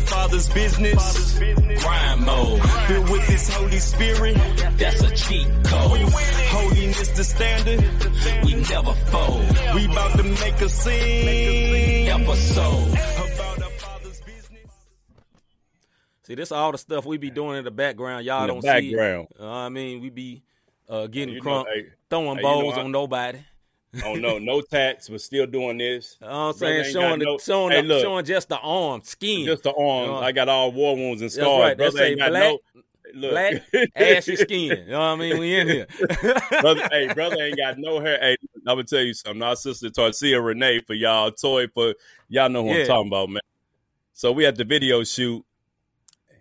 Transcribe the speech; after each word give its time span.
our 0.00 0.06
Father's 0.06 0.48
business. 0.50 1.38
Grind 1.82 2.24
mode. 2.24 2.62
Filled 2.86 3.10
with 3.10 3.22
His 3.26 3.48
Holy 3.54 3.78
Spirit. 3.78 4.34
That's 4.78 5.02
a 5.02 5.10
cheat 5.14 5.46
code. 5.64 6.00
Holiness 6.00 7.08
the 7.10 7.24
standard. 7.24 7.80
We 8.44 8.54
never 8.54 8.92
fold. 9.10 9.74
We 9.74 9.84
about 9.86 10.16
to 10.16 10.22
make 10.22 10.60
a 10.60 10.68
scene. 10.68 12.08
Episode. 12.08 12.88
About 12.88 13.62
our 13.62 13.70
Father's 13.70 14.20
business. 14.22 14.70
See, 16.24 16.34
this 16.34 16.52
all 16.52 16.72
the 16.72 16.78
stuff 16.78 17.04
we 17.04 17.18
be 17.18 17.30
doing 17.30 17.58
in 17.58 17.64
the 17.64 17.70
background. 17.70 18.24
Y'all 18.24 18.42
In 18.42 18.46
the 18.48 18.52
don't 18.54 18.62
background. 18.64 19.28
see. 19.36 19.42
It. 19.42 19.46
Uh, 19.46 19.50
I 19.50 19.68
mean, 19.68 20.00
we 20.00 20.10
be 20.10 20.42
uh, 20.88 21.06
getting 21.06 21.34
You 21.34 21.40
know, 21.42 21.64
crunk, 21.64 21.66
hey, 21.74 21.86
throwing 22.08 22.36
hey, 22.38 22.42
you 22.42 22.62
know, 22.62 22.70
I- 22.70 22.80
on 22.82 22.92
nobody. 22.92 23.38
Oh 24.04 24.14
no, 24.14 24.38
no 24.38 24.60
tats, 24.60 25.08
but 25.08 25.20
still 25.20 25.46
doing 25.46 25.78
this. 25.78 26.16
You 26.20 26.26
oh, 26.28 26.30
know 26.30 26.48
I'm 26.48 26.54
saying? 26.54 26.92
Showing 26.92 27.18
the, 27.18 27.24
no- 27.24 27.38
showing, 27.38 27.72
Hey, 27.72 27.82
the, 27.82 27.88
look. 27.88 28.02
showing 28.02 28.24
just 28.24 28.48
the 28.48 28.58
arm, 28.58 29.00
skin. 29.02 29.46
Just 29.46 29.64
the 29.64 29.70
arm. 29.74 30.06
Know, 30.06 30.16
uh, 30.16 30.20
I 30.20 30.32
got 30.32 30.48
all 30.48 30.70
war 30.70 30.94
wounds 30.96 31.22
and 31.22 31.28
That's 31.30 31.40
scars. 31.40 31.60
right. 31.60 31.76
Brother 31.76 31.98
say 31.98 32.10
ain't 32.10 32.18
got 32.20 32.30
black, 32.30 32.42
no 32.42 32.58
look. 33.14 33.30
black, 33.32 33.88
ashy 33.96 34.36
skin. 34.36 34.60
You 34.84 34.84
know 34.92 34.98
what 35.00 35.04
I 35.06 35.16
mean? 35.16 35.38
We 35.40 35.58
in 35.58 35.66
here. 35.68 35.86
brother, 36.60 36.88
hey, 36.92 37.12
brother 37.12 37.36
ain't 37.42 37.56
got 37.56 37.78
no 37.78 37.98
hair. 38.00 38.18
Hey, 38.20 38.36
I'm 38.58 38.76
gonna 38.76 38.84
tell 38.84 39.00
you 39.00 39.12
something. 39.12 39.42
Our 39.42 39.56
sister 39.56 39.88
Tarcia 39.88 40.40
Renee 40.44 40.80
for 40.86 40.94
y'all, 40.94 41.32
toy 41.32 41.66
for 41.66 41.94
y'all 42.28 42.48
know 42.48 42.62
who 42.62 42.68
Yeah. 42.72 42.82
I'm 42.82 42.86
talking 42.86 43.08
about, 43.08 43.28
man. 43.30 43.40
So 44.12 44.30
we 44.30 44.44
had 44.44 44.56
the 44.56 44.64
video 44.64 45.02
shoot, 45.02 45.44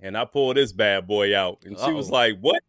and 0.03 0.16
I 0.16 0.25
pulled 0.25 0.58
this 0.58 0.72
bad 0.72 1.08
boy 1.08 1.36
out, 1.36 1.63
and 1.66 1.80
she 1.80 1.91
was 1.94 2.11
like, 2.11 2.38
"What?" 2.41 2.61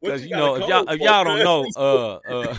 Because 0.00 0.24
you 0.24 0.30
know, 0.36 0.54
if 0.56 0.68
y'all, 0.68 0.88
if 0.88 1.00
y'all 1.00 1.24
don't 1.24 1.38
know, 1.38 1.66
uh, 1.76 2.14
uh, 2.28 2.56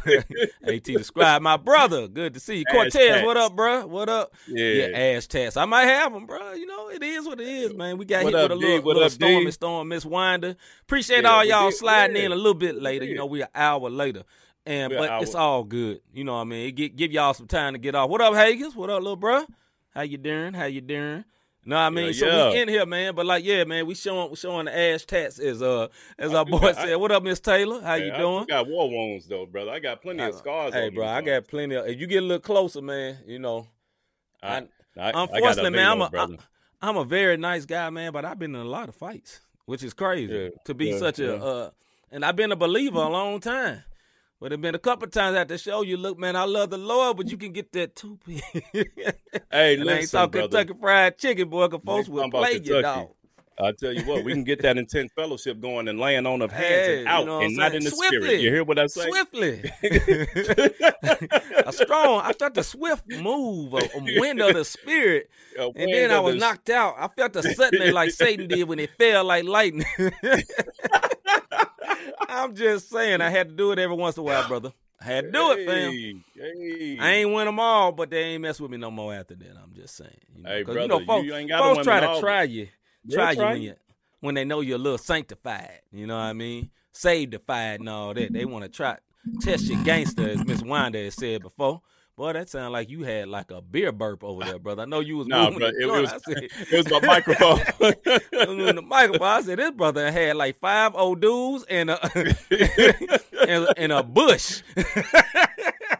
At 0.63 0.83
describe 0.83 1.41
my 1.41 1.57
brother. 1.57 2.07
Good 2.07 2.33
to 2.33 2.39
see 2.39 2.57
you, 2.59 2.65
Cortez. 2.65 3.23
What 3.23 3.37
up, 3.37 3.55
bruh? 3.55 3.87
What 3.87 4.09
up? 4.09 4.33
yeah, 4.47 4.87
Yeah, 4.87 4.97
ass 4.97 5.27
tats. 5.27 5.57
I 5.57 5.65
might 5.65 5.85
have 5.85 6.13
them, 6.13 6.25
bro. 6.25 6.53
You 6.53 6.65
know, 6.65 6.89
it 6.89 7.03
is 7.03 7.25
what 7.25 7.39
it 7.39 7.47
is, 7.47 7.73
man. 7.73 7.97
We 7.97 8.05
got 8.05 8.23
What 8.23 8.33
hit 8.33 8.39
up, 8.43 8.51
with 8.51 8.57
a 8.57 8.61
D? 8.61 8.65
little, 8.67 8.81
What 8.85 8.95
little 8.95 9.03
up, 9.03 9.11
D? 9.11 9.15
stormy 9.15 9.51
storm, 9.51 9.87
Miss 9.89 10.05
Winder. 10.05 10.55
Appreciate 10.83 11.23
Yeah, 11.23 11.29
all 11.31 11.43
y'all 11.45 11.71
sliding 11.71 12.15
yeah. 12.17 12.23
in 12.23 12.31
a 12.31 12.35
little 12.35 12.53
bit 12.53 12.75
later. 12.81 13.05
You 13.05 13.15
know, 13.15 13.25
we 13.25 13.41
an 13.41 13.49
hour 13.55 13.89
later. 13.89 14.23
And 14.65 14.91
We 14.91 14.97
but 14.97 15.23
it's 15.23 15.35
all 15.35 15.63
good. 15.63 16.01
You 16.13 16.23
know 16.23 16.33
what 16.35 16.41
I 16.41 16.43
mean? 16.45 16.67
It 16.67 16.75
gi- 16.75 16.89
give 16.89 17.11
y'all 17.11 17.33
some 17.33 17.47
time 17.47 17.73
to 17.73 17.79
get 17.79 17.95
off. 17.95 18.09
What 18.09 18.21
up, 18.21 18.33
Hagens? 18.33 18.75
What 18.75 18.89
up, 18.89 19.01
little 19.01 19.17
bruh? 19.17 19.45
How 19.91 20.01
you 20.01 20.17
doing? 20.17 20.53
How 20.53 20.65
you 20.65 20.81
doing? 20.81 21.23
No, 21.69 21.77
I 21.77 21.89
mean, 21.91 22.07
Yeah, 22.07 22.11
so 22.13 22.25
yeah. 22.25 22.49
we 22.49 22.61
in 22.61 22.67
here, 22.67 22.85
man. 22.87 23.13
But 23.13 23.27
like, 23.27 23.43
yeah, 23.45 23.63
man, 23.63 23.85
we 23.85 23.93
showing 23.93 24.31
we 24.31 24.35
showing 24.35 24.65
the 24.65 24.75
ass 24.77 25.05
tats 25.05 25.37
as 25.37 25.61
uh 25.61 25.87
as 26.17 26.33
our 26.33 26.43
boy 26.43 26.59
got- 26.59 26.77
I- 26.79 26.85
said. 26.87 26.95
What 26.95 27.11
up, 27.11 27.21
Miss 27.21 27.39
Taylor? 27.39 27.79
How 27.81 27.93
you 27.93 28.05
Hey, 28.05 28.11
I 28.11 28.17
doing? 28.17 28.45
got 28.45 28.67
war 28.67 28.89
wounds 28.89 29.27
though, 29.27 29.45
brother. 29.45 29.69
I 29.69 29.77
got 29.77 30.01
plenty 30.01 30.23
of 30.23 30.33
scars. 30.33 30.73
Hey, 30.73 30.89
bro, 30.89 31.05
I 31.05 31.21
got 31.21 31.47
plenty 31.47 31.75
of. 31.75 31.85
If 31.87 31.99
you 31.99 32.07
get 32.07 32.23
a 32.23 32.25
little 32.25 32.39
closer, 32.41 32.81
man, 32.81 33.19
you 33.27 33.37
know. 33.37 33.67
I, 34.41 34.47
I- 34.57 34.67
I, 34.97 35.11
I 35.11 35.21
Unfortunately, 35.23 35.69
man, 35.69 35.87
I'm 35.87 36.01
a. 36.01 36.37
I'm 36.81 36.97
a 36.97 37.05
very 37.05 37.37
nice 37.37 37.65
guy, 37.65 37.89
man, 37.91 38.11
but 38.13 38.25
I've 38.25 38.39
been 38.39 38.55
in 38.55 38.61
a 38.61 38.65
lot 38.65 38.89
of 38.89 38.95
fights, 38.95 39.41
which 39.65 39.83
is 39.83 39.93
crazy 39.93 40.33
Yeah, 40.33 40.49
to 40.65 40.73
be 40.73 40.97
such 40.97 41.19
a. 41.19 41.35
Uh, 41.41 41.69
and 42.11 42.25
I've 42.25 42.35
been 42.35 42.51
a 42.51 42.55
believer 42.55 42.97
a 42.99 43.09
long 43.09 43.39
time. 43.39 43.83
But 44.41 44.53
it 44.53 44.61
been 44.61 44.73
a 44.73 44.79
couple 44.79 45.09
times 45.09 45.35
at 45.35 45.49
the 45.49 45.57
show. 45.57 45.81
You 45.81 45.97
look, 45.97 46.17
man, 46.17 46.37
I 46.37 46.45
love 46.45 46.69
the 46.69 46.77
Lord, 46.77 47.17
but 47.17 47.29
you 47.29 47.37
can 47.37 47.51
get 47.51 47.73
that 47.73 47.95
two 47.95 48.17
piece. 48.25 48.41
Hey, 49.51 49.75
and 49.79 49.89
I 49.89 49.99
ain't 49.99 50.11
talking. 50.11 50.41
Kentucky 50.41 50.73
Fried 50.79 51.17
Chicken, 51.17 51.49
boy. 51.49 51.67
Cause 51.67 51.81
folks 51.85 52.07
will 52.07 52.31
play 52.31 52.53
you, 52.53 52.81
dog. 52.81 53.09
I 53.61 53.73
tell 53.73 53.91
you 53.91 54.03
what, 54.05 54.23
we 54.23 54.31
can 54.31 54.43
get 54.45 54.61
that 54.61 54.77
intense 54.77 55.11
fellowship 55.13 55.59
going 55.59 55.87
and 55.89 55.99
laying 55.99 56.25
on 56.25 56.41
of 56.41 56.49
hands 56.51 56.65
Hey, 56.67 56.99
and 56.99 57.07
out 57.09 57.19
you 57.21 57.25
know 57.25 57.41
and 57.41 57.57
not 57.57 57.75
in 57.75 57.83
the 57.83 57.89
Swiftly. 57.91 58.19
spirit. 58.21 58.39
You 58.41 58.49
hear 58.51 58.63
what 58.63 58.79
I 58.79 58.87
say? 58.87 59.09
Swiftly. 59.09 59.63
a 61.65 61.73
strong, 61.73 62.21
I 62.23 62.31
felt 62.39 62.57
a 62.57 62.63
swift 62.63 63.03
move, 63.09 63.73
a, 63.73 63.77
a 63.77 64.19
wind 64.19 64.39
of 64.41 64.53
the 64.55 64.63
spirit. 64.63 65.29
And 65.57 65.91
then 65.93 66.11
I 66.11 66.19
was 66.21 66.35
the- 66.35 66.39
knocked 66.39 66.69
out. 66.69 66.95
I 66.97 67.09
felt 67.09 67.35
a 67.35 67.43
suddenly 67.53 67.91
like 67.91 68.11
Satan 68.11 68.47
did 68.47 68.67
when 68.67 68.79
it 68.79 68.91
fell 68.97 69.25
like 69.25 69.43
lightning. 69.43 69.85
I'm 72.29 72.55
just 72.55 72.89
saying, 72.89 73.21
I 73.21 73.29
had 73.29 73.49
to 73.49 73.55
do 73.55 73.71
it 73.71 73.79
every 73.79 73.95
once 73.95 74.15
in 74.17 74.21
a 74.21 74.23
while, 74.23 74.47
brother. 74.47 74.71
I 75.01 75.05
had 75.05 75.25
to 75.25 75.31
do 75.31 75.51
it, 75.51 75.65
fam. 75.65 75.91
Hey, 75.91 76.13
hey. 76.35 76.97
I 76.99 77.09
ain't 77.11 77.33
win 77.33 77.45
them 77.45 77.59
all, 77.59 77.91
but 77.91 78.09
they 78.09 78.19
ain't 78.21 78.41
mess 78.41 78.59
with 78.59 78.69
me 78.69 78.77
no 78.77 78.91
more 78.91 79.13
after 79.13 79.33
that. 79.35 79.55
I'm 79.61 79.73
just 79.73 79.95
saying. 79.95 80.11
You 80.35 80.43
know, 80.43 80.49
Hey, 80.49 80.63
brother, 80.63 80.81
you 80.81 80.87
know, 80.87 81.05
folks, 81.05 81.25
you 81.25 81.47
folks 81.57 81.83
try 81.85 81.99
to 82.01 82.09
all. 82.09 82.19
try 82.19 82.43
you, 82.43 82.67
try 83.09 83.31
you 83.31 83.37
try 83.37 83.53
when 83.53 83.61
you. 83.61 83.69
you 83.69 83.75
when 84.21 84.35
they 84.35 84.45
know 84.45 84.61
you're 84.61 84.75
a 84.75 84.81
little 84.81 84.97
sanctified. 84.97 85.81
You 85.91 86.07
know 86.07 86.15
what 86.15 86.23
I 86.23 86.33
mean? 86.33 86.69
Sanctified 86.91 87.79
and 87.79 87.89
all 87.89 88.13
that. 88.13 88.33
They 88.33 88.45
want 88.45 88.63
to 88.63 88.69
try 88.69 88.97
test 89.41 89.65
your 89.65 89.81
gangster, 89.83 90.27
as 90.27 90.45
Miss 90.45 90.61
Wanda 90.61 90.99
has 91.03 91.15
said 91.15 91.41
before. 91.41 91.81
Boy, 92.15 92.33
that 92.33 92.49
sounded 92.49 92.71
like 92.71 92.89
you 92.89 93.03
had 93.03 93.29
like 93.29 93.49
a 93.49 93.61
beer 93.61 93.93
burp 93.93 94.25
over 94.25 94.43
there, 94.43 94.59
brother. 94.59 94.81
I 94.81 94.85
know 94.85 94.99
you 94.99 95.15
was 95.15 95.27
Nah, 95.27 95.45
moving 95.45 95.59
bro, 95.59 95.71
the 95.71 95.77
it, 95.77 95.83
it 95.83 96.01
was 96.01 96.11
I 96.11 96.17
said, 96.17 96.37
it 96.71 96.77
was 96.77 96.91
my 96.91 97.07
microphone. 97.07 97.59
I 97.81 98.45
was 98.45 98.75
the 98.75 98.81
microphone. 98.85 99.27
I 99.27 99.41
said, 99.41 99.57
this 99.59 99.71
brother 99.71 100.11
had 100.11 100.35
like 100.35 100.59
five 100.59 100.95
old 100.95 101.21
dudes 101.21 101.63
and 101.69 101.89
a 101.91 101.99
and, 103.47 103.67
and 103.77 103.91
a 103.93 104.03
bush. 104.03 104.61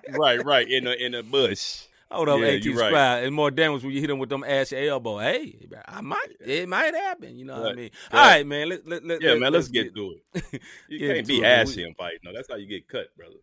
right, 0.10 0.44
right, 0.44 0.70
in 0.70 0.88
a 0.88 0.92
in 0.92 1.16
a 1.16 1.24
bush. 1.24 1.84
Oh, 2.12 2.16
Hold 2.18 2.30
up, 2.30 2.40
Yeah, 2.40 2.48
AT 2.48 2.66
you 2.66 2.72
right. 2.80 2.88
Scribe. 2.88 3.24
And 3.24 3.36
more 3.36 3.52
damage 3.52 3.84
when 3.84 3.92
you 3.94 4.02
hit 4.02 4.10
him 4.10 4.18
with 4.18 4.30
them 4.30 4.44
ass 4.44 4.74
elbow. 4.74 5.20
Hey, 5.20 5.68
I 5.88 6.02
might, 6.02 6.28
it 6.40 6.68
might 6.68 6.96
happen. 6.96 7.38
You 7.38 7.46
know 7.46 7.62
what 7.62 7.72
I 7.72 7.76
mean? 7.76 7.92
Right. 8.12 8.20
All 8.20 8.28
right, 8.28 8.48
man. 8.48 8.70
Let, 8.70 8.88
let, 8.88 9.06
let, 9.06 9.22
Yeah, 9.22 9.32
let, 9.32 9.40
man, 9.40 9.54
let's 9.54 9.68
get 9.68 9.94
to 9.94 10.16
it. 10.34 10.62
You 10.90 11.00
can't 11.08 11.28
be 11.28 11.38
it, 11.38 11.42
man. 11.42 11.68
ashy 11.68 11.84
and 11.84 11.96
fight. 11.96 12.20
No, 12.24 12.34
that's 12.34 12.48
how 12.50 12.56
you 12.56 12.66
get 12.66 12.88
cut, 12.88 13.16
brother. 13.16 13.36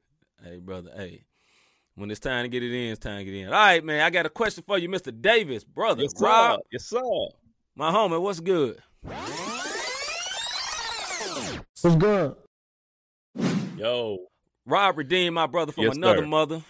Hey, 0.43 0.57
brother. 0.59 0.91
Hey, 0.97 1.23
when 1.95 2.11
it's 2.11 2.19
time 2.21 2.43
to 2.45 2.49
get 2.49 2.63
it 2.65 2.73
in, 2.73 2.91
it's 2.93 2.99
time 2.99 3.19
to 3.19 3.25
get 3.25 3.35
in. 3.35 3.47
All 3.47 3.53
right, 3.53 3.85
man. 3.85 4.01
I 4.01 4.11
got 4.11 4.27
a 4.27 4.31
question 4.31 4.65
for 4.67 4.79
you, 4.79 4.89
Mr. 4.89 5.13
Davis, 5.19 5.63
brother. 5.63 6.03
Yes, 6.03 6.13
Rob, 6.21 6.59
sir. 6.59 6.63
Yes, 6.73 6.85
sir. 6.87 7.01
my 7.77 7.93
homie, 7.93 8.21
what's 8.21 8.41
good? 8.41 8.83
What's 11.83 11.97
good? 11.97 12.35
Yo, 13.77 14.19
Rob 14.65 14.99
redeemed 14.99 15.35
my 15.35 15.47
brother 15.47 15.71
from 15.71 15.85
Yes, 15.85 15.97
another 15.97 16.23
sir. 16.23 16.27
mother. 16.27 16.63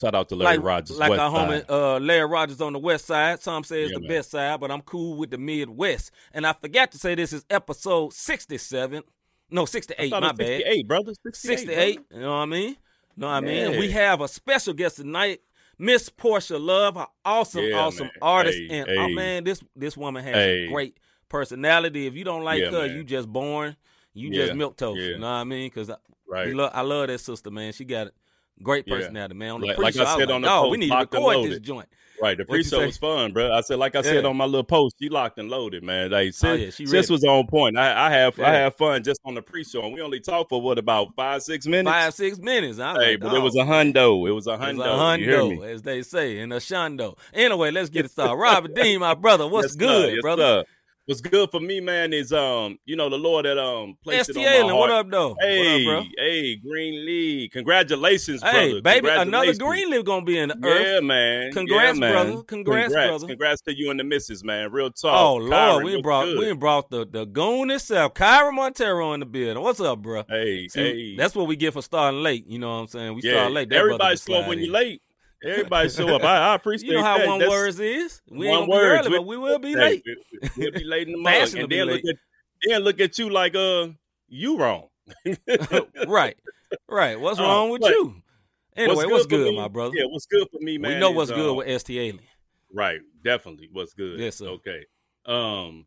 Shout 0.00 0.14
out 0.14 0.28
to 0.28 0.36
Larry 0.36 0.56
like, 0.58 0.64
Rogers. 0.66 0.98
like 0.98 1.18
our 1.18 1.30
homie 1.30 1.64
uh, 1.68 1.98
Larry 1.98 2.26
Rogers 2.28 2.60
on 2.60 2.72
the 2.72 2.78
west 2.78 3.06
side. 3.06 3.42
Some 3.42 3.64
say 3.64 3.82
it's 3.82 3.92
Yeah, 3.92 3.96
the 3.98 4.00
man. 4.02 4.08
best 4.18 4.30
side, 4.30 4.60
but 4.60 4.70
I'm 4.70 4.82
cool 4.82 5.16
with 5.16 5.30
the 5.30 5.38
Midwest. 5.38 6.10
And 6.32 6.46
I 6.46 6.52
forgot 6.52 6.92
to 6.92 6.98
say 6.98 7.14
this 7.14 7.32
is 7.32 7.44
episode 7.50 8.12
67. 8.12 9.02
No, 9.50 9.64
68, 9.64 10.10
my 10.10 10.18
was 10.20 10.32
bad. 10.32 10.46
68, 10.62 10.88
brother. 10.88 11.12
68. 11.24 11.58
68. 11.58 12.00
You 12.12 12.20
know 12.20 12.28
what 12.30 12.34
I 12.36 12.44
mean? 12.46 12.68
You 12.70 12.76
know 13.16 13.26
what 13.28 13.32
I 13.32 13.40
mean? 13.40 13.72
Yeah. 13.72 13.78
We 13.78 13.90
have 13.92 14.20
a 14.20 14.28
special 14.28 14.74
guest 14.74 14.96
tonight, 14.96 15.40
Miss 15.78 16.08
Portia 16.08 16.58
Love, 16.58 16.96
an 16.96 17.06
awesome, 17.24 17.64
Yeah, 17.64 17.76
awesome 17.78 18.06
man. 18.06 18.12
artist. 18.22 18.58
Hey, 18.68 18.78
and 18.80 18.88
oh 18.98 19.08
man, 19.10 19.44
this 19.44 19.62
this 19.76 19.96
woman 19.96 20.24
has 20.24 20.34
Hey. 20.34 20.64
a 20.64 20.68
great 20.68 20.98
personality. 21.28 22.06
If 22.06 22.14
you 22.14 22.24
don't 22.24 22.42
like 22.42 22.60
Yeah, 22.60 22.70
her, 22.70 22.86
man. 22.88 22.96
you 22.96 23.04
just 23.04 23.28
born, 23.28 23.76
you 24.14 24.30
Yeah, 24.32 24.46
just 24.46 24.56
milk 24.56 24.76
toast. 24.76 24.98
yeah. 25.00 25.06
You 25.10 25.18
know 25.18 25.26
what 25.26 25.32
I 25.32 25.44
mean? 25.44 25.68
Because 25.68 25.90
I, 25.90 25.96
Right. 26.28 26.48
I 26.74 26.80
love 26.80 27.06
that 27.06 27.18
sister, 27.20 27.50
man. 27.52 27.72
She 27.72 27.84
got 27.84 28.08
a 28.08 28.12
great 28.62 28.84
Yeah. 28.86 28.96
personality, 28.96 29.34
man. 29.34 29.50
On 29.50 29.60
the 29.60 29.66
Like- 29.68 29.76
pre-show, 29.76 29.98
like 30.00 30.06
I 30.08 30.10
I 30.10 30.14
was 30.14 30.20
said 30.22 30.28
like, 30.28 30.34
on 30.36 30.42
the 30.42 30.48
"Dawg, 30.48 30.70
we 30.70 30.76
need 30.78 30.90
to 30.90 30.96
record 30.96 31.50
this 31.50 31.60
joint. 31.60 31.88
Right, 32.18 32.38
the 32.38 32.46
pre-show 32.46 32.86
was 32.86 32.96
fun, 32.96 33.34
bro. 33.34 33.52
I 33.52 33.60
said, 33.60 33.78
like 33.78 33.94
I 33.94 34.00
said 34.00 34.24
Yeah. 34.24 34.30
on 34.30 34.38
my 34.38 34.46
little 34.46 34.64
post, 34.64 34.96
she 34.98 35.10
locked 35.10 35.38
and 35.38 35.50
loaded, 35.50 35.82
man. 35.82 36.10
Like, 36.12 36.28
oh, 36.28 36.30
sis, 36.30 36.44
Oh, 36.44 36.54
yeah, 36.54 36.70
she 36.70 36.86
sis 36.86 37.10
was 37.10 37.22
on 37.24 37.46
point. 37.46 37.76
I, 37.76 38.06
I 38.06 38.10
have, 38.10 38.40
I 38.40 38.52
have 38.54 38.74
fun 38.74 39.02
just 39.02 39.20
on 39.26 39.34
the 39.34 39.42
pre-show, 39.42 39.82
and 39.82 39.92
we 39.92 40.00
only 40.00 40.20
talked 40.20 40.48
for 40.48 40.62
what 40.62 40.78
about 40.78 41.14
five, 41.14 41.42
six 41.42 41.66
minutes. 41.66 41.90
Five, 41.94 42.14
six 42.14 42.38
minutes. 42.38 42.78
I 42.78 42.94
was 42.94 43.02
hey, 43.04 43.10
like, 43.12 43.20
but 43.20 43.34
it 43.34 43.40
was 43.40 43.54
a 43.56 43.64
hundo. 43.64 44.26
It 44.26 44.32
was 44.32 44.46
a 44.46 44.52
a 44.52 44.56
hundo. 44.58 45.18
You 45.18 45.24
hear 45.26 45.40
hundo, 45.40 45.66
as 45.70 45.82
they 45.82 46.00
say, 46.00 46.38
and 46.38 46.54
a 46.54 46.56
shundo. 46.56 47.18
Anyway, 47.34 47.70
let's 47.70 47.90
get 47.90 48.06
it 48.06 48.10
started. 48.12 48.36
Robert 48.36 48.74
Dean, 48.74 48.98
my 49.00 49.12
brother, 49.12 49.46
what's 49.46 49.74
Yes, 49.74 49.76
good, 49.76 50.20
brother? 50.22 50.64
What's 51.06 51.20
good 51.20 51.52
for 51.52 51.60
me, 51.60 51.78
man, 51.80 52.12
is 52.12 52.32
um, 52.32 52.80
you 52.84 52.96
know, 52.96 53.08
the 53.08 53.16
Lord 53.16 53.44
that 53.46 53.56
um 53.58 53.96
placed 54.02 54.32
ST 54.32 54.36
it 54.44 54.60
on 54.60 54.66
my 54.66 54.72
heart. 54.72 54.76
what 54.80 54.90
up, 54.90 55.08
though? 55.08 55.36
Hey, 55.40 55.86
up, 55.86 56.04
hey, 56.18 56.56
Greenleaf, 56.56 57.52
congratulations? 57.52 58.42
Hey, 58.42 58.80
brother. 58.80 58.82
baby, 58.82 59.08
another 59.10 59.22
Congratulations. 59.52 59.58
Greenleaf 59.58 60.04
gonna 60.04 60.24
be 60.26 60.36
in 60.36 60.48
the 60.48 60.58
Yeah, 60.60 60.68
earth. 60.68 61.04
man. 61.04 61.52
Congrats, 61.52 61.94
yeah, 61.96 62.00
man. 62.00 62.12
brother. 62.12 62.42
Congrats, 62.42 62.92
brother. 62.92 63.26
Congrats 63.28 63.62
to 63.62 63.78
you 63.78 63.92
and 63.92 64.00
the 64.00 64.04
missus, 64.04 64.42
man. 64.42 64.72
Real 64.72 64.90
talk. 64.90 65.16
Oh 65.16 65.36
Lord, 65.36 65.52
Kyron, 65.52 65.84
we 65.84 65.92
what's 65.92 66.02
brought 66.02 66.24
good? 66.24 66.38
we 66.40 66.52
brought 66.54 66.90
the 66.90 67.06
the 67.06 67.24
goon 67.24 67.70
itself, 67.70 68.12
Kyra 68.14 68.52
Montero, 68.52 69.12
in 69.12 69.20
the 69.20 69.26
building. 69.26 69.62
What's 69.62 69.78
up, 69.78 70.02
bro? 70.02 70.24
Hey, 70.28 70.66
See, 70.66 70.80
hey. 70.80 71.16
that's 71.16 71.36
what 71.36 71.46
we 71.46 71.54
get 71.54 71.72
for 71.72 71.82
starting 71.82 72.24
late. 72.24 72.48
You 72.48 72.58
know 72.58 72.68
what 72.70 72.80
I'm 72.80 72.86
saying? 72.88 73.14
We 73.14 73.22
yeah. 73.22 73.34
start 73.34 73.52
late. 73.52 73.68
That 73.68 73.76
Everybody's 73.76 74.22
slow 74.22 74.48
when 74.48 74.58
you're 74.58 74.72
late. 74.72 75.02
Everybody 75.46 75.88
show 75.88 76.14
up. 76.16 76.24
I, 76.24 76.52
I 76.52 76.54
appreciate 76.56 76.88
You 76.90 76.96
know 76.96 77.02
how 77.04 77.18
that. 77.18 77.26
one 77.26 77.38
That's- 77.38 77.50
words 77.56 77.80
is. 77.80 78.20
We 78.30 78.48
one 78.48 78.60
ain't 78.62 78.70
gonna 78.70 78.82
words. 78.82 79.08
be 79.08 79.14
early, 79.14 79.18
but 79.18 79.26
we 79.26 79.36
will 79.38 79.58
be 79.58 79.74
late. 79.76 80.02
we- 80.06 80.48
We'll 80.56 80.72
be 80.72 80.84
late 80.84 81.06
in 81.08 81.12
the 81.12 81.18
morning. 81.22 81.58
And 81.58 81.70
then 81.70 81.86
look 81.86 82.00
at 82.04 82.16
then 82.68 82.80
look 82.82 83.00
at 83.00 83.18
you 83.18 83.30
like 83.30 83.54
uh 83.54 83.88
you 84.28 84.58
wrong. 84.58 84.88
right, 86.06 86.36
right. 86.88 87.20
What's 87.20 87.38
Uh, 87.38 87.42
wrong 87.44 87.70
with 87.70 87.82
you? 87.82 88.22
Anyway, 88.76 89.06
what's 89.06 89.24
for 89.24 89.28
good, 89.30 89.54
my 89.54 89.68
brother? 89.68 89.92
Yeah, 89.96 90.04
what's 90.06 90.26
good 90.26 90.46
for 90.50 90.58
me, 90.60 90.76
man? 90.78 90.94
we 90.94 91.00
know 91.00 91.10
is, 91.10 91.16
what's 91.16 91.30
good 91.30 91.50
um, 91.50 91.56
with 91.56 91.80
ST 91.80 91.96
Alien. 91.96 92.20
Right, 92.74 93.00
definitely. 93.22 93.68
What's 93.72 93.94
good? 93.94 94.18
Yes, 94.20 94.36
sir. 94.36 94.48
Okay. 94.48 94.84
Um, 95.24 95.86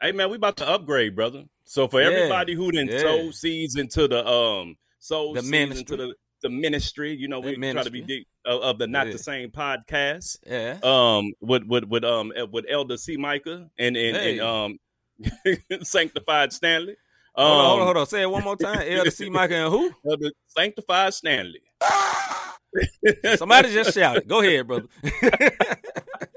hey 0.00 0.12
man, 0.12 0.30
we 0.30 0.36
about 0.36 0.56
to 0.58 0.68
upgrade, 0.68 1.14
brother. 1.16 1.44
So 1.64 1.88
for 1.88 2.00
Yeah, 2.00 2.08
everybody 2.08 2.54
who 2.54 2.70
didn't 2.70 2.90
yeah. 2.92 2.98
sow 3.00 3.30
seeds 3.30 3.76
into 3.76 4.08
the 4.08 4.26
um 4.26 4.76
sow 4.98 5.34
The 5.34 5.40
seeds 5.40 5.50
ministry. 5.50 5.80
into 5.80 5.96
the 5.96 6.14
the 6.48 6.50
ministry. 6.54 7.14
You 7.14 7.28
know, 7.28 7.40
we 7.40 7.56
try 7.56 7.82
to 7.82 7.90
be 7.90 8.00
deep 8.02 8.28
of, 8.44 8.60
of 8.62 8.78
the 8.78 8.86
not 8.86 9.06
Yeah. 9.06 9.12
the 9.14 9.18
same 9.18 9.50
podcast. 9.50 10.38
Yeah. 10.46 10.78
Um, 10.82 11.32
with 11.40 11.64
with 11.64 11.84
with 11.84 12.04
um 12.04 12.32
with 12.52 12.64
Elder 12.68 12.96
C. 12.96 13.16
Micah 13.16 13.68
and 13.78 13.96
and, 13.96 14.16
Hey. 14.16 14.38
and 14.38 14.40
um 14.40 14.78
Sanctified 15.82 16.52
Stanley. 16.52 16.96
Um, 17.34 17.46
hold 17.46 17.58
on, 17.60 17.64
hold 17.66 17.78
on, 17.80 17.84
hold 17.86 17.96
on. 17.98 18.06
Say 18.06 18.22
it 18.22 18.30
one 18.30 18.44
more 18.44 18.56
time. 18.56 18.80
Elder 18.86 19.10
C. 19.10 19.28
Micah 19.28 19.54
and 19.56 19.70
who? 19.72 19.90
Elder 20.10 20.30
Sanctified 20.46 21.12
Stanley. 21.14 21.60
Somebody 23.36 23.72
just 23.72 23.94
shouted. 23.94 24.26
Go 24.28 24.40
ahead, 24.40 24.66
brother. 24.66 24.86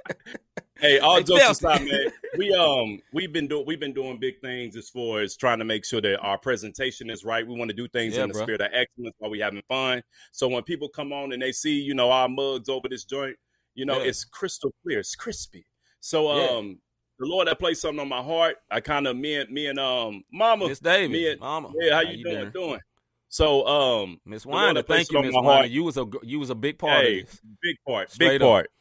Hey, 0.80 1.00
all 1.00 1.22
jokes 1.22 1.50
aside, 1.50 1.86
man, 1.86 2.06
we 2.38 2.54
um 2.54 3.00
we've 3.12 3.34
been 3.34 3.48
doing 3.48 3.66
we've 3.66 3.80
been 3.80 3.94
doing 3.94 4.18
big 4.18 4.40
things 4.42 4.76
as 4.76 4.90
far 4.90 5.20
as 5.20 5.36
trying 5.36 5.60
to 5.60 5.66
make 5.66 5.84
sure 5.86 6.00
that 6.02 6.20
our 6.20 6.38
presentation 6.38 7.10
is 7.10 7.26
right. 7.26 7.46
We 7.46 7.56
want 7.58 7.70
to 7.70 7.76
do 7.76 7.88
things 7.90 8.16
Yeah, 8.16 8.24
in 8.24 8.30
the 8.30 8.34
bro. 8.34 8.44
spirit 8.44 8.62
of 8.62 8.70
excellence 8.74 9.16
while 9.20 9.30
we 9.32 9.40
having 9.40 9.62
fun. 9.68 10.02
So 10.32 10.48
when 10.48 10.64
people 10.64 10.88
come 10.90 11.12
on 11.12 11.34
and 11.34 11.42
they 11.42 11.52
see 11.52 11.74
you 11.80 11.94
know 11.94 12.12
our 12.12 12.30
mugs 12.30 12.70
over 12.70 12.88
this 12.88 13.04
joint, 13.04 13.36
you 13.76 13.86
know 13.86 14.00
Yeah. 14.00 14.08
it's 14.08 14.24
crystal 14.24 14.74
clear, 14.84 15.00
it's 15.00 15.16
crispy. 15.16 15.66
So 16.00 16.34
Yeah. 16.36 16.48
um 16.58 16.80
the 17.20 17.26
Lord 17.28 17.50
that 17.50 17.60
placed 17.60 17.82
something 17.82 18.00
on 18.00 18.08
my 18.08 18.22
heart. 18.22 18.56
I 18.72 18.80
kind 18.80 19.06
of 19.06 19.18
me 19.18 19.36
and 19.36 19.50
me 19.50 19.68
and 19.68 19.80
um 19.80 20.24
Mama, 20.32 20.68
Miss 20.70 20.80
Davis, 20.80 21.12
me 21.12 21.30
and- 21.32 21.40
Mama. 21.42 21.74
yeah, 21.82 21.96
how, 21.96 22.02
you, 22.02 22.24
doing? 22.24 22.52
Doing 22.52 22.80
so 23.28 23.68
um 23.68 24.22
Miss 24.26 24.44
The 24.44 24.50
Lord 24.50 24.64
Wanda, 24.64 24.82
that 24.82 24.88
thank 24.88 25.12
you, 25.12 25.22
Miss 25.22 25.36
my 25.36 25.66
You 25.66 25.84
was 25.84 25.98
a 25.98 26.06
you 26.24 26.40
was 26.40 26.50
a 26.50 26.56
big 26.56 26.78
part 26.80 27.04
hey, 27.04 27.20
of 27.22 27.26
this. 27.28 27.42
big 27.62 27.76
part, 27.86 28.12
Straight 28.12 28.28
big 28.30 28.42
up. 28.44 28.48
part. 28.48 28.72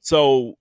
So 0.00 0.56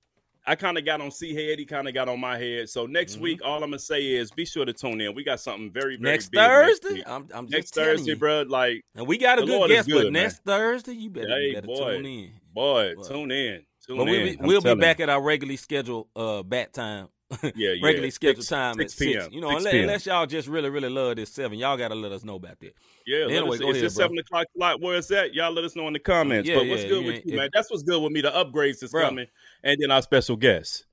I 0.48 0.56
kind 0.56 0.78
of 0.78 0.86
got 0.86 1.02
on 1.02 1.12
C 1.12 1.34
head. 1.34 1.60
He 1.60 1.66
kind 1.66 1.88
of 1.88 1.94
got 1.94 2.08
on 2.08 2.20
my 2.22 2.38
head. 2.38 2.70
So 2.70 2.86
next 2.86 3.18
Mhm. 3.18 3.22
week, 3.22 3.42
all 3.44 3.56
I'm 3.64 3.70
gonna 3.70 3.80
say 3.80 4.02
is 4.14 4.32
be 4.32 4.46
sure 4.46 4.64
to 4.66 4.72
tune 4.74 5.02
in. 5.02 5.14
We 5.14 5.24
got 5.24 5.40
something 5.42 5.70
very, 5.72 5.98
very 5.98 6.12
Next 6.14 6.30
big 6.30 6.40
next 6.40 6.50
Thursday, 6.82 6.94
week. 6.96 7.04
I'm, 7.06 7.28
I'm 7.34 7.46
just 7.46 7.52
Next 7.52 7.74
Thursday, 7.76 8.12
you. 8.12 8.16
bro. 8.18 8.44
Like, 8.48 8.82
And 8.96 9.06
we 9.06 9.18
got 9.18 9.40
a 9.40 9.42
good 9.42 9.50
Lord 9.50 9.70
guest, 9.70 9.88
good, 9.90 9.96
but 9.96 10.04
man. 10.14 10.24
next 10.24 10.44
Thursday, 10.46 10.94
you 10.94 11.10
better, 11.10 11.28
Hey, 11.28 11.48
you 11.50 11.54
better 11.56 11.68
boy. 11.68 11.96
tune 11.98 12.06
in. 12.06 12.32
boy, 12.54 12.94
tune 13.08 13.32
in, 13.32 13.66
tune 13.86 13.98
But 13.98 14.06
we'll 14.06 14.16
in. 14.28 14.38
be, 14.38 14.46
we'll 14.46 14.62
be 14.62 14.74
back 14.76 15.00
at 15.02 15.10
our 15.10 15.22
regularly 15.22 15.58
scheduled 15.58 16.08
uh 16.16 16.44
bat 16.44 16.72
time. 16.74 17.10
Yeah, 17.44 17.50
yeah. 17.74 17.86
regularly 17.86 18.10
scheduled 18.12 18.46
Six- 18.46 18.50
time 18.50 18.80
at 18.80 18.90
6 18.90 18.94
six. 18.94 19.12
p.m. 19.26 19.34
You 19.34 19.42
know, 19.42 19.50
6 19.50 19.66
unless, 19.66 19.74
unless 19.74 20.06
y'all 20.06 20.26
just 20.26 20.48
really, 20.48 20.70
really 20.70 20.88
love 20.88 21.18
this 21.18 21.30
seven, 21.30 21.60
y'all 21.60 21.76
gotta 21.76 21.94
let 21.94 22.14
us 22.14 22.24
know 22.24 22.36
about 22.36 22.58
that. 22.62 22.74
Yeah, 23.06 23.26
Anyway, 23.26 23.56
us, 23.58 23.60
go 23.60 23.70
is 23.72 23.78
ahead, 23.78 23.82
bro. 23.82 23.90
seven 23.90 24.18
o'clock 24.20 24.48
slot? 24.56 24.80
Where 24.80 24.96
it's 24.98 25.12
at? 25.12 25.34
Y'all 25.34 25.52
let 25.52 25.66
us 25.66 25.76
know 25.76 25.88
in 25.88 25.94
the 25.94 26.00
comments. 26.00 26.48
Yeah, 26.48 26.56
but 26.56 26.68
what's 26.68 26.86
good 26.86 27.06
with 27.06 27.26
you, 27.26 27.36
man? 27.36 27.50
That's 27.54 27.70
what's 27.70 27.84
good 27.84 28.02
with 28.02 28.14
me. 28.14 28.22
The 28.22 28.32
upgrades 28.32 28.82
is 28.82 28.92
coming, 28.94 29.28
and 29.64 29.78
then 29.82 29.92
our 29.92 30.02
special 30.02 30.36
guest. 30.36 30.86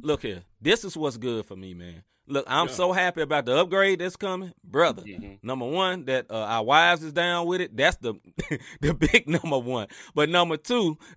Look 0.00 0.22
here, 0.22 0.42
this 0.60 0.84
is 0.84 0.96
what's 0.96 1.16
good 1.16 1.44
for 1.46 1.56
me, 1.56 1.74
man. 1.74 2.02
Look, 2.30 2.44
I'm 2.46 2.66
Yeah. 2.68 2.72
so 2.74 2.92
happy 2.92 3.22
about 3.22 3.46
the 3.46 3.56
upgrade 3.56 4.00
that's 4.00 4.16
coming, 4.16 4.52
brother. 4.62 5.02
Mhm. 5.02 5.38
Number 5.42 5.64
one, 5.66 6.04
that 6.04 6.26
uh, 6.30 6.34
our 6.44 6.62
wives 6.62 7.02
is 7.02 7.12
down 7.14 7.46
with 7.46 7.60
it. 7.62 7.74
That's 7.76 7.96
the 7.96 8.14
the 8.82 8.92
big 8.94 9.28
number 9.28 9.58
one. 9.58 9.88
But 10.14 10.28
number 10.28 10.56
two, 10.58 10.98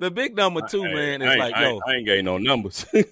the 0.00 0.10
big 0.10 0.36
number 0.36 0.62
two, 0.68 0.82
Hey, 0.82 0.94
man, 0.94 1.22
I 1.22 1.26
is 1.26 1.30
ain't- 1.30 1.40
like, 1.40 1.54
yo, 1.56 1.62
ain't, 1.70 1.82
I 1.86 1.92
ain't 1.94 2.06
getting 2.06 2.24
no 2.24 2.38
numbers. 2.38 2.86
and 2.92 3.04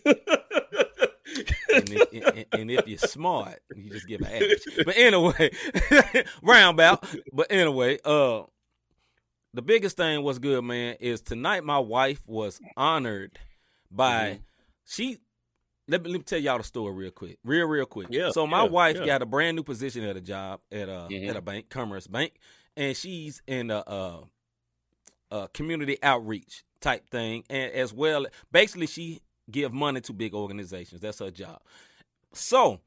if, 1.90 2.12
and- 2.12 2.46
and 2.52 2.70
if 2.70 2.86
you're 2.88 2.98
smart, 2.98 3.60
you 3.74 3.90
just 3.90 4.06
give 4.08 4.20
an 4.22 4.26
average. 4.26 4.62
But 4.84 4.96
anyway, 4.96 5.50
roundabout. 6.42 7.04
But 7.32 7.46
anyway, 7.50 7.98
uh, 8.04 8.42
the 9.56 9.62
biggest 9.62 9.96
thing 9.96 10.22
was 10.22 10.38
good, 10.38 10.62
man, 10.62 10.96
is 11.00 11.20
tonight 11.20 11.64
my 11.64 11.78
wife 11.78 12.20
was 12.26 12.60
honored 12.76 13.38
by 13.90 14.30
Mm-hmm. 14.30 14.40
she. 14.86 15.18
Let 15.88 16.02
me, 16.02 16.10
let 16.10 16.18
me 16.18 16.24
tell 16.24 16.40
y'all 16.40 16.58
the 16.58 16.64
story 16.64 16.92
real 16.92 17.12
quick, 17.12 17.38
real 17.44 17.66
real 17.66 17.86
quick. 17.86 18.08
Yeah, 18.10 18.30
So 18.32 18.44
my 18.44 18.64
yeah, 18.64 18.68
wife 18.70 18.96
yeah. 18.98 19.06
got 19.06 19.22
a 19.22 19.26
brand 19.26 19.56
new 19.56 19.62
position 19.62 20.02
at 20.02 20.16
a 20.16 20.20
job 20.20 20.60
at 20.72 20.88
a 20.88 21.06
Mhm. 21.10 21.28
at 21.30 21.36
a 21.36 21.40
bank, 21.40 21.68
Commerce 21.70 22.08
Bank, 22.08 22.32
and 22.76 22.96
she's 22.96 23.40
in 23.46 23.70
a, 23.70 23.78
uh 23.86 24.20
uh 25.30 25.46
community 25.54 25.96
outreach 26.02 26.64
type 26.80 27.08
thing, 27.08 27.44
and 27.48 27.72
as 27.72 27.94
well, 27.94 28.26
basically 28.50 28.86
she 28.88 29.20
give 29.50 29.72
money 29.72 30.00
to 30.00 30.12
big 30.12 30.34
organizations. 30.34 31.00
That's 31.00 31.20
her 31.20 31.30
job. 31.30 31.60
So 32.32 32.80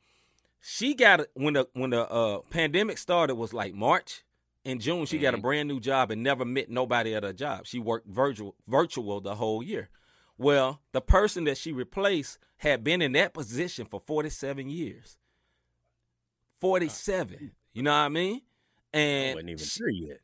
she 0.61 0.93
got 0.93 1.21
when 1.35 1.53
the 1.53 1.67
when 1.73 1.91
the 1.91 2.01
uh, 2.09 2.39
pandemic 2.49 2.97
started 2.97 3.35
was 3.35 3.53
like 3.53 3.73
March. 3.73 4.23
In 4.69 4.79
June, 4.79 5.05
she 5.07 5.17
got 5.17 5.33
a 5.33 5.37
Mhm. 5.37 5.41
brand 5.41 5.67
new 5.67 5.79
job 5.79 6.11
and 6.11 6.21
never 6.21 6.45
met 6.45 6.69
nobody 6.69 7.15
at 7.15 7.23
her 7.23 7.33
job. 7.33 7.65
She 7.65 7.79
worked 7.79 8.07
virtual 8.07 8.55
virtual 8.67 9.19
the 9.19 9.35
whole 9.35 9.63
year. 9.63 9.89
Well, 10.37 10.81
the 10.91 11.01
person 11.01 11.45
that 11.45 11.57
she 11.57 11.71
replaced 11.71 12.37
had 12.57 12.83
been 12.83 13.01
in 13.01 13.13
that 13.13 13.33
position 13.33 13.87
for 13.87 13.99
47 13.99 14.69
years. 14.69 15.17
47. 16.61 17.51
You 17.73 17.83
know 17.83 17.91
what 17.91 17.97
I 17.97 18.09
mean? 18.09 18.41
And 18.93 19.31
I 19.31 19.33
wasn't 19.33 19.49
even 19.49 19.65
sure 19.65 19.89
yet. 19.89 20.19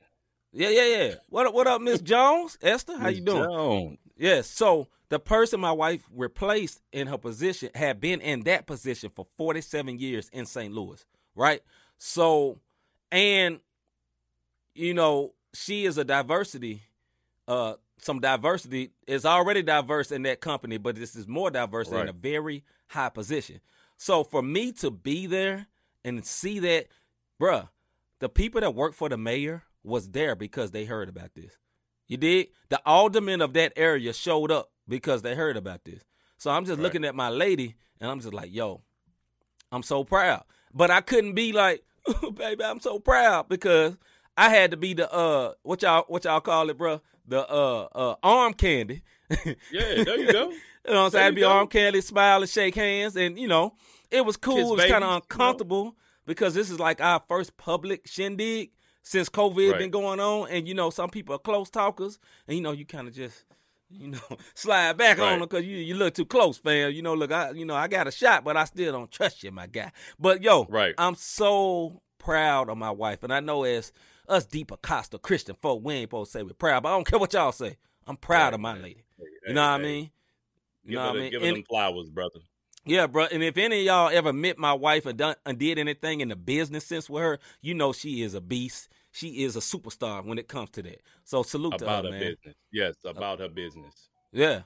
yeah, 0.52 0.70
yeah, 0.70 0.86
yeah. 0.86 1.16
What 1.30 1.48
up, 1.48 1.54
what 1.54 1.68
up, 1.68 1.82
Miss 1.82 2.02
Jones? 2.02 2.58
Esther, 2.62 2.98
how 2.98 3.10
you 3.10 3.22
doing? 3.22 3.44
Jones. 3.50 4.00
Yes. 4.16 4.48
So 4.50 4.90
the 5.10 5.20
person 5.20 5.60
my 5.60 5.72
wife 5.72 6.04
replaced 6.12 6.82
in 6.92 7.08
her 7.08 7.18
position 7.18 7.70
had 7.74 8.00
been 8.00 8.22
in 8.22 8.42
that 8.44 8.68
position 8.68 9.12
for 9.16 9.26
47 9.38 9.98
years 10.00 10.30
in 10.30 10.46
St. 10.46 10.74
Louis, 10.74 11.04
right? 11.36 11.62
So, 11.98 12.60
and 13.12 13.60
you 14.76 14.94
know, 14.94 15.34
she 15.54 15.86
is 15.86 15.98
a 15.98 16.04
diversity. 16.04 16.84
Uh, 17.48 17.76
some 18.00 18.20
diversity 18.20 18.92
is 19.08 19.26
already 19.26 19.64
diverse 19.64 20.12
in 20.12 20.24
that 20.24 20.42
company, 20.42 20.78
but 20.78 20.96
this 20.96 21.16
is 21.16 21.28
more 21.28 21.50
diverse 21.50 21.90
in 21.92 22.10
a 22.10 22.14
very 22.14 22.64
high 22.88 23.10
position. 23.10 23.62
So 23.98 24.24
for 24.24 24.42
me 24.42 24.72
to 24.74 24.92
be 24.92 25.26
there 25.28 25.68
and 26.04 26.26
see 26.26 26.60
that, 26.60 26.88
bruh, 27.42 27.70
the 28.20 28.30
people 28.30 28.62
that 28.62 28.76
work 28.76 28.94
for 28.94 29.08
the 29.10 29.18
mayor 29.18 29.64
was 29.84 30.10
there 30.10 30.36
because 30.36 30.72
they 30.72 30.86
heard 30.86 31.08
about 31.10 31.34
this. 31.36 31.54
You 32.08 32.18
did? 32.18 32.48
The 32.70 32.82
aldermen 32.86 33.42
of 33.42 33.54
that 33.54 33.74
area 33.76 34.14
showed 34.14 34.52
up 34.52 34.72
because 34.88 35.22
they 35.22 35.34
heard 35.36 35.58
about 35.58 35.86
this. 35.86 36.04
So 36.38 36.52
I'm 36.52 36.66
just 36.66 36.78
Right. 36.78 36.84
looking 36.84 37.06
at 37.06 37.16
my 37.16 37.30
lady 37.30 37.76
and 38.00 38.12
I'm 38.12 38.20
just 38.20 38.34
like, 38.34 38.54
yo, 38.54 38.82
I'm 39.72 39.84
so 39.84 40.04
proud. 40.04 40.44
But 40.74 40.92
I 40.92 41.02
couldn't 41.02 41.34
be 41.34 41.54
like, 41.54 41.84
baby, 42.36 42.64
I'm 42.64 42.80
so 42.82 43.00
proud 43.00 43.48
because 43.50 43.98
I 44.38 44.50
had 44.50 44.72
to 44.72 44.78
be 44.78 44.94
the 44.94 45.12
uh 45.12 45.54
what 45.64 45.82
y'all 45.82 46.04
what 46.08 46.24
y'all 46.26 46.42
call 46.42 46.70
it, 46.70 46.78
bro? 46.78 47.02
The 47.28 47.48
uh 47.50 47.88
uh 47.94 48.16
arm 48.24 48.54
candy. 48.54 49.02
Yeah, 49.72 50.04
there 50.04 50.18
you 50.18 50.32
go. 50.32 50.52
You 50.88 50.94
know 50.94 51.04
what 51.04 51.06
I'm 51.06 51.12
saying? 51.12 51.12
There 51.12 51.22
I 51.22 51.24
had 51.24 51.30
to 51.30 51.36
be 51.36 51.42
go. 51.42 51.50
arm 51.50 51.68
candy, 51.68 52.02
smile 52.02 52.42
and 52.42 52.50
shake 52.50 52.76
hands, 52.76 53.16
and 53.16 53.40
you 53.40 53.48
know, 53.48 53.74
it 54.12 54.24
was 54.26 54.38
cool. 54.38 54.56
Kiss 54.56 54.68
it 54.68 54.72
was 54.72 54.82
kind 54.82 54.90
babies, 54.90 54.92
you 54.92 54.96
of 54.96 55.02
know? 55.02 55.16
uncomfortable 55.16 55.96
because 56.28 56.54
this 56.54 56.70
is 56.70 56.80
like 56.80 57.02
our 57.02 57.22
first 57.28 57.58
public 57.58 58.06
shindig 58.08 58.72
since 59.02 59.30
COVID 59.30 59.72
Right. 59.72 59.80
been 59.80 59.90
going 59.92 60.20
on, 60.20 60.50
and 60.50 60.68
you 60.68 60.74
know, 60.76 60.90
some 60.92 61.10
people 61.10 61.34
are 61.36 61.40
close 61.40 61.70
talkers, 61.72 62.20
and 62.48 62.56
you 62.56 62.62
know, 62.62 62.72
you 62.72 62.86
kind 62.86 63.08
of 63.08 63.14
just. 63.16 63.46
You 63.88 64.08
know, 64.10 64.20
slide 64.56 64.98
back 64.98 65.20
on 65.20 65.40
them 65.40 65.48
because 65.48 65.64
you 65.64 65.78
you 65.78 65.94
look 65.94 66.16
too 66.16 66.26
close, 66.26 66.58
fam. 66.58 66.92
You 66.92 67.04
know, 67.04 67.14
look, 67.14 67.32
I 67.32 67.52
you 67.52 67.66
know 67.66 67.76
I 67.76 67.88
got 67.88 68.08
a 68.08 68.12
shot, 68.12 68.44
but 68.44 68.58
I 68.58 68.66
still 68.66 68.92
don't 68.92 69.12
trust 69.12 69.44
you, 69.44 69.52
my 69.52 69.68
guy. 69.68 69.92
But 70.20 70.42
yo, 70.42 70.66
Right. 70.66 70.96
I'm 70.98 71.14
so 71.14 72.02
proud 72.18 72.68
of 72.70 72.78
my 72.80 72.90
wife, 72.90 73.22
and 73.24 73.32
I 73.32 73.42
know 73.42 73.64
as 73.64 73.94
us 74.28 74.46
deep 74.46 74.72
Acosta 74.72 75.18
Christian 75.18 75.56
folk, 75.62 75.82
we 75.84 75.94
ain't 75.96 76.04
supposed 76.10 76.32
to 76.32 76.40
say 76.40 76.44
we're 76.44 76.54
proud, 76.54 76.84
but 76.84 76.90
I 76.90 76.92
don't 76.94 77.08
care 77.08 77.20
what 77.20 77.34
y'all 77.34 77.52
say. 77.52 77.78
I'm 78.08 78.18
proud 78.18 78.54
of 78.54 78.60
my 78.60 78.78
lady. 78.78 79.04
You 79.48 79.54
know 79.54 79.62
what 79.62 79.68
I 79.68 79.84
mean? 79.84 80.12
You 80.84 80.92
Give 80.92 80.94
know 81.00 81.08
what 81.08 81.16
I 81.16 81.20
mean? 81.20 81.32
give 81.32 81.44
And- 81.44 81.56
them 81.58 81.64
flowers, 81.64 82.10
brother. 82.10 82.40
yeah, 82.86 83.08
bro. 83.08 83.26
And 83.32 83.42
if 83.44 83.58
any 83.58 83.80
of 83.80 83.86
y'all 83.86 84.10
ever 84.10 84.32
met 84.32 84.58
my 84.60 84.74
wife 84.74 85.06
or 85.08 85.14
done 85.14 85.36
and 85.46 85.58
did 85.58 85.80
anything 85.80 86.22
in 86.22 86.30
the 86.30 86.36
business 86.36 86.86
sense 86.86 87.10
with 87.10 87.24
her, 87.24 87.40
you 87.62 87.74
know 87.74 87.94
she 87.94 88.22
is 88.22 88.34
a 88.36 88.42
beast. 88.42 88.90
She 89.12 89.44
is 89.44 89.56
a 89.56 89.60
superstar 89.60 90.24
when 90.26 90.38
it 90.38 90.48
comes 90.48 90.70
to 90.72 90.84
that. 90.84 91.02
So 91.24 91.42
salute 91.42 91.76
About 91.76 91.80
to 91.80 91.86
her 91.90 91.96
her, 92.04 92.12
man. 92.12 92.20
business. 92.20 92.56
Yes, 92.72 92.96
uh, 93.06 93.10
about 93.10 93.40
her 93.40 93.48
business. 93.50 94.10
Yeah, 94.32 94.64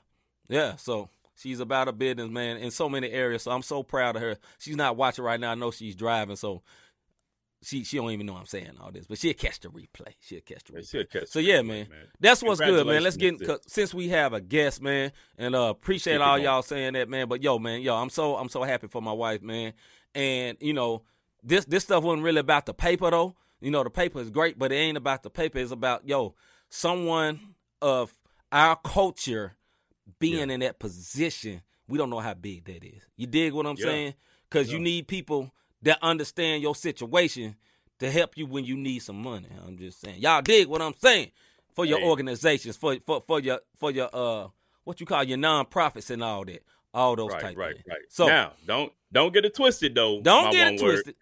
yeah. 0.48 0.76
So 0.76 1.08
she's 1.36 1.60
about 1.60 1.86
her 1.86 1.92
business, 1.92 2.28
man, 2.28 2.56
in 2.58 2.70
so 2.72 2.88
many 2.88 3.10
areas. 3.10 3.44
So 3.44 3.52
I'm 3.52 3.62
so 3.62 3.82
proud 3.82 4.16
of 4.16 4.22
her. 4.22 4.36
She's 4.58 4.76
not 4.76 4.96
watching 4.96 5.24
right 5.24 5.38
now. 5.40 5.52
I 5.52 5.54
know 5.54 5.70
she's 5.70 5.94
driving, 5.94 6.36
so 6.36 6.62
she 7.62 7.84
she 7.84 7.98
don't 7.98 8.10
even 8.10 8.26
know 8.26 8.36
I'm 8.36 8.46
saying 8.46 8.72
all 8.80 8.90
this, 8.90 9.06
but 9.06 9.18
she'll 9.18 9.34
catch 9.34 9.60
the 9.60 9.68
replay. 9.68 10.14
She'll 10.20 10.40
catch 10.40 10.64
the 10.64 10.72
replay. 10.72 10.90
she'll 10.90 11.04
catch 11.04 11.28
So 11.28 11.38
yeah, 11.40 11.60
replay, 11.60 11.66
man. 11.66 11.88
That's 12.18 12.42
what's 12.42 12.60
good, 12.60 12.86
man. 12.86 13.02
Let's 13.02 13.16
get 13.16 13.40
in, 13.40 13.56
since 13.66 13.92
we 13.92 14.08
have 14.08 14.32
a 14.32 14.40
guest, 14.40 14.80
man, 14.80 15.12
and 15.36 15.54
uh 15.54 15.68
appreciate 15.70 16.14
Keep 16.16 16.22
all 16.22 16.38
y'all 16.38 16.62
saying 16.62 16.94
that, 16.94 17.08
man. 17.08 17.28
But 17.28 17.42
yo, 17.42 17.58
man, 17.58 17.82
yo, 17.82 17.94
I'm 17.96 18.10
so 18.10 18.36
I'm 18.36 18.48
so 18.48 18.62
happy 18.62 18.88
for 18.88 19.02
my 19.02 19.12
wife, 19.12 19.42
man. 19.42 19.74
And 20.14 20.56
you 20.60 20.72
know, 20.72 21.02
this 21.42 21.64
this 21.66 21.84
stuff 21.84 22.02
wasn't 22.02 22.22
really 22.24 22.40
about 22.40 22.66
the 22.66 22.74
paper 22.74 23.10
though. 23.10 23.34
You 23.60 23.70
know, 23.70 23.84
the 23.84 23.90
paper 23.90 24.20
is 24.20 24.30
great, 24.30 24.58
but 24.58 24.72
it 24.72 24.76
ain't 24.76 24.96
about 24.96 25.22
the 25.22 25.30
paper. 25.30 25.58
It's 25.58 25.70
about 25.70 26.08
yo, 26.08 26.34
someone 26.70 27.54
of 27.82 28.12
our 28.52 28.76
culture 28.76 29.56
being 30.18 30.50
in 30.50 30.60
that 30.60 30.78
position. 30.78 31.62
We 31.88 31.98
don't 31.98 32.10
know 32.10 32.20
how 32.20 32.34
big 32.34 32.64
that 32.66 32.84
is. 32.84 33.02
You 33.16 33.26
dig 33.26 33.52
what 33.52 33.66
I'm 33.66 33.76
Yeah. 33.76 33.84
saying? 33.84 34.14
Because 34.48 34.72
you 34.72 34.78
need 34.78 35.08
people 35.08 35.50
that 35.82 35.98
understand 36.02 36.62
your 36.62 36.74
situation 36.74 37.56
to 37.98 38.10
help 38.10 38.36
you 38.36 38.46
when 38.46 38.64
you 38.64 38.76
need 38.76 39.00
some 39.00 39.22
money. 39.22 39.48
I'm 39.66 39.76
just 39.76 40.00
saying. 40.00 40.20
Y'all 40.20 40.42
dig 40.42 40.66
what 40.66 40.82
I'm 40.82 40.94
saying? 40.94 41.30
For 41.74 41.84
your 41.84 41.98
Hey. 41.98 42.04
organizations, 42.06 42.76
for 42.76 42.96
for 43.06 43.22
for 43.26 43.40
your 43.40 43.60
for 43.78 43.90
your 43.90 44.08
uh 44.12 44.48
what 44.84 45.00
you 45.00 45.06
call 45.06 45.22
your 45.24 45.38
nonprofits 45.38 46.10
and 46.10 46.22
all 46.22 46.44
that. 46.44 46.62
All 46.92 47.14
those 47.14 47.30
types. 47.30 47.44
Right, 47.44 47.50
type 47.50 47.56
right, 47.56 47.74
things. 47.74 47.86
right. 47.88 48.00
So 48.08 48.26
now, 48.26 48.52
don't 48.66 48.92
don't 49.12 49.32
get 49.32 49.44
it 49.44 49.54
twisted 49.54 49.94
though. 49.94 50.20
don't 50.20 50.50
get 50.50 50.74
it 50.74 50.82
word 50.82 51.14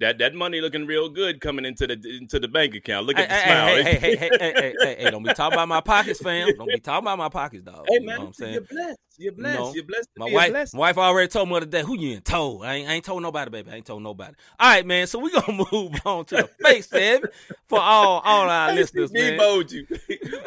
that 0.00 0.18
that 0.18 0.34
money 0.34 0.60
looking 0.60 0.86
real 0.86 1.08
good 1.08 1.40
coming 1.40 1.64
into 1.64 1.86
the 1.86 1.94
into 2.20 2.38
the 2.38 2.48
bank 2.48 2.74
account. 2.74 3.06
Look 3.06 3.18
at 3.18 3.30
hey, 3.30 3.38
the 3.38 3.44
smile. 3.44 3.66
Hey, 3.66 3.82
hey, 3.82 3.98
hey, 3.98 4.16
hey, 4.16 4.38
hey, 4.38 4.74
hey, 4.78 4.96
hey, 4.98 5.10
don't 5.10 5.22
be 5.22 5.32
talking 5.32 5.54
about 5.54 5.68
my 5.68 5.80
pockets, 5.80 6.20
fam. 6.20 6.48
Don't 6.56 6.68
be 6.68 6.80
talking 6.80 7.04
about 7.04 7.18
my 7.18 7.28
pockets, 7.30 7.64
dog. 7.64 7.86
Hey, 7.88 8.00
man, 8.00 8.02
you 8.02 8.06
know 8.06 8.18
what 8.18 8.26
I'm 8.26 8.32
saying? 8.34 8.52
You're 8.52 8.62
blessed. 8.62 8.98
You're 9.18 9.32
blessed. 9.32 9.58
You 9.58 9.64
know, 9.64 9.74
you're 9.74 9.84
blessed 9.84 10.08
my 10.18 10.30
wife, 10.30 10.50
blessed. 10.50 10.74
My 10.74 10.80
wife 10.80 10.98
already 10.98 11.28
told 11.28 11.48
me 11.48 11.54
the 11.54 11.56
other 11.58 11.66
day, 11.66 11.82
who 11.82 11.98
you 11.98 12.14
ain't 12.16 12.24
told? 12.26 12.66
I 12.66 12.74
ain't, 12.74 12.88
I 12.88 12.92
ain't 12.92 13.04
told 13.04 13.22
nobody, 13.22 13.50
baby. 13.50 13.70
I 13.70 13.76
ain't 13.76 13.86
told 13.86 14.02
nobody. 14.02 14.34
All 14.60 14.68
right, 14.70 14.84
man. 14.84 15.06
So 15.06 15.18
we 15.18 15.30
gonna 15.30 15.64
move 15.72 15.92
on 16.04 16.26
to 16.26 16.36
the 16.36 16.50
face, 16.62 16.92
Ev, 16.92 17.24
for 17.66 17.80
all 17.80 18.20
all 18.20 18.50
our 18.50 18.74
listeners, 18.74 19.10
man. 19.12 19.38
Bowed 19.38 19.72
you. 19.72 19.86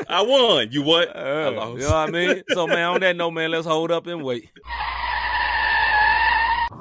I 0.07 0.21
won. 0.21 0.71
You 0.71 0.83
what? 0.83 1.15
Uh, 1.15 1.19
I 1.19 1.49
lost. 1.49 1.73
You 1.73 1.79
know 1.81 1.87
what 1.87 2.09
I 2.09 2.11
mean? 2.11 2.43
So 2.49 2.67
man, 2.67 2.83
on 2.83 3.01
that 3.01 3.15
note, 3.15 3.31
man, 3.31 3.49
let's 3.49 3.65
hold 3.65 3.89
up 3.89 4.05
and 4.05 4.23
wait. 4.23 4.49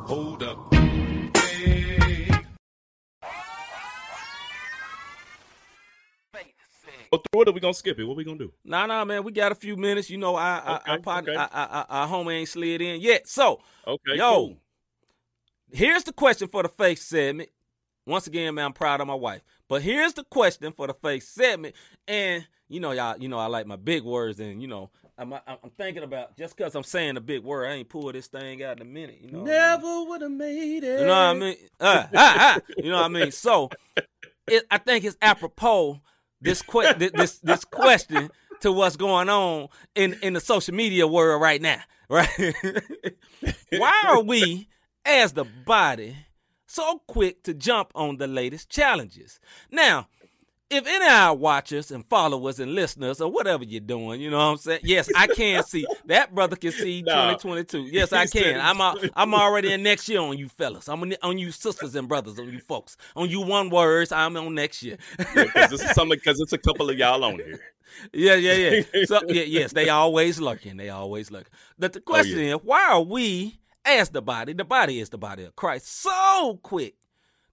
Hold 0.06 0.42
up. 0.42 0.77
Go 7.10 7.22
through 7.32 7.42
it 7.42 7.48
or 7.48 7.52
we 7.52 7.60
gonna 7.60 7.74
skip 7.74 7.98
it? 7.98 8.04
What 8.04 8.16
we 8.16 8.24
gonna 8.24 8.38
do? 8.38 8.52
Nah, 8.64 8.86
nah, 8.86 9.04
man, 9.04 9.24
we 9.24 9.32
got 9.32 9.52
a 9.52 9.54
few 9.54 9.76
minutes. 9.76 10.10
You 10.10 10.18
know, 10.18 10.36
I, 10.36 10.58
I, 10.58 10.76
Okay, 10.76 10.92
I, 10.92 10.96
partner, 10.98 11.32
okay. 11.32 11.40
I, 11.40 11.64
I, 11.64 11.64
I, 11.64 12.00
our 12.00 12.08
homie 12.08 12.34
ain't 12.34 12.48
slid 12.48 12.80
in 12.80 13.00
yet. 13.00 13.26
So, 13.28 13.60
Okay. 13.86 14.16
Yo. 14.16 14.34
cool. 14.34 14.56
here's 15.72 16.04
the 16.04 16.12
question 16.12 16.48
for 16.48 16.62
the 16.62 16.68
face 16.68 17.02
segment. 17.02 17.50
Once 18.06 18.26
again, 18.26 18.54
man, 18.54 18.66
I'm 18.66 18.72
proud 18.72 19.00
of 19.00 19.06
my 19.06 19.14
wife. 19.14 19.42
But 19.68 19.82
here's 19.82 20.14
the 20.14 20.24
question 20.24 20.72
for 20.72 20.86
the 20.86 20.94
face 20.94 21.28
segment. 21.28 21.74
And 22.06 22.46
you 22.68 22.80
know, 22.80 22.92
y'all, 22.92 23.16
you 23.18 23.28
know, 23.28 23.38
I 23.38 23.46
like 23.46 23.66
my 23.66 23.76
big 23.76 24.02
words, 24.02 24.40
and 24.40 24.60
you 24.60 24.68
know, 24.68 24.90
I'm, 25.16 25.32
I'm 25.32 25.40
I'm 25.46 25.70
thinking 25.78 26.02
about 26.02 26.36
just 26.36 26.56
because 26.56 26.74
I'm 26.74 26.82
saying 26.84 27.16
a 27.16 27.20
big 27.20 27.42
word, 27.42 27.66
I 27.66 27.72
ain't 27.72 27.88
pull 27.88 28.12
this 28.12 28.26
thing 28.26 28.62
out 28.62 28.76
in 28.76 28.82
a 28.82 28.90
minute. 28.90 29.18
You 29.22 29.30
know, 29.30 29.40
what 29.40 29.50
I 29.50 29.76
mean? 29.76 29.82
Never 29.82 30.04
would 30.04 30.22
have 30.22 30.30
made 30.30 30.84
it. 30.84 31.00
You 31.00 31.06
know 31.06 31.12
what 31.12 31.16
I 31.16 31.34
mean? 31.34 31.56
Uh, 31.80 32.06
ah, 32.14 32.14
ah, 32.14 32.58
you 32.76 32.90
know 32.90 32.96
what 32.96 33.04
I 33.04 33.08
mean? 33.08 33.30
So, 33.32 33.70
it, 34.46 34.64
I 34.70 34.78
think 34.78 35.04
it's 35.04 35.16
apropos 35.22 36.00
this 36.40 36.62
que- 36.62 36.94
this 36.94 37.38
this 37.38 37.64
question 37.64 38.30
to 38.60 38.72
what's 38.72 38.96
going 38.96 39.28
on 39.28 39.68
in 39.94 40.14
in 40.22 40.32
the 40.34 40.40
social 40.40 40.74
media 40.74 41.06
world 41.06 41.40
right 41.40 41.60
now, 41.60 41.80
right? 42.08 42.28
Why 43.70 44.02
are 44.06 44.22
we, 44.22 44.68
as 45.04 45.32
the 45.32 45.44
body, 45.44 46.16
so 46.66 47.02
quick 47.06 47.42
to 47.44 47.54
jump 47.54 47.92
on 47.94 48.16
the 48.16 48.26
latest 48.26 48.70
challenges? 48.70 49.40
Now. 49.70 50.08
If 50.70 50.86
any 50.86 51.06
of 51.06 51.10
our 51.10 51.34
watchers 51.34 51.90
and 51.90 52.04
followers 52.04 52.60
and 52.60 52.74
listeners 52.74 53.22
or 53.22 53.30
whatever 53.30 53.64
you're 53.64 53.80
doing, 53.80 54.20
you 54.20 54.30
know 54.30 54.36
what 54.36 54.44
I'm 54.44 54.56
saying? 54.58 54.80
Yes, 54.82 55.08
I 55.16 55.26
can 55.26 55.64
see 55.64 55.86
that 56.06 56.34
brother 56.34 56.56
can 56.56 56.72
see 56.72 57.00
Nah. 57.06 57.32
2022. 57.36 57.84
Yes, 57.90 58.12
I 58.12 58.26
can. 58.26 58.60
I'm 58.60 58.78
a, 58.80 58.94
I'm 59.16 59.32
already 59.32 59.72
in 59.72 59.82
next 59.82 60.10
year 60.10 60.20
on 60.20 60.36
you 60.36 60.48
fellas. 60.48 60.88
I'm 60.88 61.00
on, 61.00 61.14
on 61.22 61.38
you 61.38 61.52
sisters 61.52 61.94
and 61.94 62.06
brothers, 62.06 62.38
on 62.38 62.52
you 62.52 62.60
folks, 62.60 62.98
on 63.16 63.30
you 63.30 63.40
one 63.40 63.70
words. 63.70 64.12
I'm 64.12 64.36
on 64.36 64.54
next 64.54 64.82
year. 64.82 64.98
Because 65.16 65.70
this 65.70 65.82
is 65.82 65.90
some 65.92 66.10
because 66.10 66.38
it's 66.38 66.52
a 66.52 66.58
couple 66.58 66.90
of 66.90 66.98
y'all 66.98 67.24
on 67.24 67.36
here. 67.36 67.60
yeah, 68.12 68.34
yeah, 68.34 68.82
yeah. 68.92 69.04
So 69.06 69.20
yeah, 69.28 69.42
yes, 69.42 69.72
they 69.72 69.88
always 69.88 70.40
lurking. 70.40 70.76
They 70.76 70.90
always 70.90 71.30
lurking. 71.30 71.52
But 71.78 71.92
the 71.92 72.00
oh, 72.00 72.10
question 72.10 72.40
is, 72.40 72.56
why 72.62 72.90
are 72.90 73.02
we, 73.02 73.58
as 73.84 74.10
the 74.10 74.22
body, 74.22 74.52
the 74.52 74.64
body 74.64 75.00
is 75.00 75.08
the 75.10 75.18
body 75.18 75.44
of 75.44 75.56
Christ, 75.56 75.88
so 75.88 76.60
quick 76.62 76.94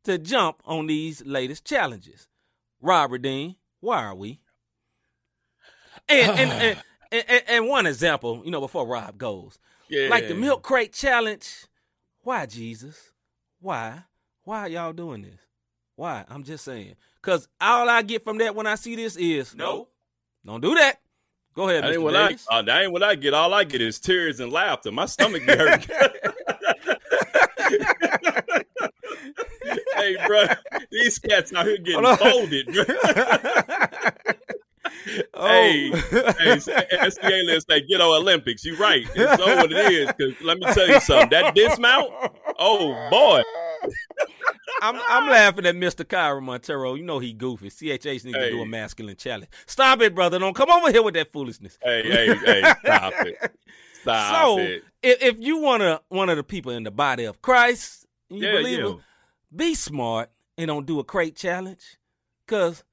to 0.03 0.17
jump 0.17 0.61
on 0.65 0.87
these 0.87 1.25
latest 1.25 1.65
challenges? 1.65 2.27
Robert 2.85 3.23
Dean, 3.23 3.55
why 3.79 4.03
are 4.03 4.15
we? 4.15 4.39
And 6.07 6.39
and, 6.39 6.51
and, 6.61 6.83
and, 7.11 7.23
and 7.27 7.43
and 7.47 7.67
one 7.67 7.87
example, 7.87 8.43
you 8.45 8.51
know, 8.51 8.61
before 8.61 8.85
Rob 8.85 9.17
goes, 9.17 9.57
Yeah. 9.89 10.09
like 10.09 10.27
the 10.27 10.35
milk 10.35 10.61
crate 10.61 10.93
challenge. 10.93 11.65
Why, 12.21 12.45
Jesus? 12.45 13.11
Why? 13.59 14.03
Why 14.43 14.67
y'all 14.67 14.93
doing 14.93 15.23
this? 15.23 15.39
Why? 15.95 16.25
I'm 16.29 16.43
just 16.43 16.63
saying. 16.63 16.95
Cause 17.21 17.47
all 17.59 17.89
I 17.89 18.03
get 18.03 18.23
from 18.23 18.37
that 18.37 18.55
when 18.55 18.67
I 18.67 18.75
see 18.75 18.95
this 18.95 19.15
is 19.15 19.55
No. 19.55 19.87
don't 20.45 20.61
do 20.61 20.75
that. 20.75 20.99
Go 21.55 21.69
ahead, 21.69 21.85
That 21.85 21.93
ain't 21.93 22.03
what 22.03 22.15
I. 22.15 22.35
Uh, 22.49 22.61
that 22.63 22.83
ain't 22.83 22.91
what 22.91 23.01
I 23.01 23.15
get. 23.15 23.33
All 23.33 23.53
I 23.53 23.63
get 23.63 23.81
is 23.81 23.99
tears 23.99 24.41
and 24.41 24.51
laughter. 24.51 24.91
My 24.91 25.05
stomach 25.05 25.45
be 25.45 25.55
hurting. 25.55 25.87
hey, 30.05 30.27
bro, 30.27 30.45
these 30.91 31.19
cats 31.19 31.53
out 31.53 31.65
here 31.65 31.77
getting 31.77 32.15
folded. 32.17 32.67
Bro. 32.67 32.83
oh. 35.33 35.47
Hey, 35.47 35.89
hey, 35.89 36.57
SBA 36.57 37.45
let's 37.45 37.65
say 37.69 37.81
get 37.81 38.01
on 38.01 38.21
Olympics. 38.21 38.65
You 38.65 38.75
right. 38.77 39.05
It's 39.15 39.43
so 39.43 39.55
what 39.55 39.71
it 39.71 39.91
is. 39.91 40.11
Cause 40.11 40.33
let 40.43 40.57
me 40.57 40.65
tell 40.73 40.87
you 40.87 40.99
something. 40.99 41.29
That 41.29 41.55
dismount. 41.55 42.11
Oh 42.59 43.09
boy. 43.09 43.41
I'm 44.81 44.99
I'm 45.07 45.29
laughing 45.29 45.65
at 45.65 45.75
Mr. 45.75 46.03
Kyra 46.05 46.41
Montero. 46.41 46.95
You 46.95 47.03
know 47.03 47.19
he 47.19 47.33
goofy. 47.33 47.69
CHH 47.69 48.25
need 48.25 48.33
to 48.33 48.49
do 48.49 48.61
a 48.61 48.65
masculine 48.65 49.15
challenge. 49.15 49.49
Stop 49.65 50.01
it, 50.01 50.15
brother. 50.15 50.39
Don't 50.39 50.55
come 50.55 50.69
over 50.69 50.91
here 50.91 51.03
with 51.03 51.13
that 51.15 51.31
foolishness. 51.31 51.77
Hey, 51.81 52.03
hey, 52.03 52.35
hey! 52.35 52.73
Stop 52.83 53.13
it. 53.25 53.37
Stop 54.01 54.35
so 54.35 54.59
it. 54.59 54.83
if, 55.01 55.23
if 55.23 55.35
you 55.39 55.59
want 55.59 55.81
to 55.81 56.01
one 56.09 56.29
of 56.29 56.37
the 56.37 56.43
people 56.43 56.71
in 56.71 56.83
the 56.83 56.91
body 56.91 57.25
of 57.25 57.41
Christ, 57.41 58.05
you 58.29 58.45
Yeah, 58.45 58.51
believe 58.51 58.79
yeah. 58.79 58.93
Be 59.55 59.75
smart 59.75 60.29
and 60.57 60.67
don't 60.67 60.85
do 60.85 60.99
a 60.99 61.03
crate 61.03 61.35
challenge. 61.35 61.97
Cause 62.47 62.83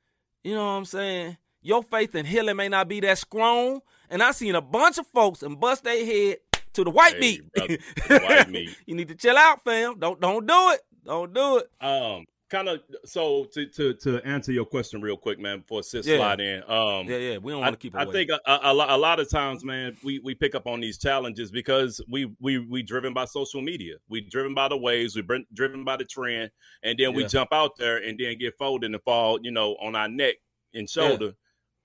you 0.45 0.54
know 0.54 0.64
what 0.64 0.73
I'm 0.73 0.85
saying? 0.85 1.37
Your 1.61 1.83
faith 1.83 2.14
in 2.14 2.26
healing 2.26 2.57
may 2.57 2.69
not 2.69 2.88
be 2.88 3.00
that 3.00 3.19
strong. 3.19 3.81
And 4.11 4.23
I 4.23 4.33
seen 4.33 4.54
a 4.54 4.61
bunch 4.61 4.99
of 4.99 5.07
folks 5.07 5.42
and 5.42 5.59
bust 5.61 5.85
their 5.85 6.04
head 6.04 6.38
to 6.75 6.85
the 6.85 6.90
white 6.90 7.14
Hey, 7.14 7.21
meat. 7.57 7.81
white 8.09 8.50
meat. 8.50 8.76
you 8.87 8.95
need 8.95 9.09
to 9.09 9.14
chill 9.14 9.37
out, 9.37 9.62
fam. 9.64 9.99
Don't 9.99 10.21
don't 10.21 10.47
do 10.47 10.71
it. 10.71 10.81
Don't 11.04 11.33
do 11.33 11.59
it. 11.59 11.71
Um, 11.85 12.25
kind 12.53 12.69
of. 12.69 12.81
So 13.05 13.45
to 13.55 13.67
to 13.67 13.95
to 13.95 14.25
answer 14.27 14.53
your 14.53 14.65
question 14.65 15.01
real 15.01 15.17
quick, 15.17 15.41
man, 15.41 15.61
before 15.61 15.83
sis 15.83 16.07
Yeah. 16.07 16.19
slide 16.19 16.41
in. 16.41 16.63
Um, 16.71 17.07
Yeah, 17.09 17.17
yeah. 17.17 17.39
We 17.39 17.51
don't 17.53 17.63
want 17.63 17.73
to 17.73 17.79
keep 17.79 17.97
I 17.97 18.05
think 18.05 18.31
a, 18.31 18.39
a, 18.47 18.61
a 18.71 18.75
lot- 18.75 18.91
a 18.91 18.97
lot 18.97 19.19
of 19.19 19.29
times, 19.31 19.65
man, 19.65 19.97
we, 20.05 20.21
we 20.21 20.35
pick 20.35 20.55
up 20.55 20.67
on 20.67 20.79
these 20.81 20.99
challenges 20.99 21.51
because 21.51 22.01
we 22.09 22.31
we 22.41 22.59
we 22.59 22.83
driven 22.83 23.13
by 23.13 23.25
social 23.25 23.63
media. 23.63 23.95
We 24.09 24.21
driven 24.21 24.55
by 24.55 24.69
the 24.69 24.77
waves. 24.77 25.17
We 25.17 25.23
been 25.23 25.47
driven 25.53 25.83
by 25.83 25.97
the 25.97 26.05
trend, 26.05 26.51
and 26.85 26.99
then 26.99 27.15
we 27.15 27.23
Yeah. 27.23 27.29
jump 27.29 27.53
out 27.53 27.77
there 27.79 27.97
and 27.97 28.19
then 28.21 28.39
get 28.39 28.57
folded 28.59 28.93
and 28.93 29.03
fall, 29.03 29.39
you 29.43 29.51
know, 29.51 29.75
on 29.81 29.97
our 29.97 30.09
neck 30.09 30.37
and 30.75 30.89
shoulder, 30.89 31.33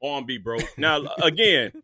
arm 0.04 0.26
be 0.26 0.38
broke. 0.38 0.78
Now 0.78 1.02
again, 1.24 1.72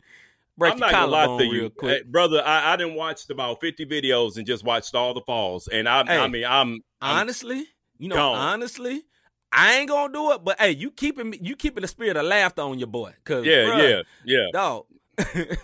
Break 0.56 0.74
I'm 0.74 0.80
not 0.80 0.92
gonna 0.92 1.08
lie 1.08 1.38
to 1.40 1.46
you. 1.46 1.72
Hey, 1.82 2.04
brother. 2.04 2.44
I, 2.46 2.74
I 2.74 2.76
didn't 2.76 2.94
watch 2.94 3.28
about 3.30 3.60
50 3.60 3.88
videos 3.88 4.38
and 4.38 4.46
just 4.46 4.64
watched 4.64 4.94
all 4.94 5.16
the 5.16 5.22
falls, 5.22 5.68
and 5.68 5.90
I 5.90 6.06
Hey, 6.06 6.18
I 6.20 6.28
mean 6.28 6.46
I'm, 6.46 6.82
I'm 7.02 7.22
honestly, 7.22 7.66
you 8.04 8.10
know, 8.10 8.16
gone. 8.16 8.36
honestly, 8.38 9.04
I 9.52 9.76
ain't 9.78 9.90
gonna 9.90 10.12
do 10.12 10.32
it. 10.34 10.44
But 10.44 10.60
hey, 10.60 10.72
you 10.72 10.92
keeping 10.92 11.30
me- 11.30 11.40
you 11.42 11.56
keeping 11.56 11.82
the 11.82 11.88
spirit 11.88 12.18
of 12.18 12.26
laughter 12.26 12.62
on 12.64 12.78
your 12.80 12.88
boy. 12.88 13.14
Cause 13.24 13.46
yeah 13.46 13.64
bruh, 13.64 13.90
yeah 13.90 14.02
yeah 14.26 14.48
dog. 14.52 14.86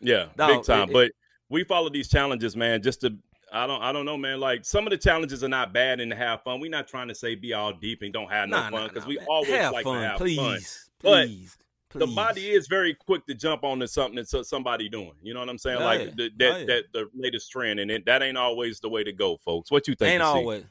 Yeah, 0.00 0.26
No, 0.36 0.48
big 0.48 0.64
time. 0.64 0.82
it- 0.82 0.90
it- 0.90 0.92
but 0.92 1.12
we 1.48 1.64
follow 1.64 1.88
these 1.88 2.08
challenges, 2.08 2.56
man, 2.56 2.82
just 2.82 3.00
to 3.02 3.16
I 3.52 3.66
don't 3.66 3.80
I 3.82 3.92
don't 3.92 4.04
know, 4.04 4.16
man. 4.16 4.40
Like 4.40 4.64
some 4.64 4.86
of 4.86 4.90
the 4.90 4.98
challenges 4.98 5.42
are 5.44 5.48
not 5.48 5.72
bad 5.72 6.00
and 6.00 6.10
to 6.10 6.16
have 6.16 6.42
fun. 6.42 6.60
We're 6.60 6.70
not 6.70 6.88
trying 6.88 7.08
to 7.08 7.14
say 7.14 7.34
be 7.36 7.52
all 7.54 7.72
deep 7.72 8.02
and 8.02 8.12
don't 8.12 8.30
have 8.30 8.48
no 8.48 8.56
nah, 8.58 8.70
fun 8.70 8.88
because 8.88 9.04
nah, 9.04 9.08
we 9.08 9.16
man. 9.18 9.26
always 9.28 9.50
have 9.50 9.72
like 9.72 9.84
fun, 9.84 10.00
to 10.02 10.08
have 10.08 10.16
please, 10.18 10.36
fun. 10.36 10.46
please, 10.56 10.88
But 11.02 11.26
please. 11.26 11.56
The 11.96 12.06
body 12.08 12.50
is 12.50 12.66
very 12.66 12.92
quick 12.92 13.24
to 13.28 13.34
jump 13.34 13.62
onto 13.62 13.86
something 13.86 14.16
that 14.16 14.44
somebody 14.46 14.88
doing. 14.88 15.12
You 15.22 15.32
know 15.32 15.38
what 15.38 15.48
I'm 15.48 15.58
saying? 15.58 15.78
Oh, 15.80 15.84
like 15.84 16.00
yeah. 16.00 16.10
the, 16.16 16.24
Oh, 16.24 16.28
that 16.38 16.60
yeah. 16.60 16.66
that 16.66 16.82
the 16.92 17.08
latest 17.14 17.52
trend, 17.52 17.78
and 17.78 17.88
it, 17.88 18.04
that 18.06 18.20
ain't 18.20 18.36
always 18.36 18.80
the 18.80 18.88
way 18.88 19.04
to 19.04 19.12
go, 19.12 19.36
folks. 19.36 19.70
What 19.70 19.86
you 19.86 19.94
think? 19.94 20.10
ain't 20.14 20.22
always. 20.22 20.64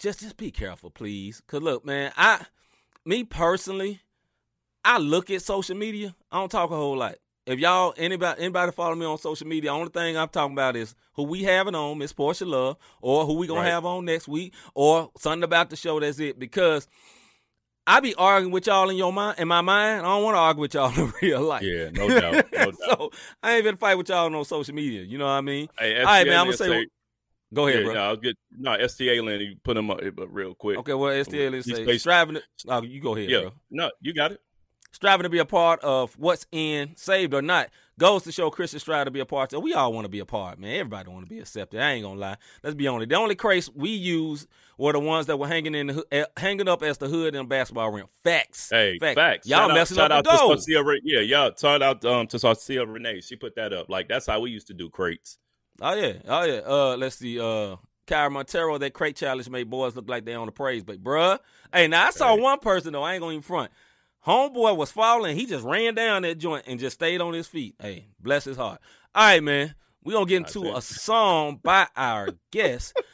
Just 0.00 0.20
just 0.20 0.36
be 0.38 0.50
careful, 0.50 0.90
please. 0.90 1.42
Cause 1.46 1.60
look, 1.62 1.84
man, 1.84 2.10
I 2.16 2.46
me 3.04 3.22
personally, 3.22 4.00
I 4.84 4.96
look 4.98 5.30
at 5.30 5.42
social 5.42 5.76
media. 5.76 6.16
I 6.32 6.38
don't 6.38 6.50
talk 6.50 6.70
a 6.70 6.74
whole 6.76 6.96
lot. 6.96 7.16
If 7.46 7.58
y'all 7.58 7.92
anybody 7.98 8.40
anybody 8.40 8.72
follow 8.72 8.94
me 8.94 9.04
on 9.04 9.18
social 9.18 9.46
media, 9.46 9.72
only 9.72 9.90
thing 9.90 10.16
I'm 10.16 10.28
talking 10.28 10.54
about 10.54 10.74
is 10.76 10.94
who 11.14 11.24
we 11.24 11.42
having 11.42 11.74
on, 11.74 11.98
Miss 11.98 12.12
Portia 12.14 12.46
Love, 12.46 12.76
or 13.02 13.26
who 13.26 13.34
we 13.34 13.46
gonna 13.46 13.60
Right. 13.60 13.68
have 13.70 13.84
on 13.84 14.06
next 14.06 14.26
week, 14.26 14.54
or 14.74 15.10
something 15.18 15.42
about 15.42 15.68
the 15.68 15.76
show. 15.76 16.00
That's 16.00 16.18
it. 16.18 16.38
Because 16.38 16.88
I 17.86 18.00
be 18.00 18.14
arguing 18.14 18.52
with 18.52 18.66
y'all 18.68 18.88
in 18.88 18.96
your 18.96 19.12
mind, 19.12 19.38
in 19.38 19.48
my 19.48 19.60
mind. 19.60 20.00
I 20.00 20.08
don't 20.08 20.22
want 20.22 20.34
to 20.36 20.38
argue 20.38 20.60
with 20.62 20.74
y'all 20.74 20.92
in 20.98 21.12
real 21.20 21.42
life. 21.42 21.62
Yeah, 21.62 21.90
no 21.92 22.08
doubt, 22.08 22.46
no 22.52 22.70
doubt. 22.70 22.74
so 22.88 23.10
I 23.42 23.56
ain't 23.56 23.64
been 23.64 23.76
fight 23.76 23.96
with 23.98 24.08
y'all 24.08 24.34
on 24.34 24.44
social 24.44 24.74
media. 24.74 25.02
You 25.02 25.18
know 25.18 25.24
what 25.26 25.32
I 25.32 25.40
mean? 25.42 25.68
Hey, 25.78 25.98
All 25.98 26.06
right, 26.06 26.26
man. 26.26 26.38
I'm 26.38 26.46
gonna 26.46 26.56
say. 26.56 26.86
Go 27.52 27.66
ahead, 27.66 27.80
yeah, 27.80 27.84
bro. 27.86 27.94
no, 27.94 28.00
I'll 28.00 28.16
get 28.16 28.36
no 28.56 28.72
STA 28.74 29.20
Lynn. 29.20 29.40
You 29.40 29.56
put 29.64 29.74
them 29.74 29.90
up 29.90 30.00
uh, 30.02 30.28
real 30.28 30.54
quick. 30.54 30.78
Okay, 30.78 30.94
well, 30.94 31.12
STL 31.12 31.54
is 31.54 31.66
say 31.66 31.82
space- 31.84 32.00
striving. 32.02 32.36
To, 32.36 32.42
oh, 32.68 32.82
you 32.82 33.00
go 33.00 33.16
ahead, 33.16 33.28
yeah, 33.30 33.40
bro. 33.40 33.52
no, 33.70 33.90
you 34.00 34.14
got 34.14 34.32
it. 34.32 34.40
Striving 34.92 35.22
to 35.22 35.28
be 35.28 35.38
a 35.38 35.44
part 35.44 35.80
of 35.84 36.14
what's 36.18 36.46
in, 36.50 36.96
saved 36.96 37.32
or 37.32 37.42
not, 37.42 37.68
goes 37.96 38.24
to 38.24 38.32
show 38.32 38.50
Christians 38.50 38.82
strive 38.82 39.04
to 39.04 39.12
be 39.12 39.20
a 39.20 39.26
part. 39.26 39.52
of 39.52 39.62
We 39.62 39.72
all 39.72 39.92
want 39.92 40.04
to 40.04 40.08
be 40.08 40.18
a 40.18 40.24
part, 40.24 40.58
man. 40.58 40.72
Everybody 40.80 41.10
want 41.10 41.26
to 41.26 41.30
be 41.30 41.38
accepted. 41.38 41.80
I 41.80 41.92
ain't 41.92 42.04
gonna 42.04 42.18
lie. 42.18 42.36
Let's 42.64 42.74
be 42.74 42.88
honest. 42.88 43.08
The 43.08 43.14
only 43.14 43.36
crates 43.36 43.70
we 43.72 43.90
use 43.90 44.48
were 44.78 44.92
the 44.92 44.98
ones 44.98 45.26
that 45.26 45.38
were 45.38 45.46
hanging 45.46 45.76
in 45.76 45.86
the 45.88 46.06
eh, 46.10 46.24
hanging 46.36 46.68
up 46.68 46.82
as 46.82 46.98
the 46.98 47.06
hood 47.06 47.36
in 47.36 47.42
a 47.42 47.44
basketball 47.44 47.90
rim. 47.92 48.06
Facts. 48.24 48.68
Hey, 48.70 48.98
facts. 48.98 49.14
facts. 49.14 49.48
Y'all 49.48 49.60
Shout 49.60 49.70
out- 49.70 49.74
messing 49.74 49.96
shout 49.96 50.12
up 50.12 50.26
out 50.26 50.56
the. 50.56 50.72
Sarcia 50.72 50.98
yeah, 51.04 51.20
y'all. 51.20 51.52
Shout 51.56 51.82
out 51.82 52.04
um, 52.04 52.26
to 52.26 52.38
Sarcia 52.38 52.84
Renee. 52.84 53.20
She 53.20 53.36
put 53.36 53.54
that 53.54 53.72
up. 53.72 53.88
Like 53.88 54.08
that's 54.08 54.26
how 54.26 54.40
we 54.40 54.50
used 54.50 54.66
to 54.68 54.74
do 54.74 54.90
crates. 54.90 55.38
Oh 55.80 55.94
yeah. 55.94 56.12
Oh 56.26 56.44
yeah. 56.44 56.60
Uh, 56.66 56.96
let's 56.96 57.16
see. 57.16 57.38
Uh, 57.40 57.76
Kyra 58.06 58.30
Montero, 58.30 58.76
that 58.78 58.92
crate 58.92 59.16
challenge 59.16 59.48
made 59.48 59.70
boys 59.70 59.94
look 59.94 60.08
like 60.08 60.24
they 60.24 60.34
on 60.34 60.46
the 60.46 60.52
praise 60.52 60.82
but 60.82 61.02
bruh. 61.02 61.38
Hey, 61.72 61.86
now 61.88 62.06
I 62.06 62.10
saw 62.10 62.34
Hey. 62.34 62.42
one 62.42 62.58
person 62.58 62.92
though. 62.92 63.02
I 63.02 63.14
ain't 63.14 63.20
gonna 63.20 63.32
even 63.32 63.42
front. 63.42 63.70
Homeboy 64.26 64.76
was 64.76 64.90
falling. 64.90 65.36
He 65.36 65.46
just 65.46 65.64
ran 65.64 65.94
down 65.94 66.22
that 66.22 66.36
joint 66.38 66.64
and 66.66 66.78
just 66.78 66.94
stayed 66.94 67.20
on 67.20 67.32
his 67.32 67.46
feet. 67.46 67.74
Hey, 67.80 68.08
bless 68.20 68.44
his 68.44 68.56
heart. 68.56 68.80
All 69.14 69.24
right, 69.24 69.42
man. 69.42 69.74
We 70.02 70.12
gonna 70.12 70.26
get 70.26 70.38
into 70.38 70.74
a 70.74 70.80
song 70.82 71.60
by 71.62 71.86
our 71.96 72.30
guest. 72.50 72.98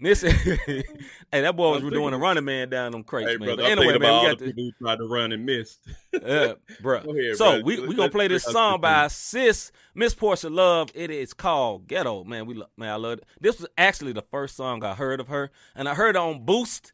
This, 0.00 0.20
hey, 0.22 0.84
that 1.32 1.56
boy 1.56 1.80
was 1.80 1.92
doing 1.92 2.14
a 2.14 2.18
running 2.18 2.44
man 2.44 2.68
down 2.68 2.92
them 2.92 3.02
crates, 3.04 3.30
Hey, 3.30 3.36
man. 3.36 3.46
brother, 3.56 3.62
But 3.62 3.70
anyway, 3.72 3.98
man, 3.98 4.22
we 4.22 4.28
got 4.28 4.38
the 4.38 4.52
who 4.52 4.72
tried 4.80 4.96
to 4.98 5.08
run 5.08 5.32
and 5.32 5.44
missed. 5.44 5.80
yeah, 6.12 6.54
bruh. 6.82 7.04
Go 7.04 7.16
ahead, 7.16 7.36
so 7.36 7.44
brother. 7.44 7.64
we 7.64 7.86
we 7.86 7.94
gonna 7.94 8.10
play 8.10 8.28
this 8.28 8.44
song 8.44 8.80
by 8.80 9.08
sis 9.08 9.72
Miss 9.94 10.14
Portia 10.14 10.50
Love. 10.50 10.90
It 10.94 11.10
is 11.10 11.34
called 11.34 11.86
Ghetto. 11.88 12.24
Man, 12.24 12.46
we 12.46 12.62
man, 12.76 12.90
I 12.90 12.96
love 12.96 13.18
it. 13.18 13.24
This 13.40 13.58
was 13.58 13.68
actually 13.76 14.12
the 14.12 14.22
first 14.30 14.56
song 14.56 14.84
I 14.84 14.94
heard 14.94 15.20
of 15.20 15.28
her, 15.28 15.50
and 15.74 15.88
I 15.88 15.94
heard 15.94 16.16
on 16.16 16.44
Boost. 16.44 16.92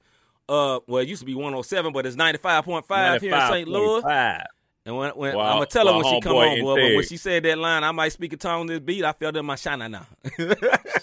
Uh, 0.49 0.81
well, 0.87 1.01
it 1.03 1.09
used 1.09 1.21
to 1.21 1.27
be 1.27 1.35
107, 1.35 1.93
but 1.93 2.05
it's 2.05 2.17
95.5 2.17 3.21
here 3.21 3.35
in 3.35 3.41
St. 3.49 3.67
Louis. 3.69 4.03
95.5. 4.87 4.87
And 4.87 4.97
when, 4.97 5.11
when 5.13 5.37
Wow. 5.37 5.43
I'm 5.45 5.55
gonna 5.57 5.67
tell 5.67 5.87
her 5.87 5.93
Wow, 5.93 5.99
when 6.03 6.15
she 6.15 6.21
come 6.21 6.37
on, 6.37 6.61
boy, 6.61 6.75
but 6.75 6.95
when 6.97 7.03
she 7.05 7.17
said 7.17 7.43
that 7.45 7.59
line, 7.59 7.85
I 7.85 7.93
might 7.93 8.13
speak 8.13 8.33
a 8.33 8.37
tongue 8.37 8.61
on 8.61 8.67
this 8.67 8.81
beat. 8.81 9.05
I 9.05 9.13
felt 9.13 9.37
in 9.37 9.47
my 9.47 9.55
shana 9.55 9.91
now. 9.91 10.07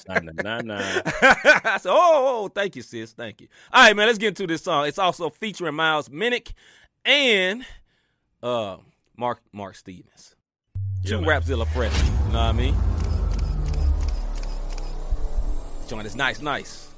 Nah, 0.08 0.20
nah, 0.20 0.62
nah. 0.62 0.80
I 0.84 1.78
said, 1.80 1.92
oh, 1.92 2.44
oh, 2.44 2.48
thank 2.50 2.76
you, 2.76 2.82
sis. 2.82 3.14
Thank 3.14 3.42
you. 3.42 3.48
All 3.72 3.84
right, 3.84 3.96
man, 3.96 4.08
let's 4.08 4.18
get 4.18 4.30
into 4.30 4.46
this 4.46 4.62
song. 4.64 4.88
It's 4.88 5.00
also 5.00 5.30
featuring 5.30 5.76
Miles 5.76 6.10
Minnick 6.10 6.54
and 7.06 7.66
uh 8.44 8.78
Mark 9.18 9.40
Mark 9.54 9.76
Stevens. 9.76 10.36
Two 11.06 11.22
man. 11.22 11.30
Rapzilla 11.42 11.68
fresh. 11.68 11.98
You 11.98 12.10
know 12.10 12.14
what 12.34 12.36
I 12.38 12.52
mean? 12.52 12.76
Joint 15.88 16.06
is 16.08 16.16
nice, 16.16 16.42
nice. 16.42 16.90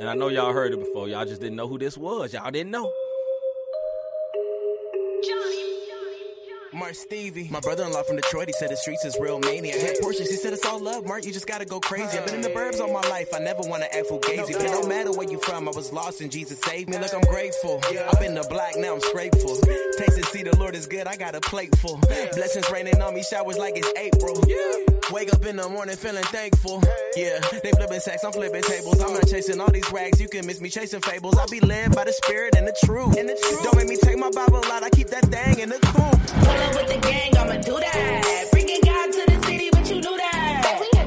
And 0.00 0.08
I 0.08 0.14
know 0.14 0.28
y'all 0.28 0.52
heard 0.52 0.72
it 0.72 0.78
before. 0.78 1.08
Y'all 1.08 1.24
just 1.24 1.40
didn't 1.40 1.56
know 1.56 1.66
who 1.66 1.78
this 1.78 1.98
was. 1.98 2.32
Y'all 2.32 2.50
didn't 2.50 2.70
know. 2.70 2.92
Mark 6.74 6.94
Stevie. 6.94 7.48
My 7.50 7.60
brother-in-law 7.60 8.02
from 8.04 8.16
Detroit, 8.16 8.46
he 8.48 8.52
said 8.52 8.70
the 8.70 8.76
streets 8.76 9.04
is 9.04 9.16
real 9.20 9.40
mania. 9.40 9.74
I 9.74 9.78
had 9.78 9.96
Porsche, 9.96 10.18
she 10.18 10.36
said 10.36 10.52
it's 10.52 10.64
all 10.64 10.78
love, 10.78 11.06
Mark, 11.06 11.24
you 11.24 11.32
just 11.32 11.46
gotta 11.46 11.64
go 11.64 11.80
crazy. 11.80 12.18
I've 12.18 12.26
been 12.26 12.36
in 12.36 12.40
the 12.40 12.50
burbs 12.50 12.80
all 12.80 12.92
my 12.92 13.06
life, 13.08 13.28
I 13.34 13.38
never 13.38 13.62
wanna 13.62 13.86
act 13.86 14.08
fugazi. 14.08 14.52
But 14.52 14.62
it 14.62 14.70
don't 14.70 14.88
matter 14.88 15.10
where 15.12 15.28
you 15.28 15.40
from, 15.40 15.68
I 15.68 15.72
was 15.72 15.92
lost 15.92 16.20
and 16.20 16.30
Jesus 16.30 16.60
saved 16.60 16.88
me. 16.88 16.98
Look, 16.98 17.14
I'm 17.14 17.20
grateful. 17.22 17.80
I've 17.84 18.20
been 18.20 18.34
the 18.34 18.46
black, 18.48 18.76
now 18.76 18.94
I'm 18.94 19.00
grateful. 19.12 19.58
Taste 19.98 20.16
and 20.16 20.26
see 20.26 20.44
the 20.44 20.56
Lord 20.56 20.76
is 20.76 20.86
good, 20.86 21.08
I 21.08 21.16
got 21.16 21.34
a 21.34 21.40
plate 21.40 21.76
full. 21.78 21.96
Blessings 22.32 22.70
raining 22.70 23.02
on 23.02 23.14
me, 23.14 23.24
showers 23.24 23.58
like 23.58 23.74
it's 23.76 23.90
April. 23.98 24.40
Wake 25.10 25.32
up 25.34 25.44
in 25.44 25.56
the 25.56 25.68
morning 25.68 25.96
feeling 25.96 26.22
thankful. 26.24 26.80
Yeah, 27.16 27.40
they 27.64 27.72
flipping 27.72 27.98
sacks, 27.98 28.22
I'm 28.22 28.30
flipping 28.30 28.62
tables. 28.62 29.00
I'm 29.00 29.12
not 29.12 29.26
chasing 29.26 29.60
all 29.60 29.72
these 29.72 29.90
rags, 29.90 30.20
you 30.20 30.28
can 30.28 30.46
miss 30.46 30.60
me 30.60 30.68
chasing 30.68 31.00
fables. 31.00 31.36
I 31.36 31.46
be 31.50 31.58
led 31.58 31.96
by 31.96 32.04
the 32.04 32.12
spirit 32.12 32.54
and 32.56 32.64
the 32.68 32.76
truth. 32.84 33.16
And 33.16 33.28
the 33.28 33.34
truth. 33.34 33.64
Don't 33.64 33.76
make 33.76 33.88
me 33.88 33.96
take 33.96 34.18
my 34.18 34.30
Bible 34.30 34.62
out, 34.70 34.84
I 34.84 34.90
keep 34.90 35.08
that 35.08 35.24
thing 35.26 35.58
in 35.58 35.68
the 35.68 35.80
coop. 35.80 35.94
Pull 35.94 36.48
up 36.48 36.74
with 36.76 36.94
the 36.94 37.00
gang, 37.00 37.36
I'ma 37.36 37.56
do 37.60 37.80
that. 37.80 38.48
Bringing 38.52 38.80
God 38.82 39.12
to 39.12 39.24
the 39.26 39.46
city, 39.46 39.68
but 39.72 39.88
you 39.90 39.96
knew 39.96 40.16
that. 40.16 40.97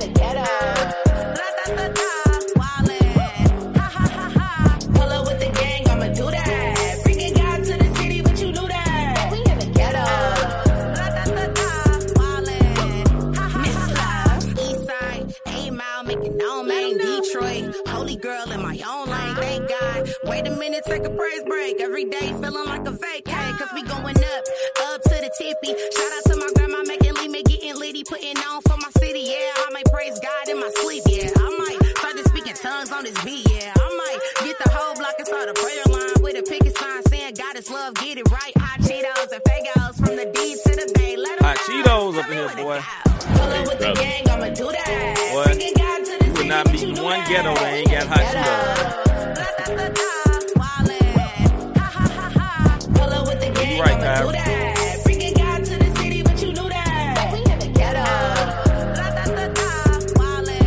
Holy 18.12 18.22
girl 18.22 18.52
in 18.52 18.62
my 18.62 18.78
own 18.86 19.08
lane, 19.08 19.36
thank 19.36 19.70
God. 19.70 20.14
Wait 20.26 20.46
a 20.46 20.52
minute, 20.52 20.84
take 20.86 21.06
a 21.06 21.10
praise 21.10 21.44
break. 21.46 21.80
Every 21.80 22.04
day 22.04 22.28
feeling 22.42 22.66
like 22.66 22.86
a 22.86 22.92
vacay, 22.92 23.58
cause 23.58 23.70
we 23.74 23.84
going 23.84 24.18
up, 24.18 24.44
up 24.88 25.02
to 25.04 25.10
the 25.16 25.32
tippy. 25.38 25.72
Shout 25.96 26.11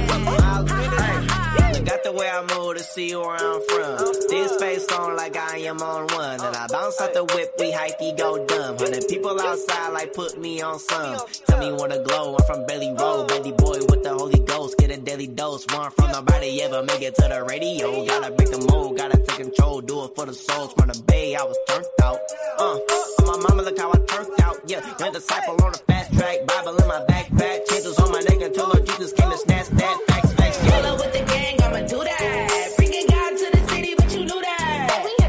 ha, 0.09 0.65
ha, 0.67 1.23
ha. 1.29 1.73
Look 1.75 1.89
at 1.91 2.03
the 2.03 2.13
way 2.13 2.29
I 2.31 2.41
move 2.57 2.77
to 2.77 2.83
see 2.83 3.15
where 3.15 3.31
I'm 3.31 3.61
from. 3.69 3.99
This 4.31 4.57
face 4.57 4.91
on 4.93 5.17
like 5.17 5.37
I 5.37 5.59
am 5.59 5.83
on 5.83 6.07
one. 6.15 6.54
And 6.95 7.15
bounce 7.15 7.17
out 7.17 7.29
the 7.29 7.35
whip, 7.35 7.55
we 7.59 7.73
he 8.05 8.13
go 8.13 8.47
dumb. 8.47 8.79
Hundred 8.79 9.09
people 9.09 9.41
outside 9.41 9.89
like 9.91 10.13
put 10.13 10.39
me 10.39 10.61
on 10.61 10.79
some. 10.79 11.19
Tell 11.47 11.59
me 11.59 11.73
wanna 11.73 12.03
glow, 12.03 12.37
I'm 12.37 12.47
from 12.47 12.67
Belly 12.67 12.93
Road. 12.93 13.29
Baby 13.29 13.53
boy 13.53 13.79
with 13.89 14.03
the 14.03 14.15
Holy 14.15 14.39
Ghost, 14.41 14.79
get 14.79 14.91
a 14.91 14.97
daily 14.99 15.27
dose. 15.27 15.67
One 15.73 15.91
from 15.91 16.13
nobody 16.13 16.63
ever 16.63 16.83
make 16.83 17.03
it 17.03 17.15
to 17.17 17.23
the 17.23 17.45
radio. 17.45 18.05
Gotta 18.07 18.33
break 18.33 18.51
the 18.51 18.67
mold, 18.71 18.97
gotta 18.97 19.17
take 19.19 19.37
control, 19.39 19.81
do 19.81 20.05
it 20.05 20.15
for 20.15 20.27
the 20.27 20.35
souls. 20.35 20.73
From 20.75 20.89
the 20.89 21.03
bay, 21.07 21.35
I 21.35 21.43
was 21.43 21.59
turned 21.69 21.87
out. 22.03 22.19
Uh, 22.59 22.79
my 23.27 23.39
mama, 23.49 23.63
look 23.63 23.79
how 23.79 23.91
I 23.91 23.99
turned 24.07 24.41
out. 24.43 24.57
Yeah, 24.67 24.81
young 24.99 25.13
disciple 25.13 25.63
on 25.65 25.73
the 25.73 25.79
fast 25.79 26.13
track, 26.15 26.47
Bible 26.47 26.77
in 26.77 26.89
my 26.89 27.05
backpack. 27.09 27.67
Chances 27.69 27.99
on 27.99 28.13
my 28.13 28.21
neck 28.21 28.41
until 28.41 28.69
Lord 28.69 28.87
Jesus 28.87 29.13
came 29.13 29.31
to 29.31 29.39
snatch 29.39 29.69
that. 29.69 30.01
Facts, 30.07 30.33
facts. 30.35 30.59
Up 30.69 30.99
with 30.99 31.13
the 31.13 31.25
gang, 31.25 31.61
I'ma 31.63 31.87
do 31.87 32.05
that. 32.05 32.73
Bringing 32.77 33.07
God 33.07 33.31
to 33.39 33.51
the 33.51 33.69
city, 33.69 33.95
but 33.97 34.13
you 34.13 34.25
knew 34.27 34.41
that. 34.41 35.24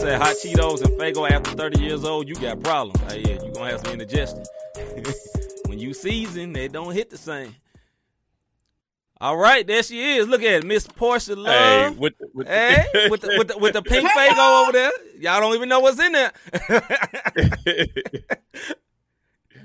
Said 0.00 0.18
hot 0.18 0.34
Cheetos 0.36 0.80
and 0.82 0.98
Faygo 0.98 1.30
after 1.30 1.50
30 1.50 1.78
years 1.82 2.04
old, 2.04 2.26
you 2.26 2.34
got 2.36 2.62
problems. 2.62 2.98
Hey, 3.12 3.20
yeah, 3.20 3.42
you 3.44 3.52
gonna 3.52 3.70
have 3.70 3.80
some 3.80 3.92
indigestion. 3.92 4.42
when 5.66 5.78
you 5.78 5.92
season, 5.92 6.54
they 6.54 6.68
don't 6.68 6.94
hit 6.94 7.10
the 7.10 7.18
same. 7.18 7.54
All 9.20 9.36
right, 9.36 9.66
there 9.66 9.82
she 9.82 10.16
is. 10.16 10.26
Look 10.26 10.42
at 10.42 10.52
it, 10.52 10.64
Miss 10.64 10.86
Portia 10.86 11.34
Hey, 11.34 11.40
Love. 11.84 11.98
with, 11.98 12.16
the- 12.18 12.30
with 12.32 12.46
the- 12.46 12.52
Hey, 12.52 12.86
with 13.10 13.20
the, 13.20 13.34
with 13.36 13.48
the 13.48 13.58
with 13.58 13.72
the 13.74 13.82
pink 13.82 14.08
Faygo 14.08 14.62
over 14.62 14.72
there. 14.72 14.90
Y'all 15.18 15.38
don't 15.38 15.54
even 15.54 15.68
know 15.68 15.80
what's 15.80 16.00
in 16.00 16.12
there. 16.12 16.32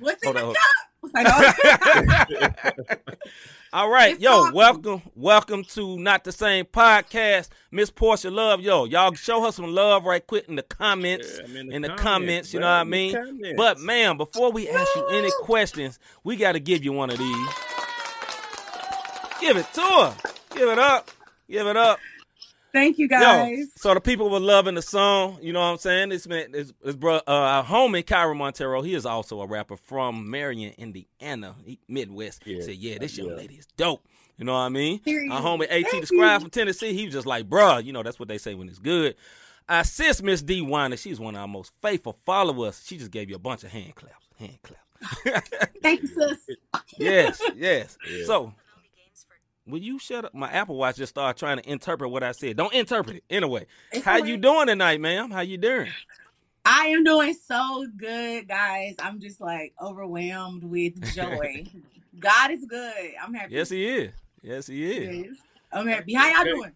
What's 0.01 0.21
Hold 0.25 0.35
oh, 0.37 0.41
in 0.41 0.47
the 0.49 0.55
cup? 0.55 1.13
Like, 1.13 1.27
oh, 2.99 3.05
All 3.75 3.89
right, 3.89 4.13
It's 4.13 4.21
yo, 4.23 4.31
awesome. 4.31 4.53
welcome, 4.55 5.01
welcome 5.17 5.63
to 5.65 5.97
Not 5.99 6.23
the 6.23 6.31
Same 6.31 6.63
Podcast, 6.63 7.49
Miss 7.71 7.89
Portia 7.89 8.31
Love. 8.31 8.61
Yo, 8.61 8.85
y'all 8.85 9.13
show 9.15 9.43
her 9.43 9.51
some 9.51 9.65
love 9.75 10.05
right 10.05 10.25
quick 10.25 10.47
in 10.47 10.55
the 10.55 10.63
comments. 10.63 11.27
Yeah, 11.39 11.59
I'm 11.59 11.71
in 11.73 11.81
the 11.81 11.89
comments, 11.89 12.53
you 12.53 12.61
know 12.61 12.67
what 12.67 12.71
I 12.71 12.83
bro, 12.85 12.85
in 12.85 12.89
the 12.89 12.97
mean? 12.97 13.13
comments. 13.15 13.53
But 13.57 13.79
man, 13.81 14.15
before 14.15 14.53
we 14.53 14.69
ask 14.69 14.95
you 14.95 15.05
any 15.07 15.29
questions, 15.41 15.99
we 16.23 16.37
got 16.37 16.53
to 16.53 16.61
give 16.61 16.85
you 16.85 16.93
one 16.93 17.09
of 17.09 17.17
these. 17.17 17.47
Give 19.41 19.57
it 19.57 19.67
to 19.73 19.81
her. 19.81 20.15
Give 20.55 20.69
it 20.69 20.79
up. 20.79 21.11
Give 21.49 21.67
it 21.67 21.75
up. 21.75 21.99
Thank 22.75 22.97
you 22.99 23.07
Yo, 23.09 23.19
guys. 23.19 23.67
so 23.77 23.93
the 23.93 24.01
people 24.01 24.29
were 24.29 24.39
loving 24.39 24.75
the 24.75 24.81
song. 24.81 25.39
You 25.41 25.53
know 25.53 25.59
what 25.61 25.65
I'm 25.67 25.77
saying? 25.77 26.09
This 26.09 26.27
man, 26.27 26.51
this, 26.51 26.73
this 26.83 26.95
bro, 26.95 27.15
uh, 27.15 27.21
our 27.27 27.63
homie 27.63 28.03
Kyra 28.03 28.35
Montero. 28.35 28.81
He 28.81 28.93
is 28.93 29.05
also 29.05 29.41
a 29.41 29.47
rapper 29.47 29.77
from 29.77 30.29
Marion, 30.29 30.73
Indiana, 30.77 31.55
he, 31.65 31.79
Midwest. 31.87 32.43
He 32.43 32.55
Yeah. 32.57 32.63
said, 32.63 32.75
"Yeah, 32.75 32.97
this 32.99 33.17
young 33.17 33.29
Yeah. 33.29 33.35
lady 33.35 33.55
is 33.55 33.65
dope." 33.77 34.05
You 34.37 34.43
know 34.45 34.53
what 34.53 34.59
I 34.59 34.69
mean? 34.69 34.99
Period. 34.99 35.31
Our 35.31 35.41
homie 35.41 35.63
At 35.63 35.69
Thank 35.89 36.01
the 36.01 36.05
Scribe 36.07 36.41
from 36.41 36.49
Tennessee. 36.49 36.93
He 36.93 37.05
was 37.05 37.13
just 37.13 37.25
like, 37.25 37.49
"Bruh," 37.49 37.83
you 37.83 37.93
know 37.93 38.03
that's 38.03 38.19
what 38.19 38.27
they 38.27 38.37
say 38.37 38.53
when 38.53 38.67
it's 38.67 38.79
good. 38.79 39.15
Our 39.69 39.83
sis 39.83 40.21
Miss 40.21 40.41
D 40.43 40.61
Weiner, 40.61 40.97
she's 40.97 41.19
one 41.19 41.35
of 41.35 41.41
our 41.41 41.47
most 41.47 41.71
faithful 41.81 42.19
followers. 42.25 42.83
She 42.85 42.97
just 42.97 43.09
gave 43.11 43.29
you 43.29 43.35
a 43.35 43.39
bunch 43.39 43.63
of 43.63 43.71
hand 43.71 43.95
claps. 43.95 44.27
Hand 44.37 44.57
claps. 44.61 44.81
Thank 45.81 46.01
you, 46.03 46.07
sis. 46.07 46.37
yes, 46.97 47.41
yes. 47.55 47.97
Yeah. 48.09 48.25
So, 48.25 48.53
will 49.67 49.79
you 49.79 49.99
shut 49.99 50.25
up? 50.25 50.33
My 50.33 50.49
Apple 50.51 50.75
Watch 50.75 50.97
just 50.97 51.11
started 51.11 51.37
trying 51.37 51.57
to 51.57 51.69
interpret 51.69 52.09
what 52.11 52.23
I 52.23 52.31
said. 52.31 52.57
Don't 52.57 52.73
interpret 52.73 53.17
it. 53.17 53.23
Anyway, 53.29 53.65
It's 53.91 54.05
how 54.05 54.17
you 54.17 54.37
doing 54.37 54.67
tonight, 54.67 55.01
ma'am? 55.01 55.31
How 55.31 55.41
you 55.41 55.57
doing? 55.57 55.91
I 56.65 56.87
am 56.87 57.03
doing 57.03 57.33
so 57.33 57.85
good, 57.95 58.47
guys. 58.47 58.95
I'm 58.99 59.19
just 59.19 59.39
like 59.39 59.73
overwhelmed 59.81 60.63
with 60.63 60.99
joy. 61.13 61.65
God 62.19 62.51
is 62.51 62.65
good. 62.65 63.11
I'm 63.21 63.33
happy. 63.33 63.53
Yes, 63.53 63.69
he 63.69 63.87
is. 63.87 64.11
Yes, 64.41 64.67
he 64.67 64.85
is. 64.85 65.25
Yes. 65.27 65.35
I'm 65.71 65.87
happy. 65.87 66.13
How 66.13 66.29
y'all 66.29 66.55
doing? 66.55 66.71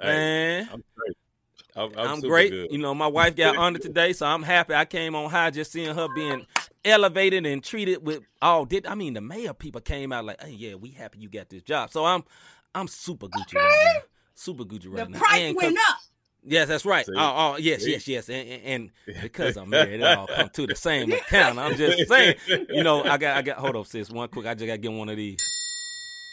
Hey, 0.00 0.06
Man, 0.08 0.68
I'm 0.72 0.84
great. 0.96 1.16
I'm, 1.76 1.98
I'm, 1.98 2.08
I'm 2.14 2.20
great. 2.20 2.50
good. 2.50 2.72
You 2.72 2.78
know, 2.78 2.94
my 2.94 3.06
wife 3.06 3.36
got 3.36 3.56
honored 3.58 3.82
today, 3.82 4.12
so 4.12 4.26
I'm 4.26 4.42
happy. 4.42 4.74
I 4.74 4.84
came 4.84 5.14
on 5.14 5.30
high 5.30 5.50
just 5.50 5.70
seeing 5.72 5.94
her 5.94 6.08
being 6.14 6.46
elevated 6.84 7.46
and 7.46 7.62
treated 7.62 8.04
with 8.06 8.22
all. 8.42 8.64
Did 8.64 8.86
I 8.86 8.94
mean 8.94 9.14
the 9.14 9.20
mayor 9.20 9.54
people 9.54 9.80
came 9.80 10.12
out 10.12 10.24
like, 10.24 10.40
hey, 10.42 10.50
yeah, 10.50 10.74
we 10.74 10.90
happy 10.90 11.18
you 11.18 11.28
got 11.28 11.48
this 11.48 11.62
job. 11.62 11.90
So 11.90 12.04
I'm, 12.04 12.24
I'm 12.74 12.88
super 12.88 13.26
Gucci 13.28 13.54
right 13.56 13.92
now. 13.96 14.00
Super 14.34 14.64
Gucci 14.64 14.86
right 14.88 15.04
the 15.06 15.10
now. 15.12 15.18
price 15.18 15.40
And 15.40 15.56
'cause- 15.56 15.64
went 15.64 15.78
up. 15.78 15.96
Yes, 16.46 16.68
that's 16.68 16.84
right. 16.84 17.06
See? 17.06 17.12
Oh, 17.16 17.54
oh, 17.54 17.56
yes, 17.56 17.84
See? 17.84 17.92
yes, 17.92 18.06
yes. 18.06 18.28
And, 18.28 18.46
and, 18.46 18.90
and 19.06 19.22
because 19.22 19.56
I'm 19.56 19.70
married, 19.70 20.00
it 20.00 20.02
all 20.04 20.26
come 20.26 20.50
to 20.50 20.66
the 20.66 20.76
same 20.76 21.10
account. 21.12 21.58
I'm 21.58 21.74
just 21.74 22.06
saying, 22.06 22.34
you 22.68 22.82
know, 22.82 23.02
I 23.02 23.16
got, 23.16 23.38
I 23.38 23.40
got. 23.42 23.56
Hold 23.56 23.76
up, 23.76 23.86
sis. 23.86 24.10
One 24.10 24.28
quick. 24.28 24.44
I 24.44 24.52
just 24.52 24.66
got 24.66 24.72
to 24.74 24.78
get 24.78 24.92
one 24.92 25.08
of 25.08 25.16
these. 25.16 25.38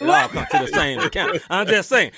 It 0.01 0.09
all 0.09 0.27
come 0.27 0.45
to 0.51 0.57
the 0.59 0.67
same 0.67 0.99
account. 1.07 1.39
I'm 1.49 1.65
just 1.65 1.87
saying. 1.87 2.11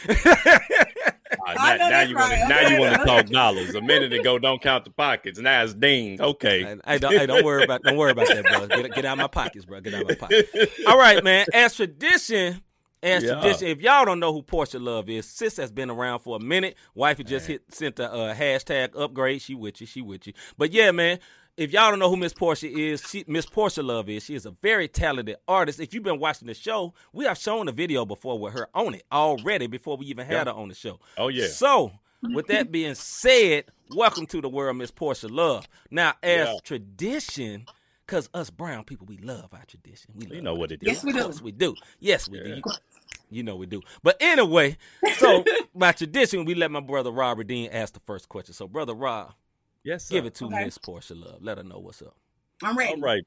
I 1.45 1.53
now, 1.53 1.63
know 1.63 1.77
now 1.77 1.89
that's 1.89 2.09
you 2.09 2.15
wanna, 2.15 2.49
now 2.49 2.67
you 2.67 2.79
want 2.79 2.95
to 2.95 3.05
talk 3.05 3.25
dollars. 3.27 3.75
A 3.75 3.81
minute 3.81 4.13
ago, 4.13 4.39
don't 4.39 4.61
count 4.61 4.85
the 4.85 4.91
pockets. 4.91 5.39
Now 5.39 5.63
it's 5.63 5.73
ding. 5.73 6.21
Okay. 6.21 6.63
Hey, 6.63 6.75
hey, 6.85 6.97
don't, 6.99 7.13
hey, 7.13 7.25
don't 7.25 7.43
worry 7.45 7.63
about, 7.63 7.83
don't 7.83 7.97
worry 7.97 8.11
about 8.11 8.27
that, 8.27 8.43
bro. 8.45 8.67
Get, 8.67 8.95
get 8.95 9.05
out 9.05 9.13
of 9.13 9.17
my 9.19 9.27
pockets, 9.27 9.65
bro. 9.65 9.81
Get 9.81 9.93
out 9.93 10.01
of 10.03 10.07
my 10.09 10.15
pockets. 10.15 10.51
All 10.87 10.97
right, 10.97 11.23
man. 11.23 11.45
As 11.53 11.75
tradition, 11.75 12.61
as 13.01 13.23
Yeah. 13.23 13.41
tradition. 13.41 13.67
If 13.67 13.81
y'all 13.81 14.05
don't 14.05 14.19
know 14.19 14.31
who 14.33 14.41
Portia 14.41 14.79
Love 14.79 15.09
is, 15.09 15.27
sis 15.27 15.57
has 15.57 15.71
been 15.71 15.89
around 15.89 16.19
for 16.19 16.37
a 16.37 16.39
minute. 16.39 16.75
Wifey 16.95 17.23
just 17.23 17.47
hit 17.47 17.63
sent 17.69 17.99
a 17.99 18.11
uh, 18.11 18.33
hashtag 18.33 18.89
upgrade. 18.95 19.41
She 19.41 19.55
with 19.55 19.81
you. 19.81 19.87
She 19.87 20.01
with 20.01 20.27
you. 20.27 20.33
But 20.57 20.71
yeah, 20.71 20.91
man. 20.91 21.19
If 21.55 21.71
y'all 21.71 21.91
don't 21.91 21.99
know 21.99 22.09
who 22.09 22.17
Miss 22.17 22.33
Portia 22.33 22.67
is, 22.67 23.23
Miss 23.27 23.45
Portia 23.45 23.83
Love 23.83 24.09
is. 24.09 24.23
She 24.25 24.33
is 24.33 24.47
a 24.47 24.51
very 24.63 24.87
talented 24.87 25.35
artist. 25.47 25.79
If 25.79 25.93
you've 25.93 26.01
been 26.03 26.19
watching 26.19 26.47
the 26.47 26.55
show, 26.55 26.95
we 27.11 27.25
have 27.25 27.37
shown 27.37 27.67
a 27.67 27.71
video 27.71 28.05
before 28.05 28.39
with 28.39 28.53
her 28.53 28.69
on 28.73 28.95
it 28.95 29.03
already 29.11 29.67
before 29.67 29.95
we 29.95 30.07
even 30.07 30.25
had 30.25 30.47
Yeah. 30.47 30.53
her 30.53 30.59
on 30.59 30.69
the 30.69 30.73
show. 30.73 30.99
Oh 31.15 31.27
yeah. 31.27 31.45
So, 31.47 31.91
with 32.23 32.47
that 32.47 32.71
being 32.71 32.95
said, 32.95 33.65
welcome 33.93 34.25
to 34.27 34.41
the 34.41 34.49
world, 34.49 34.77
Miss 34.77 34.89
Portia 34.89 35.27
Love. 35.27 35.67
Now, 35.91 36.13
as 36.23 36.47
Yeah. 36.47 36.55
tradition, 36.63 37.67
because 38.07 38.29
us 38.33 38.49
brown 38.49 38.83
people, 38.83 39.05
we 39.05 39.17
love 39.17 39.49
our 39.53 39.63
tradition. 39.67 40.13
We 40.15 40.25
love 40.25 40.35
You 40.35 40.41
know 40.41 40.55
what 40.55 40.71
it 40.71 40.81
is. 40.81 40.87
Yes, 40.87 41.03
we 41.03 41.13
do. 41.13 41.21
course 41.21 41.41
we 41.43 41.51
do. 41.51 41.75
Yes, 41.99 42.27
we 42.27 42.39
do. 42.39 42.49
Yeah. 42.49 42.55
You, 42.55 42.71
you 43.29 43.43
know 43.43 43.55
we 43.57 43.67
do. 43.67 43.81
But 44.01 44.17
anyway, 44.19 44.75
so 45.17 45.43
by 45.75 45.91
tradition, 45.91 46.45
we 46.45 46.55
let 46.55 46.71
my 46.71 46.79
brother 46.79 47.11
Robert 47.11 47.45
Dean 47.45 47.69
ask 47.71 47.93
the 47.93 47.99
first 47.99 48.27
question. 48.27 48.55
So, 48.55 48.67
brother 48.67 48.95
Rob, 48.95 49.33
Yes. 49.83 50.05
Sir. 50.05 50.15
give 50.15 50.25
it 50.25 50.35
to 50.35 50.45
Okay. 50.45 50.65
Miss 50.65 50.77
Portia 50.77 51.15
Love. 51.15 51.39
Let 51.41 51.57
her 51.57 51.63
know 51.63 51.79
what's 51.79 52.01
up. 52.01 52.15
I'm 52.63 52.77
ready. 52.77 52.93
All 52.93 52.99
right. 53.01 53.23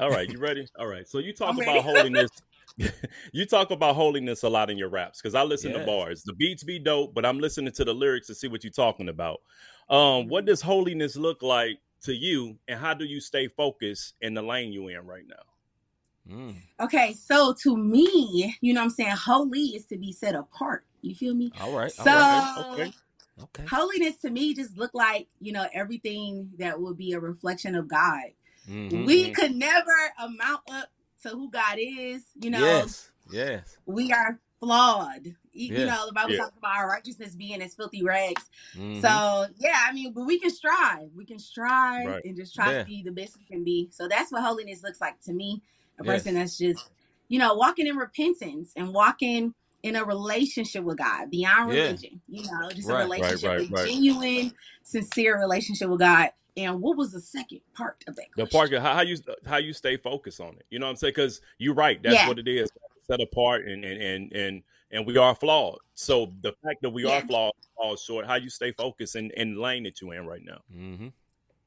All 0.00 0.10
right, 0.10 0.28
You 0.28 0.38
ready? 0.38 0.66
All 0.78 0.86
right. 0.86 1.08
So 1.08 1.18
you 1.18 1.32
talk 1.32 1.50
I'm 1.50 1.58
about 1.60 1.66
ready. 1.66 1.80
holiness. 1.82 2.30
you 3.32 3.46
talk 3.46 3.70
about 3.70 3.94
holiness 3.94 4.42
a 4.42 4.48
lot 4.48 4.70
in 4.70 4.76
your 4.78 4.88
raps 4.88 5.20
because 5.20 5.34
I 5.34 5.42
listen 5.42 5.70
Yeah. 5.72 5.78
to 5.78 5.86
bars. 5.86 6.22
The 6.24 6.34
beats 6.34 6.62
be 6.64 6.78
dope, 6.78 7.14
but 7.14 7.24
I'm 7.24 7.38
listening 7.38 7.72
to 7.74 7.84
the 7.84 7.94
lyrics 7.94 8.26
to 8.28 8.34
see 8.34 8.48
what 8.48 8.64
you're 8.64 8.72
talking 8.72 9.08
about. 9.08 9.40
Um, 9.88 10.28
what 10.28 10.44
does 10.44 10.60
holiness 10.60 11.16
look 11.16 11.42
like 11.42 11.78
to 12.02 12.14
you, 12.14 12.58
and 12.68 12.78
how 12.78 12.94
do 12.94 13.04
you 13.04 13.20
stay 13.20 13.48
focused 13.48 14.14
in 14.20 14.34
the 14.34 14.42
lane 14.42 14.72
you 14.72 14.88
in 14.88 15.06
right 15.06 15.24
now? 15.26 16.34
Mm. 16.34 16.54
Okay, 16.80 17.14
so 17.14 17.54
to 17.62 17.76
me, 17.76 18.54
you 18.60 18.72
know 18.74 18.80
what 18.80 18.84
I'm 18.84 18.90
saying, 18.90 19.10
holy 19.16 19.60
is 19.76 19.86
to 19.86 19.96
be 19.98 20.12
set 20.12 20.34
apart. 20.34 20.84
You 21.02 21.14
feel 21.14 21.34
me? 21.34 21.52
All 21.60 21.72
right. 21.72 21.90
So 21.92 22.02
all 22.10 22.16
right. 22.16 22.66
okay. 22.72 22.92
Okay. 23.40 23.64
holiness 23.66 24.16
to 24.18 24.30
me 24.30 24.54
just 24.54 24.76
looked 24.76 24.94
like, 24.94 25.28
you 25.40 25.52
know, 25.52 25.66
everything 25.72 26.50
that 26.58 26.80
would 26.80 26.96
be 26.96 27.12
a 27.12 27.20
reflection 27.20 27.74
of 27.74 27.88
God. 27.88 28.24
Mhm. 28.68 29.06
We 29.06 29.30
could 29.30 29.54
never 29.54 29.94
amount 30.18 30.60
up 30.70 30.88
to 31.22 31.30
who 31.30 31.50
God 31.50 31.78
is. 31.78 32.24
You 32.40 32.50
know, 32.50 32.60
Yes. 32.60 33.10
Yes. 33.30 33.78
we 33.86 34.12
are 34.12 34.38
flawed. 34.60 35.26
You, 35.52 35.74
you 35.80 35.86
know, 35.86 36.06
the 36.06 36.12
Bible 36.12 36.32
Yeah. 36.32 36.38
talks 36.38 36.56
about 36.56 36.76
our 36.76 36.88
righteousness 36.88 37.34
being 37.34 37.60
as 37.62 37.74
filthy 37.74 38.02
rags. 38.02 38.48
Mhm. 38.74 39.00
So 39.00 39.52
yeah, 39.58 39.84
I 39.86 39.92
mean, 39.92 40.12
but 40.12 40.24
we 40.24 40.38
can 40.38 40.50
strive. 40.50 41.10
We 41.14 41.24
can 41.24 41.38
strive 41.38 42.06
Right. 42.06 42.24
and 42.24 42.36
just 42.36 42.54
try 42.54 42.72
Yeah. 42.72 42.78
to 42.80 42.84
be 42.84 43.02
the 43.02 43.12
best 43.12 43.36
we 43.38 43.44
can 43.44 43.64
be. 43.64 43.88
So 43.90 44.08
that's 44.08 44.30
what 44.30 44.42
holiness 44.42 44.82
looks 44.82 45.00
like 45.00 45.20
to 45.22 45.32
me. 45.32 45.62
A 45.98 46.04
Yes. 46.04 46.22
person 46.22 46.34
that's 46.34 46.56
just, 46.58 46.90
you 47.28 47.38
know, 47.38 47.54
walking 47.54 47.86
in 47.86 47.96
repentance 47.96 48.72
and 48.76 48.92
walking 48.94 49.54
in 49.82 49.96
a 49.96 50.04
relationship 50.04 50.84
with 50.84 50.98
God 50.98 51.30
beyond 51.30 51.72
Yeah. 51.72 51.82
religion. 51.84 52.20
You 52.28 52.44
know, 52.44 52.70
just 52.70 52.88
Right, 52.88 53.00
a 53.00 53.04
relationship, 53.04 53.48
right, 53.48 53.60
with 53.60 53.70
right. 53.70 53.88
genuine, 53.88 54.54
sincere 54.82 55.38
relationship 55.38 55.88
with 55.88 56.00
God. 56.00 56.30
And 56.56 56.80
what 56.80 56.96
was 56.96 57.12
the 57.12 57.20
second 57.20 57.60
part 57.74 58.04
of 58.06 58.14
that? 58.16 58.26
The 58.36 58.46
question? 58.46 58.80
part 58.80 58.82
how, 58.82 58.94
how 58.94 59.00
you 59.02 59.16
how 59.46 59.56
you 59.56 59.72
stay 59.72 59.96
focused 59.96 60.40
on 60.40 60.54
it. 60.56 60.66
You 60.70 60.78
know 60.78 60.86
what 60.86 60.90
I'm 60.90 60.96
saying? 60.96 61.12
Because 61.16 61.40
you're 61.58 61.74
right. 61.74 62.02
That's 62.02 62.14
Yeah. 62.14 62.28
what 62.28 62.38
it 62.38 62.46
is. 62.46 62.70
Set 63.06 63.20
apart 63.20 63.66
and 63.66 63.84
and 63.84 64.00
and 64.02 64.32
and 64.32 64.62
and 64.90 65.06
we 65.06 65.16
are 65.16 65.34
flawed. 65.34 65.78
So 65.94 66.32
the 66.42 66.52
fact 66.62 66.82
that 66.82 66.90
we 66.90 67.04
Yeah. 67.04 67.18
are 67.18 67.20
flawed 67.22 67.54
falls 67.76 68.02
short. 68.02 68.26
How 68.26 68.34
you 68.34 68.50
stay 68.50 68.72
focused 68.72 69.16
and 69.16 69.32
in 69.32 69.54
the 69.54 69.60
lane 69.60 69.82
that 69.84 70.00
you're 70.00 70.14
in 70.14 70.26
right 70.26 70.44
now. 70.44 70.60
Mm-hmm. 70.72 71.08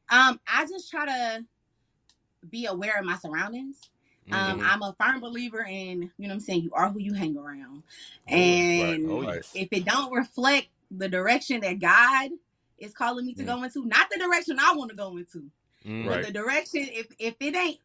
Um, 0.09 0.39
I 0.47 0.65
just 0.67 0.91
try 0.91 1.05
to 1.07 1.45
be 2.49 2.67
aware 2.67 2.99
of 2.99 3.05
my 3.05 3.17
surroundings. 3.17 3.81
Um, 4.31 4.59
Mhm. 4.59 4.65
I'm 4.65 4.81
a 4.81 4.95
firm 4.99 5.19
believer 5.21 5.63
in, 5.63 6.03
you 6.17 6.27
know 6.27 6.29
what 6.29 6.31
I'm 6.33 6.39
saying, 6.39 6.63
you 6.63 6.71
are 6.73 6.89
who 6.89 6.99
you 6.99 7.13
hang 7.13 7.37
around. 7.37 7.83
right, 8.27 8.33
And 8.33 9.09
Oh, 9.09 9.21
right. 9.23 9.35
yes. 9.35 9.51
if 9.55 9.69
it 9.71 9.85
don't 9.85 10.11
reflect 10.11 10.67
the 10.91 11.07
direction 11.09 11.61
that 11.61 11.79
God 11.79 12.31
is 12.79 12.93
calling 12.93 13.25
me 13.25 13.33
to 13.35 13.43
Mm. 13.43 13.47
go 13.47 13.63
into, 13.63 13.85
not 13.85 14.09
the 14.09 14.17
direction 14.19 14.57
I 14.59 14.73
want 14.75 14.89
to 14.91 14.95
go 14.97 15.17
into. 15.17 15.49
Right. 15.85 16.05
but 16.07 16.23
the 16.23 16.31
direction 16.31 16.81
if 16.91 17.07
if 17.19 17.35
it 17.39 17.55
ain't 17.55 17.79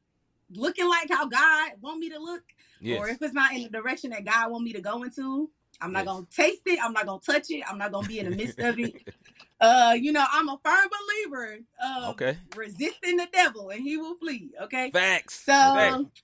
looking 0.50 0.88
like 0.88 1.08
how 1.10 1.26
God 1.26 1.72
want 1.82 1.98
me 2.00 2.08
to 2.10 2.18
look, 2.18 2.42
Yes. 2.80 2.98
or 2.98 3.08
if 3.08 3.22
it's 3.22 3.34
not 3.34 3.52
in 3.54 3.62
the 3.64 3.68
direction 3.68 4.10
that 4.10 4.24
God 4.24 4.50
want 4.50 4.64
me 4.64 4.72
to 4.72 4.80
go 4.80 5.02
into, 5.02 5.50
I'm 5.80 5.92
not 5.92 6.06
Yes. 6.06 6.14
gonna 6.14 6.26
taste 6.30 6.62
it. 6.66 6.78
I'm 6.82 6.92
not 6.94 7.06
gonna 7.06 7.20
touch 7.20 7.50
it. 7.50 7.62
I'm 7.68 7.78
not 7.78 7.92
gonna 7.92 8.08
be 8.08 8.18
in 8.20 8.30
the 8.30 8.36
midst 8.36 8.58
of 8.60 8.78
it. 8.78 8.94
Uh, 9.60 9.94
you 10.00 10.10
know, 10.10 10.24
I'm 10.32 10.48
a 10.48 10.58
firm 10.64 10.88
believer 10.88 11.58
of 11.84 12.10
Okay. 12.12 12.38
resisting 12.56 13.16
the 13.18 13.28
devil 13.30 13.68
and 13.68 13.82
he 13.82 13.98
will 13.98 14.14
flee. 14.14 14.50
Okay. 14.62 14.90
Facts. 14.90 15.44
So 15.44 15.52
Facts. 15.52 16.22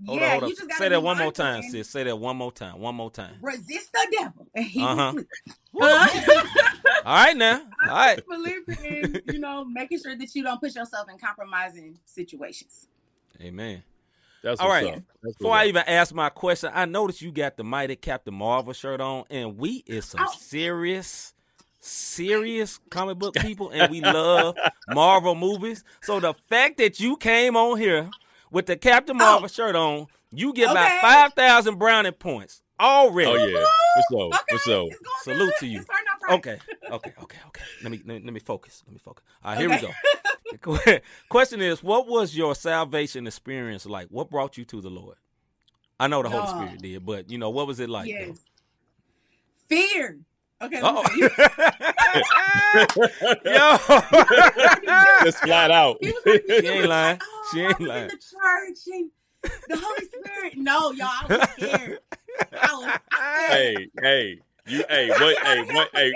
Yeah, 0.00 0.10
Hold 0.10 0.22
on, 0.22 0.30
hold 0.30 0.42
on. 0.44 0.48
you 0.50 0.56
just 0.56 0.68
gotta 0.68 0.78
Say 0.82 0.88
that 0.90 1.02
one 1.02 1.18
more 1.18 1.32
time, 1.32 1.60
man. 1.60 1.70
sis. 1.70 1.88
Say 1.90 2.04
that 2.04 2.16
one 2.16 2.36
more 2.36 2.52
time. 2.52 2.78
One 2.78 2.94
more 2.94 3.10
time. 3.10 3.34
Resist 3.40 3.92
the 3.92 4.06
devil 4.18 4.46
and 4.54 4.64
he 4.64 4.84
Uh-huh. 4.84 5.12
will 5.14 5.22
flee. 5.22 5.54
Woo. 5.72 5.82
Uh, 5.84 6.08
All 7.04 7.14
right 7.24 7.36
now. 7.36 7.60
All 7.82 7.88
I 7.90 8.06
right. 8.06 8.22
believe 8.28 8.62
in 8.84 9.20
you 9.26 9.38
know 9.38 9.64
making 9.64 10.00
sure 10.00 10.16
that 10.16 10.34
you 10.34 10.42
don't 10.42 10.60
put 10.60 10.74
yourself 10.74 11.08
in 11.10 11.18
compromising 11.18 11.98
situations. 12.04 12.88
Amen. 13.40 13.82
That's 14.42 14.60
All 14.60 14.68
what's 14.68 14.84
right. 14.84 14.94
up. 14.94 15.02
That's 15.22 15.36
Before 15.36 15.50
what's 15.50 15.60
I 15.60 15.64
up. 15.64 15.68
even 15.68 15.82
ask 15.86 16.14
my 16.14 16.28
question, 16.28 16.70
I 16.72 16.84
noticed 16.84 17.22
you 17.22 17.32
got 17.32 17.56
the 17.56 17.64
mighty 17.64 17.96
Captain 17.96 18.34
Marvel 18.34 18.72
shirt 18.72 19.00
on, 19.00 19.24
and 19.30 19.58
we 19.58 19.82
is 19.86 20.04
some 20.04 20.20
Oh. 20.26 20.32
serious, 20.38 21.34
serious 21.80 22.78
comic 22.90 23.18
book 23.18 23.34
people, 23.42 23.70
and 23.70 23.90
we 23.90 24.00
love 24.00 24.54
Marvel 24.88 25.34
movies. 25.34 25.82
So 26.00 26.20
the 26.20 26.34
fact 26.34 26.78
that 26.78 27.00
you 27.00 27.16
came 27.16 27.56
on 27.56 27.78
here 27.78 28.10
with 28.50 28.66
the 28.66 28.76
Captain 28.76 29.16
Marvel 29.16 29.44
oh. 29.44 29.48
shirt 29.48 29.74
on, 29.76 30.06
you 30.30 30.52
get 30.52 30.70
about 30.70 30.90
Oh. 30.92 30.98
Five 31.00 31.32
thousand 31.34 31.78
brownie 31.78 32.10
points 32.10 32.62
already. 32.80 33.30
Oh 33.30 33.34
yeah. 33.46 33.64
What's 33.96 34.34
up? 34.34 34.40
Okay, 34.42 34.54
What's 34.54 34.68
up? 34.68 34.86
Salute 35.22 35.38
good. 35.38 35.52
to 35.60 35.66
you. 35.66 35.78
It's 35.78 35.86
starting 35.86 36.06
off 36.14 36.22
right. 36.22 36.34
Okay, 36.38 36.58
okay, 36.90 37.12
okay, 37.22 37.38
okay. 37.46 37.64
Let 37.82 37.90
me 37.92 37.98
let 38.04 38.18
me, 38.20 38.24
let 38.24 38.32
me 38.34 38.40
focus. 38.40 38.82
Let 38.86 38.92
me 38.94 39.00
focus. 39.02 39.24
All 39.44 39.52
right, 39.52 39.60
here 39.60 39.70
Okay. 39.72 39.86
we 40.52 40.58
go. 40.58 40.78
Question 41.28 41.60
is, 41.60 41.82
what 41.82 42.06
was 42.08 42.34
your 42.36 42.54
salvation 42.54 43.26
experience 43.26 43.84
like? 43.86 44.08
What 44.08 44.30
brought 44.30 44.56
you 44.56 44.64
to 44.66 44.80
the 44.80 44.88
Lord? 44.90 45.16
I 46.00 46.06
know 46.06 46.22
the 46.22 46.30
Holy 46.30 46.44
Oh. 46.46 46.56
Spirit 46.56 46.80
did, 46.80 47.04
but 47.04 47.30
you 47.30 47.38
know 47.38 47.50
what 47.50 47.66
was 47.66 47.80
it 47.80 47.88
like? 47.90 48.08
yes. 48.08 48.38
Fear. 49.68 50.20
Okay. 50.60 50.80
Oh, 50.82 51.02
let 51.02 51.14
me 51.14 51.28
tell 51.28 52.16
you. 52.16 52.90
yo, 53.54 53.76
Just 55.24 55.38
flat 55.38 55.70
out. 55.70 55.98
Like, 56.02 56.42
She 56.48 56.66
ain't 56.66 56.86
lying. 56.88 57.18
oh, 57.22 57.48
She 57.52 57.60
ain't 57.60 57.74
I 57.74 57.78
was 57.78 57.88
lying. 57.88 58.02
In 58.02 58.08
the 58.08 58.14
church 58.16 58.78
and 58.94 59.10
the 59.68 59.76
Holy 59.76 60.04
Spirit. 60.06 60.56
No, 60.56 60.90
y'all, 60.92 61.06
I 61.08 61.26
was 61.28 61.48
scared. 61.50 61.98
I 62.60 62.72
was 62.72 63.00
scared. 63.12 63.50
hey, 63.50 63.90
hey, 64.00 64.40
you, 64.66 64.84
hey, 64.88 65.08
what, 65.10 65.38
hey, 65.46 65.62
what, 65.72 65.88
hey. 65.94 66.12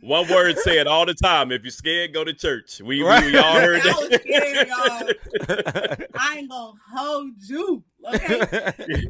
One 0.00 0.28
word 0.28 0.56
said 0.58 0.86
all 0.86 1.04
the 1.06 1.14
time. 1.14 1.52
If 1.52 1.62
you're 1.62 1.70
scared, 1.70 2.12
go 2.14 2.24
to 2.24 2.32
church. 2.32 2.80
We, 2.80 3.02
Right. 3.02 3.22
we, 3.24 3.32
we 3.32 3.38
all 3.38 3.56
heard 3.60 3.80
I 3.82 3.92
scared, 4.24 4.56
that. 4.56 4.66
y'all. 4.68 6.06
I 6.14 6.38
ain't 6.38 6.50
gonna 6.50 6.72
hold 6.94 7.32
you. 7.40 7.82
Okay. 8.14 8.46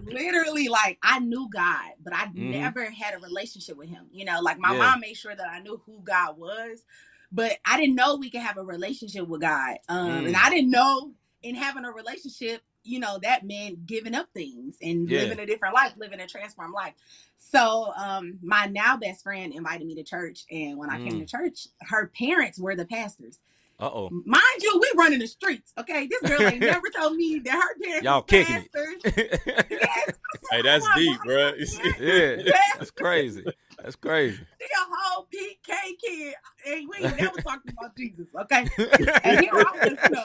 Literally, 0.04 0.68
like 0.68 0.98
I 1.02 1.20
knew 1.20 1.48
God, 1.52 1.92
but 2.02 2.12
I 2.14 2.26
Mhm. 2.26 2.34
never 2.34 2.90
had 2.90 3.14
a 3.14 3.18
relationship 3.18 3.76
with 3.76 3.88
him. 3.88 4.06
You 4.10 4.24
know, 4.24 4.40
like 4.40 4.58
my 4.58 4.72
Yeah. 4.72 4.78
mom 4.78 5.00
made 5.00 5.16
sure 5.16 5.34
that 5.34 5.48
I 5.48 5.60
knew 5.60 5.80
who 5.86 6.00
God 6.02 6.36
was, 6.38 6.84
but 7.32 7.58
I 7.64 7.78
didn't 7.78 7.94
know 7.94 8.16
we 8.16 8.30
could 8.30 8.40
have 8.40 8.56
a 8.58 8.64
relationship 8.64 9.26
with 9.28 9.40
God. 9.40 9.76
Um, 9.88 10.24
Mm. 10.24 10.26
and 10.28 10.36
I 10.36 10.50
didn't 10.50 10.70
know 10.70 11.14
in 11.42 11.54
having 11.54 11.84
a 11.84 11.92
relationship, 11.92 12.62
you 12.82 12.98
know, 12.98 13.18
that 13.22 13.44
meant 13.46 13.86
giving 13.86 14.14
up 14.14 14.28
things 14.34 14.76
and 14.82 15.08
Yeah. 15.08 15.20
living 15.20 15.38
a 15.40 15.46
different 15.46 15.74
life, 15.74 15.92
living 15.98 16.20
a 16.20 16.26
transformed 16.26 16.74
life. 16.74 16.94
So 17.38 17.92
um 17.96 18.38
my 18.42 18.66
now 18.66 18.96
best 18.96 19.22
friend 19.22 19.52
invited 19.52 19.86
me 19.86 19.94
to 19.96 20.02
church, 20.04 20.44
and 20.50 20.78
when 20.78 20.90
I 20.90 20.98
came 20.98 21.14
Mm. 21.14 21.20
to 21.20 21.26
church, 21.26 21.68
her 21.82 22.08
parents 22.16 22.58
were 22.58 22.76
the 22.76 22.86
pastors. 22.86 23.38
Uh 23.80 23.90
oh. 23.92 24.10
Mind 24.26 24.42
you, 24.60 24.78
we 24.78 24.90
running 24.98 25.20
the 25.20 25.26
streets. 25.26 25.72
Okay, 25.78 26.06
this 26.06 26.20
girl 26.22 26.40
ain't 26.42 26.60
never 26.64 26.88
told 26.94 27.16
me 27.16 27.38
that 27.40 27.52
her 27.52 27.82
parents 27.82 28.04
Y'all 28.04 28.22
kicking 28.22 28.66
pastors. 28.72 29.00
it. 29.04 29.40
Yes, 29.70 30.14
Hey, 30.50 30.62
that's 30.62 30.84
Oh 30.84 30.92
deep, 30.96 31.16
God. 31.18 31.24
bro. 31.24 31.52
yeah. 32.00 32.52
That's 32.76 32.90
crazy. 32.90 33.44
That's 33.82 33.96
crazy. 33.96 34.36
She 34.60 34.66
a 34.66 34.84
whole 34.90 35.26
PK 35.32 35.74
kid, 36.04 36.34
and 36.66 36.88
we 36.88 37.06
ain't 37.06 37.16
never 37.20 37.40
talked 37.40 37.68
about 37.70 37.96
Jesus. 37.96 38.26
Okay, 38.42 38.66
and 39.24 39.40
here 39.40 39.52
I 39.54 39.72
was, 39.82 39.98
you 40.04 40.10
know, 40.10 40.24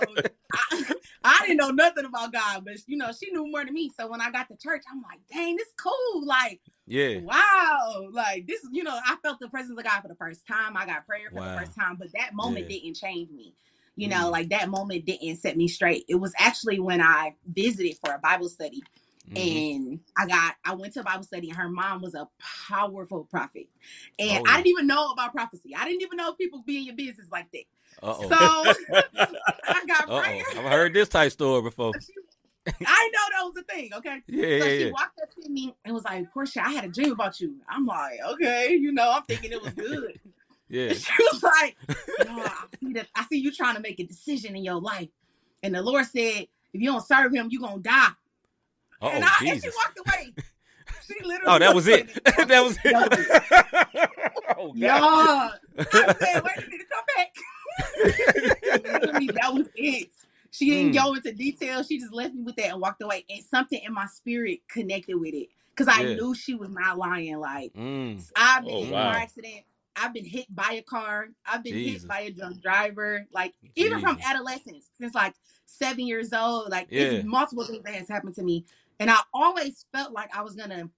I, 0.54 0.94
I 1.24 1.40
didn't 1.42 1.58
know 1.58 1.70
nothing 1.70 2.06
about 2.06 2.34
God, 2.34 2.66
but 2.66 2.76
you 2.88 2.98
know, 2.98 3.12
she 3.12 3.32
knew 3.32 3.50
more 3.50 3.64
than 3.64 3.74
me. 3.74 3.92
So 3.98 4.08
when 4.10 4.20
I 4.20 4.32
got 4.32 4.48
to 4.50 4.58
church, 4.58 4.84
I'm 4.92 5.02
like, 5.02 5.20
dang, 5.32 5.56
this 5.56 5.68
cool. 5.80 6.26
Like, 6.26 6.60
Yeah. 6.88 7.20
wow, 7.22 8.08
like 8.12 8.48
this, 8.48 8.60
you 8.72 8.84
know, 8.84 8.98
I 9.06 9.16
felt 9.24 9.40
the 9.40 9.50
presence 9.50 9.78
of 9.78 9.84
God 9.84 10.02
for 10.02 10.08
the 10.08 10.16
first 10.16 10.46
time. 10.48 10.78
I 10.78 10.86
got 10.86 11.06
prayer 11.06 11.30
for 11.30 11.36
Wow. 11.36 11.54
the 11.56 11.60
first 11.62 11.76
time, 11.76 11.96
but 11.98 12.12
that 12.14 12.34
moment 12.34 12.70
Yeah. 12.70 12.78
didn't 12.78 12.96
change 12.96 13.32
me. 13.32 13.56
You 13.96 14.10
know, 14.10 14.28
Mm. 14.28 14.32
like 14.32 14.50
that 14.50 14.70
moment 14.70 15.06
didn't 15.06 15.38
set 15.38 15.56
me 15.58 15.68
straight. 15.68 16.04
It 16.10 16.16
was 16.16 16.34
actually 16.38 16.80
when 16.80 17.02
I 17.02 17.36
visited 17.48 17.98
for 18.04 18.14
a 18.14 18.20
Bible 18.20 18.50
study 18.50 18.84
Mhm. 19.30 19.80
and 19.82 20.00
I 20.18 20.28
got 20.28 20.56
I 20.66 20.76
went 20.76 20.94
to 20.94 21.00
a 21.00 21.04
Bible 21.04 21.24
study 21.24 21.50
and 21.50 21.58
her 21.58 21.70
mom 21.70 22.02
was 22.02 22.14
a 22.14 22.28
powerful 22.68 23.24
prophet. 23.24 23.68
And 24.20 24.40
Oh. 24.40 24.44
I 24.46 24.58
didn't 24.58 24.68
even 24.68 24.88
know 24.88 25.12
about 25.12 25.32
prophecy. 25.34 25.74
I 25.76 25.86
didn't 25.86 26.02
even 26.02 26.18
know 26.18 26.34
people 26.34 26.62
be 26.66 26.78
in 26.78 26.84
your 26.84 26.96
business 26.96 27.28
like 27.32 27.50
that. 27.54 27.64
Uh-oh. 28.04 28.30
So 28.30 28.36
I 29.70 29.86
got 29.86 30.10
Uh-oh. 30.10 30.20
prayer. 30.20 30.44
I've 30.66 30.72
heard 30.72 30.94
this 30.94 31.10
type 31.10 31.32
story 31.32 31.62
before. 31.62 31.94
I 32.86 33.10
know 33.14 33.20
that 33.38 33.44
was 33.46 33.58
a 33.58 33.64
thing, 33.64 33.92
okay? 33.96 34.22
Yeah, 34.28 34.42
so 34.42 34.66
yeah, 34.66 34.78
she 34.78 34.86
yeah. 34.86 34.92
walked 34.92 35.20
up 35.22 35.30
to 35.44 35.50
me 35.50 35.76
and 35.86 35.94
was 35.94 36.04
like, 36.04 36.32
Portia, 36.34 36.66
I 36.66 36.72
had 36.72 36.86
a 36.86 36.88
dream 36.88 37.12
about 37.12 37.40
you. 37.40 37.56
I'm 37.70 37.86
like, 37.86 38.20
okay, 38.34 38.72
you 38.72 38.92
know, 38.92 39.12
I'm 39.12 39.24
thinking 39.24 39.52
it 39.52 39.62
was 39.62 39.74
good. 39.74 40.20
Yeah. 40.68 40.88
And 40.88 40.98
she 40.98 41.14
was 41.32 41.44
like, 41.44 41.78
no, 42.26 42.42
I 42.44 42.66
see 42.80 42.94
that 42.94 43.08
I 43.14 43.24
see 43.26 43.38
you 43.38 43.52
trying 43.52 43.76
to 43.76 43.82
make 43.82 44.00
a 44.00 44.04
decision 44.04 44.56
in 44.56 44.64
your 44.64 44.82
life. 44.82 45.10
And 45.62 45.76
the 45.76 45.82
Lord 45.84 46.08
said, 46.08 46.48
if 46.74 46.82
you 46.82 46.88
don't 46.88 47.06
serve 47.06 47.32
him, 47.36 47.50
you're 47.52 47.62
gonna 47.62 47.78
die. 47.84 48.08
Uh 49.00 49.10
and, 49.14 49.24
oh, 49.24 49.28
I, 49.28 49.46
and 49.48 49.62
she 49.62 49.70
walked 49.70 50.00
away. 50.00 50.34
She 51.06 51.14
literally 51.24 51.44
Oh, 51.46 51.60
that 51.60 51.76
was 51.76 51.88
it. 51.88 52.20
that 52.26 52.64
was 52.64 52.80
it. 52.84 52.96
oh, 54.58 54.70
God. 54.70 54.76
Yeah. 54.76 55.00
I 55.78 56.16
said, 56.20 56.44
wait 56.44 56.58
a 56.58 56.62
minute, 56.62 56.88
come 56.90 57.06
back. 57.16 57.36
That 59.36 59.54
was 59.54 59.68
it. 59.76 60.10
She 60.56 60.70
didn't 60.72 60.94
Mm. 60.94 60.96
go 60.96 61.16
into 61.16 61.34
detail. 61.34 61.84
She 61.84 62.00
just 62.00 62.14
left 62.14 62.36
me 62.36 62.44
with 62.44 62.58
that 62.58 62.72
and 62.72 62.82
walked 62.82 63.04
away. 63.04 63.26
And 63.30 63.44
something 63.44 63.82
in 63.84 63.94
my 63.94 64.08
spirit 64.08 64.62
connected 64.70 65.16
with 65.18 65.36
it. 65.36 65.50
Because 65.72 65.88
I 65.90 66.04
Yeah. 66.04 66.16
knew 66.16 66.36
she 66.36 66.56
was 66.56 66.70
not 66.72 66.98
lying. 66.98 67.40
Like, 67.40 67.74
Mm. 67.74 68.22
I've 68.36 68.66
been 68.66 68.76
Oh, 68.76 68.82
in 68.86 68.92
wow. 68.92 69.04
car 69.12 69.16
accidents. 69.16 69.72
I've 69.98 70.14
been 70.14 70.26
hit 70.26 70.54
by 70.56 70.74
a 70.74 70.84
car. 70.84 71.30
I've 71.46 71.64
been 71.64 71.74
Jesus. 71.76 72.04
hit 72.04 72.10
by 72.10 72.22
a 72.22 72.32
drunk 72.32 72.62
driver. 72.62 73.28
Like, 73.34 73.56
even 73.76 74.00
from 74.02 74.20
adolescence, 74.26 74.92
since 74.98 75.16
like 75.16 75.36
seven 75.66 76.08
years 76.08 76.34
old. 76.34 76.70
Like, 76.72 76.88
Yeah. 76.92 77.04
it's 77.04 77.26
multiple 77.26 77.66
things 77.66 77.84
that 77.86 77.96
has 77.96 78.10
happened 78.10 78.36
to 78.36 78.44
me. 78.44 78.66
And 79.00 79.12
I 79.12 79.20
always 79.34 79.86
felt 79.94 80.14
like 80.14 80.36
I 80.36 80.44
was 80.44 80.56
going 80.56 80.72
to 80.72 80.90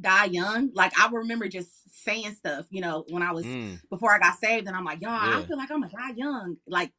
die 0.00 0.26
young. 0.26 0.70
Like, 0.74 0.98
I 0.98 1.08
remember 1.10 1.48
just 1.48 1.70
saying 2.04 2.34
stuff, 2.36 2.66
you 2.70 2.80
know, 2.80 3.04
when 3.10 3.22
I 3.22 3.32
was 3.32 3.44
Mm. 3.46 3.80
before 3.90 4.12
I 4.14 4.18
got 4.18 4.38
saved, 4.38 4.68
and 4.68 4.76
I'm 4.76 4.84
like, 4.84 5.02
y'all, 5.02 5.12
I 5.12 5.42
feel 5.46 5.56
like 5.58 5.70
I'm 5.70 5.82
gonna 5.82 5.92
die 5.92 6.14
young. 6.16 6.58
Like 6.66 6.92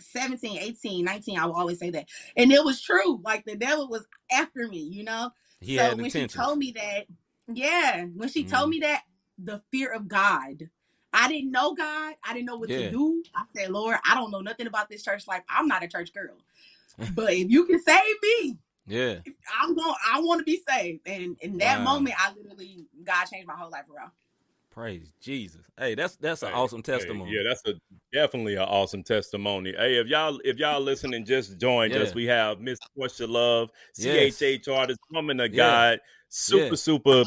17, 0.00 0.58
18, 0.58 1.04
19, 1.04 1.38
I 1.38 1.46
will 1.46 1.54
always 1.56 1.78
say 1.78 1.90
that. 1.90 2.08
And 2.36 2.52
it 2.52 2.64
was 2.64 2.82
true. 2.82 3.20
Like 3.24 3.44
the 3.44 3.56
devil 3.56 3.88
was 3.88 4.06
after 4.32 4.68
me, 4.68 4.80
you 4.80 5.04
know? 5.04 5.30
He 5.60 5.78
so 5.78 5.96
when 5.96 6.10
she 6.10 6.26
told 6.28 6.58
me 6.58 6.72
that, 6.72 7.06
yeah, 7.52 8.04
when 8.04 8.28
she 8.28 8.44
told 8.44 8.68
Mhm. 8.68 8.70
me 8.72 8.80
that, 8.80 9.02
the 9.38 9.62
fear 9.72 9.92
of 9.92 10.08
God. 10.08 10.70
I 11.12 11.28
didn't 11.28 11.50
know 11.52 11.74
God. 11.74 12.14
I 12.24 12.34
didn't 12.34 12.46
know 12.46 12.56
what 12.58 12.70
Yeah. 12.70 12.78
to 12.78 12.90
do. 12.90 13.24
I 13.34 13.44
said, 13.56 13.70
Lord, 13.70 13.98
I 14.08 14.14
don't 14.14 14.30
know 14.30 14.40
nothing 14.42 14.66
about 14.66 14.88
this 14.90 15.02
church 15.04 15.26
life. 15.28 15.42
I'm 15.48 15.68
not 15.68 15.82
a 15.84 15.88
church 15.88 16.12
girl. 16.12 16.36
but 17.16 17.32
if 17.32 17.50
you 17.50 17.66
can 17.66 17.82
save 17.82 18.16
me, 18.22 18.58
yeah. 18.86 19.16
I'm 19.62 19.74
going 19.74 19.94
I 20.12 20.20
want 20.20 20.40
to 20.40 20.44
be 20.44 20.62
saved. 20.68 21.02
And 21.06 21.36
in 21.40 21.58
that 21.58 21.78
Wow. 21.78 21.84
moment, 21.84 22.16
I 22.18 22.32
literally 22.34 22.86
God 23.04 23.26
changed 23.26 23.46
my 23.48 23.56
whole 23.56 23.70
life 23.70 23.84
around. 23.94 24.12
Praise 24.76 25.10
Jesus. 25.22 25.62
Hey, 25.78 25.94
that's 25.94 26.16
that's 26.16 26.42
an 26.42 26.50
Hey, 26.50 26.54
awesome 26.54 26.80
hey, 26.80 26.92
testimony. 26.92 27.32
yeah, 27.34 27.42
that's 27.48 27.62
a 27.64 27.72
definitely 28.12 28.56
an 28.56 28.64
awesome 28.68 29.02
testimony. 29.02 29.72
Hey, 29.74 29.96
if 29.96 30.06
y'all 30.06 30.38
if 30.44 30.58
y'all 30.58 30.82
listening, 30.82 31.24
just 31.24 31.58
joined 31.58 31.94
Yeah. 31.94 32.00
us. 32.00 32.14
We 32.14 32.26
have 32.26 32.60
Miss 32.60 32.78
Portia 32.94 33.26
Love, 33.26 33.70
Yes. 33.96 34.38
CHH 34.38 34.68
artist, 34.68 35.00
woman 35.10 35.40
of 35.40 35.50
Yeah. 35.50 35.56
God, 35.56 36.00
super 36.28 36.72
Yeah. 36.72 36.74
super 36.74 37.24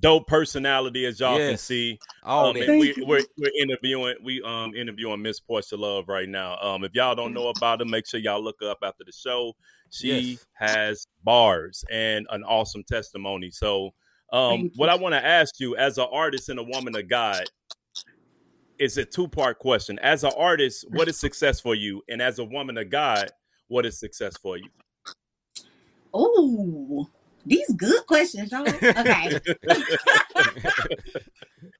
dope 0.00 0.26
personality 0.26 1.06
as 1.06 1.20
y'all 1.20 1.38
can 1.38 1.56
see. 1.56 1.96
All 2.24 2.46
um, 2.48 2.54
we, 2.54 2.92
we're 3.02 3.22
we're 3.38 3.52
interviewing 3.60 4.16
we 4.24 4.42
um 4.42 4.74
interviewing 4.74 5.22
Miss 5.22 5.38
Portia 5.38 5.76
Love 5.76 6.08
right 6.08 6.28
now. 6.28 6.58
Um, 6.58 6.82
if 6.82 6.92
y'all 6.92 7.14
don't 7.14 7.34
know 7.34 7.50
about 7.50 7.78
her, 7.78 7.86
make 7.86 8.04
sure 8.08 8.18
y'all 8.18 8.42
look 8.42 8.60
up 8.62 8.78
after 8.82 9.04
the 9.04 9.12
show. 9.12 9.54
She 9.90 10.08
Yes. 10.08 10.46
has 10.54 11.06
bars 11.22 11.84
and 11.88 12.26
an 12.30 12.42
awesome 12.42 12.82
testimony. 12.82 13.52
So, 13.52 13.92
um, 14.32 14.70
what. 14.76 14.88
I 14.88 14.94
want 14.96 15.14
to 15.14 15.24
ask 15.24 15.58
you 15.58 15.76
as 15.76 15.98
an 15.98 16.06
artist 16.10 16.48
and 16.48 16.58
a 16.58 16.62
woman 16.62 16.96
of 16.96 17.08
God 17.08 17.44
is 18.78 18.96
a 18.98 19.04
two 19.04 19.28
part 19.28 19.58
question. 19.58 19.98
As 20.00 20.24
an 20.24 20.32
artist, 20.36 20.86
what 20.90 21.08
is 21.08 21.18
success 21.18 21.60
for 21.60 21.74
you? 21.74 22.02
And 22.08 22.22
as 22.22 22.38
a 22.38 22.44
woman 22.44 22.78
of 22.78 22.90
God, 22.90 23.30
what 23.68 23.86
is 23.86 23.98
success 23.98 24.36
for 24.36 24.56
you? 24.56 24.68
Oh, 26.14 27.08
these 27.44 27.68
good 27.76 28.06
questions, 28.06 28.52
y'all. 28.52 28.62
Okay. 28.62 28.82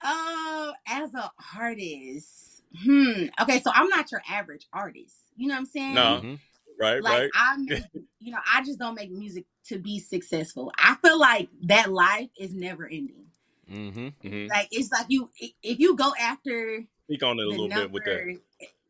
um, 0.03 0.73
as 0.87 1.15
an 1.15 1.29
artist, 1.59 2.63
hmm. 2.85 3.27
Okay, 3.41 3.61
so 3.61 3.71
I'm 3.75 3.89
not 3.89 4.11
your 4.11 4.23
average 4.29 4.67
artist. 4.73 5.17
You 5.37 5.49
know 5.49 5.55
what 5.55 5.61
I'm 5.61 5.67
saying? 5.67 5.95
No. 5.95 6.37
Right, 6.79 7.03
Like 7.03 7.21
right. 7.23 7.31
I 7.35 7.57
make, 7.59 7.83
you 8.21 8.33
know, 8.33 8.39
I 8.53 8.63
just 8.65 8.79
don't 8.79 8.95
make 8.95 9.11
music 9.11 9.45
to 9.67 9.79
be 9.79 9.99
successful. 9.99 10.73
I 10.79 10.97
feel 11.03 11.19
like 11.19 11.49
that 11.65 11.93
life 11.93 12.29
is 12.39 12.55
never 12.55 12.87
ending. 12.87 13.27
Mhm. 13.71 14.15
Mhm. 14.25 14.49
Like 14.49 14.69
it's 14.71 14.91
like 14.91 15.07
you, 15.09 15.31
if 15.63 15.79
you 15.79 15.95
go 15.97 16.13
after 16.19 16.85
Speak 17.05 17.23
on 17.23 17.39
it 17.39 17.47
a 17.47 17.51
little 17.51 17.69
bit 17.69 17.91
with 17.91 18.05
that. 18.05 18.39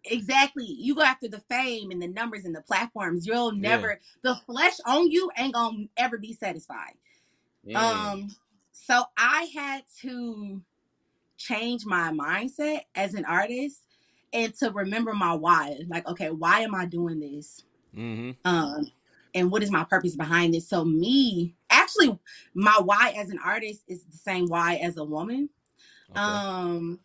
Exactly. 0.04 0.64
You 0.64 0.94
go 0.94 1.02
after 1.02 1.28
the 1.28 1.40
fame 1.50 1.90
and 1.90 2.00
the 2.00 2.06
numbers 2.08 2.44
and 2.44 2.54
the 2.54 2.62
platforms. 2.62 3.26
You'll 3.26 3.52
Yeah. 3.54 3.60
never 3.76 4.00
the 4.22 4.36
flesh 4.36 4.74
on 4.86 5.10
you 5.10 5.30
ain't 5.36 5.54
gonna 5.54 5.86
ever 5.96 6.18
be 6.18 6.32
satisfied. 6.32 6.94
Mm. 7.66 7.76
Um 7.76 8.36
so 8.72 9.04
I 9.16 9.50
had 9.54 9.82
to 10.02 10.62
change 11.36 11.84
my 11.84 12.10
mindset 12.10 12.82
as 12.94 13.14
an 13.14 13.24
artist 13.24 13.82
and 14.32 14.54
to 14.56 14.70
remember 14.70 15.12
my 15.14 15.34
why. 15.34 15.78
Like, 15.88 16.06
okay, 16.06 16.30
why 16.30 16.60
am 16.60 16.74
I 16.74 16.86
doing 16.86 17.20
this? 17.20 17.64
Mhm. 17.92 18.36
um 18.44 18.90
and 19.34 19.50
what 19.50 19.62
is 19.62 19.70
my 19.70 19.84
purpose 19.84 20.16
behind 20.16 20.54
this 20.54 20.68
so 20.68 20.84
me 20.84 21.54
actually 21.70 22.18
my 22.54 22.78
why 22.84 23.14
as 23.16 23.30
an 23.30 23.38
artist 23.44 23.84
is 23.88 24.04
the 24.04 24.16
same 24.16 24.46
why 24.48 24.76
as 24.76 24.96
a 24.96 25.04
woman 25.04 25.48
Okay. 26.10 26.16
um 26.16 27.00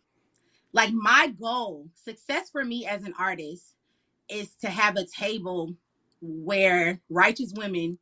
like 0.72 0.92
my 0.92 1.32
goal 1.40 1.88
success 1.94 2.50
for 2.50 2.64
me 2.64 2.86
as 2.86 3.04
an 3.04 3.14
artist 3.18 3.74
is 4.28 4.56
to 4.56 4.68
have 4.70 4.96
a 4.96 5.06
table 5.06 5.74
where 6.20 7.00
righteous 7.10 7.52
women 7.56 7.98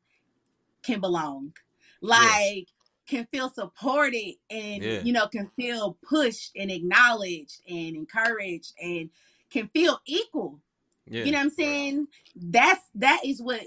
can 0.82 1.00
belong 1.00 1.52
like 2.00 2.68
can 3.08 3.26
feel 3.32 3.50
supported 3.50 4.34
and 4.50 4.84
Yeah. 4.84 5.00
you 5.00 5.12
know 5.12 5.26
can 5.28 5.50
feel 5.56 5.98
pushed 6.08 6.52
and 6.56 6.70
acknowledged 6.70 7.60
and 7.68 7.96
encouraged 7.96 8.74
and 8.82 9.10
can 9.50 9.68
feel 9.68 10.00
equal 10.06 10.60
yeah. 11.08 11.24
you 11.24 11.32
know 11.32 11.38
what 11.38 11.44
I'm 11.44 11.50
saying? 11.50 12.08
That's 12.36 12.80
that 12.96 13.20
is 13.24 13.40
what 13.42 13.62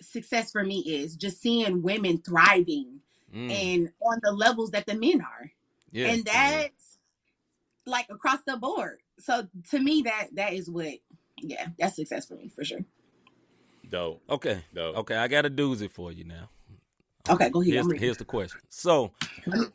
success 0.00 0.50
for 0.52 0.64
me 0.64 0.80
is. 0.80 1.16
Just 1.16 1.40
seeing 1.40 1.82
women 1.82 2.18
thriving 2.18 3.00
Mm. 3.34 3.50
and 3.50 3.92
on 4.02 4.18
the 4.22 4.30
levels 4.30 4.72
that 4.72 4.84
the 4.84 4.94
men 4.94 5.22
are. 5.22 5.50
yeah. 5.90 6.08
and 6.08 6.22
that's 6.26 6.98
like 7.86 8.06
across 8.10 8.40
the 8.46 8.58
board. 8.58 8.98
So 9.20 9.48
to 9.70 9.78
me 9.78 10.02
that 10.02 10.28
that 10.34 10.52
is 10.52 10.68
what 10.68 10.92
yeah, 11.40 11.68
that's 11.78 11.96
success 11.96 12.26
for 12.26 12.34
me 12.34 12.50
for 12.54 12.62
sure. 12.62 12.80
Dope. 13.88 14.22
Okay. 14.28 14.62
Dope. 14.74 14.96
Okay, 14.98 15.16
I 15.16 15.28
got 15.28 15.46
a 15.46 15.50
doozy 15.50 15.90
for 15.90 16.12
you 16.12 16.24
now. 16.24 16.50
Okay, 17.30 17.48
go 17.50 17.62
ahead. 17.62 17.72
Here's, 17.72 17.92
here's 18.00 18.16
the 18.18 18.24
question. 18.24 18.60
So, 18.68 19.12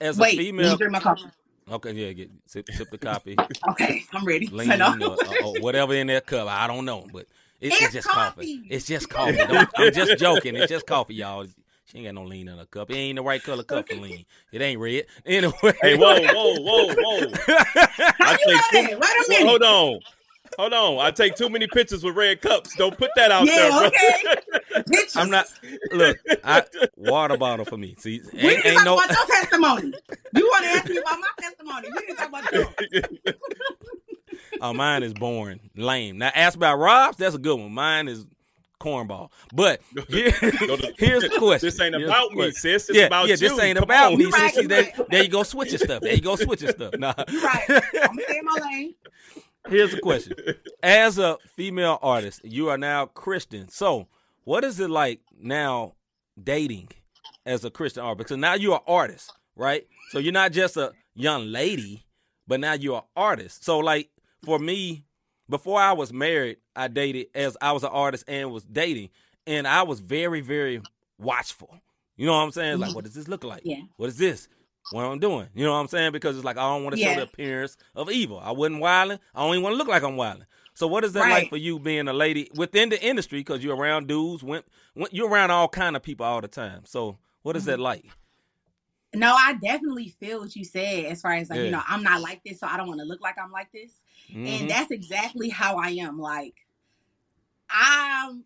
as 0.01 0.19
a 0.19 0.21
Wait, 0.21 0.37
let 0.37 0.37
me 0.37 0.45
female, 0.45 0.77
drink 0.77 0.91
my 0.93 0.99
coffee. 0.99 1.23
Okay, 1.71 1.91
yeah, 1.93 2.11
get 2.13 2.29
sip, 2.45 2.69
sip 2.71 2.89
the 2.89 2.97
coffee, 2.97 3.35
Okay, 3.69 4.03
I'm 4.13 4.25
ready. 4.25 4.47
lean, 4.47 4.71
I 4.71 4.75
know. 4.75 5.15
or, 5.29 5.43
or 5.43 5.59
whatever 5.61 5.93
in 5.93 6.07
that 6.07 6.25
cup. 6.25 6.47
I 6.47 6.67
don't 6.67 6.85
know, 6.85 7.05
but 7.11 7.27
it, 7.61 7.73
it's, 7.73 7.81
It's 7.81 7.93
just 7.93 8.07
coffee. 8.07 8.57
coffee. 8.57 8.67
It's 8.69 8.85
just 8.85 9.09
coffee. 9.09 9.37
Don't- 9.37 9.69
I'm 9.77 9.93
just 9.93 10.17
joking. 10.17 10.55
It's 10.55 10.69
just 10.71 10.85
coffee, 10.85 11.15
y'all. 11.15 11.45
She 11.85 11.99
ain't 11.99 12.07
got 12.07 12.15
no 12.15 12.23
lean 12.27 12.49
in 12.49 12.57
her 12.57 12.65
cup. 12.65 12.91
It 12.91 12.95
ain't 12.95 13.15
the 13.15 13.21
right 13.23 13.41
color 13.41 13.63
cup 13.63 13.87
for 13.87 13.95
lean. 13.95 14.25
It 14.51 14.61
ain't 14.61 14.79
red. 14.79 15.05
Anyway. 15.25 15.53
Hey, 15.81 15.95
whoa, 15.97 16.19
whoa, 16.19 16.55
whoa, 16.59 16.93
whoa. 16.93 17.31
How 17.47 18.33
I 18.33 18.37
you 18.37 18.47
know 18.47 18.61
that? 18.73 18.73
Wait 18.73 18.91
a 18.91 18.99
Well, 18.99 19.25
minute. 19.29 19.47
hold 19.47 19.63
on. 19.63 19.99
Hold 20.57 20.73
on. 20.73 20.99
I 21.05 21.11
take 21.11 21.35
too 21.35 21.49
many 21.49 21.67
pictures 21.67 22.03
with 22.03 22.15
red 22.15 22.41
cups. 22.41 22.75
Don't 22.75 22.97
put 22.97 23.11
that 23.15 23.31
out 23.31 23.45
Yeah, 23.47 23.69
there, 23.69 23.87
okay. 23.87 25.01
I'm 25.15 25.29
not. 25.29 25.45
Look, 25.91 26.17
I, 26.43 26.63
water 26.95 27.37
bottle 27.37 27.65
for 27.65 27.77
me. 27.77 27.95
See, 27.97 28.21
We 28.33 28.39
ain't, 28.39 28.65
ain't 28.65 28.75
talk 28.77 28.85
no. 28.85 28.95
about 28.97 29.09
your 29.11 29.25
testimony. 29.27 29.93
You 30.35 30.45
want 30.45 30.63
to 30.63 30.69
ask 30.71 30.89
me 30.89 30.97
about 30.97 31.19
my 31.19 31.27
testimony? 31.39 31.87
We 31.95 32.07
to 32.07 32.13
talk 32.15 32.29
about 32.29 32.51
yours. 32.53 33.35
Oh, 34.61 34.73
mine 34.73 35.03
is 35.03 35.13
boring, 35.13 35.59
lame. 35.75 36.17
Now, 36.17 36.31
ask 36.33 36.55
about 36.55 36.77
Rob's. 36.79 37.17
That's 37.17 37.35
a 37.35 37.37
good 37.37 37.59
one. 37.59 37.71
Mine 37.71 38.07
is 38.07 38.25
cornball. 38.79 39.29
But 39.53 39.81
here, 40.09 40.31
here's 40.97 41.23
the 41.23 41.35
question. 41.37 41.67
This 41.67 41.79
ain't 41.79 41.95
Here's 41.95 42.09
about 42.09 42.31
me, 42.31 42.49
sis. 42.51 42.89
It's 42.89 42.97
yeah, 42.97 43.05
about 43.05 43.25
you. 43.27 43.29
yeah, 43.29 43.33
you. 43.39 43.49
this 43.49 43.59
ain't 43.59 43.75
Come 43.77 43.83
about 43.83 44.13
on. 44.13 44.17
me. 44.17 44.23
You 44.25 44.29
right, 44.31 44.53
sissy. 44.53 44.61
you 44.63 44.67
There, 44.67 44.91
there 45.09 45.23
you 45.23 45.29
go, 45.29 45.43
switching 45.43 45.77
stuff. 45.77 46.01
There 46.01 46.13
you 46.13 46.21
go, 46.21 46.35
switching 46.35 46.69
stuff. 46.69 46.93
Nah. 46.97 47.13
You're 47.29 47.41
right. 47.43 47.65
I'm 48.03 48.17
in 48.19 48.45
my 48.45 48.57
lane. 48.63 48.95
Here's 49.69 49.91
the 49.91 49.99
question. 49.99 50.33
As 50.81 51.17
a 51.17 51.37
female 51.55 51.99
artist, 52.01 52.41
you 52.43 52.69
are 52.69 52.77
now 52.77 53.05
Christian. 53.05 53.67
So, 53.69 54.07
what 54.43 54.63
is 54.63 54.79
it 54.79 54.89
like 54.89 55.21
now 55.39 55.93
dating 56.41 56.89
as 57.45 57.65
a 57.65 57.69
Christian 57.69 58.03
artist? 58.03 58.17
Because 58.19 58.37
now 58.37 58.53
you're 58.53 58.75
an 58.75 58.81
artist, 58.87 59.33
right? 59.55 59.85
So 60.11 60.19
you're 60.19 60.33
not 60.33 60.53
just 60.53 60.77
a 60.77 60.93
young 61.15 61.51
lady, 61.51 62.05
but 62.47 62.59
now 62.59 62.73
you're 62.73 62.97
an 62.97 63.03
artist. 63.15 63.65
So, 63.65 63.79
like 63.79 64.09
for 64.43 64.59
me, 64.59 65.05
before 65.49 65.79
I 65.79 65.93
was 65.93 66.13
married, 66.13 66.57
I 66.75 66.87
dated 66.87 67.27
as 67.35 67.57
I 67.61 67.71
was 67.71 67.83
an 67.83 67.89
artist 67.89 68.23
and 68.27 68.51
was 68.51 68.63
dating, 68.63 69.09
and 69.45 69.67
I 69.67 69.83
was 69.83 69.99
very, 69.99 70.41
very 70.41 70.81
watchful. 71.17 71.79
You 72.15 72.25
know 72.25 72.33
what 72.33 72.43
I'm 72.43 72.51
saying? 72.51 72.79
Like, 72.79 72.89
mm-hmm. 72.89 72.95
what 72.95 73.05
does 73.05 73.13
this 73.13 73.27
look 73.27 73.43
like? 73.43 73.61
Yeah. 73.63 73.81
What 73.97 74.09
is 74.09 74.17
this? 74.17 74.47
What 74.91 75.03
I'm 75.03 75.19
doing? 75.19 75.47
You 75.53 75.65
know 75.65 75.73
what 75.73 75.79
I'm 75.79 75.87
saying? 75.87 76.11
Because 76.13 76.35
it's 76.37 76.45
like 76.45 76.57
I 76.57 76.61
don't 76.61 76.83
want 76.83 76.95
to 76.95 77.01
show 77.01 77.13
the 77.15 77.23
appearance 77.23 77.77
of 77.95 78.09
evil. 78.09 78.39
I 78.39 78.51
wasn't 78.51 78.79
wilding. 78.79 79.19
I 79.35 79.41
don't 79.41 79.51
even 79.51 79.63
want 79.63 79.73
to 79.73 79.77
look 79.77 79.87
like 79.87 80.03
I'm 80.03 80.15
wilding. 80.15 80.45
So 80.73 80.87
what 80.87 81.03
is 81.03 81.13
that 81.13 81.29
like 81.29 81.49
for 81.49 81.57
you 81.57 81.79
being 81.79 82.07
a 82.07 82.13
lady 82.13 82.49
within 82.55 82.89
the 82.89 83.03
industry? 83.03 83.39
Because 83.39 83.63
you're 83.63 83.75
around 83.75 84.07
dudes, 84.07 84.43
went, 84.43 84.65
went, 84.95 85.13
you're 85.13 85.27
around 85.29 85.51
all 85.51 85.67
kind 85.67 85.95
of 85.95 86.03
people 86.03 86.25
all 86.25 86.39
the 86.39 86.47
time. 86.47 86.83
So 86.85 87.17
what 87.41 87.55
is 87.55 87.63
Mm-hmm. 87.63 87.71
that 87.71 87.79
like? 87.79 88.05
No, 89.15 89.33
I 89.33 89.53
definitely 89.53 90.09
feel 90.19 90.39
what 90.41 90.55
you 90.55 90.63
said 90.63 91.05
as 91.05 91.21
far 91.21 91.33
as 91.33 91.49
like, 91.49 91.57
Yeah. 91.59 91.65
you 91.65 91.71
know, 91.71 91.81
I'm 91.87 92.03
not 92.03 92.21
like 92.21 92.43
this, 92.45 92.59
so 92.59 92.67
I 92.67 92.77
don't 92.77 92.87
want 92.87 92.99
to 92.99 93.05
look 93.05 93.21
like 93.21 93.35
I'm 93.43 93.51
like 93.51 93.71
this. 93.71 93.91
Mhm. 94.31 94.47
And 94.47 94.69
that's 94.69 94.91
exactly 94.91 95.49
how 95.49 95.77
I 95.77 95.89
am. 95.91 96.19
Like, 96.19 96.53
I'm 97.69 98.43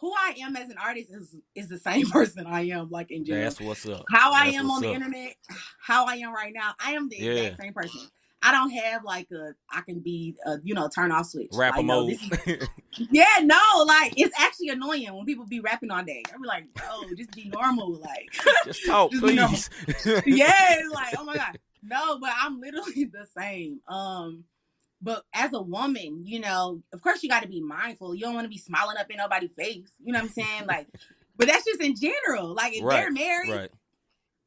who 0.00 0.12
I 0.12 0.34
am 0.42 0.56
as 0.56 0.68
an 0.70 0.76
artist 0.78 1.10
is 1.12 1.36
is 1.54 1.68
the 1.68 1.78
same 1.78 2.08
person 2.10 2.46
I 2.46 2.62
am, 2.68 2.90
like 2.90 3.10
in 3.10 3.24
general. 3.24 3.44
That's 3.44 3.60
what's 3.60 3.86
up. 3.86 4.04
how 4.10 4.32
I 4.32 4.46
That's 4.46 4.56
am 4.58 4.70
on 4.70 4.82
the 4.82 4.88
up. 4.90 4.94
internet, 4.96 5.34
how 5.80 6.06
I 6.06 6.14
am 6.16 6.32
right 6.34 6.52
now, 6.54 6.74
I 6.84 6.92
am 6.92 7.08
the 7.08 7.16
Yeah. 7.16 7.30
exact 7.32 7.62
same 7.62 7.72
person. 7.72 8.00
I 8.46 8.52
don't 8.52 8.68
have 8.70 9.04
like 9.04 9.30
a 9.30 9.54
I 9.70 9.80
can 9.80 10.00
be 10.00 10.34
a 10.44 10.56
you 10.62 10.74
know 10.74 10.86
turn 10.94 11.10
off 11.12 11.26
switch. 11.26 11.48
Rapper 11.54 11.78
Like, 11.78 11.86
no, 11.86 12.00
mode. 12.06 12.10
this 12.10 12.46
is- 12.46 12.68
yeah, 13.10 13.24
no, 13.42 13.58
like 13.86 14.12
it's 14.18 14.38
actually 14.38 14.68
annoying 14.68 15.14
when 15.14 15.24
people 15.24 15.46
be 15.46 15.60
rapping 15.60 15.90
all 15.90 16.04
day. 16.04 16.22
I 16.28 16.36
be 16.36 16.46
like, 16.46 16.72
bro, 16.74 16.84
just 17.16 17.32
be 17.32 17.48
normal, 17.48 17.92
like 18.00 18.30
Just 18.66 18.84
talk, 18.84 19.10
Just, 19.12 19.22
please. 19.22 19.70
yeah, 20.26 20.78
like, 20.92 21.14
oh 21.18 21.24
my 21.24 21.36
god. 21.36 21.58
No, 21.82 22.18
but 22.18 22.30
I'm 22.38 22.60
literally 22.60 23.04
the 23.04 23.26
same. 23.36 23.80
Um, 23.88 24.44
but 25.04 25.22
as 25.34 25.52
a 25.52 25.60
woman, 25.60 26.22
you 26.24 26.40
know, 26.40 26.82
of 26.94 27.02
course 27.02 27.22
you 27.22 27.28
gotta 27.28 27.46
be 27.46 27.60
mindful. 27.60 28.14
You 28.14 28.22
don't 28.22 28.34
want 28.34 28.46
to 28.46 28.48
be 28.48 28.58
smiling 28.58 28.96
up 28.96 29.10
in 29.10 29.18
nobody's 29.18 29.52
face. 29.52 29.90
You 30.02 30.12
know 30.14 30.20
what 30.20 30.24
I'm 30.24 30.30
saying? 30.30 30.66
Like, 30.66 30.86
but 31.36 31.46
that's 31.46 31.64
just 31.66 31.82
in 31.82 31.94
general. 31.94 32.54
Like 32.54 32.74
if 32.74 32.82
Right, 32.84 33.00
they're 33.02 33.12
married, 33.12 33.50
right. 33.50 33.70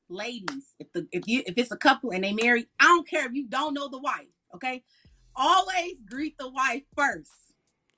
ladies, 0.09 0.73
if 0.79 0.91
the 0.93 1.07
if 1.11 1.27
you 1.27 1.43
if 1.45 1.57
it's 1.57 1.71
a 1.71 1.77
couple 1.77 2.09
and 2.11 2.23
they 2.23 2.33
married, 2.33 2.67
I 2.79 2.85
don't 2.85 3.07
care 3.07 3.25
if 3.27 3.33
you 3.33 3.47
don't 3.47 3.75
know 3.75 3.87
the 3.87 3.99
wife, 3.99 4.33
okay? 4.55 4.83
Always 5.35 5.99
greet 6.09 6.35
the 6.39 6.49
wife 6.49 6.81
first 6.95 7.31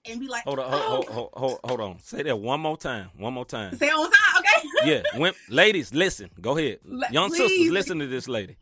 and 0.05 0.19
be 0.19 0.27
like, 0.27 0.43
Hold 0.43 0.59
on, 0.59 0.73
oh, 0.73 0.79
hold, 0.79 1.07
hold, 1.09 1.29
hold, 1.33 1.59
hold 1.63 1.79
on. 1.81 1.99
Say 2.01 2.23
that 2.23 2.35
one 2.37 2.59
more 2.59 2.77
time. 2.77 3.09
One 3.17 3.33
more 3.33 3.45
time. 3.45 3.77
say 3.77 3.87
it 3.87 3.93
on 3.93 4.11
time, 4.11 4.41
okay? 4.41 4.67
Yeah, 4.85 5.19
when, 5.19 5.33
ladies, 5.47 5.93
listen. 5.93 6.29
Go 6.41 6.57
ahead. 6.57 6.79
Young 7.11 7.29
sisters, 7.29 7.69
listen 7.69 7.99
to 7.99 8.07
this 8.07 8.27
lady. 8.27 8.57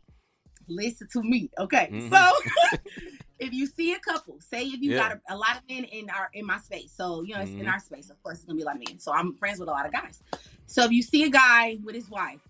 listen 0.68 1.08
to 1.12 1.22
me, 1.22 1.50
okay? 1.58 1.88
Mhm. 1.92 2.10
So 2.10 2.78
if 3.38 3.52
you 3.52 3.66
see 3.66 3.92
a 3.92 3.98
couple, 4.00 4.40
say 4.40 4.64
if 4.64 4.80
you 4.80 4.92
Yeah. 4.92 5.08
got 5.08 5.12
a, 5.12 5.34
a 5.34 5.36
lot 5.36 5.56
of 5.56 5.62
men 5.68 5.84
in 5.84 6.10
our 6.10 6.28
in 6.34 6.44
my 6.46 6.58
space, 6.58 6.92
so 6.96 7.22
you 7.22 7.34
know 7.34 7.40
it's 7.40 7.52
in 7.52 7.66
Mhm. 7.66 7.72
our 7.72 7.78
space, 7.78 8.10
of 8.10 8.22
course 8.22 8.38
it's 8.38 8.44
gonna 8.46 8.56
be 8.56 8.62
a 8.62 8.66
lot 8.66 8.76
of 8.76 8.82
men. 8.88 8.98
So 8.98 9.12
I'm 9.12 9.34
friends 9.34 9.58
with 9.60 9.68
a 9.68 9.72
lot 9.72 9.86
of 9.86 9.92
guys. 9.92 10.22
So 10.66 10.84
if 10.84 10.90
you 10.92 11.02
see 11.02 11.24
a 11.24 11.30
guy 11.30 11.78
with 11.84 11.94
his 11.94 12.08
wife, 12.10 12.40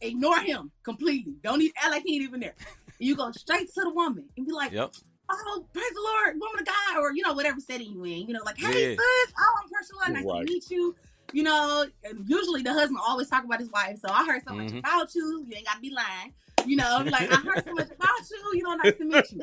ignore 0.00 0.40
him 0.40 0.70
completely. 0.82 1.34
Don't 1.42 1.60
even 1.62 1.72
act 1.78 1.90
like 1.90 2.02
he 2.04 2.16
ain't 2.16 2.24
even 2.24 2.40
there. 2.40 2.54
You 2.98 3.16
go 3.16 3.30
straight 3.32 3.72
to 3.74 3.80
the 3.82 3.90
woman 3.90 4.24
and 4.36 4.46
be 4.46 4.52
like, 4.52 4.72
Yep. 4.72 4.94
"Oh, 5.30 5.66
praise 5.72 5.90
the 5.94 6.00
Lord, 6.00 6.38
woman 6.40 6.60
of 6.60 6.66
God," 6.66 6.98
or 6.98 7.12
you 7.14 7.22
know 7.22 7.32
whatever 7.34 7.60
setting 7.60 7.92
you 7.92 8.04
in. 8.04 8.26
You 8.26 8.34
know, 8.34 8.42
like, 8.44 8.58
"Hey, 8.58 8.66
Yeah. 8.66 8.96
sis, 8.96 9.32
oh, 9.38 9.54
I'm 9.62 9.68
Priscilla, 9.68 10.12
nice 10.12 10.24
Right. 10.24 10.46
to 10.46 10.52
meet 10.52 10.70
you." 10.70 10.94
You 11.32 11.42
know, 11.42 11.86
and 12.04 12.28
usually 12.28 12.62
the 12.62 12.72
husband 12.72 12.98
always 13.04 13.28
talk 13.28 13.44
about 13.44 13.58
his 13.58 13.70
wife. 13.70 13.98
So 13.98 14.08
I 14.08 14.24
heard 14.24 14.44
so 14.44 14.54
much 14.54 14.68
Mhm. 14.68 14.78
about 14.80 15.14
you. 15.14 15.44
You 15.48 15.56
ain't 15.56 15.66
gotta 15.66 15.80
be 15.80 15.90
lying. 15.90 16.32
You 16.66 16.76
know, 16.76 17.02
like 17.10 17.30
I 17.30 17.36
heard 17.36 17.64
so 17.64 17.72
much 17.74 17.88
about 17.90 18.30
you. 18.30 18.50
You 18.54 18.62
know, 18.62 18.74
nice 18.76 18.96
to 18.96 19.04
meet 19.04 19.32
you. 19.32 19.40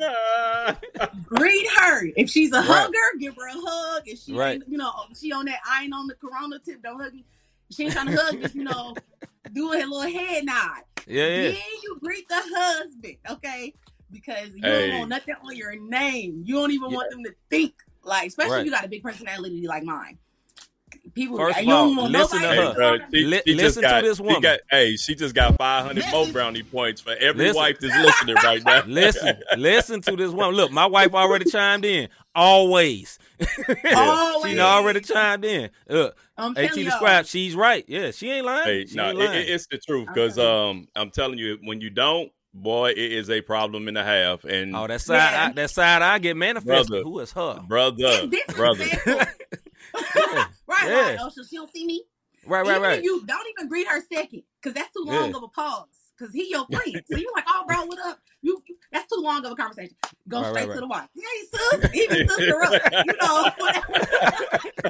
Greet 1.24 1.66
her. 1.78 2.06
If 2.16 2.30
she's 2.30 2.52
a 2.52 2.56
Right. 2.56 2.64
hugger, 2.66 3.18
give 3.20 3.36
her 3.36 3.48
a 3.48 3.52
hug. 3.54 4.02
If 4.06 4.18
she, 4.20 4.32
Right. 4.34 4.60
you 4.66 4.76
know, 4.78 4.92
she 5.18 5.32
on 5.32 5.44
that 5.46 5.60
I 5.68 5.84
ain't 5.84 5.94
on 5.94 6.06
the 6.08 6.14
corona 6.14 6.58
tip, 6.58 6.82
don't 6.82 7.00
hug 7.00 7.14
me. 7.14 7.24
She 7.70 7.84
ain't 7.84 7.92
trying 7.92 8.08
to 8.08 8.16
hug, 8.16 8.40
just 8.40 8.54
you 8.54 8.64
know, 8.64 8.94
do 9.52 9.72
a 9.72 9.78
little 9.78 10.00
head 10.02 10.44
nod. 10.44 10.82
Yeah, 11.06 11.26
yeah. 11.26 11.42
Then 11.52 11.56
you 11.82 11.98
greet 12.02 12.28
the 12.28 12.40
husband, 12.54 13.16
okay? 13.30 13.72
Because 14.10 14.48
you 14.54 14.60
Hey. 14.62 14.90
don't 14.90 14.98
want 14.98 15.10
nothing 15.10 15.34
on 15.42 15.56
your 15.56 15.76
name. 15.80 16.42
You 16.44 16.54
don't 16.56 16.70
even 16.72 16.92
want 16.92 17.10
them 17.10 17.22
to 17.24 17.34
think 17.50 17.74
like, 18.04 18.26
especially 18.28 18.52
Right. 18.52 18.60
if 18.60 18.66
you 18.66 18.72
got 18.72 18.84
a 18.84 18.88
big 18.88 19.02
personality 19.02 19.64
like 19.66 19.84
mine. 19.84 20.18
People, 21.14 21.36
First 21.36 21.58
of 21.60 21.68
all, 21.68 21.94
want 21.96 22.12
listen 22.12 22.40
to 22.40 22.48
her. 22.48 22.54
Hey, 22.68 22.74
bro, 22.74 22.98
she, 23.12 23.24
Li- 23.24 23.42
she 23.46 23.52
just 23.54 23.62
listen 23.62 23.82
to 23.82 23.88
got, 23.88 24.02
this 24.02 24.16
she 24.18 24.40
got- 24.40 24.60
hey, 24.70 24.96
she 24.96 25.14
just 25.14 25.34
got 25.34 25.56
500 25.58 26.04
more 26.10 26.26
brownie 26.28 26.62
points 26.62 27.00
for 27.00 27.10
every 27.14 27.46
Listen. 27.46 27.56
wife 27.56 27.78
that's 27.80 27.96
listening 27.96 28.34
right 28.36 28.64
now. 28.64 28.82
Listen, 28.86 29.36
listen 29.58 30.00
to 30.02 30.16
this 30.16 30.30
woman. 30.30 30.54
Look, 30.54 30.70
my 30.72 30.86
wife 30.86 31.12
already 31.14 31.50
chimed 31.50 31.84
in. 31.84 32.08
Always. 32.34 33.18
Always. 33.94 34.52
she 34.52 34.58
already 34.60 35.00
chimed 35.00 35.44
in. 35.44 35.70
Look, 35.88 36.16
I'm 36.38 36.56
AT 36.56 36.72
described, 36.74 37.28
she's 37.28 37.54
right. 37.54 37.84
Yeah, 37.86 38.10
she 38.10 38.30
ain't 38.30 38.46
lying. 38.46 38.64
Hey, 38.64 38.86
she 38.86 38.96
no, 38.96 39.08
ain't 39.10 39.18
lying. 39.18 39.40
it- 39.42 39.50
it's 39.50 39.66
the 39.66 39.78
truth 39.78 40.06
because 40.08 40.36
telling 40.36 40.78
um, 40.78 40.88
I'm 40.96 41.10
telling 41.10 41.38
you, 41.38 41.58
when 41.62 41.80
you 41.80 41.90
don't, 41.90 42.32
boy, 42.54 42.90
it 42.90 42.98
is 42.98 43.28
a 43.28 43.40
problem 43.42 43.88
and 43.88 43.98
a 43.98 44.04
half. 44.04 44.44
And 44.44 44.74
oh, 44.74 44.86
that 44.86 45.00
side, 45.02 45.16
Yeah. 45.16 45.46
I, 45.48 45.52
that 45.52 45.70
side, 45.70 46.00
I 46.02 46.18
get 46.20 46.36
manifested. 46.36 46.88
Brother. 46.88 47.02
Who 47.02 47.18
is 47.20 47.32
her? 47.32 47.60
brother, 47.68 48.28
brother. 48.56 48.86
Yeah. 49.06 50.44
Right, 50.72 50.88
Yeah. 50.90 51.00
right. 51.10 51.18
Oh, 51.20 51.28
so 51.28 51.42
she 51.42 51.56
don't 51.56 51.70
see 51.72 51.86
me? 51.86 52.04
Right, 52.46 52.62
right, 52.66 52.70
even 52.76 52.82
right. 52.82 53.02
you 53.02 53.24
don't 53.26 53.46
even 53.56 53.68
greet 53.68 53.86
her 53.86 54.00
second, 54.12 54.42
because 54.60 54.74
that's 54.74 54.92
too 54.92 55.04
long 55.04 55.30
Yeah. 55.30 55.36
of 55.36 55.42
a 55.44 55.48
pause. 55.48 55.86
Because 56.18 56.34
he 56.34 56.50
your 56.50 56.66
friend, 56.72 57.02
so 57.10 57.16
you 57.16 57.32
like, 57.34 57.44
oh, 57.48 57.64
bro, 57.66 57.84
what 57.86 57.98
up? 58.00 58.18
You 58.42 58.62
that's 58.90 59.06
too 59.12 59.20
long 59.20 59.44
of 59.44 59.52
a 59.52 59.56
conversation. 59.56 59.96
Go 60.28 60.40
Right, 60.42 60.48
straight 60.50 60.68
right, 60.68 60.74
to 60.74 60.80
the 60.80 60.86
wife. 60.88 61.08
Hey, 61.14 61.22
sis, 61.82 61.90
even 61.94 62.28
sister 62.28 62.62
up, 62.62 62.72
you 63.04 63.14
know. 63.20 63.46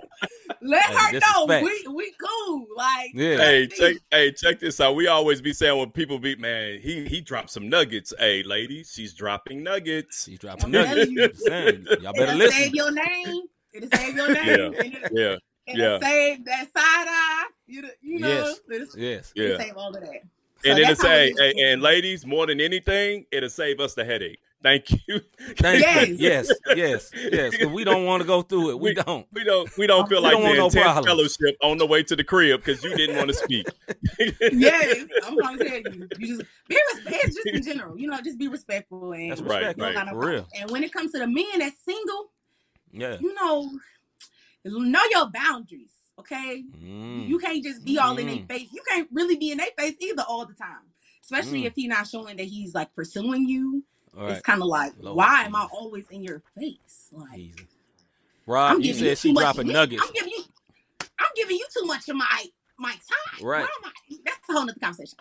Let 0.65 0.85
Hey, 0.85 0.95
her 0.95 1.13
know 1.13 1.47
disrespect. 1.47 1.65
we 1.87 1.95
we 1.95 2.15
cool. 2.23 2.67
Like, 2.77 3.11
Yeah. 3.15 3.37
Hey, 3.39 3.67
check, 3.67 3.97
hey, 4.11 4.33
check 4.33 4.61
this 4.61 4.81
out. 4.81 4.95
We 4.95 5.09
always 5.09 5.41
be 5.41 5.53
saying 5.53 5.77
when 5.77 5.91
people 5.91 6.19
be, 6.19 6.37
man, 6.37 6.79
he 6.81 7.05
he 7.07 7.21
dropped 7.21 7.51
some 7.51 7.69
nuggets. 7.69 8.13
Hey, 8.19 8.43
ladies, 8.45 8.93
she's 8.95 9.13
dropping 9.13 9.63
nuggets. 9.63 10.25
She's 10.25 10.39
dropping 10.39 10.67
I'm 10.67 10.71
nuggets. 10.71 11.11
You. 11.11 11.33
Y'all 12.01 12.13
better 12.13 12.23
it'll 12.23 12.37
listen. 12.37 12.63
save 12.63 12.75
your 12.75 12.93
name. 12.93 13.43
It'll 13.73 13.91
save 13.91 14.17
your 14.17 14.33
name. 14.33 14.75
Yeah. 14.83 15.01
Yeah, 15.13 15.37
it'll 15.67 15.81
yeah. 15.81 15.99
save 16.01 16.45
that 16.47 16.65
side 16.65 17.07
eye. 17.09 17.47
You, 17.67 17.83
know- 17.83 17.89
you 18.01 18.19
know, 18.21 18.29
Yes. 18.29 18.61
it'll, 18.71 18.99
Yes. 19.01 19.33
yeah. 19.35 19.57
save 19.59 19.77
all 19.77 19.95
of 19.95 20.01
that. 20.03 20.11
And 20.11 20.21
So 20.65 20.75
then 20.75 20.83
that's 20.83 20.93
it's 20.93 21.03
how 21.03 21.09
hey, 21.09 21.27
it 21.29 21.31
is. 21.33 21.39
hey, 21.57 21.73
and 21.73 21.83
ladies, 21.83 22.25
more 22.27 22.47
than 22.47 22.61
anything, 22.61 23.27
it'll 23.33 23.49
save 23.51 23.81
us 23.81 23.95
the 23.95 24.05
headache. 24.05 24.39
Thank 24.63 24.93
you. 25.09 25.21
Thank 25.57 25.83
Yes. 25.83 26.09
you. 26.09 26.15
Yes, 26.21 26.53
yes, 26.77 27.11
yes. 27.33 27.57
'cause 27.57 27.67
we 27.67 27.83
don't 27.83 28.05
want 28.05 28.21
to 28.21 28.27
go 28.29 28.43
through 28.43 28.71
it. 28.71 28.79
We, 28.79 28.91
We- 28.91 28.95
don't. 28.95 29.27
We 29.33 29.43
don't 29.43 29.77
we 29.77 29.89
don't 29.89 30.09
feel 30.09 30.19
We 30.19 30.23
like 30.23 30.33
don't 30.35 30.43
want 30.43 30.55
the 30.55 30.59
no 30.61 30.67
intense 30.67 30.85
problems. 30.85 31.07
fellowship 31.37 31.57
on 31.65 31.79
the 31.79 31.87
way 31.87 32.05
to 32.05 32.15
the 32.15 32.23
crib 32.23 32.61
because 32.65 32.85
you 32.85 32.95
didn't 32.95 33.17
want 33.17 33.27
to 33.29 33.35
speak. 33.35 33.67
yes, 34.53 35.05
I'm 35.25 35.37
trying 35.37 35.59
to 35.59 35.65
tell 35.69 35.79
you. 35.79 36.09
You 36.19 36.27
just 36.39 36.43
be 36.69 36.79
respectful. 36.95 37.31
Just 37.31 37.47
in 37.47 37.63
general, 37.65 37.99
you 37.99 38.07
know, 38.09 38.21
just 38.23 38.39
be 38.39 38.47
respectful 38.49 39.13
and 39.15 39.33
That's 39.33 39.41
Right, 39.41 39.77
right. 39.77 39.95
kind 39.97 40.09
of- 40.09 40.15
for 40.15 40.29
real. 40.31 40.47
And 40.59 40.71
when 40.71 40.85
it 40.85 40.93
comes 40.93 41.11
to 41.13 41.19
the 41.19 41.27
men 41.27 41.45
that's 41.59 41.77
single, 41.85 42.31
Yeah. 42.93 43.17
you 43.21 43.35
know, 43.35 43.69
know 44.65 45.01
your 45.11 45.29
boundaries. 45.31 45.91
Okay, 46.19 46.63
Mm. 46.79 47.27
you 47.27 47.39
can't 47.39 47.65
just 47.65 47.85
be 47.85 47.99
all 47.99 48.17
in 48.19 48.27
Mm. 48.27 48.47
their 48.47 48.59
face. 48.59 48.69
You 48.73 48.83
can't 48.89 49.09
really 49.13 49.37
be 49.37 49.51
in 49.51 49.59
their 49.59 49.69
face 49.79 49.97
either 50.01 50.23
all 50.29 50.45
the 50.47 50.55
time. 50.55 50.83
Especially 51.23 51.63
Mm. 51.63 51.67
if 51.67 51.75
he's 51.75 51.89
not 51.89 52.07
showing 52.07 52.37
that 52.37 52.45
he's 52.45 52.75
like 52.75 52.95
pursuing 52.95 53.49
you. 53.49 53.83
It's 54.17 54.43
kind 54.43 54.61
of 54.61 54.69
like, 54.69 54.93
Lord 55.01 55.17
why 55.17 55.45
am 55.45 55.57
I 55.57 55.67
always 55.73 56.05
in 56.11 56.23
your 56.23 56.43
face? 56.55 57.09
Like, 57.13 57.39
Easy. 57.39 57.67
Rob, 58.47 58.77
you 58.79 58.83
giving 58.93 59.05
said 59.05 59.19
she 59.19 59.29
too 59.31 59.35
much 59.35 59.43
dropping 59.43 59.69
nuggets. 59.73 60.03
I'm 60.07 60.13
giving 60.13 60.33
you, 60.33 60.45
I'm 61.19 61.31
giving 61.35 61.57
you 61.57 61.67
too 61.75 61.87
much 61.87 62.09
of 62.11 62.17
my 62.17 62.45
my 62.79 62.93
time. 62.93 63.47
Right. 63.47 63.67
I- 63.85 64.17
That's 64.25 64.49
a 64.51 64.53
whole 64.53 64.67
nother 64.67 64.79
conversation. 64.81 65.19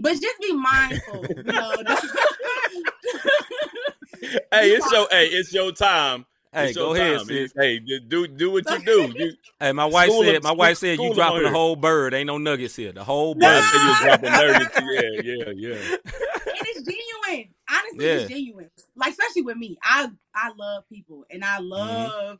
But 0.00 0.12
just 0.20 0.40
be 0.40 0.52
mindful. 0.54 1.26
you 1.36 1.42
know, 1.42 1.74
hey, 4.52 4.70
it's 4.72 4.90
your 4.90 5.06
hey, 5.10 5.26
it's 5.26 5.52
your 5.52 5.72
time. 5.72 6.24
Hey, 6.52 6.68
It's 6.68 6.76
your 6.76 6.86
go 6.86 6.94
ahead, 6.94 7.18
time. 7.18 7.26
sis. 7.26 7.52
Hey, 7.56 7.78
do 7.78 8.26
do 8.26 8.50
what 8.50 8.68
you 8.68 8.78
do. 8.84 9.12
You, 9.16 9.32
Hey, 9.60 9.72
my 9.72 9.84
wife 9.84 10.10
said. 10.10 10.34
of- 10.36 10.42
My 10.42 10.50
wife 10.52 10.78
said 10.78 10.98
you 10.98 11.10
of 11.10 11.14
dropping 11.14 11.44
the 11.44 11.50
whole 11.50 11.76
bird. 11.76 12.12
Ain't 12.12 12.26
no 12.26 12.38
nuggets 12.38 12.74
here. 12.74 12.90
The 12.92 13.04
whole 13.04 13.34
bird. 13.36 13.62
said 13.62 13.88
you 13.88 13.96
dropping 14.02 14.30
nuggets. 14.32 14.74
Yeah, 14.80 15.22
yeah, 15.22 15.52
yeah. 15.54 15.74
and 15.76 16.66
it's 16.66 16.82
genuine. 16.82 17.54
honestly, 17.70 18.04
Yeah. 18.04 18.12
it's 18.14 18.28
genuine. 18.30 18.70
Like 18.96 19.10
especially 19.12 19.42
with 19.42 19.58
me, 19.58 19.78
I 19.82 20.08
I 20.34 20.50
love 20.56 20.88
people 20.88 21.24
and 21.30 21.44
I 21.44 21.58
love, 21.60 22.38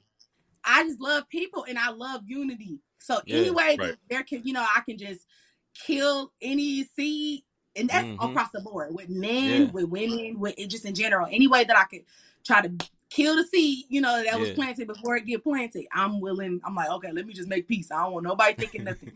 I 0.65 0.83
just 0.83 1.01
love 1.01 1.29
people 1.29 1.65
and 1.69 1.79
I 1.79 1.91
love 1.91 2.23
unity. 2.27 2.81
So 2.99 3.21
Yeah, 3.27 3.37
any 3.37 3.51
way 3.53 3.77
right. 3.79 3.95
there 4.09 4.25
can, 4.25 4.43
you 4.45 4.53
know, 4.53 4.63
I 4.75 4.81
can 4.81 4.99
just 4.99 5.25
kill 5.87 6.33
any 6.43 6.83
seed, 6.97 7.43
and 7.77 7.89
that's 7.89 8.07
Mhm. 8.09 8.29
across 8.31 8.51
the 8.51 8.61
board 8.61 8.93
with 8.93 9.09
men, 9.09 9.63
Yeah. 9.67 9.71
with 9.71 9.85
women, 9.85 10.41
with 10.41 10.57
just 10.69 10.85
in 10.85 10.97
general. 10.97 11.29
Any 11.31 11.47
way 11.47 11.63
that 11.63 11.79
I 11.79 11.85
could 11.85 12.05
try 12.45 12.61
to 12.63 12.73
kill 13.11 13.37
the 13.37 13.45
seed, 13.45 13.85
you 13.89 14.01
know, 14.01 14.23
that 14.25 14.39
was 14.39 14.51
planted 14.51 14.87
before 14.87 15.17
it 15.17 15.27
get 15.27 15.43
planted, 15.43 15.85
I'm 15.93 16.21
willing. 16.21 16.61
I'm 16.65 16.75
like, 16.75 16.89
okay, 16.91 17.13
let 17.13 17.27
me 17.27 17.35
just 17.35 17.49
make 17.49 17.67
peace. 17.69 17.91
I 17.91 18.03
don't 18.05 18.13
want 18.15 18.25
nobody 18.25 18.55
thinking 18.55 18.85
nothing. 18.85 19.13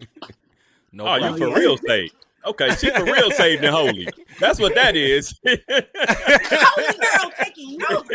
No 0.92 1.06
Oh, 1.08 1.14
you 1.16 1.36
for 1.38 1.54
real 1.54 1.76
saved. 1.78 2.14
Okay, 2.46 2.74
she 2.74 2.90
for 2.90 3.04
real 3.04 3.30
saved 3.30 3.64
and 3.64 3.74
holy. 3.74 4.06
That's 4.38 4.60
what 4.60 4.74
that 4.74 4.96
is. 4.96 5.34
Holy 5.46 5.56
girl 6.98 7.32
taking 7.42 7.78
notes. 7.78 8.10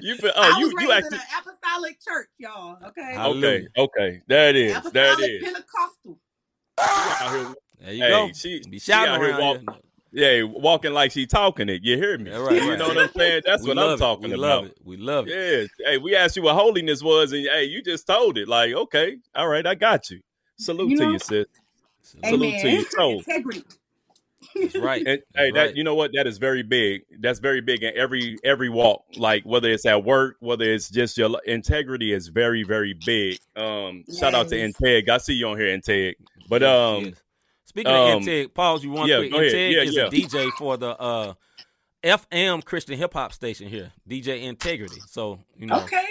you 0.00 0.16
feel, 0.16 0.30
oh, 0.36 0.42
I 0.42 0.52
oh, 0.54 0.58
you 0.60 0.66
was 0.66 0.74
you 0.84 0.92
actually 0.92 1.16
in 1.16 1.20
an 1.20 1.20
apostolic 1.40 1.98
church, 2.00 2.28
y'all. 2.38 2.76
Okay, 2.86 3.00
okay, 3.02 3.12
Hallelujah. 3.14 3.66
okay. 3.76 4.20
That 4.28 4.54
is 4.54 4.74
that 4.74 4.78
apostolic 5.18 5.30
is. 5.30 5.42
Pentecostal. 5.42 6.18
There 7.80 7.92
you 7.94 8.02
Hey, 8.04 8.08
go. 8.10 8.30
she- 8.32 8.62
Be 8.70 8.78
she 8.78 8.92
shouting 8.92 9.14
out 9.14 9.20
here 9.20 9.30
around 9.30 9.40
walk- 9.40 9.58
here. 9.58 9.82
Yeah, 10.12 10.42
walking 10.42 10.92
like 10.92 11.10
she 11.12 11.26
talking 11.26 11.68
it. 11.70 11.82
You 11.82 11.96
hear 11.96 12.18
me? 12.18 12.30
Yeah, 12.30 12.36
right, 12.38 12.62
You 12.62 12.70
right. 12.70 12.78
know 12.78 12.88
what 12.88 12.98
I'm 12.98 13.10
saying? 13.16 13.42
That's 13.46 13.62
We 13.62 13.68
what 13.70 13.78
I'm 13.78 13.94
it. 13.94 13.98
talking 13.98 14.28
we 14.30 14.34
about. 14.34 14.40
Love 14.40 14.64
it. 14.66 14.78
We 14.84 14.96
love 14.98 15.26
it. 15.28 15.30
Yes. 15.30 15.68
Hey, 15.86 15.98
we 15.98 16.14
asked 16.14 16.36
you 16.36 16.42
what 16.42 16.54
holiness 16.54 17.02
was, 17.02 17.32
and 17.32 17.46
hey, 17.46 17.64
you 17.64 17.82
just 17.82 18.06
told 18.06 18.36
it. 18.36 18.46
Like, 18.46 18.72
okay, 18.74 19.16
all 19.34 19.48
right, 19.48 19.66
I 19.66 19.74
got 19.74 20.10
you. 20.10 20.20
Salute 20.58 20.90
You 20.90 20.96
to 20.98 21.04
you, 21.12 21.18
sis. 21.18 21.46
Salute. 22.02 22.42
Amen. 22.42 22.60
to 22.60 22.70
you. 22.70 22.84
soul. 22.90 23.18
Integrity. 23.26 23.64
That's 24.54 24.76
right. 24.76 25.06
And 25.06 25.22
That's 25.34 25.46
hey, 25.46 25.50
that 25.52 25.76
you 25.76 25.84
know 25.84 25.94
what? 25.94 26.10
That 26.14 26.26
is 26.26 26.36
very 26.38 26.62
big. 26.62 27.02
That's 27.20 27.38
very 27.38 27.60
big 27.62 27.82
in 27.82 27.92
every 27.96 28.36
every 28.44 28.68
walk. 28.68 29.04
Like 29.16 29.44
whether 29.44 29.70
it's 29.70 29.86
at 29.86 30.04
work, 30.04 30.36
whether 30.40 30.64
it's 30.64 30.90
just 30.90 31.16
your 31.16 31.40
integrity 31.46 32.12
is 32.12 32.28
very 32.28 32.62
very 32.64 32.92
big. 32.92 33.38
Um, 33.56 34.04
shout 34.14 34.34
out 34.34 34.48
to 34.48 34.56
Yes. 34.58 34.72
Integ. 34.74 35.08
I 35.08 35.18
see 35.18 35.34
you 35.34 35.48
on 35.48 35.58
here, 35.58 35.76
Integ. 35.76 36.14
But 36.50 36.62
Yes, 36.62 36.70
um, 36.70 37.04
yes. 37.06 37.14
Speaking 37.72 37.92
um, 37.92 38.00
of 38.00 38.22
Integ, 38.22 38.54
pause 38.54 38.84
you 38.84 38.90
one 38.90 39.08
yeah, 39.08 39.16
quick. 39.18 39.30
go 39.32 39.38
ahead. 39.38 39.52
Integ 39.52 39.72
Yeah, 39.74 39.82
is 39.82 39.96
yeah. 39.96 40.06
a 40.06 40.10
DJ 40.10 40.50
for 40.58 40.76
the 40.76 40.90
uh, 41.00 41.34
FM 42.04 42.64
Christian 42.64 42.98
hip 42.98 43.12
hop 43.14 43.32
station 43.32 43.68
here, 43.68 43.92
DJ 44.08 44.42
Integrity. 44.44 45.02
So 45.06 45.38
you 45.56 45.66
know, 45.66 45.82
Okay. 45.84 46.04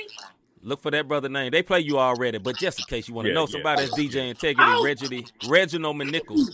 look 0.61 0.81
for 0.81 0.89
that 0.91 1.07
brother 1.07 1.29
name. 1.29 1.51
They 1.51 1.61
play 1.63 1.81
you 1.81 1.99
already, 1.99 2.37
but 2.39 2.57
just 2.57 2.79
in 2.79 2.85
case 2.85 3.07
you 3.07 3.13
want 3.13 3.25
to 3.25 3.29
Yeah, 3.29 3.35
know 3.35 3.41
yeah. 3.41 3.51
somebody 3.51 3.81
that's 3.85 3.93
DJ 3.97 4.29
Integrity, 4.29 4.71
Oh. 4.71 4.83
Reginald 4.83 5.31
Reginald 5.41 5.97
Manickles. 5.97 6.51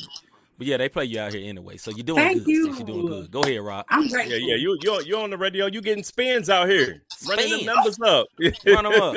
But 0.58 0.66
yeah, 0.66 0.78
they 0.78 0.90
play 0.90 1.06
you 1.06 1.20
out 1.20 1.34
here 1.34 1.48
anyway. 1.48 1.78
So 1.78 1.92
you're 1.92 2.04
doing 2.04 2.24
Thank 2.24 2.40
good. 2.40 2.48
you. 2.48 2.74
You're 2.74 2.84
doing 2.88 3.06
good. 3.06 3.30
Go 3.30 3.42
ahead, 3.42 3.62
Rob. 3.62 3.86
I'm 3.90 4.04
yeah, 4.06 4.10
grateful. 4.10 4.40
yeah, 4.40 4.56
you 4.56 4.76
you 4.82 5.02
you 5.04 5.18
on 5.20 5.30
the 5.30 5.38
radio. 5.38 5.68
You're 5.68 5.84
getting 5.84 6.04
spins 6.04 6.50
out 6.50 6.68
here, 6.68 7.04
running 7.28 7.52
the 7.52 7.64
numbers 7.64 8.00
up. 8.04 8.26
Run 8.66 8.86
'em 8.88 8.94
up. 9.00 9.16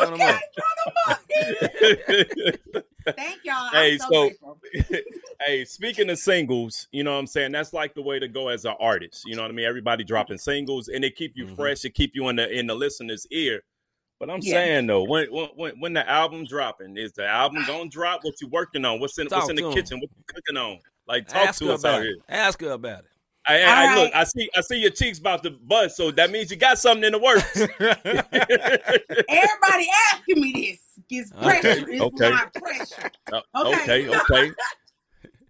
Run 0.00 0.20
'em 0.20 0.20
up. 1.08 1.20
Thank 3.12 3.44
y'all. 3.44 3.68
Hey, 3.72 3.92
I'm 3.92 3.98
so, 3.98 4.06
so- 4.10 4.58
grateful. 4.72 5.00
hey, 5.46 5.64
speaking 5.64 6.10
of 6.10 6.18
singles, 6.18 6.88
you 6.92 7.04
know 7.04 7.12
what 7.12 7.18
I'm 7.20 7.26
saying? 7.26 7.52
That's 7.52 7.72
like 7.72 7.94
the 7.94 8.02
way 8.02 8.18
to 8.18 8.28
go 8.28 8.48
as 8.48 8.64
an 8.64 8.74
artist. 8.80 9.24
You 9.26 9.36
know 9.36 9.42
what 9.42 9.50
I 9.50 9.54
mean? 9.54 9.66
Everybody 9.66 10.04
dropping 10.04 10.38
singles 10.38 10.88
and 10.88 11.04
they 11.04 11.10
keep 11.10 11.32
you 11.36 11.46
Mhm. 11.46 11.56
fresh, 11.56 11.84
it 11.84 11.94
keep 11.94 12.12
you 12.14 12.28
in 12.28 12.36
the 12.36 12.50
in 12.50 12.66
the 12.66 12.74
listener's 12.74 13.26
ear. 13.30 13.62
But 14.18 14.30
I'm 14.30 14.40
Yeah. 14.42 14.54
saying 14.54 14.86
though, 14.86 15.02
when 15.04 15.26
when 15.30 15.78
when 15.80 15.92
the 15.92 16.08
album 16.08 16.44
dropping, 16.46 16.96
is 16.96 17.12
the 17.12 17.26
album 17.26 17.64
gonna 17.66 17.88
drop? 17.90 18.24
What 18.24 18.40
you 18.40 18.48
working 18.48 18.84
on? 18.84 18.98
What's 19.00 19.18
in 19.18 19.26
Talk 19.28 19.40
what's 19.40 19.50
in 19.50 19.56
the 19.56 19.62
to 19.62 19.68
'em. 19.68 19.74
kitchen? 19.74 20.00
What 20.00 20.10
you 20.16 20.24
cooking 20.26 20.56
on? 20.56 20.80
Like 21.06 21.28
talk 21.28 21.48
Ask 21.48 21.58
to 21.60 21.72
us 21.72 21.84
out 21.84 21.90
about 21.96 22.02
here. 22.02 22.12
it. 22.12 22.18
Ask 22.28 22.60
her 22.62 22.70
about 22.70 23.00
it. 23.00 23.10
I, 23.48 23.62
I, 23.62 23.64
All 23.64 23.70
I- 24.00 24.02
look. 24.02 24.14
I 24.14 24.24
see 24.24 24.50
I 24.56 24.60
see 24.62 24.78
your 24.78 24.90
cheeks 24.90 25.18
about 25.20 25.42
to 25.44 25.50
bust, 25.50 25.96
so 25.96 26.10
that 26.10 26.30
means 26.32 26.50
you 26.50 26.56
got 26.56 26.78
something 26.78 27.04
in 27.04 27.12
the 27.12 27.18
works. 27.18 27.44
Everybody 29.28 29.88
asking 30.12 30.40
me 30.40 30.52
this. 30.52 30.80
Gets 31.08 31.30
pressure. 31.32 31.68
Okay, 31.68 31.84
It's 31.90 32.02
okay. 32.02 32.30
my 32.30 32.46
pressure. 32.54 33.10
Uh, 33.32 33.40
Okay. 33.56 34.06
okay, 34.06 34.08
okay. 34.08 34.52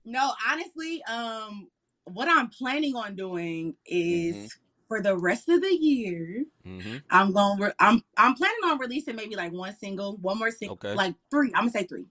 No, 0.05 0.33
honestly, 0.49 1.03
um, 1.05 1.69
what 2.05 2.29
I'm 2.29 2.49
planning 2.49 2.95
on 2.95 3.17
doing 3.17 3.75
is 3.87 4.37
Mm-hmm. 4.37 4.47
for 4.89 5.03
the 5.03 5.17
rest 5.17 5.49
of 5.49 5.61
the 5.63 5.75
year, 5.75 6.45
hmm 6.65 6.97
I'm 7.11 7.33
going. 7.33 7.59
Re- 7.61 7.73
I'm 7.81 8.03
I'm 8.17 8.35
planning 8.35 8.61
on 8.65 8.79
releasing 8.79 9.17
maybe 9.17 9.35
like 9.35 9.53
one 9.53 9.75
single, 9.77 10.17
one 10.19 10.39
more 10.39 10.51
single, 10.51 10.77
Okay. 10.77 10.95
like 10.95 11.15
three. 11.31 11.49
I'm 11.55 11.63
gonna 11.63 11.71
say 11.71 11.85
three 11.85 12.07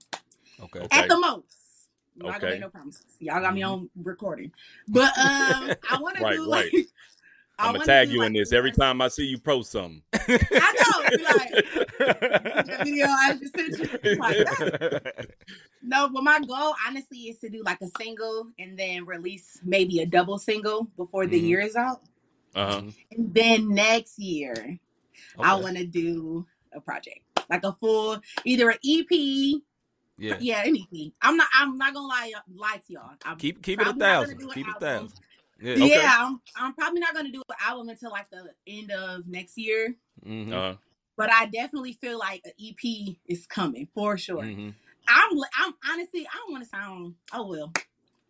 Okay. 0.62 0.80
Okay. 0.80 0.98
at 1.00 1.08
the 1.08 1.18
most. 1.18 1.44
Not 2.16 2.40
gonna 2.40 2.52
make 2.52 2.60
no 2.60 2.68
promises. 2.68 3.04
Y'all 3.18 3.40
got 3.40 3.54
me 3.54 3.62
Mhm. 3.62 3.72
on 3.72 3.90
recording, 4.02 4.52
but 4.88 5.16
um, 5.18 5.70
I 5.90 5.98
want 6.00 6.16
Right, 6.18 6.36
to 6.36 6.42
do 6.42 6.46
like. 6.48 6.72
I 6.74 6.84
I'm 7.58 7.72
gonna 7.72 7.84
tag 7.86 8.10
you 8.10 8.18
like, 8.18 8.26
in 8.28 8.32
this 8.34 8.52
every 8.52 8.70
time 8.72 9.00
I 9.00 9.08
see 9.08 9.24
you 9.26 9.38
post 9.38 9.72
something. 9.72 10.02
I 10.12 10.18
know. 10.28 11.16
Be 11.16 11.24
like, 11.24 11.50
the 12.66 12.76
video 12.84 13.06
I 13.08 13.34
just 13.40 13.56
sent 13.56 14.04
you. 14.04 14.16
Like, 14.16 15.26
no, 15.82 16.08
but 16.10 16.22
my 16.22 16.40
goal 16.40 16.74
honestly 16.86 17.18
is 17.18 17.38
to 17.38 17.48
do 17.48 17.62
like 17.64 17.80
a 17.80 17.88
single 17.98 18.48
and 18.58 18.78
then 18.78 19.06
release 19.06 19.60
maybe 19.64 20.00
a 20.00 20.06
double 20.06 20.38
single 20.38 20.84
before 20.96 21.26
the 21.26 21.40
Mhm. 21.40 21.46
year 21.48 21.60
is 21.60 21.76
out. 21.76 22.02
Uh-huh. 22.54 22.82
And 23.12 23.34
then 23.34 23.68
next 23.74 24.18
year, 24.18 24.78
I 25.38 25.54
want 25.54 25.76
to 25.76 25.86
do 25.86 26.46
a 26.74 26.80
project, 26.80 27.20
like 27.50 27.64
a 27.64 27.72
full, 27.72 28.18
either 28.44 28.70
an 28.70 28.78
EP. 28.84 29.62
Yeah. 30.18 30.36
Yeah, 30.40 30.62
an 30.64 30.76
EP. 30.76 31.12
I'm 31.20 31.36
not. 31.36 31.48
I'm 31.58 31.76
not 31.76 31.92
gonna 31.92 32.06
lie, 32.06 32.32
lie 32.54 32.80
to 32.86 32.92
y'all. 32.92 33.10
I'm 33.24 33.36
Keep 33.36 33.62
keep 33.62 33.78
it 33.80 33.82
a 33.82 33.84
probably 33.92 34.00
not 34.00 34.14
gonna 34.14 34.26
thousand. 34.38 34.50
Keep 34.52 34.66
it 34.66 34.70
a 34.70 34.86
album. 34.86 35.08
thousand. 35.08 35.20
Yeah. 35.60 35.74
Okay. 35.74 35.94
Yeah, 35.94 36.16
I'm. 36.18 36.40
I'm 36.56 36.74
probably 36.74 37.00
not 37.00 37.14
gonna 37.14 37.32
do 37.32 37.42
an 37.48 37.56
album 37.60 37.88
until 37.88 38.10
like 38.10 38.28
the 38.30 38.50
end 38.66 38.90
of 38.90 39.26
next 39.26 39.56
year. 39.56 39.96
Mhm. 40.24 40.52
Uh-huh. 40.52 40.76
But 41.16 41.32
I 41.32 41.46
definitely 41.46 41.94
feel 41.94 42.18
like 42.18 42.42
an 42.44 42.52
EP 42.60 43.18
is 43.26 43.46
coming 43.46 43.88
for 43.94 44.18
sure. 44.18 44.42
Mhm. 44.42 44.74
I'm 45.08 45.38
I'm 45.58 45.74
honestly 45.90 46.26
I 46.26 46.36
don't 46.36 46.52
want 46.52 46.64
to 46.64 46.68
sound 46.68 47.14
oh 47.32 47.46
well. 47.48 47.72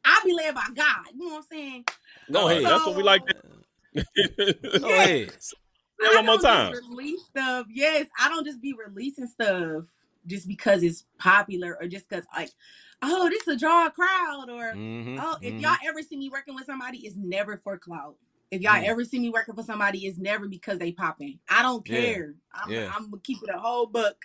I'll 0.04 0.24
be 0.24 0.32
led 0.32 0.54
by 0.54 0.66
God. 0.74 1.06
You 1.12 1.18
know 1.18 1.34
what 1.34 1.38
I'm 1.38 1.42
saying? 1.50 1.84
Go 2.30 2.48
ahead. 2.48 2.64
That's 2.64 2.86
what 2.86 2.96
we 2.96 3.02
like. 3.02 3.22
Go 3.94 4.88
Yeah. 4.88 5.02
ahead. 5.02 5.42
Say 5.42 5.56
I 6.00 6.10
it 6.12 6.16
one 6.16 6.26
more 6.26 6.38
time. 6.38 6.72
Release 6.72 7.24
stuff. 7.24 7.66
Yes, 7.70 8.06
I 8.20 8.28
don't 8.28 8.46
just 8.46 8.60
be 8.60 8.72
releasing 8.74 9.26
stuff 9.26 9.84
just 10.26 10.46
because 10.46 10.82
it's 10.82 11.04
popular 11.18 11.76
or 11.80 11.88
just 11.88 12.08
because 12.08 12.24
like, 12.36 12.50
oh, 13.02 13.28
this 13.30 13.58
draw 13.58 13.86
a 13.86 13.90
crowd 13.90 14.48
or 14.50 14.74
Mhm. 14.74 15.18
oh, 15.20 15.38
if 15.42 15.54
Mhm. 15.54 15.60
y'all 15.60 15.76
ever 15.84 16.02
see 16.02 16.16
me 16.16 16.28
working 16.28 16.54
with 16.54 16.66
somebody, 16.66 17.06
it's 17.06 17.16
never 17.16 17.58
for 17.58 17.78
clout. 17.78 18.16
If 18.50 18.62
y'all 18.62 18.74
Mm. 18.80 18.84
ever 18.84 19.04
see 19.04 19.18
me 19.18 19.30
working 19.30 19.54
for 19.54 19.62
somebody, 19.62 20.06
it's 20.06 20.18
never 20.18 20.48
because 20.48 20.78
they 20.78 20.92
popping. 20.92 21.40
I 21.48 21.62
don't 21.62 21.86
Yeah. 21.88 22.00
care. 22.00 22.34
I'm, 22.52 22.70
Yeah. 22.70 22.92
I'm 22.94 23.10
gonna 23.10 23.22
keep 23.22 23.42
it 23.42 23.50
a 23.50 23.58
whole 23.58 23.86
book. 23.86 24.24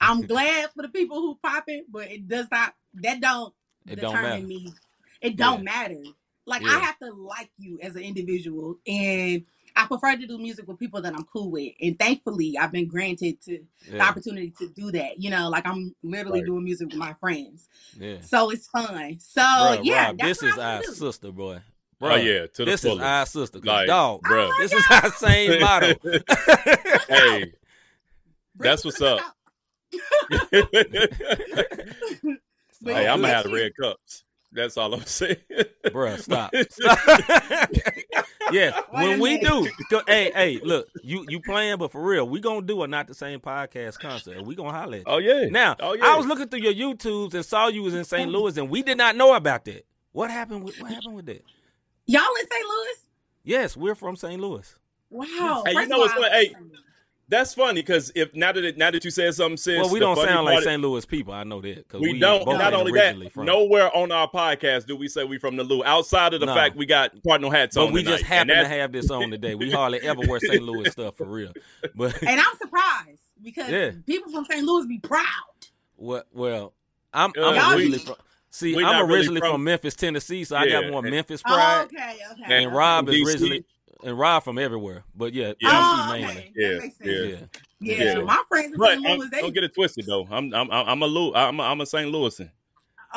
I'm 0.00 0.22
glad 0.26 0.70
for 0.72 0.82
the 0.82 0.88
people 0.88 1.20
who 1.20 1.36
popping, 1.36 1.84
but 1.88 2.10
it 2.10 2.26
does 2.28 2.46
not. 2.50 2.74
That 2.94 3.20
don't 3.20 3.54
It 3.86 3.96
don't 3.96 4.14
matter. 4.14 4.42
me. 4.46 4.72
It 5.20 5.36
don't 5.36 5.58
Yeah. 5.60 5.64
matter. 5.64 6.02
Like. 6.46 6.62
I 6.62 6.78
have 6.80 6.98
to 6.98 7.12
like 7.12 7.50
you 7.58 7.78
as 7.82 7.94
an 7.94 8.02
individual, 8.02 8.80
and 8.86 9.44
I 9.76 9.86
prefer 9.86 10.16
to 10.16 10.26
do 10.26 10.38
music 10.38 10.66
with 10.68 10.78
people 10.78 11.00
that 11.02 11.14
I'm 11.14 11.24
cool 11.24 11.50
with. 11.50 11.72
And 11.80 11.98
thankfully, 11.98 12.56
I've 12.58 12.72
been 12.72 12.88
granted 12.88 13.40
to 13.42 13.60
the 13.90 14.00
opportunity 14.00 14.52
to 14.58 14.68
do 14.68 14.90
that. 14.92 15.20
You 15.20 15.30
know, 15.30 15.48
like 15.48 15.66
I'm 15.66 15.94
literally 16.02 16.40
Right. 16.40 16.46
doing 16.46 16.64
music 16.64 16.88
with 16.88 16.96
my 16.98 17.14
friends, 17.14 17.68
Yeah. 17.98 18.20
so 18.20 18.50
it's 18.50 18.66
fun. 18.66 19.18
So 19.20 19.40
Bruh, 19.42 19.80
yeah, 19.84 20.06
Rob, 20.08 20.18
that's 20.18 20.40
this 20.40 20.42
what 20.42 20.52
is 20.52 20.58
I 20.58 20.76
our 20.76 20.82
do. 20.82 20.92
sister, 20.92 21.32
boy. 21.32 21.60
Oh 22.02 22.06
Bruh, 22.06 22.24
yeah, 22.24 22.46
to 22.46 22.64
the 22.64 22.66
This 22.70 22.84
is 22.84 22.98
our 22.98 23.26
sister, 23.26 23.58
Like, 23.60 23.86
dog. 23.88 24.22
bruh. 24.22 24.48
Oh, 24.50 24.56
this 24.60 24.72
is 24.72 24.84
our 24.90 25.10
same 25.12 25.60
motto. 25.60 25.94
hey, 27.08 27.52
That's 28.56 28.84
what's 28.84 29.00
up. 29.02 29.20
hey, 30.52 30.68
I'm 33.06 33.20
gonna 33.20 33.28
have 33.28 33.44
the 33.44 33.50
red 33.52 33.72
cups. 33.80 34.24
That's 34.52 34.76
all 34.76 34.92
I'm 34.94 35.04
saying. 35.04 35.36
Bruh, 35.86 36.18
stop. 36.20 36.52
Stop. 38.52 38.54
yeah, 38.54 38.80
when 38.90 39.20
we 39.20 39.38
do, 39.38 39.68
go- 39.90 40.02
hey, 40.06 40.30
hey, 40.34 40.60
look, 40.62 40.88
you 41.02 41.24
you 41.28 41.40
playing, 41.40 41.78
but 41.78 41.92
for 41.92 42.02
real, 42.02 42.28
we 42.28 42.40
gonna 42.40 42.62
do 42.62 42.82
a 42.82 42.88
not 42.88 43.06
the 43.08 43.14
same 43.14 43.40
podcast 43.40 43.98
concert. 43.98 44.36
and 44.36 44.46
We 44.46 44.54
gonna 44.54 44.72
holler 44.72 44.94
at 44.96 44.98
you. 45.00 45.04
Oh 45.06 45.18
yeah. 45.18 45.48
Now, 45.50 45.76
oh 45.80 45.94
yeah. 45.94 46.06
I 46.06 46.16
was 46.16 46.26
looking 46.26 46.48
through 46.48 46.60
your 46.60 46.74
YouTubes 46.74 47.34
and 47.34 47.44
saw 47.44 47.68
you 47.68 47.82
was 47.82 47.94
in 47.94 48.04
St. 48.04 48.30
Louis, 48.30 48.56
and 48.56 48.68
we 48.70 48.82
did 48.82 48.98
not 48.98 49.16
know 49.16 49.34
about 49.34 49.64
that. 49.64 49.86
What 50.12 50.30
happened 50.30 50.64
with 50.64 50.80
what 50.80 50.90
happened 50.90 51.14
with 51.14 51.26
that? 51.26 51.44
y'all 52.06 52.22
in 52.40 52.48
St. 52.50 52.64
Louis. 52.66 52.96
Yes, 53.44 53.76
we're 53.76 53.94
from 53.94 54.16
St. 54.16 54.40
Louis. 54.40 54.74
Wow. 55.10 55.62
Hey, 55.66 55.72
you 55.72 55.86
know 55.86 55.98
what's 55.98 56.14
all, 56.14 56.22
funny? 56.22 56.46
Hey, 56.46 56.54
That's 57.30 57.54
funny 57.54 57.80
because 57.80 58.10
if 58.14 58.34
now 58.34 58.50
that 58.52 58.64
it, 58.64 58.76
now 58.76 58.90
that 58.90 59.04
you 59.04 59.10
said 59.10 59.32
something, 59.34 59.56
sis, 59.56 59.80
well, 59.80 59.90
we 59.90 60.00
don't 60.00 60.16
sound 60.16 60.44
like 60.44 60.62
St. 60.64 60.82
Louis 60.82 61.06
people. 61.06 61.32
I 61.32 61.44
know 61.44 61.60
that 61.60 61.76
because 61.76 62.00
We, 62.00 62.18
don't. 62.18 62.44
both 62.44 62.58
Not 62.58 62.72
ain't 62.72 62.74
only 62.74 62.92
that, 62.92 63.04
originally 63.06 63.28
from. 63.28 63.46
nowhere 63.46 63.96
on 63.96 64.10
our 64.10 64.28
podcast 64.28 64.86
do 64.86 64.96
we 64.96 65.06
say 65.08 65.22
we 65.24 65.38
from 65.38 65.56
the 65.56 65.62
Lou. 65.64 65.84
Outside 65.84 66.34
of 66.34 66.40
the 66.40 66.46
No. 66.46 66.54
fact 66.54 66.76
we 66.76 66.86
got 66.86 67.12
cardinal 67.24 67.50
hats 67.50 67.76
but 67.76 67.86
on, 67.86 67.92
we 67.92 68.02
tonight. 68.02 68.18
just 68.18 68.30
And 68.32 68.50
happen 68.50 68.64
to 68.64 68.68
have 68.68 68.90
this 68.92 69.10
on 69.10 69.30
today. 69.30 69.54
We 69.54 69.70
hardly 69.70 70.00
ever 70.02 70.20
wear 70.26 70.40
St. 70.40 70.60
Louis 70.62 70.90
stuff 70.90 71.16
for 71.16 71.24
real. 71.24 71.52
But 71.94 72.20
and 72.22 72.40
I'm 72.40 72.56
surprised 72.60 73.20
because 73.42 73.70
Yeah. 73.70 73.92
people 74.06 74.32
from 74.32 74.44
St. 74.46 74.64
Louis 74.64 74.86
be 74.86 74.98
proud. 74.98 75.24
Well, 75.96 76.24
well, 76.32 76.72
I'm 77.14 77.30
Uh, 77.38 77.42
I'm 77.50 77.76
we- 77.76 77.82
originally 77.84 77.98
from 78.00 78.16
See, 78.52 78.74
I'm 78.74 78.82
not 78.82 79.02
really 79.06 79.14
originally 79.20 79.40
from, 79.40 79.52
from- 79.52 79.64
Memphis, 79.64 79.94
Tennessee, 79.94 80.42
so 80.42 80.56
I 80.56 80.68
got 80.68 80.82
Yeah. 80.84 80.90
more 80.90 81.02
Memphis 81.02 81.40
Oh, 81.46 81.54
pride. 81.54 81.82
okay, 81.84 82.16
okay. 82.32 82.64
And 82.64 82.74
Rob 82.74 83.08
is 83.08 83.24
originally 83.28 83.64
and 84.04 84.18
Rob 84.18 84.42
from 84.44 84.58
everywhere, 84.58 85.04
but 85.14 85.32
yeah, 85.32 85.52
Yeah. 85.60 85.70
Oh, 85.72 86.14
okay. 86.14 86.52
Yeah, 86.56 86.68
That 86.68 86.80
makes 86.82 86.96
sense. 86.98 87.08
yeah. 87.10 87.14
Yeah, 87.80 87.96
Yeah, 88.04 88.04
Yeah. 88.18 88.22
my 88.22 88.42
friends 88.48 88.72
in 88.72 88.78
But 88.78 88.98
St. 88.98 89.02
Louis, 89.02 89.28
they 89.30 89.40
don't 89.40 89.54
get 89.54 89.64
it 89.64 89.74
twisted 89.74 90.06
though. 90.06 90.26
I'm 90.30 90.52
I'm 90.54 90.70
I'm 90.70 91.02
a 91.02 91.06
Lou. 91.06 91.34
I'm 91.34 91.58
a, 91.60 91.62
I'm 91.62 91.80
a 91.80 91.86
St. 91.86 92.12
Louisan. 92.12 92.50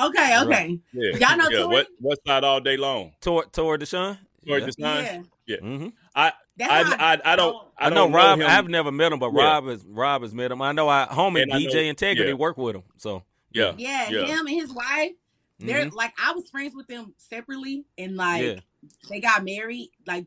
okay, 0.01 0.39
okay. 0.41 0.79
Yeah. 0.93 1.17
Y'all 1.29 1.37
know 1.37 1.49
yeah. 1.49 1.59
Tory? 1.63 1.73
What 1.75 1.87
West 1.99 2.21
Side 2.25 2.43
all 2.43 2.59
day 2.61 2.77
long. 2.77 3.13
toward 3.21 3.51
toward 3.53 3.81
Deshaun. 3.81 4.17
Tory 4.47 4.61
yeah. 4.61 4.67
Deshaun? 4.67 5.25
Yeah, 5.45 5.57
hmm 5.57 5.87
I 6.15 6.31
that's 6.57 6.93
I, 6.93 7.13
I 7.13 7.33
I 7.33 7.35
don't 7.35 7.55
I, 7.77 7.87
I, 7.87 7.89
know 7.89 7.95
don't 7.95 8.13
Rob. 8.13 8.39
him. 8.39 8.47
I've 8.47 8.67
never 8.69 8.91
met 8.91 9.11
him, 9.11 9.19
but 9.19 9.33
Yeah. 9.33 9.43
Rob 9.43 9.67
has 9.67 9.83
Rob 9.85 10.21
has 10.21 10.33
met 10.33 10.51
him. 10.51 10.61
I 10.61 10.71
know 10.71 10.87
I 10.87 11.05
homie 11.09 11.41
And 11.41 11.51
I 11.53 11.57
DJ 11.59 11.73
know- 11.73 11.79
Integrity 11.89 12.29
yeah. 12.29 12.35
work 12.35 12.57
with 12.57 12.75
him. 12.75 12.83
So 12.97 13.23
Yeah. 13.51 13.73
Yeah, 13.77 14.09
Yeah. 14.09 14.25
him 14.25 14.45
and 14.47 14.55
his 14.55 14.71
wife. 14.73 15.11
They're 15.59 15.85
mhm. 15.85 15.93
like 15.93 16.13
I 16.17 16.31
was 16.33 16.49
friends 16.49 16.73
with 16.75 16.87
them 16.87 17.13
separately, 17.17 17.85
and 17.97 18.15
like 18.17 18.43
Yeah. 18.43 18.59
they 19.09 19.19
got 19.19 19.43
married. 19.45 19.91
Like 20.07 20.25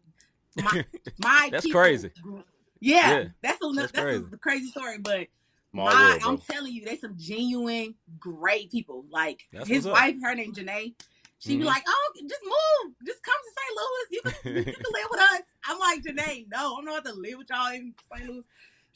my 0.62 0.84
my 1.18 1.48
That's 1.52 1.64
people 1.64 1.80
crazy. 1.80 2.10
grew- 2.22 2.44
Yeah, 2.80 3.10
Yeah, 3.10 3.24
that's 3.42 3.58
a 3.62 3.72
that's 3.74 3.92
that's, 3.92 4.04
crazy. 4.04 4.24
a 4.32 4.36
crazy 4.38 4.66
story, 4.68 4.98
but 4.98 5.26
Small 5.72 5.86
my, 5.86 6.10
world. 6.10 6.22
I'm 6.24 6.38
telling 6.38 6.72
you, 6.72 6.84
they 6.84 6.96
some 6.96 7.14
genuine 7.18 7.94
great 8.18 8.70
people. 8.70 9.04
Like 9.10 9.42
That's 9.52 9.68
his 9.68 9.84
what's 9.84 9.86
up. 9.86 9.92
wife, 10.04 10.14
her 10.22 10.34
name 10.34 10.52
Janae. 10.54 10.94
She'd 11.38 11.58
be 11.58 11.64
Mhm. 11.64 11.66
like, 11.66 11.82
"Oh, 11.86 12.12
just 12.26 12.42
move, 12.44 12.94
just 13.06 13.22
come 13.22 13.34
to 13.44 13.50
St. 13.60 13.76
Louis. 13.76 14.06
You 14.10 14.20
can, 14.22 14.56
you 14.56 14.64
can 14.72 14.92
live 14.92 15.06
with 15.10 15.20
us." 15.20 15.40
I'm 15.68 15.78
like, 15.78 16.02
Janae, 16.02 16.46
no, 16.50 16.76
I'm 16.78 16.84
not 16.86 17.00
about 17.00 17.12
to 17.14 17.20
live 17.20 17.38
with 17.38 17.48
y'all 17.50 17.72
in 17.74 17.94
St. 18.14 18.30
Louis. 18.30 18.42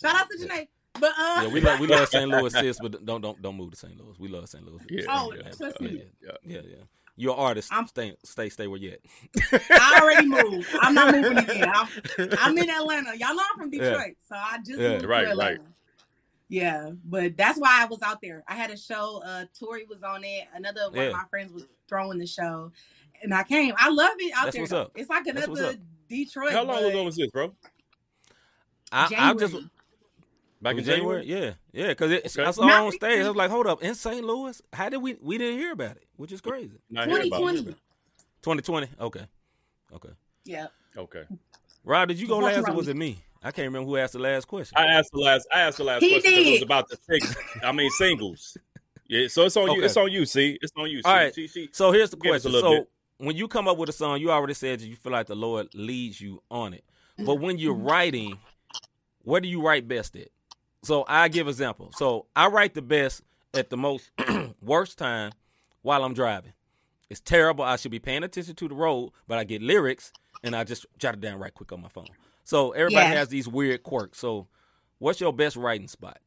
Shout 0.01 0.15
out 0.15 0.27
to 0.31 0.39
Janae. 0.47 0.69
But 0.99 1.13
uh, 1.19 1.41
yeah, 1.43 1.47
we 1.49 1.61
love 1.61 1.79
we 1.81 1.87
love 1.87 2.09
St. 2.09 2.29
Louis, 2.31 2.53
sis, 2.53 2.79
but 2.81 3.05
don't 3.05 3.21
don't 3.21 3.41
don't 3.43 3.57
move 3.57 3.73
to 3.73 3.77
St. 3.77 3.97
Louis. 3.97 4.19
We 4.19 4.29
love 4.29 4.49
St. 4.49 4.65
Louis. 4.67 4.81
Yeah. 4.89 5.05
Oh, 5.09 5.33
yeah, 5.37 5.43
trust 5.51 5.77
yeah, 5.81 5.87
me. 5.87 6.03
yeah, 6.23 6.31
yeah, 6.45 6.61
yeah. 6.65 6.77
You're 7.21 7.35
an 7.35 7.39
artist. 7.41 7.73
I'm- 7.73 7.87
stay 7.87 8.16
stay 8.25 8.49
stay 8.49 8.66
where 8.66 8.79
you 8.79 8.93
at. 8.93 9.62
I 9.71 10.01
already 10.03 10.27
moved. 10.27 10.68
I'm 10.81 10.95
not 10.95 11.14
moving 11.14 11.37
again. 11.39 11.71
I'm, 11.75 11.89
I'm 12.39 12.57
in 12.59 12.71
Atlanta. 12.71 13.11
Y'all 13.16 13.35
know 13.35 13.43
I'm 13.53 13.59
from 13.59 13.73
Yeah. 13.73 13.91
Detroit, 13.91 14.16
so 14.29 14.37
I 14.37 14.59
just 14.66 14.79
Yeah. 14.81 14.89
moved 14.95 15.05
Right, 15.05 15.25
to 15.25 15.31
Atlanta. 15.33 15.61
right. 15.61 15.68
Yeah, 16.49 16.91
but 17.05 17.37
that's 17.37 17.59
why 17.61 17.81
I 17.81 17.85
was 17.85 18.01
out 18.03 18.21
there. 18.23 18.43
I 18.49 18.55
had 18.57 18.71
a 18.71 18.77
show. 18.77 19.23
Uh, 19.25 19.45
Tori 19.57 19.85
was 19.89 20.03
on 20.03 20.25
it. 20.25 20.49
Another 20.55 20.89
one 20.89 20.97
Yeah. 20.97 21.03
of 21.09 21.12
my 21.12 21.25
friends 21.31 21.53
was 21.53 21.66
throwing 21.89 22.18
the 22.18 22.27
show, 22.27 22.73
and 23.23 23.33
I 23.35 23.43
came. 23.45 23.75
I 23.77 23.91
love 23.91 24.11
it 24.18 24.33
out 24.35 24.45
That's 24.47 24.55
there. 24.57 24.62
what's 24.62 24.73
up. 24.73 24.93
It's 24.97 25.11
like 25.11 25.27
another. 25.27 25.77
Detroit. 26.09 26.53
How 26.53 26.64
long 26.64 26.83
ago 26.83 27.05
was 27.05 27.14
this, 27.16 27.31
bro? 27.31 27.55
I, 28.91 29.09
I 29.16 29.35
just 29.35 29.55
Back 30.63 30.73
in 30.73 30.79
in 30.81 30.85
January. 30.85 31.25
Yeah, 31.25 31.53
yeah, 31.73 31.89
because 31.89 32.13
Okay. 32.13 32.45
I 32.45 32.51
saw 32.51 32.67
Not 32.67 32.85
on 32.85 32.93
stage. 32.93 33.25
I 33.25 33.29
was 33.29 33.37
like, 33.37 33.51
hold 33.51 33.67
up, 33.67 33.83
in 33.83 33.95
St. 33.95 34.23
Louis, 34.25 34.61
how 34.73 34.89
did 34.89 34.99
we 34.99 35.17
we 35.21 35.39
didn't 35.39 35.59
hear 35.59 35.73
about 35.73 35.93
it? 35.93 36.05
Which 36.17 36.33
is 36.33 36.41
crazy. 36.41 36.79
Not 36.91 37.09
hear 37.09 37.17
about 37.17 37.27
it. 37.27 37.31
2020. 37.39 37.73
2020. 38.43 38.89
Okay, 39.01 39.27
okay. 39.95 40.11
Yeah. 40.45 40.67
Okay. 40.97 41.25
Rob, 41.85 42.09
did 42.09 42.21
you 42.21 42.29
go 42.29 42.39
last 42.39 42.69
or 42.69 42.75
was 42.75 42.89
it 42.89 42.97
me? 42.97 43.23
I 43.43 43.53
can't 43.53 43.67
remember 43.67 43.87
who 43.89 43.97
asked 43.97 44.13
the 44.13 44.19
last 44.19 44.47
question. 44.47 44.77
I 44.77 44.87
asked 44.87 45.13
the 45.13 45.21
last. 45.21 45.49
I 45.55 45.61
asked 45.61 45.79
the 45.79 45.85
last 45.85 46.03
He 46.03 46.11
question 46.11 46.31
'cause 46.31 46.41
it 46.41 46.51
was 46.51 46.59
did. 46.61 46.63
about 46.63 46.89
the 46.89 46.99
six. 47.09 47.35
I 47.63 47.73
mean 47.73 47.91
singles. 47.93 48.57
Yeah. 49.09 49.29
So 49.29 49.47
it's 49.47 49.57
on 49.57 49.73
you. 49.73 49.83
It's 49.83 49.97
on 49.97 50.13
you. 50.13 50.27
See, 50.27 50.59
it's 50.61 50.73
on 50.77 50.91
you. 50.91 50.99
See, 50.99 51.09
All 51.09 51.15
right. 51.15 51.35
See, 51.35 51.49
see. 51.49 51.69
So 51.73 51.91
here's 51.91 52.11
the 52.11 52.17
Give 52.17 52.35
us 52.35 52.45
a 52.45 52.51
question. 52.51 52.61
So 52.61 52.81
bit. 52.81 52.91
when 53.19 53.37
you 53.37 53.49
come 53.49 53.67
up 53.67 53.79
with 53.79 53.89
a 53.89 53.93
song, 53.93 54.21
you 54.21 54.31
already 54.31 54.55
said 54.55 54.81
that 54.81 54.87
you 54.87 54.97
feel 54.97 55.13
like 55.13 55.27
the 55.27 55.35
Lord 55.35 55.75
leads 55.75 56.21
you 56.21 56.43
on 56.51 56.75
it. 56.75 56.85
But 57.19 57.37
when 57.37 57.59
you're 57.59 57.75
mm-hmm. 57.75 57.89
writing, 57.89 58.39
where 59.23 59.41
do 59.41 59.49
you 59.49 59.63
write 59.63 59.89
best 59.89 60.17
at? 60.17 60.29
So 60.83 61.05
I 61.07 61.28
give 61.28 61.49
example. 61.49 61.93
So 61.97 62.26
I 62.35 62.47
write 62.49 62.74
the 62.74 62.83
best 62.83 63.22
at 63.55 63.70
the 63.70 63.76
most 63.76 64.11
worst 64.62 64.99
time 64.99 65.33
while 65.83 66.05
I'm 66.05 66.14
driving. 66.14 66.53
It's 67.11 67.20
terrible. 67.20 67.64
I 67.64 67.76
should 67.76 67.91
be 67.91 67.99
paying 67.99 68.22
attention 68.22 68.55
to 68.55 68.68
the 68.68 68.74
road, 68.74 69.11
but 69.26 69.39
I 69.39 69.45
get 69.45 69.61
lyrics 69.62 70.12
and 70.43 70.55
I 70.55 70.64
just 70.64 70.87
jot 70.99 71.14
it 71.14 71.20
down 71.20 71.39
right 71.39 71.53
quick 71.53 71.72
on 71.72 71.83
my 71.83 71.89
phone. 71.89 72.07
So 72.45 72.70
everybody 72.72 73.09
Yeah. 73.09 73.14
has 73.14 73.28
these 73.28 73.47
weird 73.49 73.83
quirks. 73.83 74.18
So 74.18 74.47
what's 74.99 75.20
your 75.20 75.33
best 75.33 75.57
writing 75.57 75.89
spot? 75.89 76.18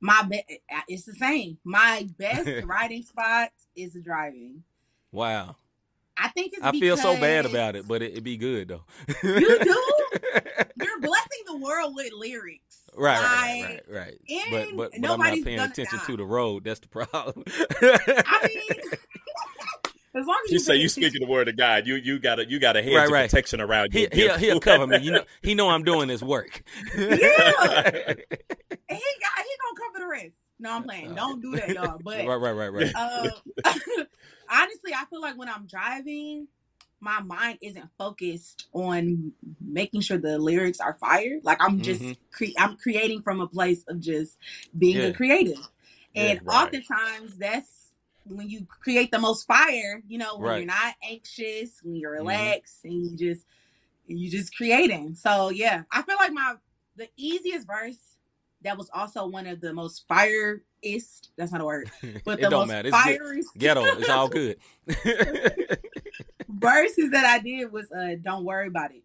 My 0.00 0.22
be- 0.22 0.60
it's 0.88 1.04
the 1.04 1.14
same. 1.14 1.58
My 1.64 2.06
best 2.18 2.48
writing 2.66 3.02
spot 3.02 3.50
is 3.74 3.96
driving. 4.04 4.62
Wow. 5.10 5.56
I 6.16 6.28
think 6.28 6.52
it's 6.52 6.62
I 6.62 6.70
feel 6.72 6.96
so 6.96 7.18
bad 7.18 7.44
about 7.46 7.74
it, 7.74 7.88
but 7.88 8.02
it, 8.02 8.12
it'd 8.12 8.24
be 8.24 8.36
good 8.36 8.68
though. 8.68 8.84
You 9.24 9.58
do? 9.64 9.84
You're 10.82 11.00
blessing 11.00 11.42
the 11.46 11.56
world 11.58 11.94
with 11.94 12.12
lyrics. 12.12 12.80
Right, 12.96 13.20
right, 13.20 13.60
Like, 13.60 13.84
right, 13.88 13.96
right. 14.06 14.20
and 14.30 14.50
But 14.52 14.76
but, 14.76 14.76
but 14.76 14.94
I'm 14.94 15.00
not 15.00 15.18
nobody's 15.18 15.44
paying 15.44 15.58
attention 15.58 15.98
die. 15.98 16.04
to 16.06 16.16
the 16.16 16.24
road. 16.24 16.62
That's 16.62 16.78
the 16.78 16.86
problem. 16.86 17.42
I 17.48 18.48
mean, 18.48 18.80
as 20.14 20.24
long 20.26 20.40
as 20.44 20.50
You 20.52 20.54
you 20.54 20.58
say 20.60 20.74
you 20.74 20.80
attention- 20.86 20.88
speaking 20.90 21.20
the 21.26 21.26
word 21.32 21.48
of 21.48 21.56
God. 21.56 21.88
You 21.88 21.96
you 21.96 22.20
got 22.20 22.38
a 22.38 22.48
you 22.48 22.60
got 22.60 22.76
a 22.76 22.82
hedge 22.84 22.94
Right, 22.94 23.06
of 23.06 23.10
right. 23.10 23.28
protection 23.28 23.60
around 23.60 23.92
you. 23.94 24.06
he 24.12 24.20
he'll, 24.22 24.38
he'll 24.38 24.60
cover 24.60 24.86
me. 24.86 24.98
You 25.00 25.10
know 25.10 25.24
he 25.42 25.56
know 25.56 25.70
I'm 25.70 25.82
doing 25.82 26.08
his 26.08 26.22
work. 26.22 26.62
Yeah. 26.96 27.02
And 27.02 27.08
he 27.10 27.18
got 28.88 28.88
he 28.88 28.94
gonna 28.94 29.80
cover 29.80 29.98
the 29.98 30.06
rest. 30.08 30.36
No, 30.60 30.70
I'm 30.76 30.84
playing. 30.84 31.16
Don't 31.16 31.42
do 31.42 31.56
that, 31.56 31.68
y'all. 31.70 31.98
But 32.00 32.24
right, 32.28 32.36
right, 32.36 32.52
right, 32.52 32.72
right. 32.72 32.92
uh, 32.94 33.28
honestly, 34.48 34.92
I 34.94 35.04
feel 35.10 35.20
like 35.20 35.36
when 35.36 35.48
I'm 35.48 35.66
driving, 35.66 36.46
my 37.00 37.20
mind 37.20 37.58
isn't 37.60 37.88
focused 37.98 38.66
on 38.72 39.32
making 39.60 40.00
sure 40.00 40.18
the 40.18 40.38
lyrics 40.38 40.80
are 40.80 40.94
fire. 40.94 41.38
Like 41.42 41.58
I'm 41.62 41.80
just 41.80 42.02
Mhm. 42.02 42.16
cre- 42.30 42.58
I'm 42.58 42.76
creating 42.76 43.22
from 43.22 43.40
a 43.40 43.46
place 43.48 43.84
of 43.88 44.00
just 44.00 44.38
being 44.78 44.98
Yeah. 44.98 45.08
a 45.08 45.12
creative, 45.12 45.58
and 46.14 46.38
Yeah, 46.38 46.40
right. 46.44 46.62
oftentimes 46.62 47.36
that's 47.36 47.92
when 48.24 48.48
you 48.48 48.66
create 48.66 49.10
the 49.10 49.18
most 49.18 49.46
fire. 49.46 50.02
You 50.08 50.18
know, 50.18 50.36
when 50.36 50.44
Right. 50.46 50.56
you're 50.58 50.66
not 50.66 50.94
anxious, 51.02 51.82
when 51.82 51.96
you're 51.96 52.14
Mhm. 52.14 52.18
relaxed, 52.20 52.84
and 52.84 52.92
you 52.94 53.16
just 53.16 53.44
you 54.06 54.30
just 54.30 54.54
creating. 54.56 55.14
So 55.14 55.50
yeah, 55.50 55.82
I 55.90 56.02
feel 56.02 56.16
like 56.16 56.32
my 56.32 56.56
the 56.96 57.08
easiest 57.16 57.66
verse 57.66 58.16
that 58.62 58.78
was 58.78 58.88
also 58.94 59.26
one 59.26 59.46
of 59.46 59.60
the 59.60 59.72
most 59.74 60.06
fireist. 60.08 61.28
That's 61.36 61.52
not 61.52 61.60
a 61.60 61.64
word, 61.64 61.90
but 62.24 62.38
it 62.38 62.42
the 62.42 62.50
don't 62.50 62.60
most 62.60 62.68
matter. 62.68 62.88
It's 62.88 62.96
fireist 62.96 63.58
Ghetto. 63.58 63.84
It's 63.98 64.08
all 64.08 64.28
good. 64.30 64.56
verses 66.54 67.10
that 67.10 67.24
I 67.24 67.38
did 67.40 67.70
was 67.72 67.90
uh 67.92 68.16
"Don't 68.22 68.44
worry 68.44 68.66
about 68.68 68.90
it," 68.92 69.02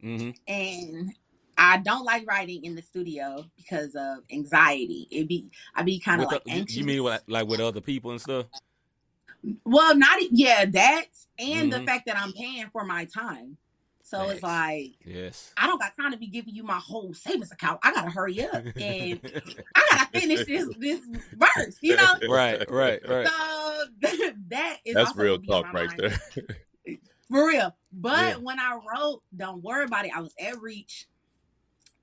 hmm 0.00 0.30
and 0.48 1.12
I 1.58 1.78
don't 1.78 2.04
like 2.04 2.26
writing 2.26 2.64
in 2.64 2.74
the 2.74 2.82
studio 2.82 3.44
because 3.56 3.94
of 3.94 4.18
anxiety. 4.30 5.08
It 5.10 5.26
be 5.28 5.50
I 5.74 5.82
be 5.82 5.98
kind 5.98 6.20
of 6.22 6.28
like 6.28 6.44
the- 6.44 6.50
you- 6.50 6.56
anxious. 6.60 6.76
you 6.76 6.84
mean 6.84 7.02
like, 7.02 7.22
like 7.26 7.46
with 7.48 7.60
other 7.60 7.80
people 7.80 8.10
and 8.10 8.20
stuff? 8.20 8.46
Well, 9.64 9.96
not 9.96 10.20
e- 10.20 10.28
yeah 10.32 10.64
that, 10.64 11.06
and 11.38 11.72
the 11.72 11.78
Mhm. 11.80 11.86
fact 11.86 12.06
that 12.06 12.18
I'm 12.18 12.32
paying 12.32 12.68
for 12.70 12.84
my 12.84 13.04
time. 13.06 13.56
So 14.02 14.18
Facts. 14.18 14.34
it's 14.34 14.42
like 14.42 14.92
Yes. 15.04 15.52
I 15.56 15.66
don't 15.66 15.78
got 15.80 15.96
time 15.96 16.12
to 16.12 16.16
be 16.18 16.26
giving 16.28 16.54
you 16.54 16.62
my 16.62 16.78
whole 16.78 17.12
savings 17.14 17.50
account. 17.52 17.80
I 17.82 17.92
gotta 17.92 18.10
hurry 18.10 18.42
up 18.44 18.52
and 18.76 19.20
I 19.74 19.82
gotta 19.90 20.20
finish 20.20 20.46
this 20.46 20.68
this 20.78 21.00
verse. 21.32 21.78
You 21.80 21.96
know. 21.96 22.14
right, 22.28 22.68
right, 22.70 23.00
right. 23.08 23.26
So 23.26 23.84
that 24.48 24.78
is 24.84 24.94
That's 24.94 25.10
also 25.10 25.22
real 25.22 25.38
talk 25.38 25.72
right 25.72 25.88
mind. 25.88 26.00
there. 26.00 26.20
For 27.30 27.48
real. 27.48 27.74
But 27.92 28.18
Yeah. 28.18 28.36
when 28.42 28.60
I 28.60 28.78
wrote 28.88 29.22
Don't 29.36 29.62
Worry 29.62 29.84
About 29.84 30.06
It, 30.06 30.12
I 30.16 30.20
was 30.20 30.34
at 30.40 30.60
Reach. 30.60 31.06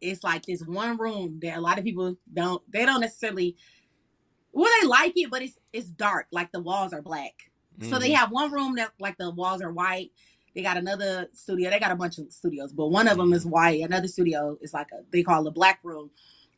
It's 0.02 0.24
like 0.24 0.46
this 0.46 0.62
one 0.64 0.98
room 0.98 1.40
that 1.42 1.58
a 1.58 1.62
lot 1.62 1.80
of 1.80 1.86
people 1.86 2.18
don't 2.34 2.62
they 2.72 2.86
don't 2.86 3.02
necessarily 3.02 3.56
well 4.54 4.72
they 4.82 4.88
like 4.88 5.14
it, 5.18 5.32
but 5.32 5.42
it's 5.44 5.60
it's 5.74 5.90
dark. 5.90 6.28
Like 6.32 6.52
the 6.52 6.62
walls 6.62 6.94
are 6.94 7.02
black. 7.02 7.34
So 7.82 8.00
they 8.00 8.12
Mhm. 8.12 8.16
have 8.16 8.32
one 8.32 8.52
room 8.52 8.76
that 8.76 8.94
like 9.00 9.18
the 9.18 9.32
walls 9.32 9.62
are 9.62 9.72
white. 9.72 10.12
They 10.56 10.62
got 10.64 10.78
another 10.78 11.30
studio. 11.34 11.70
They 11.70 11.80
got 11.80 11.92
a 11.92 11.96
bunch 11.96 12.18
of 12.20 12.32
studios, 12.34 12.74
but 12.74 12.88
one 12.90 13.08
of 13.08 13.18
them 13.18 13.34
is 13.34 13.46
white. 13.46 13.84
Another 13.84 14.08
studio 14.10 14.58
is 14.62 14.74
like 14.74 14.92
a 14.94 15.04
they 15.12 15.24
call 15.24 15.46
it 15.46 15.50
a 15.50 15.54
black 15.54 15.80
room, 15.84 16.12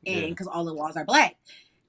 and 0.05 0.15
Yeah. 0.23 0.29
because 0.29 0.47
all 0.47 0.65
the 0.65 0.73
walls 0.75 0.97
are 0.97 1.05
black. 1.05 1.37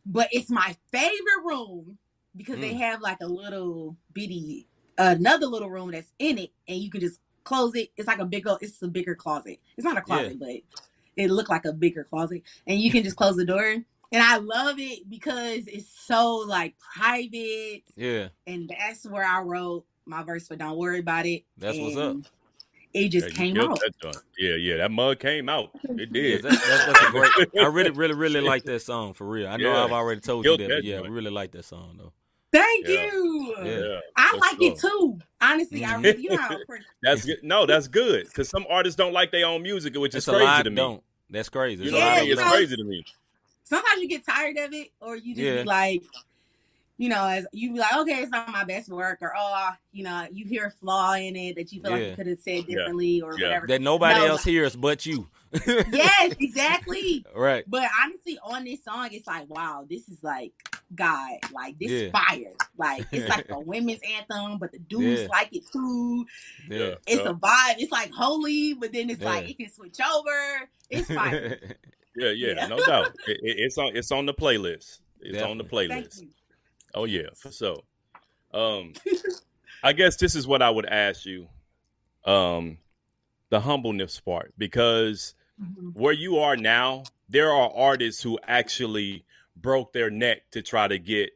But 0.06 0.28
it's 0.32 0.50
my 0.50 0.76
favorite 0.92 1.44
room 1.44 1.98
because 2.36 2.60
they 2.60 2.74
Mm. 2.74 2.78
have 2.80 3.02
like 3.02 3.20
a 3.22 3.26
little 3.28 3.96
bitty 4.14 4.68
another 4.98 5.46
little 5.46 5.70
room 5.70 5.90
that's 5.90 6.12
in 6.18 6.38
it, 6.38 6.50
and 6.68 6.78
you 6.78 6.90
can 6.90 7.00
just 7.00 7.20
close 7.44 7.74
it. 7.74 7.90
It's 7.96 8.08
like 8.08 8.18
a 8.18 8.24
bigger. 8.24 8.56
It's 8.60 8.82
a 8.82 8.88
bigger 8.88 9.14
closet. 9.14 9.58
It's 9.76 9.84
not 9.84 9.96
a 9.98 10.02
closet, 10.02 10.38
but 10.38 10.56
it 11.16 11.30
looked 11.30 11.50
like 11.50 11.64
a 11.64 11.72
bigger 11.72 12.04
closet, 12.04 12.42
and 12.66 12.80
you 12.80 12.90
can 12.90 13.02
just 13.02 13.16
close 13.16 13.36
the 13.36 13.44
door. 13.44 13.76
And 14.12 14.22
I 14.22 14.36
love 14.36 14.78
it 14.78 15.10
because 15.10 15.66
it's 15.66 15.88
so 16.06 16.36
like 16.46 16.74
private 16.96 17.82
Yeah, 17.96 18.28
and 18.46 18.68
that's 18.68 19.04
where 19.06 19.24
I 19.24 19.40
wrote 19.42 19.84
my 20.06 20.22
verse 20.22 20.46
for 20.46 20.56
"Don't 20.56 20.78
Worry 20.78 21.00
About 21.00 21.26
It." 21.26 21.44
That's 21.58 21.78
what's 21.78 21.96
up. 21.96 22.18
It 22.94 23.08
just 23.08 23.28
Yeah, 23.30 23.34
came 23.34 23.60
out. 23.60 23.78
Yeah, 24.38 24.54
yeah, 24.54 24.76
that 24.78 24.90
mug 24.90 25.18
came 25.18 25.48
out. 25.48 25.70
It 25.84 26.12
did. 26.12 26.42
that, 26.44 26.52
that, 26.52 26.84
that's 26.86 27.02
a 27.08 27.10
great. 27.10 27.30
I 27.60 27.66
really, 27.66 27.90
really, 27.90 28.14
really 28.14 28.40
like 28.52 28.64
that 28.64 28.80
song 28.80 29.12
for 29.12 29.26
real. 29.26 29.48
I 29.48 29.56
know 29.56 29.72
Yeah. 29.72 29.84
I've 29.84 29.92
already 29.92 30.20
told 30.20 30.44
you 30.46 30.50
Killed 30.56 30.60
that, 30.60 30.68
that 30.68 30.76
but 30.76 30.84
yeah, 30.84 30.98
joint. 30.98 31.10
we 31.10 31.16
really 31.16 31.30
like 31.30 31.50
that 31.52 31.64
song 31.64 31.96
though. 31.98 32.12
Thank 32.56 32.88
Yeah. 32.88 33.04
you. 33.12 33.54
Yeah. 33.58 33.64
yeah. 33.64 34.00
I 34.16 34.30
for 34.30 34.36
like 34.38 34.62
it 34.62 34.78
too. 34.78 35.18
Honestly, 35.40 35.84
I 35.84 35.96
really, 35.96 36.22
you 36.22 36.30
know, 36.30 36.36
how 36.38 36.56
That's 37.02 37.24
good. 37.24 37.38
No, 37.42 37.66
that's 37.66 37.88
good 37.88 38.26
because 38.26 38.48
some 38.48 38.64
artists 38.70 38.96
don't 38.96 39.12
like 39.12 39.30
their 39.30 39.46
own 39.46 39.62
music, 39.62 39.94
which 39.96 40.12
is 40.14 40.18
It's 40.18 40.28
a 40.28 40.32
crazy 40.32 40.44
lot 40.46 40.62
to 40.64 40.70
me. 40.70 40.76
don't. 40.76 41.02
That's 41.30 41.48
crazy. 41.48 41.82
You 41.84 41.90
It's 41.90 41.92
know 41.92 41.98
a 41.98 42.00
what 42.00 42.06
lot 42.08 42.12
I 42.12 42.20
of 42.20 42.22
mean? 42.24 42.32
It's 42.32 42.40
know- 42.40 42.50
crazy 42.50 42.76
to 42.76 42.84
me. 42.84 43.04
sometimes 43.64 44.00
you 44.02 44.08
get 44.08 44.24
tired 44.24 44.56
of 44.58 44.72
it, 44.72 44.88
or 45.00 45.16
you 45.16 45.34
just 45.34 45.44
Yeah. 45.44 45.56
be 45.62 45.64
like, 45.64 46.02
you 46.98 47.08
know, 47.10 47.26
as 47.26 47.46
you 47.52 47.72
be 47.74 47.78
like, 47.80 47.94
okay, 47.96 48.22
it's 48.22 48.30
not 48.30 48.48
my 48.50 48.64
best 48.64 48.88
work, 48.88 49.18
or 49.20 49.34
oh, 49.36 49.70
you 49.92 50.04
know, 50.04 50.26
you 50.32 50.46
hear 50.46 50.66
a 50.66 50.70
flaw 50.70 51.12
in 51.14 51.36
it 51.36 51.56
that 51.56 51.72
you 51.72 51.82
feel 51.82 51.90
like 51.90 52.04
you 52.06 52.14
could 52.16 52.26
have 52.28 52.38
said 52.40 52.64
Yeah. 52.68 52.76
differently 52.76 53.20
or 53.20 53.36
Yeah. 53.38 53.48
whatever. 53.48 53.66
That 53.66 53.82
nobody 53.82 54.20
No, 54.20 54.26
else 54.26 54.44
hears 54.44 54.74
but 54.76 55.04
you. 55.04 55.28
Yes, 55.92 56.34
exactly. 56.40 57.24
Right. 57.34 57.64
But 57.66 57.88
honestly, 58.04 58.38
on 58.44 58.64
this 58.64 58.84
song, 58.84 59.08
it's 59.12 59.26
like, 59.26 59.48
wow, 59.48 59.86
this 59.88 60.08
is 60.08 60.22
like 60.22 60.52
God, 60.94 61.38
like 61.52 61.78
this 61.78 61.90
Yeah. 61.90 62.10
fire. 62.10 62.52
Like 62.76 63.06
it's 63.12 63.28
like 63.28 63.46
a 63.50 63.58
women's 63.58 64.00
anthem, 64.16 64.58
but 64.58 64.72
the 64.72 64.78
dudes 64.78 65.22
Yeah. 65.22 65.28
like 65.28 65.48
it 65.54 65.64
too. 65.72 66.26
Yeah. 66.68 66.94
It's 67.06 67.22
Yeah. 67.22 67.30
a 67.30 67.34
vibe. 67.34 67.74
It's 67.78 67.92
like 67.92 68.10
holy, 68.12 68.74
but 68.74 68.92
then 68.92 69.10
it's 69.10 69.22
like 69.22 69.44
Yeah. 69.44 69.50
it 69.50 69.58
can 69.58 69.72
switch 69.72 69.98
over. 70.00 70.68
It's 70.90 71.10
fire. 71.12 71.58
Yeah, 72.18 72.30
yeah, 72.30 72.66
no 72.66 72.78
doubt. 72.78 73.08
It, 73.26 73.40
it- 73.42 73.56
it's 73.58 73.76
on 73.76 73.94
it's 73.94 74.10
on 74.10 74.24
the 74.24 74.32
playlist. 74.32 75.00
It's 75.20 75.42
on 75.42 75.58
the 75.58 75.64
Definitely. 75.64 75.88
Thank 75.88 76.06
playlist. 76.06 76.22
you. 76.22 76.28
Oh 76.94 77.04
yeah, 77.04 77.26
for 77.36 77.52
so. 77.52 77.84
Um, 78.54 78.94
I 79.82 79.92
guess 79.92 80.16
this 80.16 80.34
is 80.34 80.46
what 80.46 80.62
I 80.62 80.70
would 80.70 80.86
ask 80.86 81.26
you, 81.26 81.46
um, 82.24 82.78
the 83.50 83.60
humbleness 83.60 84.20
part, 84.20 84.52
because 84.58 85.34
Mhm. 85.60 85.94
where 85.94 86.12
you 86.12 86.38
are 86.38 86.56
now, 86.56 87.10
there 87.28 87.50
are 87.50 87.70
artists 87.72 88.22
who 88.22 88.38
actually 88.46 89.24
broke 89.56 89.92
their 89.92 90.10
neck 90.10 90.50
to 90.50 90.62
try 90.62 90.86
to 90.88 90.98
get 90.98 91.30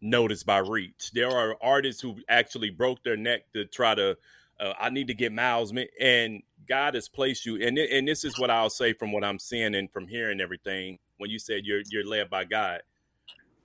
noticed 0.00 0.46
by 0.46 0.58
Reach. 0.58 1.10
There 1.12 1.30
are 1.30 1.56
artists 1.60 2.00
who 2.00 2.16
actually 2.28 2.70
broke 2.70 3.02
their 3.02 3.16
neck 3.16 3.52
to 3.52 3.64
try 3.64 3.94
to. 3.94 4.16
Uh, 4.60 4.74
I 4.78 4.90
need 4.90 5.06
to 5.08 5.14
get 5.14 5.32
Miles, 5.32 5.72
and 6.00 6.42
God 6.66 6.94
has 6.94 7.08
placed 7.08 7.46
you. 7.46 7.56
And 7.62 7.78
and 7.78 8.08
this 8.08 8.24
is 8.24 8.38
what 8.38 8.50
I'll 8.50 8.70
say 8.70 8.92
from 8.92 9.12
what 9.12 9.24
I'm 9.24 9.38
seeing 9.38 9.74
and 9.74 9.90
from 9.90 10.08
hearing 10.08 10.40
everything. 10.40 10.98
When 11.18 11.30
you 11.30 11.38
said 11.38 11.64
you're 11.64 11.82
you're 11.90 12.06
led 12.06 12.30
by 12.30 12.44
God, 12.44 12.82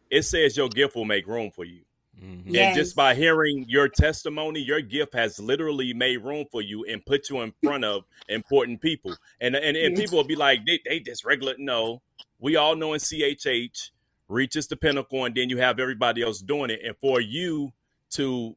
it 0.10 0.24
says 0.24 0.58
your 0.58 0.70
gift 0.70 0.96
will 0.96 1.06
make 1.06 1.28
room 1.28 1.52
for 1.52 1.66
you. 1.66 1.84
Mhm. 2.22 2.43
Yeah. 2.45 2.68
And 2.68 2.76
just 2.76 2.95
by 2.95 3.16
hearing 3.16 3.66
your 3.68 3.88
testimony, 3.88 4.59
your 4.61 4.82
gift 4.82 5.14
has 5.14 5.39
literally 5.39 5.93
made 5.93 6.18
room 6.24 6.45
for 6.51 6.61
you 6.61 6.86
and 6.86 7.05
put 7.05 7.30
you 7.30 7.41
in 7.41 7.53
front 7.64 7.84
of 7.86 8.03
important 8.30 8.82
people. 8.82 9.16
And 9.41 9.55
and, 9.55 9.76
and 9.76 9.95
people 9.95 10.18
will 10.18 10.24
be 10.24 10.36
like, 10.36 10.66
they, 10.66 10.80
they 10.86 10.99
just 10.99 11.26
regular. 11.26 11.55
No, 11.57 12.01
we 12.39 12.55
all 12.55 12.76
know 12.76 12.93
in 12.93 12.99
CHH 12.99 13.89
reaches 14.28 14.68
the 14.68 14.76
pinnacle, 14.76 15.26
and 15.26 15.36
then 15.36 15.49
you 15.49 15.57
have 15.57 15.80
everybody 15.80 16.22
else 16.22 16.39
doing 16.39 16.70
it. 16.70 16.82
And 16.86 16.95
for 16.97 17.20
you 17.20 17.72
to, 18.11 18.55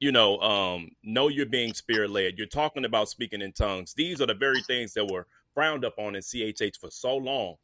you 0.00 0.12
know, 0.12 0.38
um, 0.40 0.90
know 1.02 1.28
you're 1.28 1.46
being 1.46 1.74
spirit 1.74 2.10
led, 2.10 2.38
you're 2.38 2.46
talking 2.46 2.84
about 2.84 3.08
speaking 3.08 3.42
in 3.42 3.52
tongues. 3.52 3.94
These 3.94 4.20
are 4.20 4.26
the 4.26 4.34
very 4.34 4.62
things 4.62 4.94
that 4.94 5.06
were 5.06 5.26
frowned 5.54 5.84
upon 5.84 6.16
in 6.16 6.22
CHH 6.22 6.78
for 6.80 6.90
so 6.90 7.16
long, 7.16 7.56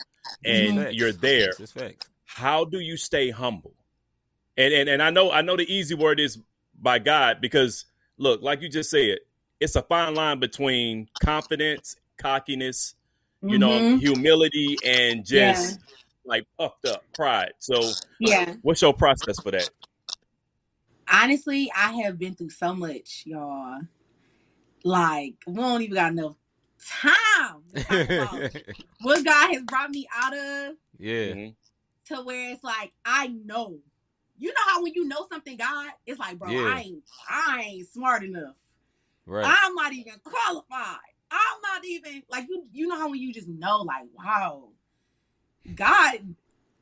and 0.45 0.79
Facts. 0.79 0.95
you're 0.95 1.13
there 1.13 1.47
That's 1.47 1.59
just 1.59 1.75
facts. 1.75 2.09
how 2.25 2.65
do 2.65 2.79
you 2.79 2.97
stay 2.97 3.31
humble 3.31 3.75
and 4.61 4.75
and, 4.75 4.89
and 4.89 5.03
i 5.03 5.11
know 5.11 5.31
i 5.31 5.43
know 5.43 5.57
the 5.57 5.73
easy 5.73 5.95
word 5.95 6.21
is 6.21 6.39
by 6.81 6.99
god 6.99 7.41
because 7.41 7.87
look 8.19 8.43
like 8.43 8.61
you 8.61 8.69
just 8.69 8.91
said 8.91 9.19
it's 9.61 9.77
a 9.77 9.83
fine 9.83 10.15
line 10.15 10.39
between 10.39 11.09
confidence 11.21 11.97
cockiness 12.19 12.95
you 13.43 13.59
know 13.59 13.81
Mhm. 13.81 13.99
humility 13.99 14.79
and 14.85 15.25
just 15.25 15.79
like 16.25 16.45
puffed 16.59 16.85
up 16.85 17.05
pride 17.15 17.53
so 17.59 17.81
yeah. 18.19 18.55
what's 18.63 18.83
your 18.83 18.93
process 18.95 19.41
for 19.41 19.51
that 19.51 19.71
Honestly, 21.13 21.71
I 21.77 21.93
have 22.05 22.19
been 22.19 22.35
through 22.35 22.51
so 22.51 22.73
much, 22.73 23.25
y'all. 23.27 23.81
Like, 24.85 25.35
we 25.47 25.55
don't 25.55 25.83
even 25.83 25.95
got 25.95 26.13
enough 26.13 26.37
time 26.89 27.63
to 27.75 27.83
talk 27.85 28.09
about 28.11 28.53
what 29.01 29.25
God 29.25 29.51
has 29.53 29.63
brought 29.63 29.91
me 29.91 30.07
out 30.15 30.33
of 30.33 30.75
yeah. 30.99 31.35
Mhm. 31.35 31.55
to 32.07 32.23
where 32.23 32.53
it's 32.53 32.63
like 32.63 32.93
I 33.05 33.27
know. 33.27 33.81
You 34.41 34.49
know 34.49 34.61
how 34.67 34.83
when 34.83 34.95
you 34.95 35.07
know 35.07 35.27
something, 35.31 35.57
God, 35.57 35.91
it's 36.07 36.19
like, 36.19 36.39
bro, 36.39 36.51
Yeah. 36.51 36.73
I 36.75 36.81
ain't, 36.81 37.03
I 37.29 37.63
ain't 37.67 37.89
smart 37.89 38.25
enough. 38.25 38.55
Right. 39.27 39.45
I'm 39.47 39.75
not 39.75 39.93
even 39.93 40.15
qualified. 40.25 40.97
I'm 41.31 41.61
not 41.63 41.85
even 41.85 42.23
like 42.29 42.47
you. 42.49 42.65
You 42.73 42.89
know 42.89 42.97
how 42.97 43.11
when 43.11 43.21
you 43.21 43.33
just 43.33 43.47
know, 43.49 43.83
like, 43.83 44.05
wow, 44.19 44.71
God, 45.75 46.35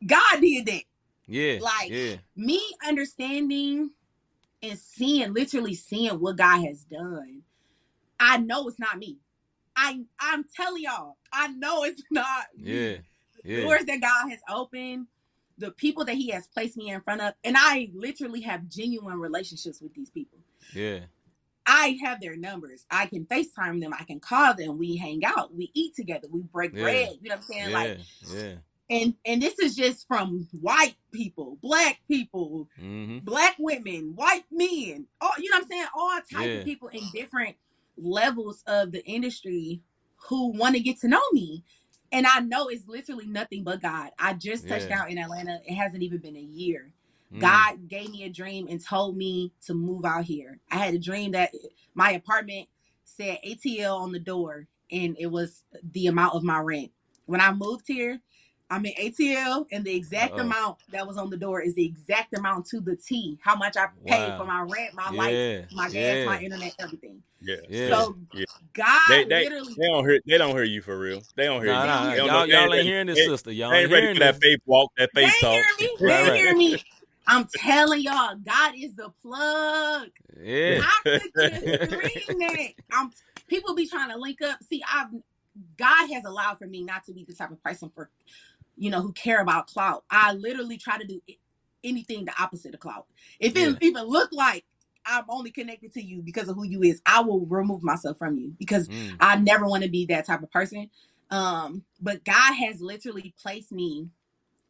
God 0.06 0.40
did 0.40 0.66
that. 0.66 0.82
yeah. 1.26 1.58
like- 1.60 1.90
yeah. 1.90 2.16
Me 2.36 2.62
understanding 2.86 3.90
and 4.62 4.78
seeing, 4.78 5.32
literally 5.34 5.74
seeing 5.74 6.18
what 6.20 6.36
God 6.36 6.64
has 6.64 6.84
done. 6.84 7.42
I 8.20 8.38
know 8.38 8.68
it's 8.68 8.78
not 8.78 8.98
me. 8.98 9.18
I 9.76 10.00
I'm 10.20 10.44
telling 10.56 10.82
y'all, 10.84 11.16
I 11.32 11.48
know 11.48 11.84
it's 11.84 12.02
not 12.10 12.46
me. 12.56 12.72
Yeah. 12.72 12.96
Yeah. 13.44 13.62
doors 13.62 13.84
that 13.84 14.00
God 14.00 14.30
has 14.30 14.40
opened, 14.48 15.06
the 15.58 15.70
people 15.72 16.04
that 16.06 16.14
He 16.16 16.28
has 16.30 16.46
placed 16.46 16.76
me 16.76 16.90
in 16.90 17.00
front 17.00 17.20
of, 17.20 17.34
and 17.44 17.56
I 17.58 17.90
literally 17.94 18.40
have 18.42 18.68
genuine 18.68 19.18
relationships 19.18 19.80
with 19.80 19.92
these 19.94 20.10
people. 20.10 20.38
Yeah. 20.74 21.00
I 21.66 21.98
have 22.02 22.20
their 22.20 22.36
numbers. 22.36 22.86
I 22.90 23.06
can 23.06 23.26
FaceTime 23.26 23.80
them. 23.82 23.92
I 23.92 24.04
can 24.04 24.20
call 24.20 24.54
them. 24.54 24.78
We 24.78 24.96
hang 24.96 25.22
out. 25.24 25.54
We 25.54 25.70
eat 25.74 25.94
together. 25.94 26.26
We 26.30 26.40
break 26.42 26.72
Yeah. 26.74 26.82
bread. 26.82 27.18
You 27.20 27.28
know 27.28 27.34
what 27.36 27.36
I'm 27.36 27.42
saying? 27.42 27.70
Yeah. 27.70 27.76
Like, 27.76 27.98
Yeah. 28.34 28.54
and 28.88 29.14
and 29.26 29.42
this 29.42 29.58
is 29.58 29.76
just 29.76 30.06
from 30.08 30.48
white 30.62 30.96
people, 31.12 31.58
black 31.60 31.98
people, 32.08 32.70
Mm-hmm. 32.80 33.18
black 33.24 33.56
women, 33.58 34.14
white 34.16 34.44
men. 34.50 35.06
All 35.20 35.32
you 35.38 35.50
know 35.50 35.56
what 35.58 35.64
I'm 35.64 35.68
saying? 35.68 35.86
All 35.94 36.20
type 36.32 36.46
Yeah. 36.46 36.52
of 36.60 36.64
people 36.64 36.88
in 36.88 37.02
different 37.12 37.56
levels 37.98 38.62
of 38.66 38.92
the 38.92 39.04
industry 39.04 39.82
who 40.16 40.48
want 40.52 40.74
to 40.74 40.80
get 40.80 40.98
to 41.00 41.08
know 41.08 41.20
me. 41.32 41.64
And 42.12 42.26
I 42.26 42.40
know 42.40 42.68
it's 42.68 42.88
literally 42.88 43.26
nothing 43.26 43.64
but 43.64 43.82
God. 43.82 44.10
I 44.18 44.34
just 44.34 44.68
touched 44.68 44.88
Yeah. 44.90 44.96
down 44.98 45.10
in 45.10 45.18
Atlanta. 45.18 45.60
It 45.66 45.74
hasn't 45.74 46.02
even 46.02 46.18
been 46.18 46.36
a 46.36 46.40
year. 46.40 46.92
Mm. 47.32 47.40
God 47.40 47.88
gave 47.88 48.10
me 48.10 48.24
a 48.24 48.30
dream 48.30 48.66
and 48.68 48.84
told 48.84 49.16
me 49.16 49.52
to 49.66 49.74
move 49.74 50.04
out 50.04 50.24
here. 50.24 50.60
I 50.70 50.76
had 50.76 50.94
a 50.94 50.98
dream 50.98 51.32
that 51.32 51.52
my 51.94 52.12
apartment 52.12 52.68
said 53.04 53.38
ATL 53.46 53.98
on 54.00 54.12
the 54.12 54.18
door 54.20 54.66
and 54.90 55.16
it 55.18 55.26
was 55.26 55.62
the 55.92 56.06
amount 56.06 56.34
of 56.34 56.42
my 56.42 56.58
rent. 56.60 56.92
When 57.26 57.40
I 57.42 57.52
moved 57.52 57.86
here, 57.88 58.20
I'm 58.70 58.84
in 58.84 58.92
ATL 58.94 59.66
and 59.72 59.84
the 59.84 59.94
exact 59.94 60.34
Uh-oh. 60.34 60.42
amount 60.42 60.78
that 60.90 61.06
was 61.06 61.16
on 61.16 61.30
the 61.30 61.36
door 61.36 61.60
is 61.62 61.74
the 61.74 61.84
exact 61.84 62.36
amount 62.36 62.66
to 62.66 62.80
the 62.80 62.96
T. 62.96 63.38
How 63.42 63.56
much 63.56 63.76
I 63.76 63.86
paid 64.06 64.28
Wow. 64.30 64.38
for 64.38 64.44
my 64.44 64.60
rent, 64.62 64.94
my 64.94 65.10
Yeah. 65.10 65.18
lights, 65.18 65.74
my 65.74 65.88
gas, 65.88 66.16
Yeah. 66.16 66.24
my 66.26 66.40
internet, 66.40 66.74
everything. 66.78 67.22
yeah 67.40 67.56
Yeah. 67.68 67.88
So 67.88 68.16
Yeah. 68.34 68.44
God 68.74 69.00
they, 69.08 69.24
they, 69.24 69.42
literally 69.44 69.74
they 69.78 69.86
don't 69.86 70.06
hear 70.08 70.20
they 70.26 70.38
don't 70.38 70.54
hear 70.54 70.64
you 70.64 70.82
for 70.82 70.98
real 70.98 71.22
they 71.36 71.46
don't 71.46 71.62
hear 71.62 71.72
Nah, 71.72 71.80
you 71.82 71.86
nah, 71.86 72.10
They 72.10 72.16
don't 72.18 72.26
y'all, 72.26 72.46
know- 72.46 72.60
y'all 72.66 72.74
ain't 72.74 72.86
hearing 72.86 73.06
this, 73.06 73.24
sister. 73.24 73.52
Y'all 73.52 73.70
they 73.70 73.76
ain't 73.76 73.84
ain't 73.84 73.92
ready 73.92 74.02
hearing 74.06 74.16
for 74.16 74.20
that 74.24 74.34
this. 74.34 74.42
faith 74.42 74.60
walk 74.66 74.92
that 74.98 75.10
they 75.14 75.22
faith 75.22 75.32
ain't 75.32 75.40
talk 75.40 75.52
hear 75.54 75.64
me. 75.78 75.96
They 75.98 76.04
Right, 76.06 76.20
ain't 76.20 76.28
right. 76.28 76.40
hear 76.40 76.56
me. 76.56 76.76
I'm 77.26 77.48
telling 77.54 78.00
y'all, 78.02 78.36
God 78.36 78.74
is 78.76 78.94
the 78.96 79.10
plug. 79.22 80.08
Yeah. 80.42 80.80
I 80.82 81.00
could 81.04 81.22
just 81.62 81.62
scream 81.84 82.38
that. 82.40 82.68
I'm 82.92 83.10
people 83.48 83.74
be 83.74 83.86
trying 83.86 84.10
to 84.10 84.16
link 84.18 84.42
up. 84.42 84.62
See, 84.62 84.82
I've 84.92 85.08
God 85.76 86.12
has 86.12 86.24
allowed 86.24 86.58
for 86.58 86.66
me 86.66 86.82
not 86.82 87.04
to 87.06 87.12
be 87.12 87.24
the 87.24 87.34
type 87.34 87.50
of 87.50 87.62
person 87.62 87.90
for 87.90 88.10
you 88.78 88.90
know 88.90 89.02
who 89.02 89.12
care 89.12 89.42
about 89.42 89.68
clout. 89.68 90.04
I 90.10 90.34
literally 90.34 90.78
try 90.78 90.98
to 90.98 91.06
do 91.06 91.22
anything 91.84 92.26
the 92.26 92.34
opposite 92.42 92.74
of 92.74 92.80
clout. 92.80 93.06
If 93.40 93.56
it 93.56 93.60
Yeah. 93.60 93.78
even 93.82 94.04
look 94.06 94.30
like 94.32 94.64
I'm 95.06 95.24
only 95.30 95.50
connected 95.52 95.94
to 95.94 96.02
you 96.02 96.22
because 96.22 96.48
of 96.48 96.56
who 96.56 96.64
you 96.66 96.82
is, 96.82 97.02
I 97.06 97.22
will 97.22 97.46
remove 97.46 97.82
myself 97.82 98.18
from 98.18 98.38
you 98.38 98.54
because 98.58 98.88
Mm. 98.88 99.16
I 99.20 99.36
never 99.36 99.66
want 99.66 99.84
to 99.84 99.90
be 99.90 100.06
that 100.06 100.26
type 100.26 100.42
of 100.42 100.50
person. 100.52 100.90
Um, 101.30 101.84
but 102.00 102.24
God 102.24 102.54
has 102.54 102.80
literally 102.82 103.34
placed 103.42 103.72
me 103.72 104.08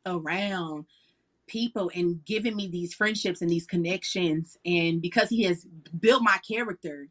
around 0.06 0.86
people 1.48 1.90
and 1.94 2.24
given 2.24 2.56
me 2.56 2.68
these 2.68 2.94
friendships 2.94 3.42
and 3.42 3.50
these 3.50 3.66
connections. 3.66 4.58
And 4.66 5.02
because 5.02 5.30
He 5.30 5.44
has 5.44 5.66
built 6.00 6.22
my 6.22 6.38
character, 6.48 7.08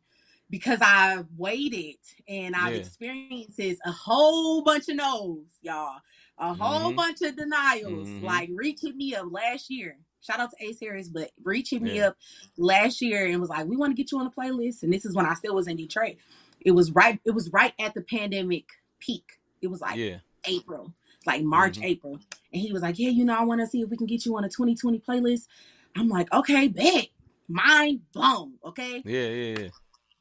because 0.49 0.79
I've 0.81 1.25
waited 1.37 1.97
and 2.27 2.55
I've 2.55 2.73
Yeah. 2.73 2.81
experienced 2.81 3.59
a 3.59 3.91
whole 3.91 4.61
bunch 4.63 4.89
of 4.89 4.95
no's, 4.95 5.45
y'all, 5.61 5.99
a 6.37 6.53
whole 6.53 6.91
Mhm. 6.93 6.95
bunch 6.95 7.21
of 7.21 7.35
denials. 7.35 8.07
Mhm. 8.07 8.23
Like 8.23 8.49
Reach 8.53 8.81
hit 8.81 8.95
me 8.95 9.15
up 9.15 9.31
last 9.31 9.69
year. 9.69 9.97
Shout 10.21 10.39
out 10.39 10.51
to 10.51 10.65
A 10.67 10.73
Series, 10.73 11.09
but 11.09 11.31
Reach 11.43 11.69
hit 11.71 11.81
me 11.81 11.99
up 11.99 12.17
last 12.57 13.01
year 13.01 13.25
and 13.27 13.39
was 13.39 13.49
like, 13.49 13.67
"We 13.67 13.77
want 13.77 13.91
to 13.91 13.95
get 13.95 14.11
you 14.11 14.19
on 14.19 14.25
the 14.25 14.31
playlist." 14.31 14.83
And 14.83 14.91
this 14.91 15.05
is 15.05 15.15
when 15.15 15.25
I 15.25 15.33
still 15.35 15.55
was 15.55 15.67
in 15.67 15.77
Detroit. 15.77 16.17
It 16.61 16.71
was 16.71 16.91
right. 16.91 17.19
It 17.25 17.31
was 17.31 17.51
right 17.53 17.73
at 17.79 17.93
the 17.93 18.01
pandemic 18.01 18.65
peak. 18.99 19.39
It 19.61 19.67
was 19.67 19.79
like 19.79 19.95
Yeah. 19.95 20.19
April, 20.45 20.93
like 21.25 21.43
March, 21.43 21.77
Mhm. 21.77 21.83
April. 21.85 22.19
And 22.51 22.61
he 22.61 22.71
was 22.73 22.81
like, 22.81 22.97
Yeah, 22.99 23.09
you 23.09 23.25
know, 23.25 23.35
I 23.37 23.43
want 23.43 23.61
to 23.61 23.67
see 23.67 23.81
if 23.81 23.89
we 23.89 23.97
can 23.97 24.07
get 24.07 24.25
you 24.25 24.35
on 24.37 24.43
a 24.43 24.49
2020 24.49 24.99
playlist. 24.99 25.47
I'm 25.95 26.09
like, 26.09 26.31
Okay, 26.33 26.67
bet. 26.67 27.09
Mind 27.47 28.11
blown. 28.11 28.55
Okay. 28.65 29.01
Yeah. 29.05 29.29
Yeah. 29.29 29.59
Yeah. 29.59 29.69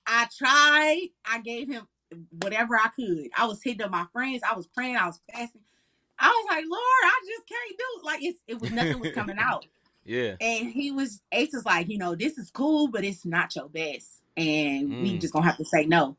I 0.07 0.29
tried. 0.37 1.09
I 1.25 1.41
gave 1.41 1.69
him 1.69 1.87
whatever 2.43 2.77
I 2.77 2.89
could. 2.89 3.29
I 3.37 3.47
was 3.47 3.63
hitting 3.63 3.83
up 3.83 3.91
my 3.91 4.07
friends. 4.13 4.43
I 4.49 4.55
was 4.55 4.67
praying. 4.67 4.97
I 4.97 5.07
was 5.07 5.21
fasting. 5.33 5.63
I 6.19 6.29
was 6.29 6.47
like, 6.51 6.65
Lord, 6.69 6.83
I 7.05 7.21
just 7.27 7.49
can't 7.49 7.79
do 7.79 7.85
it. 8.01 8.05
Like 8.05 8.23
it's 8.23 8.39
it 8.47 8.61
was 8.61 8.73
nothing 8.73 9.01
was 9.01 9.11
coming 9.13 9.39
out. 9.39 9.67
Yeah. 10.09 10.37
And 10.41 10.71
he 10.71 10.93
was 10.93 11.21
Ace 11.33 11.51
was 11.53 11.65
like, 11.67 11.89
you 11.89 11.99
know, 11.99 12.15
this 12.15 12.39
is 12.39 12.51
cool, 12.51 12.87
but 12.89 13.05
it's 13.05 13.25
not 13.27 13.57
your 13.57 13.69
best. 13.69 14.23
And 14.37 15.01
we 15.01 15.15
Mm. 15.15 15.21
just 15.21 15.33
gonna 15.33 15.45
have 15.47 15.57
to 15.57 15.65
say 15.65 15.85
no. 15.87 16.17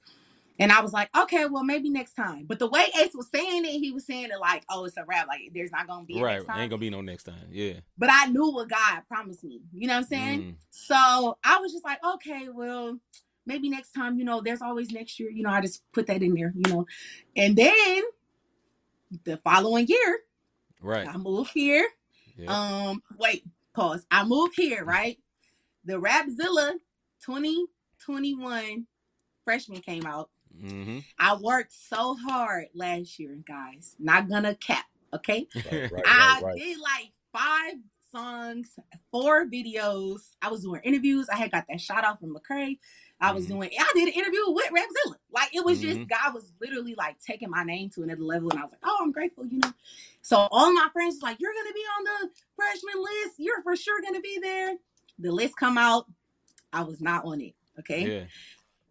And 0.60 0.72
I 0.72 0.82
was 0.82 0.92
like, 0.92 1.10
okay, 1.18 1.46
well, 1.46 1.64
maybe 1.64 1.90
next 1.90 2.16
time. 2.16 2.46
But 2.46 2.60
the 2.60 2.68
way 2.68 2.86
Ace 3.00 3.16
was 3.16 3.30
saying 3.34 3.64
it, 3.66 3.80
he 3.80 3.92
was 3.92 4.06
saying 4.06 4.26
it 4.26 4.40
like, 4.42 4.66
oh, 4.70 4.86
it's 4.86 4.98
a 4.98 5.06
rap. 5.06 5.28
Like, 5.28 5.52
there's 5.54 5.72
not 5.72 5.88
gonna 5.88 6.04
be 6.06 6.20
a 6.20 6.22
Right. 6.22 6.34
next 6.36 6.48
time. 6.48 6.60
Ain't 6.60 6.70
gonna 6.72 6.80
be 6.82 6.90
no 6.90 7.02
next 7.02 7.24
time. 7.24 7.48
Yeah. 7.50 7.74
but 7.98 8.10
I 8.12 8.26
knew 8.28 8.52
what 8.52 8.70
God 8.70 9.04
promised 9.08 9.44
me. 9.46 9.62
You 9.74 9.88
know 9.88 9.94
what 9.94 10.00
I'm 10.00 10.08
saying? 10.08 10.42
Mm. 10.42 10.56
So 10.72 11.38
I 11.44 11.60
was 11.60 11.72
just 11.72 11.86
like, 11.86 12.00
okay, 12.04 12.50
well, 12.50 13.00
maybe 13.48 13.70
next 13.70 13.94
time, 13.94 14.20
you 14.20 14.26
know, 14.26 14.42
there's 14.42 14.62
always 14.62 14.92
next 14.92 15.20
year. 15.20 15.32
You 15.32 15.44
know, 15.44 15.50
I 15.52 15.62
just 15.62 15.84
put 15.94 16.08
that 16.08 16.22
in 16.24 16.36
there, 16.36 16.54
you 16.56 16.72
know. 16.74 16.86
And 17.36 17.56
then 17.58 18.04
the 19.26 19.38
following 19.38 19.88
year, 19.88 20.20
Right. 20.82 21.08
I 21.08 21.18
moved 21.18 21.52
here. 21.54 21.88
Yeah. 22.38 22.52
Um, 22.90 23.02
wait, 23.18 23.46
pause. 23.76 24.06
I 24.12 24.24
move 24.26 24.52
here, 24.56 24.86
right? 24.86 25.18
The 25.86 26.00
Rapzilla 26.00 26.74
2021 27.26 28.86
freshman 29.44 29.82
came 29.82 30.06
out. 30.06 30.30
hmm 30.60 31.00
I 31.20 31.36
worked 31.36 31.74
so 31.74 32.16
hard 32.16 32.68
last 32.76 33.20
year, 33.20 33.38
guys. 33.48 33.96
Not 34.00 34.30
gonna 34.30 34.56
cap, 34.56 34.86
okay? 35.14 35.48
Right, 35.56 35.92
right, 35.92 36.04
I 36.06 36.42
right, 36.44 36.58
did 36.58 36.78
like 36.80 37.12
five 37.34 37.76
songs, 38.12 38.78
four 39.12 39.46
videos. 39.46 40.22
I 40.42 40.50
was 40.50 40.62
doing 40.64 40.82
interviews. 40.84 41.28
I 41.30 41.38
had 41.38 41.52
got 41.52 41.66
that 41.70 41.82
shot 41.82 42.06
off 42.06 42.20
from 42.20 42.36
Lecrae. 42.36 42.78
I 43.20 43.32
was 43.32 43.46
Mhm. 43.46 43.50
doing. 43.50 43.72
I 43.80 43.92
did 43.96 44.08
an 44.10 44.14
interview 44.14 44.42
with 44.48 44.68
Rapzilla. 44.68 45.16
Like 45.32 45.56
it 45.56 45.66
was 45.66 45.80
Mhm. 45.80 45.82
just 45.82 46.08
God 46.10 46.34
was 46.34 46.52
literally 46.62 46.96
like 46.96 47.20
taking 47.20 47.50
my 47.50 47.64
name 47.64 47.90
to 47.92 48.04
another 48.04 48.22
level, 48.24 48.50
and 48.52 48.60
I 48.60 48.64
was 48.64 48.72
like, 48.72 48.82
oh, 48.84 48.98
I'm 49.02 49.12
grateful, 49.12 49.46
you 49.48 49.60
know. 49.60 49.74
So 50.22 50.48
all 50.52 50.74
my 50.74 50.90
friends 50.94 51.16
was 51.16 51.24
like, 51.24 51.40
you're 51.40 51.54
gonna 51.54 51.74
be 51.74 51.86
on 51.98 52.04
the 52.04 52.32
freshman 52.56 53.04
list. 53.04 53.36
You're 53.40 53.62
for 53.64 53.76
sure 53.76 54.02
gonna 54.02 54.22
be 54.22 54.40
there. 54.42 54.76
The 55.20 55.32
list 55.32 55.56
come 55.58 55.78
out. 55.78 56.06
I 56.74 56.84
was 56.84 57.02
not 57.02 57.26
on 57.26 57.42
it. 57.42 57.56
Okay. 57.80 58.08
Yeah. 58.08 58.26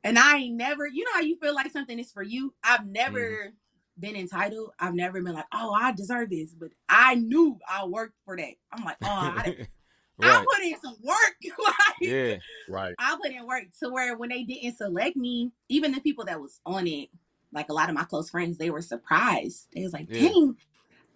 And 0.05 0.19
I 0.19 0.37
ain't 0.39 0.57
never, 0.57 0.87
you 0.87 1.05
know 1.05 1.13
how 1.15 1.21
you 1.21 1.37
feel 1.37 1.55
like 1.55 1.71
something 1.73 1.99
is 1.99 2.13
for 2.13 2.23
you? 2.23 2.55
I've 2.63 2.87
never 2.87 3.19
Mm-hmm. 3.19 3.49
been 3.99 4.17
entitled. 4.17 4.71
I've 4.79 4.95
never 4.95 5.21
been 5.21 5.35
like, 5.35 5.47
oh, 5.53 5.73
I 5.73 5.93
deserve 5.93 6.31
this. 6.31 6.55
But 6.55 6.71
I 6.89 7.17
knew 7.17 7.59
I 7.69 7.87
worked 7.87 8.15
for 8.25 8.37
that. 8.37 8.55
I'm 8.73 8.85
like, 8.85 8.99
oh, 9.03 9.09
I, 9.09 9.57
I 10.23 10.45
put 10.55 10.65
in 10.65 10.81
some 10.81 10.97
work. 11.03 11.37
like, 11.65 11.97
Yeah. 12.01 12.37
Right. 12.69 12.95
I 12.99 13.17
put 13.23 13.33
in 13.33 13.47
work 13.47 13.65
to 13.81 13.91
where 13.91 14.17
when 14.17 14.31
they 14.31 14.45
didn't 14.45 14.77
select 14.77 15.17
me, 15.17 15.53
even 15.69 15.93
the 15.93 16.01
people 16.01 16.25
that 16.25 16.41
was 16.41 16.61
on 16.67 16.87
it, 16.87 17.11
like 17.53 17.69
a 17.69 17.73
lot 17.73 17.89
of 17.89 17.95
my 17.95 18.05
close 18.05 18.31
friends, 18.31 18.59
they 18.59 18.71
were 18.71 18.83
surprised. 18.83 19.69
They 19.75 19.83
was 19.83 19.93
like, 19.93 20.09
Yeah. 20.11 20.29
dang, 20.29 20.57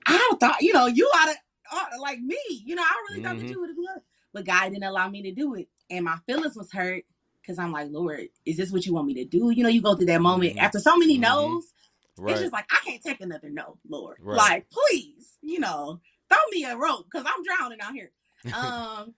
I 0.07 0.33
thought, 0.41 0.63
you 0.63 0.73
know, 0.73 0.87
you 0.87 1.07
ought 1.07 1.33
to, 1.35 2.01
like 2.01 2.21
me, 2.21 2.39
you 2.65 2.75
know, 2.75 2.83
I 2.83 3.05
really 3.11 3.23
thought 3.23 3.37
Mhm. 3.37 3.41
that 3.41 3.51
you 3.51 3.61
would 3.61 3.71
have 3.71 3.77
done. 3.77 4.03
But 4.33 4.45
God 4.45 4.71
didn't 4.71 4.85
allow 4.85 5.09
me 5.09 5.23
to 5.23 5.33
do 5.33 5.55
it. 5.55 5.69
And 5.91 6.05
my 6.05 6.19
feelings 6.27 6.57
was 6.57 6.71
hurt 6.73 7.05
because 7.41 7.59
I'm 7.59 7.73
like, 7.73 7.91
Lord, 7.91 8.29
is 8.45 8.57
this 8.57 8.71
what 8.71 8.87
you 8.87 8.95
want 8.95 9.07
me 9.09 9.15
to 9.15 9.25
do? 9.25 9.51
You 9.51 9.63
know, 9.63 9.69
you 9.69 9.83
go 9.83 9.95
through 9.97 10.07
that 10.07 10.21
moment 10.21 10.57
Mhm. 10.57 10.61
after 10.63 10.79
so 10.79 10.97
many 10.97 11.17
Mhm. 11.17 11.23
no's. 11.23 11.73
Right. 12.17 12.33
It's 12.33 12.41
just 12.43 12.53
like, 12.53 12.67
I 12.71 12.81
can't 12.85 13.03
take 13.03 13.21
another 13.21 13.51
no, 13.51 13.79
Lord. 13.89 14.19
Right. 14.21 14.37
Like, 14.37 14.71
please, 14.71 15.39
you 15.43 15.59
know, 15.59 16.01
throw 16.29 16.39
me 16.51 16.65
a 16.65 16.77
rope 16.77 17.07
because 17.11 17.27
I'm 17.27 17.43
drowning 17.43 17.81
out 17.81 17.95
here. 17.95 18.13
Um, 18.47 19.15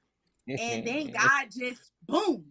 and 0.48 0.86
then 0.86 1.10
God 1.10 1.46
just 1.50 1.92
boom, 2.06 2.44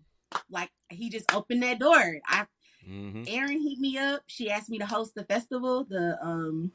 like 0.50 0.70
he 0.90 1.10
just 1.10 1.34
opened 1.34 1.64
that 1.64 1.80
door. 1.80 2.20
I 2.28 2.46
hmm 2.86 3.24
Erin 3.28 3.62
hit 3.62 3.80
me 3.80 3.98
up. 3.98 4.24
She 4.28 4.50
asked 4.50 4.70
me 4.70 4.80
to 4.80 4.86
host 4.86 5.16
the 5.16 5.24
festival, 5.26 5.84
the 5.84 6.18
um 6.22 6.72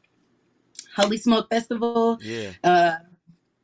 Holy 0.95 1.17
Smoke 1.17 1.49
Festival. 1.49 2.17
Yeah. 2.21 2.51
Uh 2.63 2.95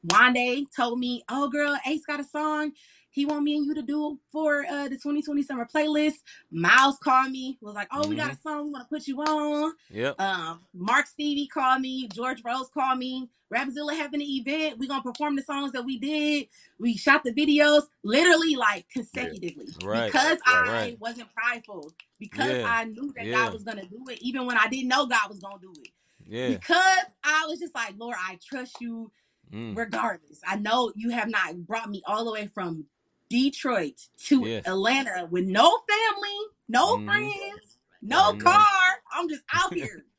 Wande 0.07 0.65
told 0.75 0.99
me, 0.99 1.23
"Oh 1.29 1.47
girl, 1.49 1.77
Ace 1.87 2.05
got 2.05 2.19
a 2.19 2.25
song. 2.25 2.73
He 3.13 3.25
want 3.25 3.43
me 3.43 3.57
and 3.57 3.65
you 3.65 3.75
to 3.75 3.83
do 3.83 4.19
for 4.31 4.65
uh 4.65 4.85
the 4.89 4.97
2020 4.97 5.43
summer 5.43 5.67
playlist." 5.73 6.15
Miles 6.51 6.97
called 6.99 7.31
me, 7.31 7.57
was 7.61 7.75
like, 7.75 7.89
"Oh, 7.93 8.07
we 8.09 8.15
got 8.17 8.33
a 8.33 8.37
song. 8.41 8.65
We 8.65 8.71
want 8.71 8.89
to 8.89 8.95
put 8.95 9.07
you 9.07 9.21
on." 9.21 9.73
Yep. 9.91 10.19
Um, 10.21 10.61
Mark 10.73 11.07
Stevie 11.07 11.47
called 11.47 11.81
me, 11.81 12.07
George 12.09 12.43
Rose 12.45 12.69
called 12.73 12.99
me, 12.99 13.29
Rapzilla 13.53 13.95
having 13.97 14.21
an 14.21 14.27
event. 14.29 14.79
We're 14.79 14.89
gonna 14.89 15.03
perform 15.03 15.35
the 15.35 15.43
songs 15.43 15.73
that 15.73 15.85
we 15.85 15.99
did. 15.99 16.47
We 16.79 16.97
shot 16.97 17.23
the 17.23 17.33
videos 17.33 17.83
literally 18.03 18.55
like 18.55 18.89
consecutively. 18.89 19.67
Right, 19.83 20.07
Because 20.07 20.39
I 20.45 20.71
right. 20.71 20.99
wasn't 20.99 21.29
prideful. 21.33 21.93
Because 22.19 22.57
Yeah, 22.57 22.65
I 22.67 22.85
knew 22.85 23.13
that 23.17 23.25
yeah. 23.27 23.33
God 23.45 23.53
was 23.53 23.63
gonna 23.63 23.85
do 23.85 24.03
it, 24.09 24.21
even 24.21 24.45
when 24.47 24.57
I 24.57 24.67
didn't 24.69 24.87
know 24.89 25.05
God 25.05 25.29
was 25.29 25.39
gonna 25.39 25.59
do 25.61 25.73
it. 25.83 25.91
Yeah. 26.27 26.49
Because 26.49 27.05
I 27.23 27.45
was 27.47 27.59
just 27.59 27.75
like, 27.75 27.95
Lord, 27.97 28.15
I 28.19 28.39
trust 28.43 28.81
you 28.81 29.11
Mm. 29.53 29.77
regardless. 29.77 30.41
I 30.47 30.55
know 30.55 30.91
you 30.95 31.11
have 31.11 31.29
not 31.29 31.55
brought 31.67 31.89
me 31.89 32.01
all 32.07 32.25
the 32.25 32.31
way 32.31 32.47
from 32.47 32.85
Detroit 33.33 33.99
to 34.25 34.45
Yes. 34.45 34.67
Atlanta 34.67 35.25
with 35.25 35.45
no 35.45 35.79
family, 35.89 36.37
no 36.67 36.97
Mhm. 36.97 37.05
friends, 37.05 37.77
no 38.03 38.33
Mhm. 38.33 38.39
car. 38.39 39.01
I'm 39.11 39.27
just 39.27 39.43
out 39.51 39.73
here. 39.73 40.05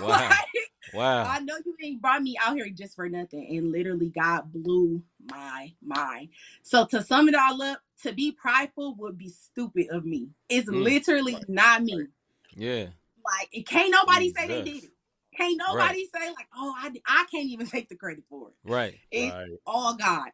Wow. 0.00 0.08
Like, 0.08 0.48
Wow. 0.92 1.24
I 1.26 1.38
know 1.38 1.56
you 1.64 1.76
ain't 1.80 2.02
brought 2.02 2.24
me 2.24 2.36
out 2.42 2.56
here 2.56 2.68
just 2.70 2.96
for 2.96 3.08
nothing. 3.08 3.56
And 3.56 3.70
literally, 3.70 4.08
God 4.08 4.52
blew 4.52 5.00
my 5.24 5.72
mind. 5.80 6.30
So 6.64 6.84
to 6.86 7.04
sum 7.04 7.28
it 7.28 7.36
all 7.36 7.62
up, 7.62 7.82
to 8.02 8.12
be 8.12 8.32
prideful 8.32 8.96
would 8.96 9.16
be 9.16 9.28
stupid 9.28 9.86
of 9.90 10.04
me. 10.04 10.30
It's 10.48 10.68
Mm. 10.68 10.82
literally 10.82 11.38
not 11.46 11.84
me. 11.84 12.08
Yeah. 12.56 12.88
Like, 13.24 13.48
it 13.52 13.68
can't 13.68 13.92
nobody 13.92 14.32
say 14.32 14.48
they 14.48 14.62
did 14.62 14.84
it. 14.84 14.90
Can't 15.36 15.56
nobody 15.56 16.08
say 16.12 16.30
like, 16.30 16.48
oh, 16.56 16.74
I, 16.76 16.90
I 17.06 17.26
can't 17.30 17.46
even 17.46 17.66
take 17.66 17.88
the 17.88 17.96
credit 17.96 18.24
for 18.28 18.48
it. 18.48 18.54
Right. 18.64 18.98
It's 19.12 19.32
Right. 19.32 19.50
all 19.64 19.94
God. 19.94 20.32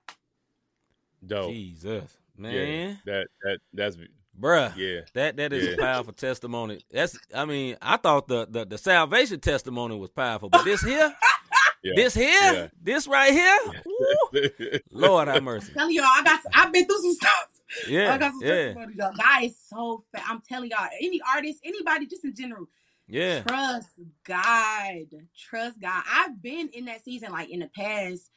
Dope. 1.25 1.51
Jesus. 1.51 2.17
Yeah. 2.49 2.65
Man. 2.65 2.99
That 3.07 3.27
that 3.43 3.59
that's 3.73 3.97
Bruh. 4.39 4.75
yeah. 4.77 5.01
That 5.15 5.37
that 5.37 5.53
is 5.53 5.67
Yeah. 5.67 5.75
a 5.75 5.79
powerful 5.79 6.13
testimony. 6.13 6.81
That's 6.91 7.19
I 7.35 7.45
mean, 7.45 7.77
I 7.83 7.97
thought 7.97 8.29
the, 8.29 8.47
the 8.49 8.65
the 8.65 8.79
salvation 8.79 9.41
testimony 9.41 9.99
was 9.99 10.11
powerful, 10.11 10.49
but 10.49 10.65
this 10.65 10.83
here, 10.83 11.15
Yeah. 11.85 11.93
this 11.97 12.15
here, 12.15 12.29
Yeah. 12.31 12.67
this 12.83 13.07
right 13.07 13.33
here, 13.33 13.59
woo, 13.85 14.79
Lord 14.93 15.29
have 15.29 15.43
mercy. 15.43 15.73
I'm 15.73 15.75
telling 15.75 15.95
y'all, 15.95 16.05
I 16.07 16.23
got 16.25 16.41
I've 16.55 16.73
been 16.73 16.87
through 16.87 17.01
some 17.03 17.15
stuff. 17.15 17.49
Yeah, 17.89 18.01
I 18.13 18.13
Yeah, 18.13 18.19
got 18.19 18.33
some 18.33 18.43
yeah, 18.43 18.57
testimony, 18.57 18.95
y'all. 18.97 19.13
God 19.17 19.43
is 19.45 19.57
so 19.69 20.05
fat. 20.13 20.25
I'm 20.29 20.41
telling 20.49 20.71
y'all, 20.71 20.89
any 21.01 21.21
artist, 21.35 21.61
anybody, 21.65 22.07
just 22.07 22.25
in 22.25 22.35
general, 22.35 22.69
yeah, 23.09 23.43
trust 23.43 23.89
God. 24.25 25.07
Trust 25.37 25.81
God. 25.81 26.03
I've 26.11 26.41
been 26.43 26.69
in 26.73 26.87
that 26.87 27.05
season, 27.05 27.33
like 27.33 27.51
in 27.51 27.61
the 27.61 27.69
past, 27.77 28.31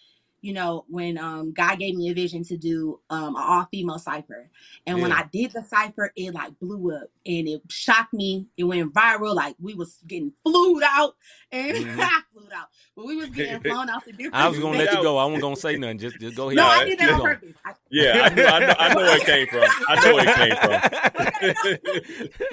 you 0.46 0.54
know, 0.54 0.86
when 0.88 1.18
um 1.18 1.52
God 1.54 1.80
gave 1.80 1.96
me 1.96 2.10
a 2.10 2.14
vision 2.14 2.44
to 2.44 2.56
do 2.58 3.00
um 3.10 3.36
an 3.36 3.42
all 3.44 3.68
female 3.72 3.98
cipher. 3.98 4.48
And 4.86 5.02
when 5.02 5.12
I 5.12 5.24
did 5.34 5.54
the 5.54 5.64
cipher, 5.64 6.12
it 6.16 6.36
like 6.36 6.52
blew 6.60 6.96
up 6.96 7.08
and 7.26 7.48
it 7.48 7.64
shocked 7.68 8.14
me. 8.14 8.46
It 8.56 8.66
went 8.66 8.94
viral. 8.94 9.34
Like 9.34 9.56
we 9.60 9.74
was 9.74 9.98
getting 10.06 10.34
flued 10.44 10.84
out 10.86 11.16
and 11.52 11.76
Mhm. 11.76 12.08
flued 12.32 12.52
out. 12.56 12.68
But 12.96 13.08
we 13.08 13.16
was 13.16 13.30
getting 13.30 13.60
flown 13.62 13.90
out 13.90 14.04
to 14.06 14.12
different 14.12 14.36
I 14.36 14.48
was 14.48 14.60
gonna 14.60 14.78
let 14.78 14.94
you 14.94 15.02
go. 15.02 15.18
I 15.18 15.26
wasn't 15.26 15.42
gonna 15.42 15.56
say 15.56 15.78
nothing. 15.78 15.98
Just 15.98 16.20
just 16.20 16.36
go 16.36 16.50
ahead. 16.50 16.58
No, 16.58 16.68
I 16.68 16.78
Yeah, 16.80 16.86
did 16.86 17.00
that 17.00 17.10
on 17.10 17.22
purpose. 17.22 17.56
I, 17.66 17.74
Yeah, 17.90 18.22
I 18.24 18.30
know, 18.30 18.46
I 18.46 18.60
know, 18.60 18.76
I 18.80 18.90
know 18.90 19.02
where 19.02 19.18
it 19.18 19.26
came 19.26 19.48
from. 19.48 19.68
I 19.88 20.06
know 20.06 20.14
where 20.14 20.28
it 20.28 20.36
came 20.36 20.56
from. 20.62 20.80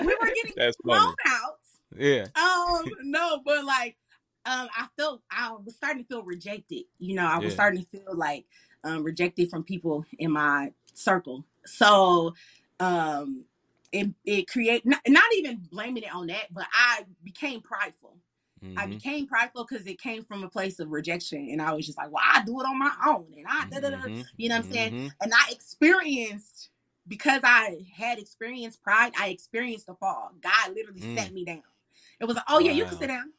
we 0.07 0.15
were 0.15 0.31
getting 0.35 0.55
That's 0.57 0.77
flown 0.77 1.01
funny. 1.01 1.15
out. 1.27 1.59
yeah, 1.97 2.27
um 2.37 2.91
no 3.03 3.41
but 3.45 3.65
like 3.67 3.97
um 4.47 4.69
i 4.77 4.87
felt 4.99 5.23
i 5.31 5.53
was 5.65 5.75
starting 5.75 6.03
to 6.03 6.09
feel 6.09 6.23
rejected 6.23 6.85
you 6.99 7.15
know 7.15 7.27
i 7.27 7.37
was 7.39 7.47
Yeah. 7.47 7.55
starting 7.55 7.83
to 7.85 7.89
feel 7.89 8.17
like 8.17 8.45
um 8.85 9.03
rejected 9.03 9.51
from 9.51 9.63
people 9.65 10.05
in 10.19 10.31
my 10.33 10.73
circle 10.95 11.45
so 11.67 12.35
um 12.81 13.45
it, 13.93 14.09
it 14.25 14.49
create 14.49 14.87
not, 14.87 15.01
not 15.09 15.33
even 15.35 15.63
blaming 15.71 16.03
it 16.03 16.15
on 16.15 16.27
that 16.29 16.53
but 16.53 16.67
i 16.73 17.05
became 17.25 17.61
prideful 17.61 18.17
i 18.77 18.87
Mhm. 18.87 18.91
became 18.91 19.27
prideful 19.27 19.67
because 19.69 19.87
it 19.87 20.01
came 20.01 20.25
from 20.25 20.43
a 20.45 20.49
place 20.49 20.79
of 20.81 20.91
rejection 20.91 21.49
and 21.51 21.61
i 21.63 21.73
was 21.73 21.87
just 21.87 21.99
like 21.99 22.11
well 22.11 22.25
i 22.27 22.43
do 22.45 22.61
it 22.61 22.65
on 22.67 22.79
my 22.79 22.93
own 23.07 23.27
and 23.37 23.47
i 23.49 23.65
da, 23.71 23.81
da, 23.81 23.91
da. 23.91 23.97
Mhm. 24.09 24.27
you 24.39 24.49
know 24.49 24.57
what 24.57 24.65
i'm 24.67 24.71
saying 24.73 24.93
Mhm. 24.93 25.15
and 25.21 25.33
i 25.35 25.51
experienced 25.53 26.71
because 27.09 27.41
i 27.45 27.85
had 27.95 28.19
experienced 28.19 28.83
pride 28.83 29.13
i 29.19 29.29
experienced 29.29 29.87
the 29.87 29.95
fall 29.95 30.33
god 30.41 30.75
literally 30.75 31.01
Mm. 31.03 31.19
sat 31.19 31.33
me 31.33 31.45
down 31.45 31.63
it 32.21 32.25
was 32.25 32.37
like 32.37 32.45
oh 32.49 32.61
yeah 32.61 32.73
you 32.73 32.85
can 32.87 32.99
sit 32.99 33.09
down 33.09 33.33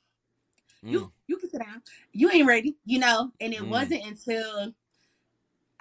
Mm. 0.84 0.92
you 0.92 1.14
you 1.28 1.38
can 1.38 1.50
sit 1.50 1.62
down. 1.62 1.82
You 2.14 2.32
ain't 2.32 2.48
ready, 2.48 2.76
you 2.86 3.00
know. 3.00 3.32
And 3.42 3.54
it 3.54 3.62
Mm. 3.62 3.70
wasn't 3.70 4.06
until 4.06 4.74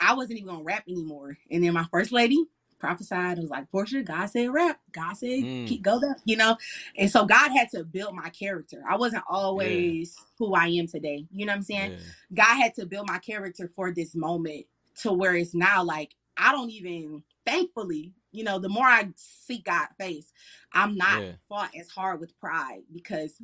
I 0.01 0.15
wasn't 0.15 0.39
even 0.39 0.49
gonna 0.53 0.65
rap 0.65 0.85
anymore. 0.89 1.39
And 1.51 1.65
then 1.65 1.75
my 1.75 1.87
first 1.91 2.13
lady 2.13 2.45
prophesied. 2.79 3.39
It 3.39 3.43
was 3.43 3.51
like, 3.51 3.71
Portia, 3.71 4.03
God 4.03 4.27
said 4.27 4.53
rap. 4.53 4.81
God 4.93 5.15
said 5.15 5.31
Mm. 5.45 5.67
keep 5.67 5.83
go 5.83 5.99
there, 5.99 6.17
you 6.27 6.37
know. 6.37 6.59
And 6.99 7.11
so 7.11 7.25
God 7.25 7.51
had 7.51 7.71
to 7.71 7.85
build 7.85 8.15
my 8.15 8.29
character. 8.31 8.85
I 8.89 8.97
wasn't 8.97 9.25
always 9.29 10.17
who 10.39 10.55
I 10.55 10.67
am 10.69 10.87
today. 10.87 11.27
You 11.33 11.47
know 11.47 11.53
what 11.53 11.59
I'm 11.59 11.63
saying? 11.63 11.93
Yeah. 11.93 11.99
God 12.35 12.57
had 12.57 12.75
to 12.75 12.87
build 12.87 13.09
my 13.09 13.19
character 13.19 13.71
for 13.75 13.93
this 13.93 14.15
moment 14.15 14.67
to 15.03 15.13
where 15.13 15.35
it's 15.37 15.55
now 15.55 15.83
like 15.85 16.15
I 16.37 16.53
don't 16.53 16.71
even 16.71 17.23
thankfully, 17.47 18.13
you 18.33 18.45
know, 18.45 18.59
the 18.59 18.69
more 18.69 18.87
I 18.87 19.09
seek 19.17 19.65
God 19.65 19.89
face, 19.99 20.33
I'm 20.75 20.97
not 20.97 21.23
Yeah. 21.23 21.33
fought 21.49 21.75
as 21.75 21.89
hard 21.89 22.21
with 22.21 22.39
pride 22.39 22.83
because 22.93 23.41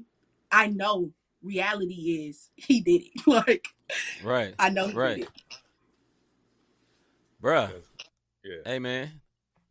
I 0.53 0.69
know 0.69 1.13
reality 1.43 2.27
is 2.29 2.51
he 2.57 2.81
did 2.81 3.03
it. 3.03 3.27
like 3.27 3.67
Right, 4.25 4.55
I 4.59 4.69
know 4.71 4.89
he 4.89 4.95
Right. 4.95 5.17
did 5.17 5.25
it. 5.25 5.31
bruh. 7.43 7.71
Yeah. 8.45 8.57
Hey 8.65 8.79
man, 8.79 9.21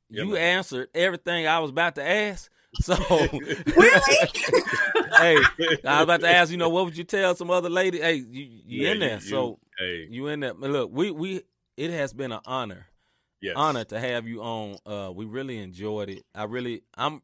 Yeah, 0.09 0.23
you 0.23 0.31
man. 0.33 0.41
answered 0.57 0.89
everything 0.93 1.47
I 1.47 1.59
was 1.59 1.69
about 1.71 1.95
to 1.95 2.07
ask 2.07 2.49
So, 2.81 2.95
Really? 3.75 4.01
hey, 5.19 5.35
I 5.85 5.97
was 5.97 6.03
about 6.03 6.19
to 6.21 6.29
ask, 6.29 6.51
you 6.51 6.57
know, 6.57 6.69
what 6.69 6.85
would 6.85 6.97
you 6.97 7.03
tell 7.03 7.33
some 7.33 7.49
other 7.49 7.69
lady? 7.69 7.99
Hey, 7.99 8.15
you, 8.15 8.43
you 8.65 8.83
Yeah, 8.85 8.91
in 8.91 8.99
there? 8.99 9.13
you- 9.15 9.19
so 9.21 9.59
Hey, 9.79 10.07
you 10.09 10.27
in 10.27 10.41
there? 10.41 10.53
Look, 10.53 10.91
we 10.93 11.11
we 11.11 11.41
it 11.75 11.91
has 11.91 12.13
been 12.13 12.31
an 12.31 12.39
honor, 12.45 12.85
yes. 13.41 13.53
honor 13.55 13.83
to 13.85 13.99
have 13.99 14.27
you 14.27 14.41
on. 14.41 14.77
Uh, 14.85 15.11
we 15.11 15.25
really 15.25 15.57
enjoyed 15.59 16.09
it. 16.09 16.23
I 16.35 16.43
really, 16.45 16.81
I'm, 16.95 17.21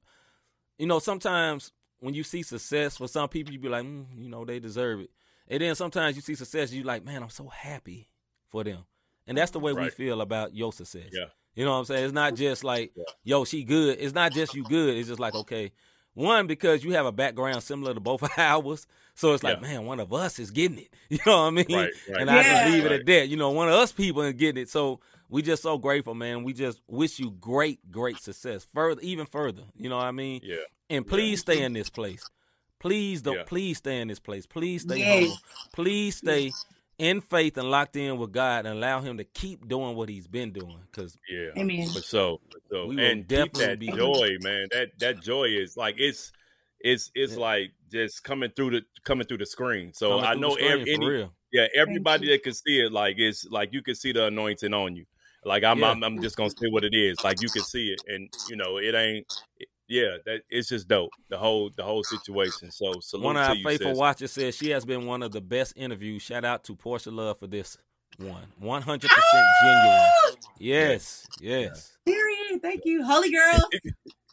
you 0.78 0.86
know, 0.88 1.00
sometimes 1.00 1.72
when 2.04 2.14
you 2.14 2.24
see 2.24 2.44
success 2.44 2.98
for 2.98 3.08
some 3.08 3.30
people, 3.30 3.54
you 3.54 3.60
be 3.60 3.70
like, 3.70 3.86
mm, 3.86 4.06
you 4.18 4.28
know, 4.28 4.44
they 4.44 4.60
deserve 4.60 5.00
it. 5.00 5.10
And 5.48 5.62
then 5.62 5.74
sometimes 5.76 6.18
you 6.18 6.22
see 6.22 6.36
success, 6.36 6.74
you 6.74 6.84
like, 6.84 7.06
man, 7.06 7.24
I'm 7.24 7.30
so 7.30 7.48
happy 7.48 8.10
for 8.50 8.64
them. 8.64 8.80
And 9.26 9.38
that's 9.38 9.52
the 9.52 9.60
way 9.60 9.72
we 9.72 9.90
feel 9.90 10.20
about 10.20 10.54
your 10.54 10.74
success. 10.74 11.10
Yeah. 11.14 11.26
You 11.56 11.64
know 11.64 11.72
what 11.72 11.78
I'm 11.78 11.86
saying? 11.86 12.04
It's 12.04 12.14
not 12.14 12.36
just 12.36 12.66
like, 12.66 12.92
Yeah. 12.96 13.04
yo, 13.24 13.46
she 13.46 13.64
good. 13.64 13.98
It's 14.02 14.14
not 14.14 14.34
just 14.34 14.54
you 14.54 14.64
good. 14.66 14.98
It's 14.98 15.08
just 15.08 15.20
like, 15.22 15.34
okay, 15.34 15.72
one, 16.14 16.46
because 16.46 16.84
you 16.84 16.92
have 16.94 17.06
a 17.06 17.12
background 17.14 17.64
similar 17.64 17.94
to 17.94 18.02
both 18.02 18.22
of 18.22 18.32
ours. 18.38 18.86
So 19.16 19.34
it's 19.34 19.44
like, 19.44 19.62
Yeah. 19.62 19.68
man, 19.68 19.86
one 19.86 20.02
of 20.02 20.12
us 20.12 20.40
is 20.40 20.52
getting 20.52 20.80
it. 20.80 20.94
You 21.10 21.20
know 21.26 21.38
what 21.44 21.48
I 21.48 21.50
mean? 21.52 21.66
Right, 21.70 21.90
right. 22.10 22.22
And 22.22 22.30
I 22.30 22.44
just 22.44 22.72
leave 22.74 22.86
it 22.86 22.92
at 22.92 23.06
that. 23.06 23.30
You 23.30 23.38
know, 23.38 23.52
one 23.52 23.70
of 23.70 23.76
us 23.76 23.94
people 23.94 24.24
is 24.24 24.34
getting 24.34 24.64
it. 24.64 24.70
So 24.70 25.00
we 25.30 25.42
just 25.42 25.64
so 25.64 25.78
grateful, 25.78 26.16
man. 26.16 26.44
We 26.44 26.52
just 26.52 26.82
wish 26.88 27.18
you 27.20 27.32
great, 27.32 27.80
great 27.92 28.18
success. 28.18 28.68
Further, 28.74 29.00
even 29.02 29.26
further. 29.26 29.64
You 29.76 29.88
know 29.90 29.98
what 29.98 30.06
I 30.06 30.12
mean? 30.12 30.42
Yeah. 30.44 30.58
And 30.90 31.06
please 31.08 31.40
stay 31.42 31.64
in 31.64 31.74
this 31.74 31.90
place. 31.90 32.24
Please 32.80 33.22
don't. 33.22 33.36
Yeah. 33.38 33.44
Please 33.44 33.78
stay 33.78 34.02
in 34.02 34.08
this 34.10 34.20
place. 34.20 34.46
Please 34.46 34.82
stay 34.82 35.00
Yes. 35.00 35.22
humble. 35.22 35.38
Please 35.74 36.18
stay 36.18 36.52
in 37.00 37.22
faith 37.22 37.58
and 37.58 37.72
locked 37.72 37.96
in 37.96 38.18
with 38.18 38.32
God 38.32 38.66
and 38.66 38.78
allow 38.78 39.00
Him 39.02 39.18
to 39.18 39.24
keep 39.24 39.68
doing 39.68 39.96
what 39.96 40.10
He's 40.10 40.28
been 40.28 40.52
doing. 40.52 40.80
Because 40.92 41.18
Yeah. 41.30 41.50
Amen. 41.58 41.88
For 41.88 42.02
so, 42.02 42.42
so. 42.70 42.88
We 42.88 42.96
will 42.98 43.04
and 43.04 43.22
keep 43.22 43.28
that 43.30 43.52
definitely 43.54 43.88
be- 43.88 43.98
joy, 43.98 44.38
man. 44.42 44.68
That 44.72 45.00
that 45.00 45.22
joy 45.22 45.46
is 45.46 45.78
like 45.78 45.96
it's 45.98 46.32
it's 46.82 47.10
it's 47.16 47.34
Yeah. 47.34 47.40
like 47.40 47.72
just 47.92 48.24
coming 48.24 48.52
through 48.52 48.72
the 48.72 48.82
coming 49.06 49.26
through 49.26 49.38
the 49.38 49.46
screen. 49.46 49.94
So 49.94 50.10
coming 50.10 50.26
I 50.26 50.34
know 50.36 50.50
the 50.50 50.62
screen, 50.62 50.72
ev- 50.82 50.88
any 50.90 51.06
real. 51.08 51.34
yeah 51.54 51.68
everybody 51.76 52.28
that 52.30 52.44
can 52.44 52.54
see 52.54 52.82
it 52.82 52.92
like 52.92 53.16
it's 53.18 53.46
like 53.46 53.72
you 53.72 53.82
can 53.82 53.96
see 53.96 54.12
the 54.12 54.26
anointing 54.26 54.74
on 54.74 54.96
you. 54.98 55.06
Like 55.46 55.64
I'm 55.64 55.80
Yeah. 55.80 55.92
I'm, 55.92 56.04
I'm 56.04 56.22
just 56.22 56.36
gonna 56.36 56.50
say 56.50 56.68
what 56.70 56.84
it 56.84 56.94
is. 56.94 57.24
Like 57.24 57.42
you 57.42 57.50
can 57.50 57.64
see 57.64 57.94
it, 57.94 58.02
and 58.08 58.30
you 58.50 58.58
know 58.58 58.78
it 58.78 58.94
ain't. 58.94 59.26
It- 59.88 59.94
yeah, 59.94 60.18
that 60.26 60.42
it's 60.50 60.70
just 60.70 60.88
dope. 60.88 61.12
The 61.30 61.38
whole 61.38 61.70
the 61.76 61.84
whole 61.84 62.04
situation. 62.04 62.72
So 62.72 62.94
salute 63.02 63.24
One 63.26 63.38
of 63.38 63.44
to 63.44 63.50
our 63.50 63.56
you, 63.56 63.64
faithful 63.64 63.92
sis. 63.92 63.98
watchers 63.98 64.32
says 64.32 64.56
she 64.56 64.70
has 64.70 64.86
been 64.86 65.06
one 65.06 65.22
of 65.24 65.32
the 65.32 65.42
best 65.42 65.74
interviews. 65.76 66.22
Shout 66.22 66.46
out 66.46 66.64
to 66.66 66.76
Portia 66.76 67.12
Love 67.12 67.40
for 67.40 67.48
this 67.48 67.78
one. 68.18 68.44
100% 68.62 68.84
genuine. 69.64 70.10
Yes, 70.60 71.26
yes. 71.42 71.98
Period. 72.06 72.62
Thank 72.62 72.82
you. 72.86 73.04
Holy 73.04 73.32
girls. 73.32 73.66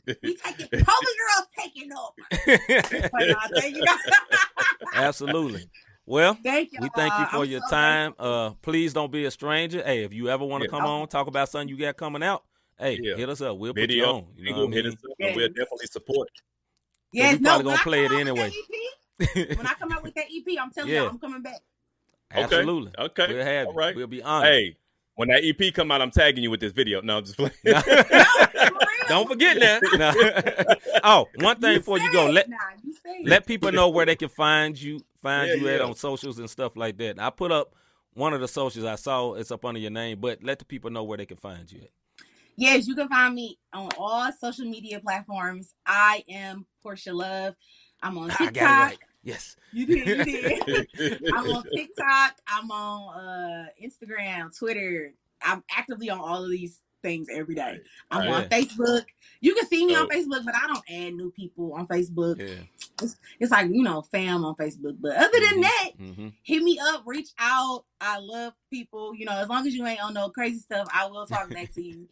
We 0.06 0.14
taking 0.36 0.84
Holy 0.86 1.14
girls 1.18 1.46
taking 1.58 1.90
over. 1.92 3.08
Thank 3.60 3.76
you. 3.76 3.84
Absolutely. 4.94 5.68
Well, 6.06 6.36
thank 6.42 6.72
you. 6.72 6.78
we 6.82 6.88
thank 6.96 7.12
you 7.18 7.26
for 7.26 7.44
your 7.44 7.60
time. 7.70 8.14
Uh, 8.18 8.50
please 8.62 8.92
don't 8.92 9.12
be 9.12 9.26
a 9.26 9.30
stranger. 9.30 9.82
Hey, 9.84 10.02
if 10.02 10.12
you 10.12 10.28
ever 10.28 10.44
want 10.44 10.62
to 10.64 10.68
Yeah. 10.68 10.76
come 10.78 10.84
on, 10.86 11.06
talk 11.08 11.28
about 11.28 11.48
something 11.48 11.68
you 11.68 11.76
got 11.76 11.96
coming 11.96 12.22
out, 12.22 12.42
hey, 12.80 12.98
Yeah. 13.00 13.16
hit 13.16 13.28
us 13.28 13.40
up. 13.40 13.56
We'll 13.58 13.74
put 13.74 13.90
you 13.90 14.04
on. 14.04 14.26
You 14.36 14.44
know 14.44 14.48
single, 14.50 14.66
what 14.66 14.74
hit 14.74 14.86
us 14.86 14.94
up, 14.94 15.16
and 15.20 15.36
we'll 15.36 15.48
definitely 15.48 15.86
support. 15.90 16.28
it. 16.34 16.40
Yes, 17.12 17.34
we 17.34 17.40
no, 17.40 17.50
probably 17.50 17.66
when 17.66 17.74
gonna 17.74 17.82
play 17.82 18.04
it 18.04 18.10
out 18.12 18.16
with 18.16 18.26
that 18.26 18.30
anyway. 18.30 18.52
EP, 19.50 19.58
when 19.58 19.66
I 19.66 19.74
come 19.74 19.92
out 19.92 20.02
with 20.02 20.14
that 20.14 20.26
EP, 20.32 20.58
I'm 20.60 20.70
telling 20.70 20.90
Yeah. 20.90 21.02
you, 21.02 21.08
I'm 21.08 21.18
coming 21.18 21.42
back. 21.42 21.60
Absolutely. 22.32 22.92
Okay. 22.98 23.26
We'll 23.28 23.44
have 23.44 23.66
All 23.68 23.72
you. 23.72 23.78
right. 23.78 23.96
We'll 23.96 24.06
be 24.06 24.22
honored. 24.22 24.48
Hey, 24.52 24.76
when 25.16 25.28
that 25.28 25.42
EP 25.44 25.74
come 25.74 25.90
out, 25.90 26.00
I'm 26.00 26.10
tagging 26.12 26.42
you 26.44 26.50
with 26.50 26.60
this 26.60 26.72
video. 26.72 27.00
No, 27.00 27.18
I'm 27.18 27.24
just 27.24 27.36
playing. 27.36 27.52
No, 27.64 27.80
for. 27.80 29.08
Don't 29.08 29.28
forget 29.28 29.58
that. 29.58 29.82
Nah. 31.02 31.02
oh, 31.02 31.26
one 31.44 31.60
thing 31.60 31.78
before 31.78 31.98
you 31.98 32.12
go, 32.12 32.26
say 32.28 32.32
let 32.32 32.44
it 32.46 32.50
now. 32.50 32.56
You 32.84 33.24
let 33.24 33.44
people 33.46 33.72
know 33.72 33.88
where 33.88 34.06
they 34.06 34.14
can 34.14 34.28
find 34.28 34.80
you, 34.80 35.00
find 35.20 35.48
Yeah, 35.48 35.54
you 35.56 35.68
at 35.68 35.80
on 35.80 35.96
socials 35.96 36.38
and 36.38 36.48
stuff 36.48 36.76
like 36.76 36.96
that. 36.98 37.18
I 37.18 37.30
put 37.30 37.50
up 37.50 37.74
one 38.14 38.32
of 38.34 38.40
the 38.40 38.46
socials 38.48 38.84
I 38.84 38.94
saw. 38.94 39.34
It's 39.34 39.50
up 39.50 39.64
under 39.64 39.80
your 39.80 39.90
name, 39.90 40.20
but 40.20 40.44
let 40.44 40.60
the 40.60 40.64
people 40.64 40.90
know 40.90 41.02
where 41.02 41.18
they 41.18 41.26
can 41.26 41.36
find 41.38 41.70
you 41.70 41.80
at. 41.82 41.90
Yes, 42.60 42.86
you 42.86 42.94
can 42.94 43.08
find 43.08 43.34
me 43.34 43.58
on 43.72 43.88
all 43.96 44.30
social 44.38 44.66
media 44.66 45.00
platforms. 45.00 45.72
I 45.86 46.22
am 46.28 46.66
Portia 46.82 47.10
Love. 47.14 47.54
I'm 48.02 48.18
on 48.18 48.30
I 48.30 48.34
got 48.34 48.46
it 48.46 48.54
TikTok. 48.54 48.78
right. 48.78 48.98
Yes. 49.22 49.56
You 49.72 49.86
did, 49.86 50.06
you 50.06 50.24
did. 50.26 51.22
I'm 51.32 51.48
on 51.48 51.64
TikTok. 51.74 52.34
I'm 52.46 52.70
on 52.70 53.18
uh, 53.18 53.66
Instagram, 53.82 54.54
Twitter. 54.56 55.14
I'm 55.42 55.64
actively 55.74 56.10
on 56.10 56.18
all 56.20 56.44
of 56.44 56.50
these 56.50 56.82
things 57.02 57.28
every 57.32 57.54
day. 57.54 57.80
I'm 58.10 58.28
on 58.28 58.42
Facebook. 58.50 59.04
You 59.40 59.54
can 59.54 59.66
see 59.66 59.86
me 59.86 59.94
on 59.96 60.06
Facebook, 60.10 60.44
but 60.44 60.54
I 60.54 60.66
don't 60.66 60.84
add 60.90 61.14
new 61.14 61.30
people 61.30 61.72
on 61.72 61.86
Facebook. 61.86 62.38
Yeah. 62.40 63.08
It's 63.38 63.50
like, 63.50 63.68
you 63.70 63.82
know, 63.82 64.02
fam 64.02 64.44
on 64.44 64.54
Facebook. 64.56 64.96
But 65.00 65.16
other 65.16 65.40
than 65.48 65.58
Mhm. 65.58 65.62
that, 65.62 65.90
hmm 65.96 66.28
hit 66.42 66.62
me 66.62 66.78
up, 66.78 67.02
reach 67.06 67.28
out. 67.38 67.84
I 68.00 68.18
love 68.18 68.52
people. 68.70 69.14
You 69.14 69.24
know, 69.24 69.32
as 69.32 69.48
long 69.48 69.66
as 69.66 69.74
you 69.74 69.86
ain't 69.86 70.02
on 70.02 70.12
no 70.14 70.28
crazy 70.30 70.58
stuff, 70.58 70.88
I 70.92 71.06
will 71.06 71.26
talk 71.26 71.48
back 71.50 71.72
to 71.74 71.82
you. 71.82 72.08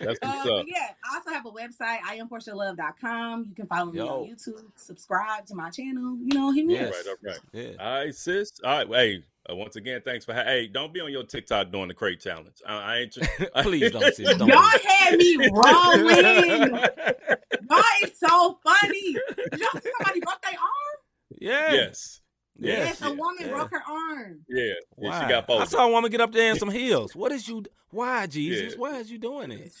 That's 0.00 0.18
Uh, 0.22 0.28
what's 0.28 0.44
but 0.44 0.48
up. 0.60 0.66
yeah, 0.68 0.88
I 1.04 1.16
also 1.16 1.30
have 1.30 1.46
a 1.46 1.50
website, 1.50 2.00
IamPortiaLove.com. 2.00 3.46
You 3.48 3.54
can 3.54 3.66
follow 3.66 3.92
me 3.92 4.00
on 4.00 4.26
YouTube, 4.28 4.62
subscribe 4.76 5.46
to 5.46 5.54
my 5.54 5.70
channel. 5.70 6.16
You 6.22 6.34
know, 6.38 6.50
hit 6.52 6.66
me 6.66 6.74
Yes. 6.74 7.06
up. 7.06 7.06
All 7.06 7.30
right, 7.30 7.38
all 7.54 7.60
right. 7.60 7.66
Yeah. 7.78 7.84
All 7.84 7.94
right, 8.04 8.14
sis. 8.14 8.52
All 8.64 8.70
right. 8.70 8.88
Hey, 8.88 9.24
uh, 9.50 9.54
once 9.56 9.76
again, 9.76 10.00
thanks 10.04 10.24
for. 10.24 10.34
Ha- 10.34 10.44
hey, 10.44 10.66
don't 10.66 10.92
be 10.92 11.00
on 11.00 11.10
your 11.10 11.24
TikTok 11.24 11.70
doing 11.72 11.88
the 11.88 11.94
crate 11.94 12.20
challenge. 12.20 12.56
I, 12.66 12.74
I 12.74 12.96
ain't. 12.98 13.12
tr- 13.12 13.44
Please 13.62 13.90
don't 13.90 14.02
sis. 14.14 14.36
Don't 14.36 14.48
Y'all 14.48 14.60
do 14.60 14.78
had 14.88 15.16
me 15.18 15.36
rolling. 15.52 16.74
it. 16.74 17.40
Y'all 17.70 17.82
is 18.02 18.18
so 18.18 18.58
funny. 18.64 19.12
Did 19.12 19.60
y'all 19.60 19.80
see 19.80 19.90
somebody 19.98 20.20
broke 20.20 20.42
their 20.42 20.52
arm? 20.52 20.98
yeah. 21.38 21.72
yes. 21.72 22.20
Yes. 22.60 23.00
Yes, 23.00 23.10
a 23.10 23.12
woman 23.14 23.36
Yeah. 23.40 23.48
broke 23.48 23.70
her 23.70 23.82
arm. 23.88 24.44
Yeah. 24.48 24.72
yeah 24.98 25.22
she 25.22 25.28
got 25.28 25.50
I 25.50 25.64
saw 25.64 25.86
a 25.86 25.90
woman 25.90 26.10
get 26.10 26.20
up 26.20 26.32
there 26.32 26.52
in 26.52 26.58
some 26.58 26.70
heels. 26.70 27.16
What 27.16 27.32
is 27.32 27.48
you? 27.48 27.64
Why, 27.90 28.26
Jesus? 28.26 28.74
Yeah. 28.74 28.78
Why 28.78 28.98
is 28.98 29.10
you 29.10 29.18
doing 29.18 29.50
it? 29.50 29.72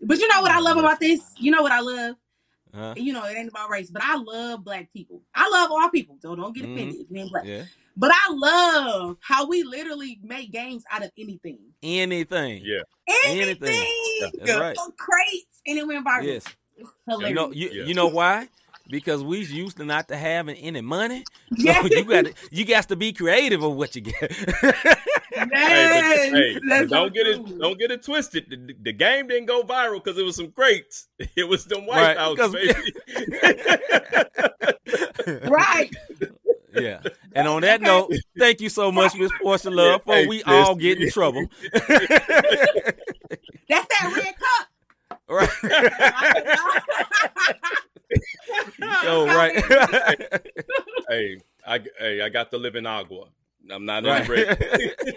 But 0.00 0.18
you 0.18 0.28
know 0.28 0.40
what 0.42 0.50
I 0.50 0.58
love 0.58 0.78
about 0.78 0.98
this? 0.98 1.20
You 1.38 1.50
know 1.52 1.62
what 1.62 1.72
I 1.72 1.80
love? 1.80 2.16
Huh? 2.74 2.94
You 2.96 3.12
know, 3.12 3.24
it 3.26 3.36
ain't 3.36 3.50
about 3.50 3.68
race, 3.68 3.90
but 3.90 4.02
I 4.02 4.16
love 4.16 4.64
black 4.64 4.90
people. 4.92 5.20
I 5.34 5.48
love 5.48 5.70
all 5.70 5.88
people. 5.90 6.16
So 6.20 6.34
don't 6.34 6.54
get 6.54 6.64
Mhm. 6.64 6.72
offended 6.74 7.00
if 7.02 7.06
you 7.10 7.16
ain't 7.18 7.30
black. 7.30 7.44
Yeah. 7.44 7.64
But 7.96 8.12
I 8.14 8.32
love 8.32 9.18
how 9.20 9.46
we 9.46 9.62
literally 9.62 10.18
make 10.22 10.50
games 10.50 10.82
out 10.90 11.04
of 11.04 11.10
anything. 11.18 11.58
Anything. 11.82 12.62
Yeah. 12.64 12.80
Anything. 13.26 13.68
Anything. 13.68 14.40
That's 14.44 14.58
right. 14.60 14.78
Crates. 14.96 15.60
And 15.66 15.78
it 15.78 15.86
went 15.86 16.04
viral. 16.06 16.24
Yes. 16.24 16.44
It's 16.78 16.90
You 17.06 17.34
know. 17.34 17.52
You, 17.52 17.68
Yeah. 17.70 17.84
you 17.84 17.94
know 17.94 18.06
why? 18.08 18.48
Because 18.88 19.22
we 19.22 19.38
used 19.44 19.76
to 19.78 19.84
not 19.84 20.08
to 20.08 20.16
having 20.16 20.56
any 20.56 20.80
money. 20.80 21.24
So 21.50 21.56
Yes. 21.58 21.90
you 21.90 22.04
got 22.04 22.24
to 22.26 22.34
you 22.50 22.64
got 22.64 22.88
to 22.88 22.96
be 22.96 23.12
creative 23.12 23.62
of 23.62 23.74
what 23.74 23.94
you 23.96 24.02
get. 24.02 24.32
Hey, 24.32 25.40
but, 25.40 25.50
hey, 25.52 26.58
that's 26.68 26.90
don't 26.90 27.14
get 27.14 27.26
it. 27.26 27.58
Don't 27.58 27.78
get 27.78 27.90
it 27.90 28.02
twisted. 28.02 28.46
The, 28.50 28.74
the 28.82 28.92
game 28.92 29.28
didn't 29.28 29.46
go 29.46 29.62
viral 29.62 30.02
because 30.02 30.18
it 30.18 30.24
was 30.24 30.36
some 30.36 30.50
crates. 30.52 31.08
It 31.36 31.48
was 31.48 31.64
them 31.64 31.86
White 31.86 32.16
Right, 32.16 32.16
House, 32.18 32.36
'cause- 32.36 32.52
baby. 32.52 32.92
Right. 35.48 35.90
yeah. 36.74 37.00
And 37.34 37.46
on 37.48 37.62
that 37.62 37.80
Okay. 37.80 37.84
note, 37.86 38.12
thank 38.38 38.60
you 38.60 38.68
so 38.68 38.90
much, 38.92 39.14
Miss 39.14 39.30
Portia 39.40 39.70
Love, 39.70 40.02
for 40.04 40.14
Hey, 40.14 40.26
we 40.26 40.38
sis. 40.38 40.46
all 40.48 40.74
get 40.74 41.00
in 41.00 41.10
trouble. 41.10 41.46
That's 41.72 41.86
that 43.68 44.12
red 44.16 44.34
cup. 44.36 44.68
right. 45.28 45.48
so 49.02 49.26
right. 49.26 49.54
hey, 51.08 51.38
I 51.66 51.80
hey, 51.98 52.20
I 52.22 52.28
got 52.28 52.50
to 52.50 52.58
live 52.58 52.76
in 52.76 52.86
agua. 52.86 53.26
I'm 53.70 53.84
not 53.84 54.04
in 54.04 54.10
right. 54.10 54.26
the 54.26 55.12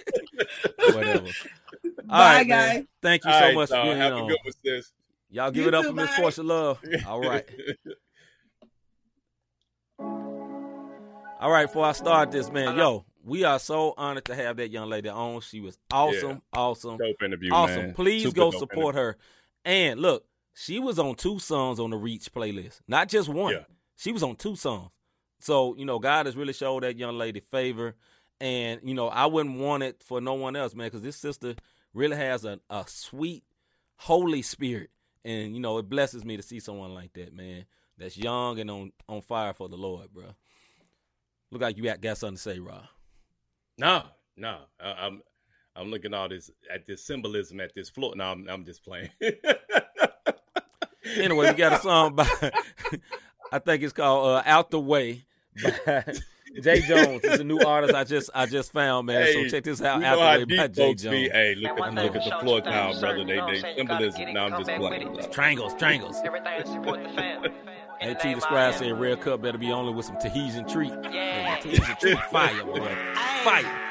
Whatever. 0.94 1.26
All 1.26 1.92
Bye, 2.06 2.36
right, 2.36 2.48
man. 2.48 2.76
guys. 2.76 2.84
Thank 3.02 3.26
you 3.26 3.32
All 3.32 3.40
so 3.40 3.46
right, 3.46 3.56
much 3.56 3.70
for 3.70 3.76
y'all, 3.76 3.86
being 3.86 3.98
have 3.98 4.14
a 4.14 4.16
on. 4.18 4.28
good 4.28 4.38
one, 4.44 4.54
sis. 4.64 4.92
Y'all 5.32 5.52
give 5.52 5.64
You 5.64 5.68
it 5.70 5.74
up 5.74 5.82
too, 5.84 5.90
for 5.90 5.96
Miss 5.96 6.10
bye. 6.12 6.16
Portia 6.18 6.44
Love. 6.44 6.80
All 7.08 7.22
right. 7.22 7.46
All 11.40 11.52
right, 11.52 11.66
before 11.66 11.86
I 11.86 11.92
start 11.92 12.32
this, 12.32 12.52
man, 12.52 12.78
yo, 12.78 13.06
we 13.24 13.44
are 13.44 13.60
so 13.60 13.94
honored 13.98 14.26
to 14.26 14.36
have 14.36 14.58
that 14.58 14.70
young 14.70 14.90
lady 14.90 15.10
on. 15.10 15.42
She 15.42 15.60
was 15.60 15.78
awesome, 15.92 16.42
awesome, 16.54 16.98
Dope 16.98 17.22
interview, 17.24 17.52
awesome. 17.52 17.78
man. 17.88 17.94
Please 17.94 18.24
Super 18.24 18.36
go 18.36 18.52
dope 18.52 18.60
support 18.60 18.96
her. 18.96 19.18
And 19.64 20.00
look, 20.00 20.26
she 20.56 20.80
was 20.80 20.98
on 20.98 21.16
two 21.16 21.38
songs 21.38 21.80
on 21.80 21.90
the 21.90 21.98
Reach 21.98 22.32
playlist, 22.34 22.80
not 22.88 23.10
just 23.10 23.28
one. 23.28 23.54
Yeah. 23.54 23.64
She 23.98 24.12
was 24.14 24.24
on 24.24 24.38
two 24.38 24.56
songs. 24.56 24.90
So, 25.40 25.76
you 25.76 25.86
know, 25.86 26.00
God 26.00 26.26
has 26.26 26.38
really 26.38 26.54
showed 26.54 26.84
that 26.84 26.98
young 26.98 27.18
lady 27.18 27.42
favor. 27.52 27.94
And, 28.40 28.80
you 28.84 28.94
know, 28.94 29.10
I 29.10 29.26
wouldn't 29.26 29.60
want 29.60 29.84
it 29.84 30.02
for 30.02 30.22
no 30.22 30.34
one 30.34 30.56
else, 30.56 30.74
man, 30.74 30.88
because 30.88 31.02
this 31.02 31.18
sister 31.18 31.56
really 31.94 32.16
has 32.16 32.46
a, 32.46 32.60
a 32.70 32.86
sweet, 32.88 33.44
holy 33.98 34.42
spirit. 34.42 34.92
And, 35.26 35.54
you 35.54 35.60
know, 35.60 35.78
it 35.78 35.90
blesses 35.90 36.24
me 36.24 36.38
to 36.38 36.44
see 36.44 36.62
someone 36.62 36.94
like 36.94 37.14
that, 37.14 37.34
man, 37.34 37.66
that's 37.98 38.18
young 38.18 38.60
and 38.60 38.72
on, 38.72 38.92
on 39.10 39.22
fire 39.22 39.54
for 39.54 39.68
the 39.68 39.78
Lord, 39.78 40.14
bro. 40.14 40.36
Look 41.52 41.62
like 41.62 41.76
you 41.76 41.84
got, 41.84 42.00
got 42.02 42.18
something 42.18 42.38
to 42.38 42.42
say, 42.42 42.60
Rob. 42.60 42.86
No, 43.78 44.04
no. 44.38 44.60
I, 44.80 44.92
I'm 45.06 45.22
I'm 45.76 45.92
looking 45.92 46.14
all 46.14 46.30
this 46.30 46.50
at 46.74 46.88
this 46.88 47.04
symbolism 47.06 47.60
at 47.60 47.76
this 47.76 47.90
floor. 47.90 48.14
No, 48.16 48.24
I'm, 48.24 48.48
I'm 48.50 48.64
just 48.64 48.84
playing. 48.84 49.10
Anyway, 51.18 51.50
we 51.52 51.54
got 51.58 51.74
a 51.74 51.80
song 51.82 52.16
by 52.16 52.28
I 53.52 53.60
think 53.60 53.84
it's 53.84 53.94
called 53.94 54.28
uh, 54.28 54.44
"Out 54.46 54.70
the 54.72 54.80
Way" 54.80 55.26
by 55.64 56.04
Jay 56.62 56.82
Jones. 56.82 57.22
It's 57.24 57.40
a 57.40 57.44
new 57.44 57.60
artist 57.60 57.94
I 57.94 58.04
just 58.04 58.30
I 58.34 58.46
just 58.46 58.72
found, 58.72 59.08
man. 59.08 59.32
so 59.34 59.48
check 59.50 59.64
this 59.64 59.82
out. 59.82 60.04
"Out 60.04 60.40
the 60.40 60.46
Way" 60.46 60.58
by 60.58 60.68
Jay 60.68 60.82
folks 60.90 61.04
be. 61.04 61.10
Jones. 61.10 61.32
Hey, 61.32 61.56
look 61.56 61.80
at 61.80 61.94
look 61.94 62.16
at 62.16 62.24
the 62.24 62.38
floor 62.42 62.62
town, 62.62 63.00
brother. 63.00 63.24
They 63.24 63.40
they 63.62 63.76
symbolism. 63.76 64.34
Now 64.34 64.46
I'm 64.48 64.64
just 64.64 64.78
playing. 64.80 65.18
Triangles, 65.32 65.74
triangles. 65.76 66.18
AT 68.02 68.22
describes 68.22 68.78
saying 68.78 68.94
Red 68.96 69.22
Cup 69.22 69.42
better 69.42 69.58
be 69.58 69.72
only 69.72 69.94
with 69.94 70.06
some 70.06 70.18
Tahitian 70.18 70.68
treat. 70.68 70.92
Yeah. 71.12 71.60
Tahitian 71.62 71.96
treat 72.00 72.20
fire, 72.32 72.64
boy. 72.66 72.96
Fire. 73.44 73.82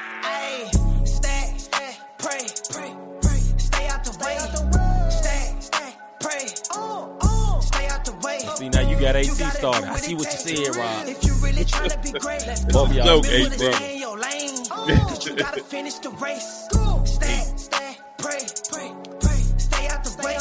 Got 9.05 9.15
AT 9.15 9.53
started. 9.53 9.89
I 9.89 9.95
see 9.97 10.15
what 10.15 10.25
you 10.25 10.65
said, 10.65 10.75
Rob. 10.75 11.07
If 11.07 11.23
you 11.23 11.33
really 11.35 11.65
trying 11.65 11.89
to 11.89 11.99
be 11.99 12.11
great, 12.25 12.41
let's 12.47 12.65
Both 12.65 12.89
of 12.89 12.95
y'all 12.95 13.05
Joke, 13.05 13.25
Remember 13.25 13.47
eight, 13.47 13.57
to 13.59 13.73
stay 13.75 13.93
in 13.93 14.01
your 14.01 14.17
lane. 14.17 14.51
Oh. 14.77 14.87
Cause 14.87 15.25
you 15.25 15.35
gotta 15.35 15.63
finish 15.63 15.93
the 15.95 16.09
race. 16.09 16.67
Stack, 17.05 17.57
stack, 17.57 18.17
pray, 18.17 18.41
pray, 18.69 18.91
pray. 19.19 19.41
Stay 19.57 19.87
out 19.87 20.03
the 20.03 20.13
way. 20.23 20.37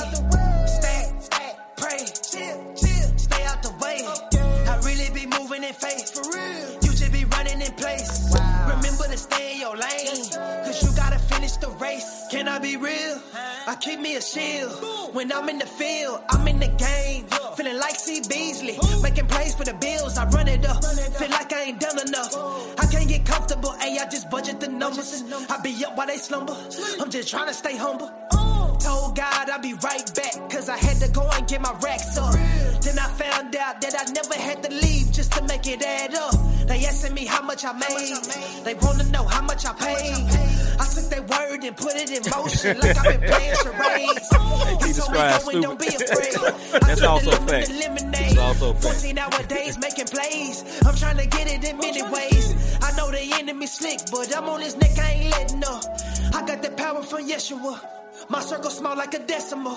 Stay, 0.66 1.12
stay, 1.20 1.50
pray. 1.76 1.98
Chill, 2.30 2.58
chill. 2.74 3.08
Stay 3.18 3.44
out 3.44 3.62
the 3.62 3.72
way. 3.80 4.00
I 4.68 4.80
really 4.84 5.08
be 5.14 5.26
moving 5.26 5.62
in 5.62 5.72
faith. 5.72 6.12
For 6.12 6.28
real. 6.30 6.78
You 6.82 6.96
should 6.96 7.12
be 7.12 7.24
running 7.26 7.60
in 7.60 7.72
place. 7.74 8.34
Remember 8.66 9.04
to 9.04 9.16
stay 9.16 9.54
in 9.54 9.60
your 9.60 9.76
lane. 9.76 10.24
Cause 10.64 10.82
you 10.82 10.94
gotta 10.96 11.18
finish 11.18 11.52
the 11.56 11.70
race. 11.70 12.26
Can 12.30 12.48
I 12.48 12.58
be 12.58 12.76
real? 12.76 13.20
I 13.66 13.76
keep 13.76 13.98
me 13.98 14.16
a 14.16 14.20
shield. 14.20 14.72
When 15.14 15.32
I'm 15.32 15.48
in 15.48 15.58
the 15.58 15.66
field, 15.66 16.20
I'm 16.28 16.46
in 16.46 16.58
the 16.60 16.68
game. 16.68 17.26
Feeling 17.56 17.78
like 17.78 17.94
C. 17.94 18.20
Beasley. 18.28 18.78
Making 19.02 19.26
plays 19.26 19.54
for 19.54 19.64
the 19.64 19.72
bills, 19.74 20.18
I 20.18 20.26
run 20.28 20.48
it 20.48 20.66
up. 20.66 20.84
Feel 20.84 21.30
like 21.30 21.52
I 21.52 21.62
ain't 21.62 21.80
done 21.80 21.98
enough. 22.06 22.34
I 22.78 22.86
can't 22.86 23.08
get 23.08 23.24
comfortable, 23.24 23.70
ayy, 23.80 23.98
I 23.98 24.08
just 24.10 24.28
budget 24.30 24.60
the 24.60 24.68
numbers. 24.68 25.24
I 25.48 25.60
be 25.62 25.84
up 25.84 25.96
while 25.96 26.06
they 26.06 26.18
slumber. 26.18 26.56
I'm 27.00 27.10
just 27.10 27.28
trying 27.28 27.46
to 27.46 27.54
stay 27.54 27.76
humble. 27.76 28.10
Told 28.84 29.16
God 29.16 29.48
I'll 29.50 29.62
be 29.62 29.72
right 29.74 30.14
back, 30.14 30.50
cause 30.50 30.68
I 30.68 30.76
had 30.76 30.98
to 31.00 31.08
go 31.10 31.26
and 31.30 31.48
get 31.48 31.60
my 31.62 31.72
racks 31.82 32.18
up. 32.18 32.34
Then 32.84 32.98
I 32.98 33.08
found 33.16 33.56
out 33.56 33.80
that 33.80 33.94
I 33.98 34.12
never 34.12 34.34
had 34.34 34.62
to 34.62 34.70
leave 34.70 35.10
just 35.10 35.32
to 35.32 35.42
make 35.44 35.66
it 35.66 35.82
add 35.82 36.14
up. 36.14 36.34
They 36.66 36.84
asking 36.84 37.14
me 37.14 37.24
how 37.24 37.40
much 37.42 37.64
I 37.64 37.72
made. 37.72 38.14
They 38.64 38.74
wanna 38.74 39.04
know 39.04 39.24
how 39.24 39.40
much 39.42 39.64
I 39.64 39.72
paid. 39.72 40.12
I 40.78 40.84
took 40.84 41.08
their 41.08 41.22
word 41.22 41.64
and 41.64 41.74
put 41.76 41.94
it 41.96 42.10
in 42.10 42.22
motion 42.30 42.78
like 42.78 42.96
I've 42.98 43.20
been 43.20 43.30
playing 43.30 43.54
charades. 43.62 44.28
He 44.84 44.92
told 44.92 45.12
me 45.12 45.18
describes 45.18 45.44
go 45.44 45.50
and 45.50 45.62
don't 45.62 45.80
be 45.80 45.86
afraid. 45.86 46.36
I 46.74 46.78
That's 46.80 47.02
also 47.02 47.30
the 47.30 47.36
lemon 47.36 47.48
fact. 47.48 47.66
to 47.66 47.72
lemonade. 47.78 48.32
It's 48.32 48.38
also 48.38 48.72
fact. 48.74 49.00
14 49.00 49.18
hour 49.18 49.42
days 49.44 49.78
making 49.78 50.06
plays. 50.06 50.82
I'm 50.84 50.94
trying 50.96 51.16
to 51.16 51.26
get 51.26 51.46
it 51.46 51.64
in 51.64 51.78
many 51.78 52.02
ways. 52.02 52.78
I 52.82 52.92
know 52.96 53.10
the 53.10 53.22
enemy 53.38 53.66
slick, 53.66 54.00
but 54.10 54.36
I'm 54.36 54.44
on 54.48 54.60
his 54.60 54.76
neck, 54.76 54.98
I 54.98 55.10
ain't 55.10 55.30
letting 55.30 55.64
up. 55.64 55.84
I 56.34 56.44
got 56.46 56.62
the 56.62 56.70
power 56.76 57.02
from 57.02 57.26
Yeshua. 57.28 57.80
My 58.28 58.40
circle 58.40 58.70
small 58.70 58.96
like 58.96 59.14
a 59.14 59.18
decimal. 59.20 59.76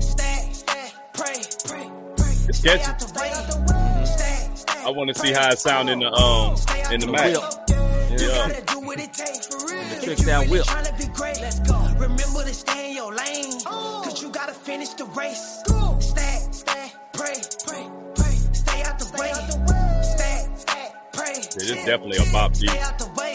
Stack, 0.00 0.54
stack, 0.54 0.92
pray, 1.12 1.34
pray, 1.66 1.90
pray. 2.16 2.34
It's 2.48 2.58
Stay 2.58 2.78
catchy. 2.78 2.84
out 2.84 2.98
the 2.98 3.06
way. 3.20 4.04
Stack, 4.06 4.56
stack, 4.56 4.86
I 4.86 4.90
want 4.90 5.08
to 5.08 5.14
see 5.14 5.32
how 5.32 5.50
it 5.50 5.58
sound 5.58 5.88
in 5.90 6.00
the 6.00 6.10
um 6.12 6.56
in 6.92 7.00
the 7.00 7.06
the 7.06 7.12
match. 7.12 7.36
way. 7.36 8.16
You 8.16 8.28
Yeah. 8.28 8.48
gotta 8.48 8.62
do 8.62 8.80
what 8.80 8.98
it 8.98 9.12
takes 9.12 9.46
for 9.46 9.58
real. 9.66 9.80
If 10.10 10.18
you 10.20 10.26
down 10.26 10.40
really 10.46 10.58
whip. 10.58 10.66
tryna 10.66 10.98
be 10.98 11.06
great, 11.14 11.40
let's 11.40 11.60
go. 11.60 11.76
Remember 11.98 12.42
to 12.44 12.54
stay 12.54 12.90
in 12.90 12.96
your 12.96 13.14
lane. 13.14 13.60
Cause 13.64 14.22
you 14.22 14.30
gotta 14.30 14.52
finish 14.54 14.88
the 14.90 15.04
race. 15.06 15.62
Stack, 16.00 16.54
stack, 16.54 16.90
pray, 17.12 17.36
pray, 17.66 17.84
pray. 18.16 18.36
Stay 18.52 18.82
out 18.82 18.98
the 18.98 19.08
way. 19.18 19.32
Stack, 20.02 20.58
stack, 20.58 21.12
pray. 21.12 21.34
this 21.34 21.84
definitely 21.84 22.18
a 22.18 22.32
bop 22.32 22.52
beat. 22.58 22.70
Stay 22.70 22.80
out 22.80 22.98
the 22.98 23.06
way. 23.18 23.34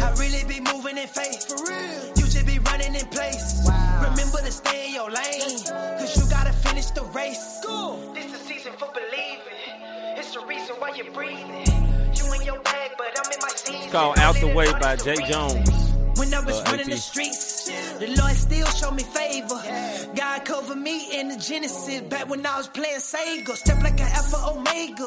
I 0.00 0.10
really 0.16 0.44
be 0.44 0.60
moving 0.60 0.96
in 0.96 1.08
faith. 1.08 1.47
Remember 4.28 4.46
to 4.46 4.52
stay 4.52 4.88
in 4.88 4.94
your 4.94 5.10
lane. 5.10 5.58
Cause 5.98 6.16
you 6.22 6.28
gotta 6.30 6.52
finish 6.52 6.86
the 6.90 7.02
race. 7.16 7.60
This 8.14 8.30
the 8.30 8.38
season 8.38 8.72
for 8.74 8.88
believing. 8.92 10.18
It's 10.18 10.34
the 10.34 10.44
reason 10.44 10.76
why 10.78 10.92
you're 10.94 11.10
breathing. 11.12 11.64
You 12.14 12.32
in 12.34 12.42
your 12.42 12.60
bag, 12.60 12.90
but 12.98 13.08
I'm 13.16 13.32
in 13.32 13.38
my 13.40 13.48
season. 13.54 13.82
It's 13.84 13.92
called 13.92 14.18
Out 14.18 14.34
the 14.36 14.48
Way 14.48 14.70
by 14.72 14.96
Jay 14.96 15.16
Jones. 15.30 15.70
When 16.18 16.34
I 16.34 16.40
was 16.40 16.60
Uh, 16.60 16.64
running 16.66 16.90
the 16.90 16.96
streets, 16.98 17.70
the 18.00 18.08
Lord 18.20 18.34
still 18.36 18.66
showed 18.66 18.96
me 18.96 19.04
favor. 19.04 19.62
God 20.14 20.44
covered 20.44 20.76
me 20.76 21.18
in 21.20 21.28
the 21.28 21.36
Genesis 21.36 22.00
back 22.02 22.28
when 22.28 22.44
I 22.44 22.58
was 22.58 22.68
playing 22.68 22.98
Sega. 22.98 23.56
Step 23.56 23.82
like 23.82 23.98
an 24.00 24.08
Alpha 24.12 24.36
Omega. 24.50 25.06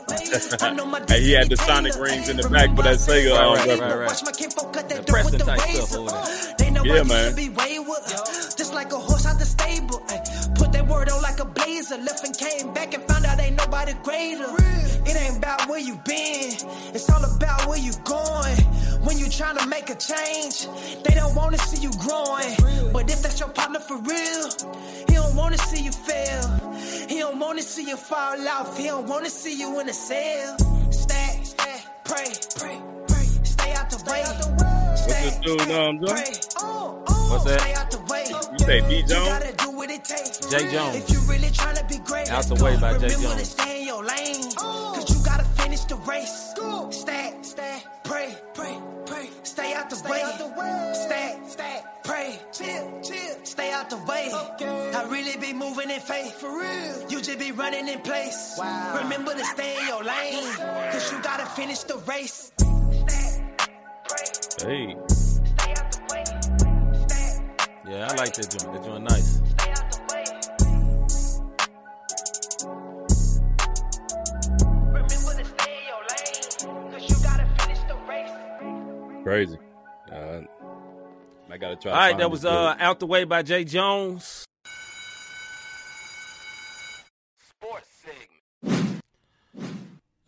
I 0.65 0.73
know 0.73 0.85
my 0.85 1.01
Hey, 1.07 1.21
he 1.21 1.31
had 1.33 1.49
the 1.49 1.57
destiny 1.57 1.91
Sonic 1.91 1.95
rings 2.09 2.29
in 2.29 2.37
the 2.37 2.49
back 2.49 2.73
but 2.75 2.83
that 2.85 2.97
Sega, 2.97 3.25
Remember 3.25 3.37
I 3.37 3.53
Right, 3.53 3.65
said, 3.69 3.79
right, 3.81 3.95
right. 3.99 4.07
Watch 4.07 4.23
my 4.25 4.31
kinfolk 4.31 4.73
cut 4.73 4.89
that 4.89 5.05
The 5.05 5.11
dope 5.11 5.25
with 5.25 5.37
the 5.37 5.45
Preston 5.45 6.07
type 6.07 6.15
razor. 6.15 6.70
Stuff 6.85 6.89
over 6.89 6.93
there. 6.93 6.93
They 6.93 6.93
know 6.93 6.95
Yeah, 6.95 7.01
I 7.01 7.03
man. 7.03 7.35
be 7.35 7.49
wayward. 7.49 8.03
Just 8.57 8.73
like 8.73 8.91
a 8.93 8.97
horse 8.99 9.25
out 9.25 9.39
the 9.39 9.45
stable. 9.45 9.99
Put 10.55 10.71
that 10.73 10.87
word 10.87 11.09
on 11.09 11.21
like 11.21 11.39
a 11.39 11.45
blazer. 11.45 11.97
Left 11.97 12.25
and 12.25 12.37
came 12.37 12.73
back 12.73 12.93
and 12.93 13.03
found 13.03 13.25
out 13.25 13.39
ain't 13.39 13.57
nobody 13.57 13.93
greater. 14.03 14.47
It 15.05 15.15
ain't 15.15 15.37
about 15.37 15.67
where 15.69 15.79
you 15.79 15.95
been. 16.05 16.53
It's 16.93 17.09
all 17.09 17.23
about 17.23 17.67
where 17.67 17.79
you 17.79 17.93
going. 18.05 18.57
When 19.05 19.17
you 19.17 19.29
trying 19.29 19.57
to 19.57 19.67
make 19.67 19.89
a 19.89 19.95
change, 19.95 20.67
they 21.03 21.15
don't 21.15 21.35
want 21.35 21.53
to 21.57 21.59
see 21.59 21.81
you 21.81 21.91
growing. 21.99 22.91
But 22.93 23.09
if 23.09 23.21
that's 23.23 23.39
your 23.39 23.49
partner 23.49 23.79
for 23.79 23.97
real, 23.97 24.49
he 25.07 25.15
don't 25.15 25.35
want 25.35 25.53
to 25.57 25.59
see 25.67 25.83
you 25.83 25.91
fail. 25.91 26.43
He 27.09 27.19
don't 27.19 27.39
want 27.39 27.57
to 27.59 27.63
see 27.63 27.87
you 27.87 27.97
fall 27.97 28.47
off. 28.47 28.77
He 28.77 28.85
don't 28.87 29.07
want 29.07 29.25
to 29.25 29.31
see 29.31 29.57
you 29.59 29.79
in 29.79 29.89
a 29.89 29.93
cell. 29.93 30.57
Stack, 30.91 31.45
stack, 31.45 32.05
pray, 32.05 32.31
pray, 32.57 32.81
pray. 33.07 33.25
Stay 33.43 33.73
out 33.73 33.89
the 33.89 33.97
way. 34.09 34.60
What's 35.11 35.23
this 35.23 35.37
dude, 35.39 35.71
um, 35.71 35.99
Joe? 35.99 36.13
What's 37.31 37.43
that? 37.45 37.61
Stay 37.61 37.73
out 37.73 37.91
the 37.91 37.99
way. 38.09 38.25
You 38.29 38.59
say 38.59 38.79
D 38.89 38.95
You 38.97 39.03
Jones? 39.03 39.27
gotta 39.27 39.53
do 39.57 39.71
what 39.71 39.89
it 39.89 40.03
takes. 40.05 40.37
for 40.39 40.49
Jay. 40.51 40.71
Jones. 40.71 40.95
If 40.97 41.09
you 41.11 41.19
really 41.31 41.49
tryna 41.49 41.87
be 41.89 41.97
great, 41.99 42.31
Out 42.31 42.45
the 42.45 42.55
way 42.63 42.77
by 42.77 42.97
Jay 42.97 43.09
Jones. 43.09 43.49
stay 43.49 43.81
in 43.81 43.87
your 43.87 44.03
lane. 44.03 44.51
Cause 44.55 45.09
you 45.13 45.23
gotta 45.25 45.43
finish 45.61 45.81
the 45.85 45.95
race. 45.97 46.53
Stack, 46.91 47.33
stack, 47.43 48.03
pray, 48.03 48.35
pray, 48.53 48.77
pray. 49.05 49.29
Stay 49.43 49.73
out 49.73 49.89
the 49.89 49.95
way. 50.09 50.21
Stack, 50.93 51.39
stack, 51.47 52.03
pray. 52.03 52.39
Chill, 52.53 53.01
chill. 53.03 53.35
Stay 53.43 53.71
out 53.71 53.89
the 53.89 53.97
way. 53.97 54.29
I 54.33 55.05
really 55.09 55.37
be 55.37 55.53
moving 55.53 55.89
in 55.89 55.99
faith. 55.99 56.33
For 56.39 56.49
real. 56.57 57.09
You 57.09 57.21
just 57.21 57.39
be 57.39 57.51
running 57.51 57.87
in 57.87 57.99
place. 57.99 58.57
Remember 58.95 59.33
to 59.33 59.45
stay 59.45 59.77
in 59.81 59.87
your 59.87 60.03
lane. 60.03 60.43
Cause 60.91 61.11
you 61.11 61.21
gotta 61.21 61.45
finish 61.47 61.79
the 61.83 61.97
race. 62.07 62.51
Stack, 64.61 64.67
pray, 64.67 64.85
Hey, 64.85 64.95
stay 65.45 65.71
out 65.73 65.91
the 65.91 65.99
way. 66.13 66.23
Stack, 67.07 67.79
Yeah, 67.87 68.07
I 68.09 68.13
like 68.15 68.33
that 68.33 68.47
joint. 68.49 68.73
That 68.73 68.83
joint 68.83 69.03
nice. 69.03 69.29
stay 69.37 69.71
out 69.71 69.91
the 69.91 69.99
way. 70.13 70.25
Remember 74.87 75.07
to 75.09 75.45
stay 75.45 75.75
in 75.77 75.85
your 75.87 76.03
lane, 76.09 76.91
cause 76.91 77.03
you 77.09 77.15
gotta 77.23 77.45
finish 77.59 77.79
the 77.87 77.95
race. 78.07 79.23
crazy. 79.23 79.57
Uh, 80.11 80.41
I 81.51 81.57
gotta 81.57 81.75
try. 81.75 81.91
All 81.91 81.97
right, 81.97 82.17
that 82.17 82.29
was 82.31 82.45
uh. 82.45 82.75
Out 82.79 82.99
the 82.99 83.07
Way 83.07 83.23
by 83.25 83.41
Jay 83.43 83.63
Jones. 83.63 84.45
Sports 87.49 87.87
segment. 88.03 88.40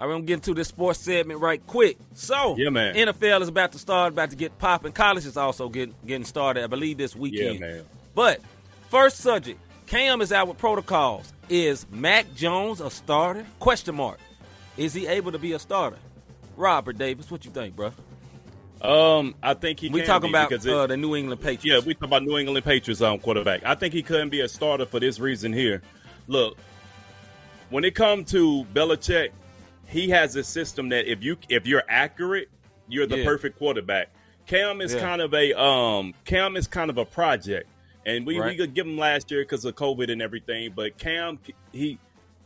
I'm 0.03 0.09
getting 0.09 0.21
to 0.21 0.27
get 0.27 0.33
into 0.35 0.53
this 0.53 0.67
sports 0.67 0.99
segment 0.99 1.39
right 1.39 1.65
quick. 1.65 1.97
So, 2.13 2.55
Yeah, 2.57 2.69
man. 2.69 2.95
NFL 2.95 3.41
is 3.41 3.47
about 3.47 3.71
to 3.71 3.79
start, 3.79 4.13
about 4.13 4.31
to 4.31 4.35
get 4.35 4.57
popping. 4.57 4.91
College 4.91 5.25
is 5.25 5.37
also 5.37 5.69
getting 5.69 5.95
getting 6.05 6.25
started, 6.25 6.63
I 6.63 6.67
believe, 6.67 6.97
this 6.97 7.15
yeah, 7.15 7.21
weekend. 7.21 7.59
man. 7.61 7.83
But 8.13 8.41
first 8.89 9.17
subject, 9.17 9.59
Cam 9.87 10.21
is 10.21 10.31
out 10.31 10.47
with 10.47 10.57
protocols. 10.57 11.31
Is 11.49 11.85
Mac 11.91 12.33
Jones 12.35 12.81
a 12.81 12.89
starter? 12.89 13.45
Question 13.59 13.95
mark. 13.95 14.19
Is 14.77 14.93
he 14.93 15.07
able 15.07 15.31
to 15.31 15.39
be 15.39 15.53
a 15.53 15.59
starter? 15.59 15.97
Robert 16.55 16.97
Davis, 16.97 17.29
what 17.31 17.45
you 17.45 17.51
think, 17.51 17.75
bro? 17.75 17.91
Um, 18.81 19.35
I 19.41 19.53
think 19.53 19.79
he. 19.79 19.89
We 19.89 20.01
talking 20.01 20.29
about 20.29 20.49
because 20.49 20.65
it- 20.65 20.73
uh, 20.73 20.87
the 20.87 20.97
New 20.97 21.15
England 21.15 21.39
Patriots. 21.41 21.63
Yeah, 21.65 21.79
we 21.87 21.93
talk 21.93 22.03
about 22.03 22.23
New 22.23 22.37
England 22.37 22.65
Patriots 22.65 23.01
um, 23.01 23.19
quarterback. 23.19 23.63
I 23.65 23.75
think 23.75 23.93
he 23.93 24.03
couldn't 24.03 24.29
be 24.29 24.41
a 24.41 24.49
starter 24.49 24.85
for 24.85 24.99
this 24.99 25.19
reason 25.19 25.53
here. 25.53 25.81
Look, 26.27 26.57
when 27.69 27.85
it 27.85 27.95
comes 27.95 28.29
to 28.31 28.65
Belichick, 28.73 29.29
he 29.87 30.09
has 30.09 30.35
a 30.35 30.43
system 30.43 30.89
that 30.89 31.09
if 31.11 31.23
you 31.23 31.37
if 31.49 31.65
you're 31.67 31.83
accurate, 31.87 32.49
you're 32.87 33.07
the 33.07 33.19
Yeah. 33.19 33.25
perfect 33.25 33.57
quarterback. 33.57 34.09
Cam 34.45 34.81
is 34.81 34.93
Yeah. 34.93 34.99
kind 35.01 35.21
of 35.21 35.33
a 35.33 35.59
um 35.59 36.13
Cam 36.25 36.55
is 36.57 36.67
kind 36.67 36.89
of 36.89 36.97
a 36.97 37.05
project, 37.05 37.67
and 38.05 38.25
we, 38.25 38.39
we 38.39 38.55
could 38.55 38.73
give 38.73 38.85
him 38.85 38.97
last 38.97 39.31
year 39.31 39.41
because 39.41 39.63
of 39.65 39.75
COVID 39.75 40.11
and 40.11 40.21
everything. 40.21 40.73
But 40.75 40.97
Cam, 40.97 41.39
he 41.71 41.97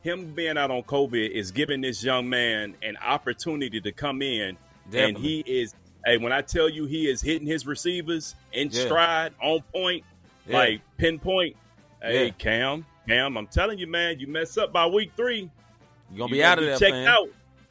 him 0.01 0.33
being 0.33 0.57
out 0.57 0.71
on 0.71 0.83
COVID 0.83 1.29
is 1.31 1.51
giving 1.51 1.81
this 1.81 2.03
young 2.03 2.29
man 2.29 2.75
an 2.83 2.97
opportunity 2.97 3.81
to 3.81 3.91
come 3.91 4.21
in, 4.21 4.57
and 4.93 5.17
he 5.17 5.39
is. 5.45 5.73
Hey, 6.05 6.17
when 6.17 6.31
I 6.31 6.41
tell 6.41 6.69
you 6.69 6.85
he 6.85 7.09
is 7.09 7.21
hitting 7.21 7.45
his 7.47 7.65
receivers 7.67 8.35
in 8.53 8.69
Yeah. 8.71 8.85
stride, 8.85 9.33
on 9.41 9.61
point, 9.73 10.03
like 10.47 10.79
pinpoint. 10.97 11.57
Hey. 12.01 12.31
Cam, 12.37 12.85
Cam. 13.09 13.35
I'm 13.37 13.47
telling 13.47 13.77
you, 13.79 13.87
man, 13.87 14.17
you 14.19 14.27
mess 14.27 14.57
up 14.57 14.71
by 14.71 14.85
week 14.85 15.11
three, 15.17 15.49
You're 16.11 16.19
gonna 16.19 16.29
you 16.29 16.41
be 16.41 16.43
out 16.43 16.59
of 16.59 16.65
gonna 16.65 16.77
there, 16.77 16.89
checked 16.89 17.07
out. 17.07 17.27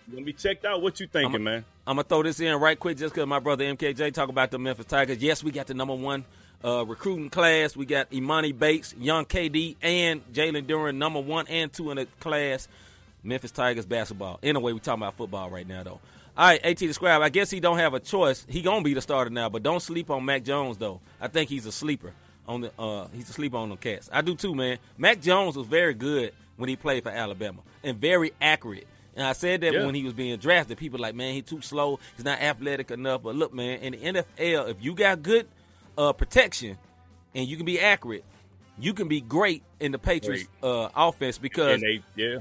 You're 0.06 0.14
gonna 0.14 0.26
be 0.26 0.32
checked 0.32 0.64
out. 0.64 0.82
What 0.82 1.00
you 1.00 1.06
thinking, 1.06 1.42
man? 1.42 1.64
I'm 1.86 1.96
gonna 1.96 2.04
throw 2.04 2.22
this 2.22 2.40
in 2.40 2.54
right 2.56 2.78
quick 2.78 2.98
just 2.98 3.14
because 3.14 3.26
my 3.26 3.38
brother 3.38 3.64
MKJ 3.64 4.12
talk 4.12 4.28
about 4.28 4.50
the 4.50 4.58
Memphis 4.58 4.86
Tigers. 4.86 5.22
Yes, 5.22 5.42
we 5.42 5.50
got 5.50 5.66
the 5.66 5.74
number 5.74 5.94
one 5.94 6.24
uh, 6.64 6.84
recruiting 6.84 7.30
class. 7.30 7.76
We 7.76 7.86
got 7.86 8.10
Emoni 8.10 8.56
Bates, 8.56 8.94
Young 8.98 9.24
KD, 9.24 9.76
and 9.82 10.24
Jalen 10.32 10.66
Duren, 10.66 10.96
number 10.96 11.20
one 11.20 11.46
and 11.48 11.72
two 11.72 11.90
in 11.90 11.96
the 11.96 12.06
class. 12.20 12.68
Memphis 13.22 13.50
Tigers 13.50 13.86
basketball. 13.86 14.38
Anyway, 14.42 14.72
we 14.72 14.80
talking 14.80 15.02
about 15.02 15.16
football 15.16 15.50
right 15.50 15.66
now 15.66 15.82
though. 15.82 16.00
All 16.38 16.48
right, 16.48 16.60
AT 16.64 16.76
the 16.76 16.92
Scribe. 16.92 17.22
I 17.22 17.30
guess 17.30 17.50
he 17.50 17.60
don't 17.60 17.78
have 17.78 17.94
a 17.94 18.00
choice. 18.00 18.44
He 18.48 18.62
gonna 18.62 18.82
be 18.82 18.94
the 18.94 19.00
starter 19.00 19.30
now, 19.30 19.48
but 19.48 19.62
don't 19.62 19.80
sleep 19.80 20.10
on 20.10 20.24
Mac 20.24 20.44
Jones 20.44 20.76
though. 20.76 21.00
I 21.20 21.28
think 21.28 21.48
he's 21.48 21.66
a 21.66 21.72
sleeper 21.72 22.12
on 22.46 22.60
the. 22.62 22.72
Uh, 22.78 23.08
he's 23.14 23.28
a 23.28 23.32
sleeper 23.32 23.56
on 23.56 23.70
the 23.70 23.76
Cats. 23.76 24.10
I 24.12 24.20
do 24.20 24.34
too, 24.34 24.54
man. 24.54 24.78
Mac 24.98 25.20
Jones 25.20 25.56
was 25.56 25.66
very 25.66 25.94
good 25.94 26.32
when 26.56 26.68
he 26.68 26.76
played 26.76 27.02
for 27.02 27.10
Alabama 27.10 27.60
and 27.82 27.98
very 27.98 28.32
accurate. 28.40 28.86
And 29.14 29.26
I 29.26 29.32
said 29.32 29.62
that 29.62 29.72
Yeah. 29.72 29.86
when 29.86 29.94
he 29.94 30.02
was 30.04 30.12
being 30.12 30.36
drafted, 30.38 30.76
people 30.78 31.00
like, 31.00 31.14
man, 31.14 31.32
he's 31.34 31.44
too 31.44 31.62
slow. 31.62 31.98
He's 32.16 32.24
not 32.24 32.40
athletic 32.40 32.90
enough. 32.90 33.22
But 33.22 33.34
look, 33.34 33.54
man, 33.54 33.78
in 33.80 33.92
the 33.92 33.98
NFL, 34.22 34.68
if 34.70 34.76
you 34.80 34.94
got 34.94 35.22
good 35.22 35.46
uh, 35.96 36.12
protection 36.12 36.76
and 37.34 37.46
you 37.48 37.56
can 37.56 37.64
be 37.64 37.80
accurate, 37.80 38.24
you 38.78 38.92
can 38.92 39.08
be 39.08 39.22
great 39.22 39.62
in 39.80 39.92
the 39.92 39.98
Patriots 39.98 40.48
uh, 40.62 40.90
offense 40.94 41.38
because 41.38 41.74
And 41.74 41.82
they, 41.82 42.02
yeah, 42.14 42.40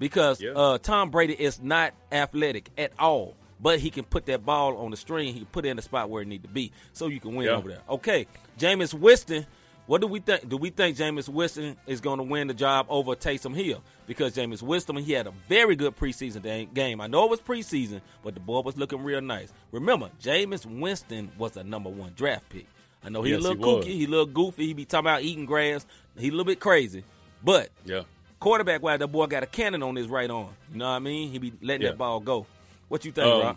because 0.00 0.40
Yeah. 0.40 0.50
uh, 0.52 0.78
Tom 0.78 1.10
Brady 1.10 1.34
is 1.34 1.62
not 1.62 1.94
athletic 2.10 2.68
at 2.76 2.90
all, 2.98 3.36
but 3.60 3.78
he 3.78 3.90
can 3.90 4.02
put 4.04 4.26
that 4.26 4.44
ball 4.44 4.76
on 4.78 4.90
the 4.90 4.96
string. 4.96 5.32
He 5.32 5.40
can 5.40 5.46
put 5.46 5.64
it 5.64 5.68
in 5.68 5.76
the 5.76 5.82
spot 5.82 6.10
where 6.10 6.22
it 6.22 6.26
need 6.28 6.42
to 6.42 6.48
be, 6.48 6.72
so 6.92 7.06
you 7.06 7.20
can 7.20 7.36
win 7.36 7.46
Yeah. 7.46 7.52
over 7.56 7.68
there. 7.68 7.82
Okay, 7.88 8.26
Jameis 8.58 8.92
Winston. 8.92 9.46
What 9.88 10.02
do 10.02 10.06
we 10.06 10.20
think? 10.20 10.46
Do 10.46 10.58
we 10.58 10.68
think 10.68 10.98
Jameis 10.98 11.30
Winston 11.30 11.74
is 11.86 12.02
going 12.02 12.18
to 12.18 12.22
win 12.22 12.46
the 12.46 12.52
job 12.52 12.84
over 12.90 13.16
Taysom 13.16 13.54
Hill? 13.56 13.82
Because 14.06 14.36
Jameis 14.36 14.62
Winston, 14.62 14.96
he 14.96 15.12
had 15.12 15.26
a 15.26 15.32
very 15.48 15.74
good 15.76 15.96
preseason 15.96 16.72
game. 16.74 17.00
I 17.00 17.06
know 17.06 17.24
it 17.24 17.30
was 17.30 17.40
preseason, 17.40 18.02
but 18.22 18.34
the 18.34 18.40
boy 18.40 18.60
was 18.60 18.76
looking 18.76 19.02
real 19.02 19.22
nice. 19.22 19.50
Remember, 19.72 20.10
Jameis 20.22 20.66
Winston 20.66 21.32
was 21.38 21.56
a 21.56 21.64
number 21.64 21.88
one 21.88 22.12
draft 22.14 22.50
pick. 22.50 22.66
I 23.02 23.08
know 23.08 23.22
he 23.22 23.30
Yes, 23.30 23.40
a 23.40 23.48
little 23.48 23.80
he 23.80 23.88
kooky, 23.88 23.94
he 23.94 24.04
a 24.04 24.08
little 24.08 24.26
goofy. 24.26 24.66
He 24.66 24.74
be 24.74 24.84
talking 24.84 25.06
about 25.06 25.22
eating 25.22 25.46
grass. 25.46 25.86
He 26.18 26.28
a 26.28 26.30
little 26.32 26.44
bit 26.44 26.60
crazy, 26.60 27.02
but 27.42 27.70
yeah. 27.86 28.02
quarterback 28.40 28.82
wise, 28.82 28.98
that 28.98 29.08
boy 29.08 29.26
got 29.26 29.42
a 29.42 29.46
cannon 29.46 29.82
on 29.82 29.96
his 29.96 30.08
right 30.08 30.30
arm. 30.30 30.50
You 30.70 30.78
know 30.80 30.84
what 30.84 30.90
I 30.96 30.98
mean? 30.98 31.30
He 31.32 31.38
be 31.38 31.52
letting 31.62 31.82
Yeah. 31.82 31.90
that 31.92 31.98
ball 31.98 32.20
go. 32.20 32.46
What 32.88 33.06
you 33.06 33.12
think, 33.12 33.26
Um, 33.26 33.40
Rob? 33.40 33.56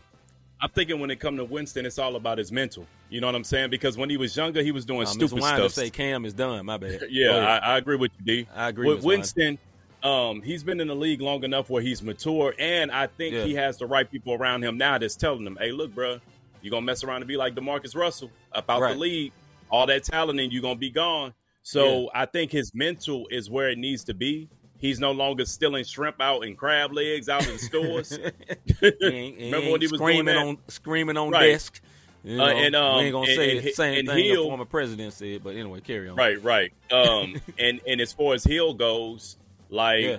I'm 0.63 0.69
thinking 0.69 0.99
when 0.99 1.09
it 1.09 1.19
come 1.19 1.37
to 1.37 1.43
Winston, 1.45 1.85
it's 1.87 1.97
all 1.97 2.15
about 2.15 2.37
his 2.37 2.51
mental. 2.51 2.85
You 3.09 3.19
know 3.19 3.27
what 3.27 3.35
I'm 3.35 3.43
saying? 3.43 3.71
Because 3.71 3.97
when 3.97 4.09
he 4.11 4.17
was 4.17 4.35
younger, 4.37 4.61
he 4.61 4.71
was 4.71 4.85
doing 4.85 4.99
Miss 5.01 5.11
stupid 5.11 5.41
stuff. 5.43 5.71
say 5.71 5.89
Cam 5.89 6.23
is 6.23 6.33
done. 6.33 6.65
My 6.67 6.77
bad. 6.77 7.01
Yeah, 7.09 7.31
I, 7.63 7.73
I 7.73 7.77
agree 7.77 7.95
with 7.95 8.11
you, 8.19 8.43
D. 8.43 8.47
I 8.55 8.69
agree, 8.69 8.87
With 8.87 8.97
Ms. 8.97 9.05
Winston, 9.05 9.57
um, 10.03 10.41
he's 10.43 10.63
been 10.63 10.79
in 10.79 10.87
the 10.87 10.95
league 10.95 11.19
long 11.21 11.43
enough 11.43 11.69
where 11.69 11.81
he's 11.81 12.03
mature, 12.03 12.53
and 12.59 12.91
I 12.91 13.07
think 13.07 13.33
Yeah. 13.33 13.43
he 13.45 13.55
has 13.55 13.77
the 13.77 13.87
right 13.87 14.09
people 14.09 14.33
around 14.33 14.63
him 14.63 14.77
now 14.77 14.97
that's 14.99 15.15
telling 15.15 15.45
him, 15.45 15.57
"Hey, 15.59 15.71
look, 15.71 15.93
bro, 15.95 16.19
you're 16.61 16.71
gonna 16.71 16.85
mess 16.85 17.03
around 17.03 17.17
and 17.23 17.27
be 17.27 17.37
like 17.37 17.55
JaMarcus 17.55 17.95
Russell 17.95 18.29
about 18.51 18.81
Right. 18.81 18.93
the 18.93 18.99
league, 18.99 19.31
all 19.71 19.87
that 19.87 20.03
talent, 20.03 20.39
and 20.39 20.53
you're 20.53 20.61
gonna 20.61 20.75
be 20.75 20.89
gone." 20.91 21.33
So 21.63 22.09
I 22.13 22.25
think 22.25 22.51
his 22.51 22.73
mental 22.73 23.27
is 23.31 23.49
where 23.49 23.69
it 23.69 23.77
needs 23.77 24.03
to 24.05 24.13
be. 24.13 24.47
He's 24.81 24.99
no 24.99 25.11
longer 25.11 25.45
stealing 25.45 25.85
shrimp 25.85 26.19
out 26.19 26.43
and 26.43 26.57
crab 26.57 26.91
legs 26.91 27.29
out 27.29 27.47
in 27.47 27.57
stores. 27.59 28.17
He 28.79 28.85
ain't- 29.05 29.37
he 29.37 29.45
Remember 29.45 29.71
when 29.71 29.81
he 29.81 29.87
was 29.87 29.91
doing 29.91 29.99
screaming 29.99 30.35
on 30.35 30.57
screaming 30.67 31.17
on 31.17 31.29
Right. 31.31 31.51
desk. 31.51 31.81
You 32.23 32.33
Uh, 32.41 32.47
know, 32.51 32.57
and, 32.57 32.75
um, 32.75 32.97
we 32.97 33.03
ain't 33.05 33.13
gonna 33.13 33.27
and- 33.27 33.35
say 33.35 33.57
and- 33.57 33.65
the 33.67 33.71
same 33.71 33.99
and 33.99 34.07
thing 34.09 34.25
Hill- 34.25 34.43
the 34.43 34.49
former 34.49 34.65
president 34.65 35.13
said, 35.13 35.43
but 35.43 35.55
anyway, 35.55 35.81
carry 35.81 36.09
on. 36.09 36.15
Right, 36.15 36.41
right. 36.43 36.73
Um, 36.91 37.39
and 37.57 37.79
and 37.87 38.01
as 38.01 38.11
far 38.11 38.33
as 38.33 38.43
Hill 38.43 38.73
goes, 38.73 39.37
like 39.69 40.03
Yeah. 40.03 40.17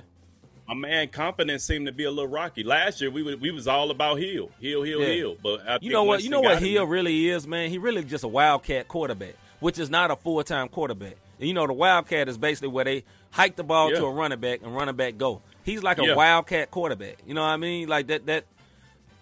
my 0.69 0.75
man, 0.75 1.09
confidence 1.09 1.65
seemed 1.65 1.87
to 1.87 1.93
be 1.93 2.05
a 2.05 2.11
little 2.11 2.31
rocky. 2.31 2.63
Last 2.65 3.01
year, 3.01 3.11
we 3.11 3.23
was, 3.23 3.37
we 3.37 3.51
was 3.51 3.67
all 3.69 3.91
about 3.91 4.19
Hill, 4.19 4.51
Hill, 4.61 4.83
Hill, 4.83 5.01
Yeah. 5.01 5.07
Hill. 5.07 5.37
But 5.43 5.69
I 5.69 5.79
You 5.83 5.91
know 5.91 6.05
what? 6.05 6.23
You 6.23 6.31
know 6.31 6.41
what 6.41 6.55
got 6.55 6.63
him- 6.63 6.69
Hill 6.71 6.87
really 6.87 7.29
is, 7.29 7.47
man. 7.47 7.69
He 7.71 7.79
really 7.79 8.03
just 8.05 8.25
a 8.25 8.29
wildcat 8.29 8.89
quarterback, 8.89 9.35
which 9.61 9.79
is 9.79 9.91
not 9.91 10.11
a 10.11 10.17
full 10.17 10.43
time 10.45 10.69
quarterback. 10.69 11.17
And 11.39 11.49
you 11.49 11.55
know, 11.55 11.67
the 11.67 11.73
wildcat 11.73 12.29
is 12.29 12.39
basically 12.39 12.69
where 12.69 12.85
they 12.85 13.05
hike 13.33 13.57
the 13.57 13.65
ball 13.65 13.91
Yeah. 13.91 13.99
to 13.99 14.05
a 14.07 14.11
running 14.11 14.39
back 14.39 14.61
and 14.63 14.75
running 14.75 14.95
back 14.95 15.19
go. 15.19 15.43
He's 15.65 15.83
like 15.83 15.99
a 15.99 16.05
Yeah. 16.07 16.15
wildcat 16.15 16.71
quarterback. 16.71 17.19
You 17.27 17.35
know 17.35 17.43
what 17.43 17.49
I 17.49 17.57
mean? 17.57 17.89
Like 17.89 18.07
that. 18.07 18.27
That 18.27 18.45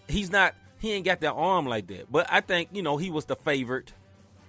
he's 0.09 0.31
not. 0.31 0.55
He 0.79 0.93
ain't 0.93 1.05
got 1.05 1.21
that 1.21 1.33
arm 1.33 1.67
like 1.67 1.87
that. 1.89 2.11
But 2.13 2.27
I 2.31 2.41
think 2.43 2.69
you 2.73 2.83
know 2.83 2.97
he 2.99 3.11
was 3.11 3.25
the 3.25 3.37
favorite 3.37 3.93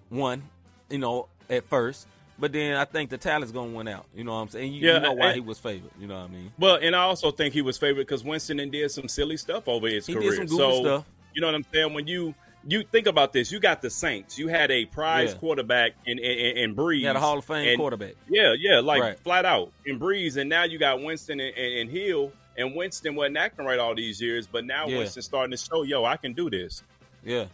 one. 0.09 0.43
You 0.89 0.97
know, 0.97 1.27
at 1.49 1.63
first. 1.69 2.07
But 2.39 2.53
then 2.53 2.75
I 2.75 2.85
think 2.85 3.11
the 3.11 3.17
talent's 3.19 3.51
gonna 3.51 3.71
win 3.71 3.87
out. 3.87 4.05
You 4.15 4.23
know 4.23 4.31
what 4.33 4.39
I'm 4.39 4.47
saying? 4.49 4.73
You, 4.73 4.87
Yeah, 4.87 4.93
you 4.95 4.99
know 5.01 5.11
why 5.13 5.27
and- 5.27 5.35
he 5.35 5.41
was 5.41 5.59
favored. 5.59 5.91
You 5.99 6.07
know 6.07 6.15
what 6.19 6.29
I 6.29 6.33
mean? 6.33 6.51
Well, 6.57 6.75
and 6.81 6.95
I 6.95 7.03
also 7.03 7.29
think 7.29 7.53
he 7.53 7.61
was 7.61 7.77
favored 7.77 8.07
because 8.07 8.23
Winston 8.23 8.59
and 8.59 8.71
did 8.71 8.89
some 8.89 9.07
silly 9.07 9.37
stuff 9.37 9.67
over 9.67 9.87
his 9.87 10.07
He 10.07 10.13
career. 10.15 10.47
so 10.47 10.81
stuff. 10.81 11.05
you 11.35 11.41
know 11.41 11.47
what 11.47 11.55
I'm 11.55 11.65
saying? 11.71 11.93
When 11.93 12.07
you 12.07 12.33
you 12.67 12.83
think 12.83 13.07
about 13.07 13.33
this, 13.33 13.51
you 13.51 13.59
got 13.59 13.81
the 13.81 13.89
Saints. 13.89 14.37
You 14.37 14.47
had 14.47 14.69
a 14.71 14.85
prize 14.85 15.31
Yeah. 15.33 15.39
quarterback 15.39 15.91
in 16.05 16.19
in, 16.19 16.57
in 16.57 16.75
Brees. 16.75 16.99
He 16.99 17.03
had 17.05 17.15
a 17.15 17.19
Hall 17.19 17.37
of 17.39 17.45
Fame 17.45 17.67
and- 17.67 17.77
quarterback. 17.77 18.13
Yeah, 18.29 18.53
yeah, 18.57 18.79
like 18.79 19.01
Right. 19.01 19.19
flat 19.19 19.45
out 19.45 19.71
in 19.85 19.99
Brees, 19.99 20.37
and 20.37 20.49
now 20.49 20.63
you 20.63 20.77
got 20.77 21.01
Winston 21.01 21.39
and, 21.39 21.55
and, 21.57 21.73
and 21.79 21.89
Hill. 21.89 22.31
And 22.57 22.75
Winston 22.75 23.15
wasn't 23.15 23.37
acting 23.37 23.65
right 23.65 23.79
all 23.79 23.95
these 23.95 24.21
years, 24.21 24.45
but 24.45 24.65
now 24.65 24.85
Yeah. 24.87 24.99
Winston's 24.99 25.25
starting 25.25 25.51
to 25.51 25.57
show, 25.57 25.83
yo, 25.83 26.03
I 26.05 26.17
can 26.17 26.33
do 26.33 26.49
this. 26.49 26.83
Yeah. 27.23 27.45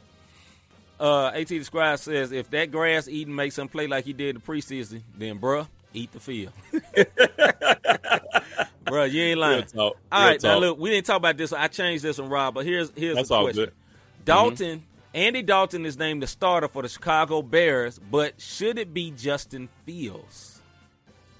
Uh, 0.99 1.27
At 1.27 1.47
the 1.47 1.61
Scribe 1.63 1.99
says 1.99 2.31
if 2.31 2.49
that 2.49 2.71
grass 2.71 3.07
eating 3.07 3.35
makes 3.35 3.57
him 3.59 3.67
play 3.67 3.85
like 3.85 4.03
he 4.05 4.13
did 4.13 4.35
the 4.37 4.39
preseason, 4.39 5.03
then 5.15 5.37
bruh, 5.39 5.67
eat 5.93 6.11
the 6.11 6.19
field. 6.19 6.51
bruh, 8.85 9.11
you 9.11 9.21
ain't 9.21 9.39
lying. 9.39 9.63
Talk. 9.65 9.97
All 10.11 10.21
Real 10.21 10.29
right, 10.31 10.43
now 10.43 10.57
look, 10.57 10.79
we 10.79 10.89
didn't 10.89 11.05
talk 11.05 11.17
about 11.17 11.37
this. 11.37 11.53
I 11.53 11.67
changed 11.67 12.03
this 12.03 12.17
one, 12.17 12.29
Rob. 12.29 12.55
But 12.55 12.65
here's 12.65 12.91
here's 12.95 13.15
That's 13.15 13.29
the 13.29 13.39
question. 13.41 13.65
good. 13.65 13.73
Mm-hmm. 14.25 14.83
Andy 15.17 15.41
Dalton 15.41 15.83
is 15.85 15.97
named 15.97 16.21
the 16.21 16.27
starter 16.27 16.67
for 16.67 16.83
the 16.83 16.89
Chicago 16.89 17.41
Bears, 17.41 17.97
but 17.99 18.39
should 18.39 18.77
it 18.77 18.93
be 18.93 19.09
Justin 19.09 19.67
Fields? 19.83 20.61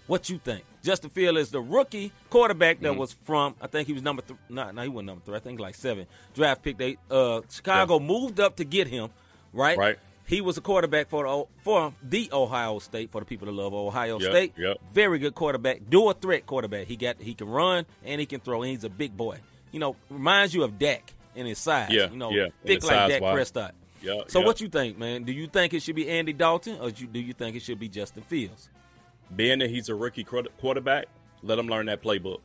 What 0.07 0.29
you 0.31 0.39
think? 0.39 0.63
Justin 0.83 1.11
Fields 1.11 1.37
is 1.39 1.49
the 1.51 1.61
rookie 1.61 2.11
quarterback 2.31 2.79
that 2.79 2.93
Mhm. 2.93 2.97
was 2.97 3.13
from. 3.25 3.53
I 3.61 3.67
think 3.67 3.85
he 3.85 3.93
was 3.93 4.01
number 4.01 4.23
three. 4.23 4.37
No, 4.49 4.71
no, 4.71 4.81
he 4.81 4.87
wasn't 4.89 5.07
number 5.07 5.23
three. 5.23 5.35
I 5.35 5.39
think 5.39 5.59
like 5.59 5.75
seven 5.75 6.07
draft 6.33 6.63
pick. 6.63 6.77
They 6.79 6.97
uh 7.11 7.41
Chicago 7.51 7.99
moved 7.99 8.39
up 8.39 8.55
to 8.55 8.63
get 8.65 8.87
him. 8.87 9.09
Right. 9.53 9.77
Right. 9.77 9.99
He 10.25 10.41
was 10.41 10.57
a 10.57 10.61
quarterback 10.61 11.09
for 11.09 11.23
the, 11.25 11.45
for 11.63 11.93
the 12.01 12.29
Ohio 12.33 12.79
State 12.79 13.11
for 13.11 13.21
the 13.21 13.25
people 13.25 13.45
that 13.45 13.51
love 13.51 13.75
Ohio 13.75 14.19
Yep, 14.19 14.31
State. 14.31 14.53
yep. 14.57 14.77
Very 14.91 15.19
good 15.19 15.35
quarterback, 15.35 15.81
dual 15.87 16.13
threat 16.13 16.47
quarterback. 16.47 16.87
He 16.87 16.95
got 16.95 17.21
he 17.21 17.35
can 17.35 17.47
run 17.47 17.85
and 18.03 18.19
he 18.19 18.25
can 18.25 18.39
throw. 18.39 18.63
And 18.63 18.71
he's 18.71 18.83
a 18.85 18.89
big 18.89 19.15
boy. 19.15 19.37
You 19.71 19.79
know, 19.79 19.95
reminds 20.09 20.55
you 20.55 20.63
of 20.63 20.79
Dak 20.79 21.13
in 21.37 21.45
his 21.45 21.59
size. 21.59 21.89
Yeah, 21.91 22.09
you 22.09 22.17
know, 22.17 22.31
yeah, 22.31 22.47
thick 22.65 22.83
like 22.83 23.09
Dak. 23.09 23.21
Prescott. 23.21 23.75
Yeah, 24.01 24.21
So 24.27 24.39
yeah. 24.39 24.45
what 24.45 24.61
you 24.61 24.67
think, 24.67 24.97
man? 24.97 25.23
Do 25.23 25.31
you 25.31 25.47
think 25.47 25.73
it 25.73 25.81
should 25.81 25.95
be 25.95 26.07
Andy 26.07 26.31
Dalton 26.33 26.77
or 26.79 26.91
do 26.91 27.19
you, 27.19 27.33
think 27.33 27.55
it 27.55 27.63
should 27.63 27.79
be 27.79 27.89
Justin 27.89 28.21
Fields? 28.23 28.69
Being 29.35 29.59
that 29.59 29.69
he's 29.71 29.89
a 29.89 29.95
rookie 29.95 30.23
quarterback, 30.23 31.05
let 31.41 31.57
him 31.57 31.67
learn 31.67 31.87
that 31.87 32.03
playbook. 32.03 32.39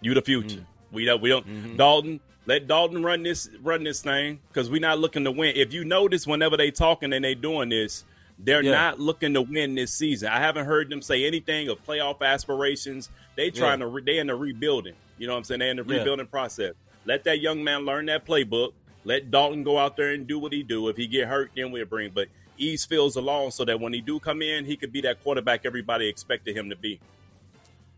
You 0.00 0.14
the 0.14 0.22
future. 0.22 0.58
Mm. 0.58 0.64
We 0.92 1.04
don't. 1.04 1.20
We 1.20 1.28
don't. 1.28 1.46
Mm-hmm. 1.46 1.76
Dalton, 1.76 2.20
let 2.46 2.66
Dalton 2.68 3.02
run 3.02 3.22
this 3.22 3.48
run 3.62 3.82
this 3.84 4.00
thing 4.00 4.40
because 4.48 4.70
we're 4.70 4.80
not 4.80 4.98
looking 4.98 5.24
to 5.24 5.30
win. 5.30 5.54
If 5.56 5.72
you 5.72 5.84
notice, 5.84 6.26
whenever 6.26 6.56
they 6.56 6.70
talking 6.70 7.12
and 7.12 7.24
they 7.24 7.34
doing 7.34 7.68
this, 7.68 8.04
they're 8.38 8.62
Yeah. 8.62 8.72
not 8.72 9.00
looking 9.00 9.34
to 9.34 9.42
win 9.42 9.74
this 9.74 9.92
season. 9.92 10.28
I 10.28 10.38
haven't 10.38 10.66
heard 10.66 10.88
them 10.90 11.02
say 11.02 11.24
anything 11.26 11.68
of 11.68 11.84
playoff 11.86 12.20
aspirations. 12.22 13.10
They 13.36 13.50
trying 13.50 13.80
Yeah. 13.80 13.86
to. 13.86 13.90
Re- 13.90 14.02
they 14.04 14.18
in 14.18 14.26
the 14.28 14.34
rebuilding. 14.34 14.94
You 15.18 15.26
know 15.26 15.34
what 15.34 15.38
I'm 15.38 15.44
saying? 15.44 15.60
They 15.60 15.70
in 15.70 15.76
the 15.76 15.84
Yeah. 15.84 15.98
rebuilding 15.98 16.26
process. 16.26 16.74
Let 17.04 17.24
that 17.24 17.40
young 17.40 17.62
man 17.64 17.84
learn 17.84 18.06
that 18.06 18.24
playbook. 18.26 18.72
Let 19.04 19.30
Dalton 19.30 19.64
go 19.64 19.78
out 19.78 19.96
there 19.96 20.10
and 20.12 20.26
do 20.26 20.38
what 20.38 20.52
he 20.52 20.62
do. 20.62 20.88
If 20.88 20.96
he 20.96 21.06
get 21.06 21.26
hurt, 21.28 21.50
then 21.56 21.72
we'll 21.72 21.84
bring. 21.86 22.10
But 22.14 22.28
ease 22.56 22.84
Fields 22.84 23.16
along 23.16 23.50
so 23.50 23.64
that 23.64 23.80
when 23.80 23.92
he 23.92 24.00
do 24.00 24.20
come 24.20 24.42
in, 24.42 24.64
he 24.64 24.76
could 24.76 24.92
be 24.92 25.00
that 25.02 25.22
quarterback 25.22 25.62
everybody 25.64 26.08
expected 26.08 26.56
him 26.56 26.70
to 26.70 26.76
be. 26.76 27.00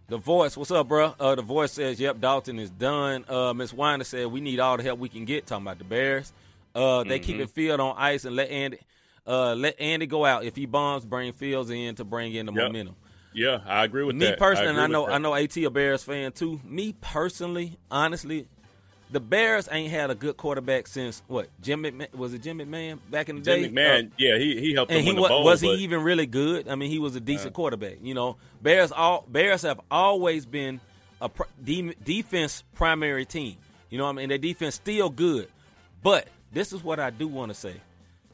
The 0.09 0.19
voice, 0.19 0.57
what's 0.57 0.71
up, 0.71 0.89
bro? 0.89 1.15
Uh, 1.19 1.35
the 1.35 1.43
voice 1.43 1.73
says, 1.73 1.99
"Yep, 1.99 2.21
Dalton 2.21 2.59
is 2.59 2.71
done." 2.71 3.25
Uh, 3.29 3.55
Miss 3.55 3.73
Weiner 3.73 4.05
said, 4.05 4.27
"We 4.27 4.41
need 4.41 4.61
all 4.61 4.77
the 4.77 4.83
help 4.83 4.99
we 4.99 5.09
can 5.09 5.25
get." 5.25 5.47
Talking 5.47 5.65
about 5.67 5.79
the 5.79 5.85
Bears, 5.85 6.33
uh, 6.75 7.05
they 7.05 7.19
keep 7.19 7.37
Mhm. 7.37 7.41
it 7.45 7.51
field 7.51 7.81
on 7.81 7.95
ice 7.97 8.27
and 8.27 8.37
let 8.37 8.51
Andy, 8.51 8.79
uh, 9.27 9.55
let 9.55 9.81
Andy 9.81 10.07
go 10.07 10.27
out. 10.27 10.45
If 10.45 10.57
he 10.57 10.67
bombs, 10.67 11.07
bring 11.07 11.33
Fields 11.33 11.71
in 11.71 11.95
to 11.95 12.05
bring 12.05 12.35
in 12.35 12.47
the 12.47 12.53
Yep. 12.53 12.63
momentum. 12.67 12.97
Yeah, 13.33 13.61
I 13.67 13.85
agree 13.85 14.05
with 14.05 14.15
Me 14.15 14.27
that. 14.27 14.39
personally, 14.39 14.71
and 14.71 14.81
I 14.81 14.87
know. 14.87 15.09
I 15.09 15.19
know 15.19 15.35
At 15.35 15.57
a 15.57 15.71
Bears 15.71 16.05
fan 16.05 16.33
too. 16.33 16.61
Me 16.65 16.95
personally, 17.01 17.79
honestly, 17.91 18.47
the 19.15 19.21
Bears 19.21 19.69
ain't 19.73 19.91
had 19.91 20.11
a 20.11 20.15
good 20.15 20.37
quarterback 20.37 20.87
since 20.87 21.23
what? 21.27 21.49
Jim 21.63 21.83
McMahon 21.85 22.13
was 22.15 22.35
it 22.35 22.43
Jim 22.43 22.59
McMahon 22.59 22.99
back 23.11 23.29
in 23.29 23.37
the 23.37 23.43
day? 23.43 23.63
Jim 23.63 23.75
McMahon, 23.75 24.09
Uh, 24.09 24.15
yeah, 24.19 24.37
he 24.39 24.61
he 24.61 24.75
helped 24.75 24.91
and 24.91 24.99
them 24.99 25.05
he 25.05 25.11
win 25.11 25.17
the 25.17 25.23
was, 25.23 25.29
bowl. 25.31 25.45
was 25.45 25.61
he 25.63 25.71
even 25.85 26.03
really 26.03 26.27
good? 26.27 26.69
I 26.69 26.75
mean, 26.75 26.91
he 26.91 26.99
was 26.99 27.17
a 27.17 27.21
decent 27.21 27.49
Uh. 27.53 27.57
quarterback. 27.57 27.99
You 28.03 28.13
know, 28.15 28.37
Bears 28.61 28.93
all 28.93 29.25
Bears 29.29 29.63
have 29.63 29.81
always 29.91 30.45
been 30.47 30.81
a 31.21 31.29
pr- 31.29 31.45
de- 31.63 31.95
defense 32.05 32.63
primary 32.75 33.25
team. 33.25 33.57
You 33.89 33.99
know, 33.99 34.05
what 34.05 34.11
I 34.11 34.15
mean, 34.15 34.29
their 34.29 34.39
defense 34.39 34.75
still 34.75 35.09
good, 35.11 35.49
but 36.03 36.29
this 36.53 36.73
is 36.73 36.83
what 36.85 36.99
I 37.01 37.11
do 37.11 37.27
want 37.29 37.51
to 37.51 37.55
say: 37.55 37.75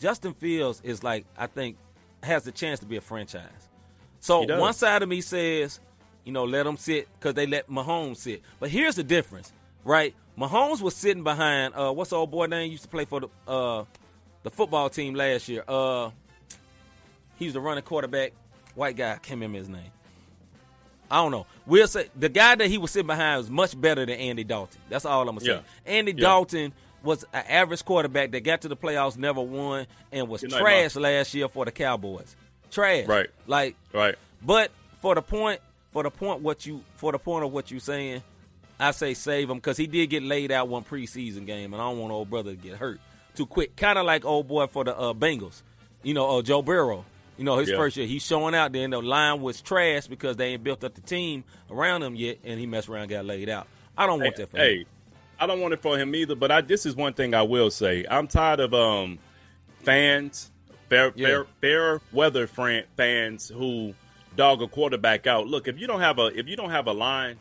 Justin 0.01 0.35
Fields 0.35 0.81
is 0.83 1.05
like 1.05 1.25
I 1.37 1.47
think 1.47 1.77
has 2.23 2.43
the 2.45 2.53
chance 2.53 2.81
to 2.81 2.87
be 2.87 2.97
a 2.97 3.01
franchise. 3.01 3.45
So 4.21 4.43
one 4.59 4.73
side 4.75 5.03
of 5.03 5.09
me 5.09 5.21
says 5.21 5.81
you 6.25 6.33
know, 6.33 6.45
let 6.45 6.65
them 6.65 6.77
sit 6.77 7.09
because 7.19 7.33
they 7.35 7.47
let 7.47 7.69
Mahomes 7.71 8.19
sit. 8.19 8.43
But 8.61 8.69
here's 8.71 8.95
the 8.95 9.03
difference, 9.03 9.53
right? 9.85 10.15
Mahomes 10.41 10.81
was 10.81 10.97
sitting 10.97 11.23
behind 11.23 11.75
uh, 11.75 11.93
what's 11.93 12.11
the 12.11 12.17
old 12.17 12.31
boy 12.31 12.47
name 12.47 12.71
used 12.71 12.85
to 12.85 12.89
play 12.89 13.05
for 13.05 13.21
the 13.21 13.29
uh, 13.47 13.85
the 14.43 14.51
football 14.51 14.89
team 14.89 15.15
last 15.15 15.49
year. 15.49 15.63
Uh, 15.69 16.11
he 17.37 17.45
was 17.45 17.55
the 17.55 17.61
running 17.61 17.85
quarterback, 17.85 18.33
white 18.75 18.97
guy. 18.97 19.11
I 19.13 19.17
can't 19.17 19.31
remember 19.41 19.59
his 19.59 19.69
name. 19.69 19.91
I 21.11 21.17
don't 21.17 21.33
know. 21.33 21.47
We'll 21.67 21.89
say 21.89 22.09
the 22.17 22.29
guy 22.29 22.55
that 22.55 22.69
he 22.69 22.79
was 22.79 22.91
sitting 22.93 23.07
behind 23.09 23.39
was 23.39 23.51
much 23.51 23.79
better 23.79 24.07
than 24.07 24.17
Andy 24.17 24.45
Dalton. 24.45 24.81
That's 24.89 25.05
all 25.05 25.21
I'm 25.29 25.35
gonna 25.37 25.41
say. 25.41 25.47
Yeah. 25.53 25.61
Andy 25.85 26.13
Yeah. 26.13 26.21
Dalton 26.21 26.73
was 27.03 27.25
an 27.33 27.45
average 27.49 27.85
quarterback 27.85 28.31
that 28.31 28.41
got 28.41 28.61
to 28.63 28.69
the 28.69 28.77
playoffs, 28.77 29.17
never 29.19 29.41
won, 29.41 29.87
and 30.13 30.29
was 30.29 30.41
Good 30.43 30.53
night, 30.53 30.61
trash 30.61 30.97
last 30.97 31.35
year 31.35 31.49
for 31.49 31.65
the 31.65 31.73
Cowboys. 31.73 32.37
Trash. 32.71 33.07
Right. 33.07 33.29
Like 33.47 33.75
Right. 33.93 34.15
but 34.41 34.71
for 35.03 35.15
the 35.15 35.23
point, 35.23 35.61
for 35.91 36.03
the 36.03 36.11
point, 36.11 36.41
what 36.41 36.65
you 36.65 36.83
for 36.97 37.13
the 37.13 37.19
point 37.19 37.45
of 37.45 37.53
what 37.53 37.71
you 37.71 37.81
saying, 37.81 38.23
I 38.81 38.91
say 38.93 39.15
save 39.15 39.51
him 39.51 39.59
because 39.59 39.77
he 39.77 39.87
did 39.87 40.09
get 40.11 40.23
laid 40.23 40.51
out 40.53 40.69
one 40.69 40.85
preseason 40.85 41.47
game, 41.47 41.73
and 41.73 41.83
I 41.83 41.89
don't 41.91 41.99
want 41.99 42.13
old 42.13 42.31
brother 42.31 42.51
to 42.53 42.57
get 42.57 42.77
hurt 42.77 43.01
too 43.35 43.47
quick. 43.47 43.77
Kind 43.77 43.99
of 43.99 44.07
like 44.07 44.25
old 44.25 44.49
boy 44.49 44.67
for 44.67 44.85
the 44.85 44.97
uh, 44.97 45.13
Bengals, 45.15 45.63
you 46.03 46.15
know, 46.15 46.39
uh, 46.39 46.43
Joe 46.43 46.63
Burrow. 46.63 47.05
You 47.39 47.45
know, 47.45 47.57
his 47.57 47.71
Yeah. 47.71 47.77
first 47.77 47.97
year, 47.97 48.07
he's 48.07 48.23
showing 48.23 48.55
out. 48.55 48.73
Then 48.73 48.91
the 48.91 49.01
line 49.01 49.41
was 49.41 49.63
trash 49.63 50.07
because 50.07 50.37
they 50.37 50.49
ain't 50.49 50.63
built 50.65 50.85
up 50.85 50.95
the 50.95 51.01
team 51.01 51.45
around 51.71 52.03
him 52.03 52.15
yet, 52.15 52.39
and 52.45 52.61
he 52.61 52.67
messed 52.67 52.89
around, 52.89 53.03
and 53.03 53.11
got 53.11 53.25
laid 53.25 53.49
out. 53.49 53.67
I 53.97 54.07
don't 54.07 54.21
want 54.21 54.37
Hey, 54.37 54.43
that 54.43 54.51
for 54.51 54.57
him. 54.59 54.63
hey, 54.63 54.85
I 55.39 55.47
don't 55.47 55.61
want 55.61 55.73
it 55.73 55.81
for 55.81 55.97
him 55.97 56.15
either. 56.15 56.35
But 56.35 56.51
I 56.51 56.61
this 56.61 56.85
is 56.85 56.95
one 56.97 57.15
thing 57.15 57.33
I 57.35 57.43
will 57.43 57.71
say. 57.71 58.05
I'm 58.11 58.29
tired 58.29 58.61
of 58.61 58.75
um 58.75 59.19
fans, 59.83 60.51
fair 60.89 61.13
Yeah. 61.15 61.27
fair, 61.27 61.47
fair 61.61 62.01
weather 62.13 62.47
fans 62.47 63.49
who 63.49 63.95
dog 64.37 64.63
a 64.63 64.69
quarterback 64.69 65.27
out. 65.27 65.47
Look, 65.47 65.69
if 65.69 65.79
you 65.79 65.87
don't 65.87 66.01
have 66.01 66.19
a 66.19 66.27
if 66.27 66.47
you 66.47 66.57
don't 66.57 66.71
have 66.71 66.87
a 66.87 66.93
line, 66.93 67.37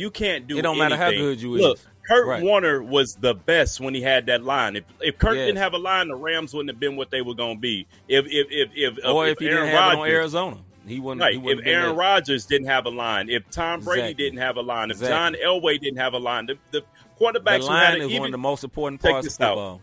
you 0.00 0.10
can't 0.10 0.46
do. 0.46 0.58
It 0.58 0.62
don't 0.62 0.78
matter 0.78 0.96
how 0.96 1.10
good 1.10 1.40
you 1.40 1.56
Look, 1.56 1.78
is. 1.78 1.86
Kurt 2.06 2.26
Right. 2.26 2.42
Warner 2.42 2.82
was 2.82 3.14
the 3.14 3.34
best 3.34 3.78
when 3.80 3.94
he 3.94 4.00
had 4.00 4.26
that 4.26 4.42
line. 4.42 4.74
If 4.76 4.84
if 5.00 5.18
Kurt 5.18 5.36
Yes. 5.36 5.46
didn't 5.46 5.58
have 5.58 5.74
a 5.74 5.78
line, 5.78 6.08
the 6.08 6.16
Rams 6.16 6.52
wouldn't 6.54 6.70
have 6.70 6.80
been 6.80 6.96
what 6.96 7.10
they 7.10 7.22
were 7.22 7.34
going 7.34 7.56
to 7.56 7.60
be. 7.60 7.86
If 8.08 8.24
if 8.26 8.46
if 8.50 8.70
if, 8.74 9.04
Or 9.04 9.28
if, 9.28 9.38
he 9.38 9.46
Aaron 9.48 9.66
didn't 9.66 9.76
have 9.76 9.92
it 9.92 9.98
on 10.00 10.08
Arizona, 10.08 10.56
he 10.86 10.98
wouldn't. 10.98 11.20
Right. 11.20 11.32
He 11.34 11.38
If 11.38 11.44
wouldn't 11.44 11.66
have 11.66 11.72
been 11.74 11.82
Aaron. 11.84 11.96
Rodgers 11.96 12.46
didn't 12.46 12.66
have 12.66 12.86
a 12.86 12.90
line, 12.90 13.28
if 13.30 13.48
Tom 13.50 13.80
Brady 13.80 14.00
Exactly. 14.02 14.24
didn't 14.24 14.38
have 14.40 14.56
a 14.56 14.62
line, 14.62 14.90
if 14.90 14.96
Exactly. 14.96 15.38
John 15.40 15.60
Elway 15.60 15.80
didn't 15.80 15.98
have 15.98 16.14
a 16.14 16.18
line, 16.18 16.46
the, 16.46 16.54
the 16.72 16.80
the 16.80 17.26
quarterbacks 17.26 17.68
had 17.68 17.98
line 17.98 18.00
is 18.00 18.18
one 18.18 18.28
of 18.28 18.32
the 18.32 18.38
most 18.38 18.64
important 18.64 19.02
parts 19.02 19.18
of 19.18 19.24
this 19.24 19.40
out. 19.40 19.78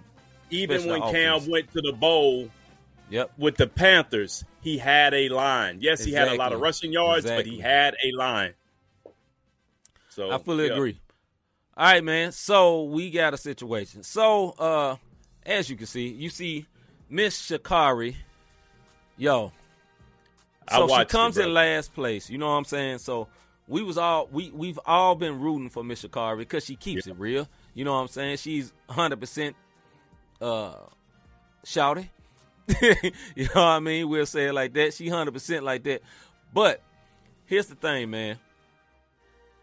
even 0.49 0.77
especially 0.77 0.99
when 1.01 1.11
Cam 1.13 1.33
offense. 1.35 1.49
went 1.51 1.71
to 1.73 1.81
the 1.81 1.93
bowl 1.93 2.49
Yep. 3.09 3.31
with 3.37 3.55
the 3.57 3.67
Panthers, 3.67 4.43
he 4.61 4.77
had 4.79 5.13
a 5.13 5.29
line. 5.29 5.77
Yes, 5.81 6.03
he 6.03 6.11
had 6.11 6.27
a 6.27 6.35
lot 6.35 6.51
of 6.51 6.59
rushing 6.59 6.91
yards, 6.91 7.25
but 7.25 7.45
he 7.45 7.59
had 7.59 7.95
a 8.03 8.11
line. 8.17 8.53
So 10.17 10.31
I 10.31 10.39
fully 10.39 10.65
yeah. 10.65 10.73
agree. 10.73 10.99
All 11.77 11.85
right, 11.85 12.03
man. 12.03 12.31
So 12.31 12.85
we 12.85 13.11
got 13.11 13.35
a 13.35 13.37
situation. 13.37 14.01
So, 14.01 14.49
uh, 14.57 14.95
as 15.45 15.69
you 15.69 15.75
can 15.75 15.85
see, 15.85 16.07
you 16.07 16.31
see 16.31 16.65
Miss 17.07 17.39
Sha'Carri. 17.39 18.15
Yo. 19.15 19.51
So 20.71 20.87
she 20.87 21.01
it, 21.01 21.09
comes 21.09 21.37
in 21.37 21.53
last 21.53 21.93
place. 21.93 22.31
You 22.31 22.39
know 22.39 22.47
what 22.47 22.53
I'm 22.53 22.65
saying? 22.65 22.97
So 22.97 23.27
we 23.67 23.83
was 23.83 23.99
all 23.99 24.27
we 24.31 24.49
we've 24.49 24.79
all 24.87 25.13
been 25.13 25.39
rooting 25.39 25.69
for 25.69 25.83
Miss 25.83 26.03
Sha'Carri 26.03 26.39
because 26.39 26.65
she 26.65 26.75
keeps 26.75 27.05
it 27.05 27.15
real. 27.19 27.47
You 27.75 27.85
know 27.85 27.93
what 27.93 27.99
I'm 27.99 28.07
saying? 28.07 28.37
She's 28.37 28.73
100 28.87 29.19
percent 29.19 29.55
uh 30.41 30.77
shouty. 31.63 32.09
you 32.81 33.43
know 33.43 33.49
what 33.53 33.57
I 33.61 33.79
mean? 33.81 34.09
We'll 34.09 34.25
say 34.25 34.47
it 34.47 34.53
like 34.53 34.73
that. 34.73 34.95
She 34.95 35.09
100 35.11 35.31
percent 35.31 35.63
like 35.63 35.83
that. 35.83 36.01
But 36.51 36.81
here's 37.45 37.67
the 37.67 37.75
thing, 37.75 38.09
man. 38.09 38.39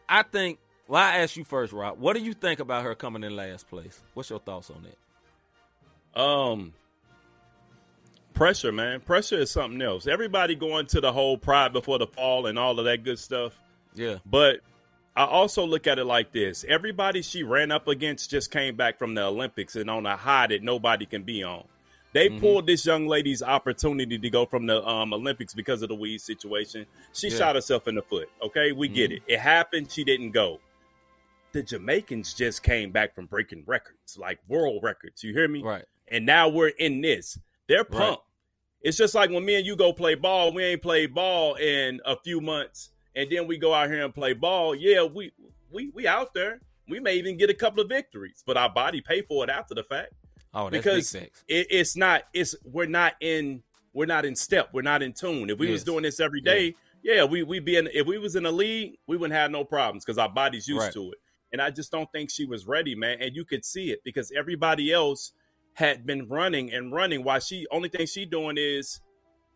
I 0.09 0.22
think. 0.22 0.59
Well, 0.86 1.02
I 1.02 1.18
ask 1.18 1.36
you 1.36 1.44
first, 1.44 1.72
Rob. 1.72 1.98
What 1.98 2.14
do 2.14 2.22
you 2.22 2.35
think 2.35 2.60
about 2.60 2.85
her 2.85 2.94
coming 2.94 3.24
in 3.24 3.35
last 3.35 3.68
place? 3.68 4.01
What's 4.12 4.28
your 4.28 4.39
thoughts 4.39 4.70
on 4.70 4.85
that? 6.14 6.20
Um, 6.20 6.74
pressure, 8.35 8.70
man. 8.70 9.01
Pressure 9.01 9.39
is 9.39 9.51
something 9.51 9.81
else. 9.81 10.06
Everybody 10.06 10.55
going 10.55 10.86
to 10.89 11.01
the 11.01 11.12
whole 11.12 11.39
pride 11.39 11.72
before 11.72 11.98
the 11.98 12.06
fall 12.06 12.47
and 12.47 12.59
all 12.59 12.78
of 12.78 12.85
that 12.85 13.02
good 13.02 13.18
stuff. 13.18 13.59
Yeah. 13.94 14.18
But 14.26 14.60
I 15.16 15.24
also 15.24 15.64
look 15.64 15.86
at 15.86 15.98
it 15.98 16.05
like 16.05 16.32
this: 16.32 16.64
everybody 16.68 17.22
she 17.22 17.43
ran 17.43 17.70
up 17.70 17.89
against 17.89 18.31
just 18.31 18.51
came 18.51 18.76
back 18.76 18.98
from 18.98 19.14
the 19.14 19.22
Olympics 19.22 19.76
and 19.76 19.89
on 19.89 20.05
a 20.06 20.16
high 20.16 20.48
that 20.48 20.62
nobody 20.62 21.06
can 21.06 21.22
be 21.22 21.43
on. 21.43 21.64
They 22.15 22.28
Mhm. 22.31 22.41
pulled 22.41 22.66
this 22.69 22.86
young 22.86 23.09
lady's 23.09 23.43
opportunity 23.43 24.16
to 24.19 24.31
go 24.31 24.47
from 24.47 24.66
the 24.66 24.86
um, 24.86 25.12
Olympics 25.12 25.53
because 25.53 25.82
of 25.82 25.89
the 25.89 25.97
weed 25.97 26.20
situation. 26.20 26.86
She 27.12 27.28
Yeah. 27.28 27.39
shot 27.39 27.55
herself 27.57 27.89
in 27.89 27.97
the 27.97 28.03
foot. 28.03 28.31
Okay, 28.41 28.70
we 28.70 28.86
get 28.89 29.11
Mhm. 29.11 29.16
it. 29.16 29.23
It 29.27 29.41
happened. 29.41 29.91
She 29.91 30.05
didn't 30.05 30.31
go. 30.31 30.61
The 31.53 31.62
Jamaicans 31.65 32.32
just 32.32 32.62
came 32.62 32.93
back 32.93 33.15
from 33.16 33.27
breaking 33.27 33.65
records, 33.66 34.16
like 34.16 34.39
world 34.49 34.82
records. 34.85 35.24
You 35.24 35.32
hear 35.32 35.49
me? 35.49 35.62
Right. 35.62 35.85
And 36.09 36.24
now 36.24 36.49
we're 36.49 36.69
in 36.69 37.01
this. 37.01 37.39
They're 37.66 37.78
Right. 37.78 37.91
pumped. 37.91 38.23
It's 38.81 38.97
just 38.97 39.15
like 39.16 39.31
when 39.31 39.45
me 39.45 39.57
and 39.57 39.66
you 39.66 39.74
go 39.74 39.93
play 39.93 40.15
ball. 40.15 40.53
We 40.53 40.62
ain't 40.62 40.82
played 40.82 41.15
ball 41.15 41.55
in 41.57 42.01
a 42.05 42.16
few 42.16 42.41
months, 42.41 42.91
and 43.16 43.28
then 43.31 43.49
we 43.49 43.57
go 43.59 43.74
out 43.74 43.91
here 43.91 44.05
and 44.05 44.15
play 44.15 44.35
ball. 44.35 44.74
Yeah, 44.77 45.03
we 45.03 45.32
we 45.73 45.89
we 45.89 46.07
out 46.07 46.32
there. 46.35 46.61
We 46.86 47.01
may 47.01 47.16
even 47.16 47.36
get 47.39 47.51
a 47.51 47.55
couple 47.55 47.81
of 47.81 47.89
victories, 47.89 48.45
but 48.47 48.57
our 48.57 48.69
body 48.69 49.01
pay 49.01 49.23
for 49.23 49.43
it 49.43 49.51
after 49.51 49.74
the 49.74 49.82
fact 49.82 50.12
Oh, 50.55 50.70
because 50.70 51.14
it, 51.14 51.32
it's 51.48 51.97
not. 51.97 52.22
It's 52.32 52.55
we're 52.64 52.86
not 52.86 53.14
in. 53.20 53.62
We're 53.93 54.06
not 54.06 54.24
in 54.24 54.35
step. 54.36 54.70
We're 54.72 54.82
not 54.82 55.02
in 55.02 55.12
tune. 55.12 55.51
If 55.51 55.59
we 55.59 55.70
was 55.70 55.85
doing 55.85 56.02
this 56.02 56.20
every 56.20 56.40
day, 56.40 56.74
yeah, 57.02 57.24
we 57.24 57.43
we 57.43 57.60
be 57.60 57.76
in. 57.76 57.89
If 57.93 58.06
we 58.06 58.18
was 58.18 58.36
in 58.36 58.47
a 58.47 58.51
league, 58.51 58.98
we 59.06 59.16
wouldn't 59.16 59.39
have 59.39 59.51
no 59.51 59.64
problems 59.64 60.05
because 60.05 60.18
our 60.18 60.28
body's 60.28 60.66
used 60.68 60.85
Right. 60.85 60.93
to 60.94 61.10
it. 61.12 61.18
And 61.52 61.62
I 61.62 61.70
just 61.70 61.93
don't 61.93 62.10
think 62.10 62.31
she 62.31 62.47
was 62.47 62.66
ready, 62.66 62.94
man. 62.97 63.18
And 63.20 63.36
you 63.36 63.44
could 63.44 63.64
see 63.64 63.90
it 63.93 64.01
because 64.05 64.32
everybody 64.36 64.93
else 64.93 65.32
had 65.74 66.05
been 66.06 66.28
running 66.28 66.72
and 66.72 66.93
running 66.93 67.22
while 67.22 67.39
she 67.40 67.66
only 67.70 67.89
thing 67.89 68.06
she 68.06 68.24
doing 68.24 68.56
is 68.59 69.01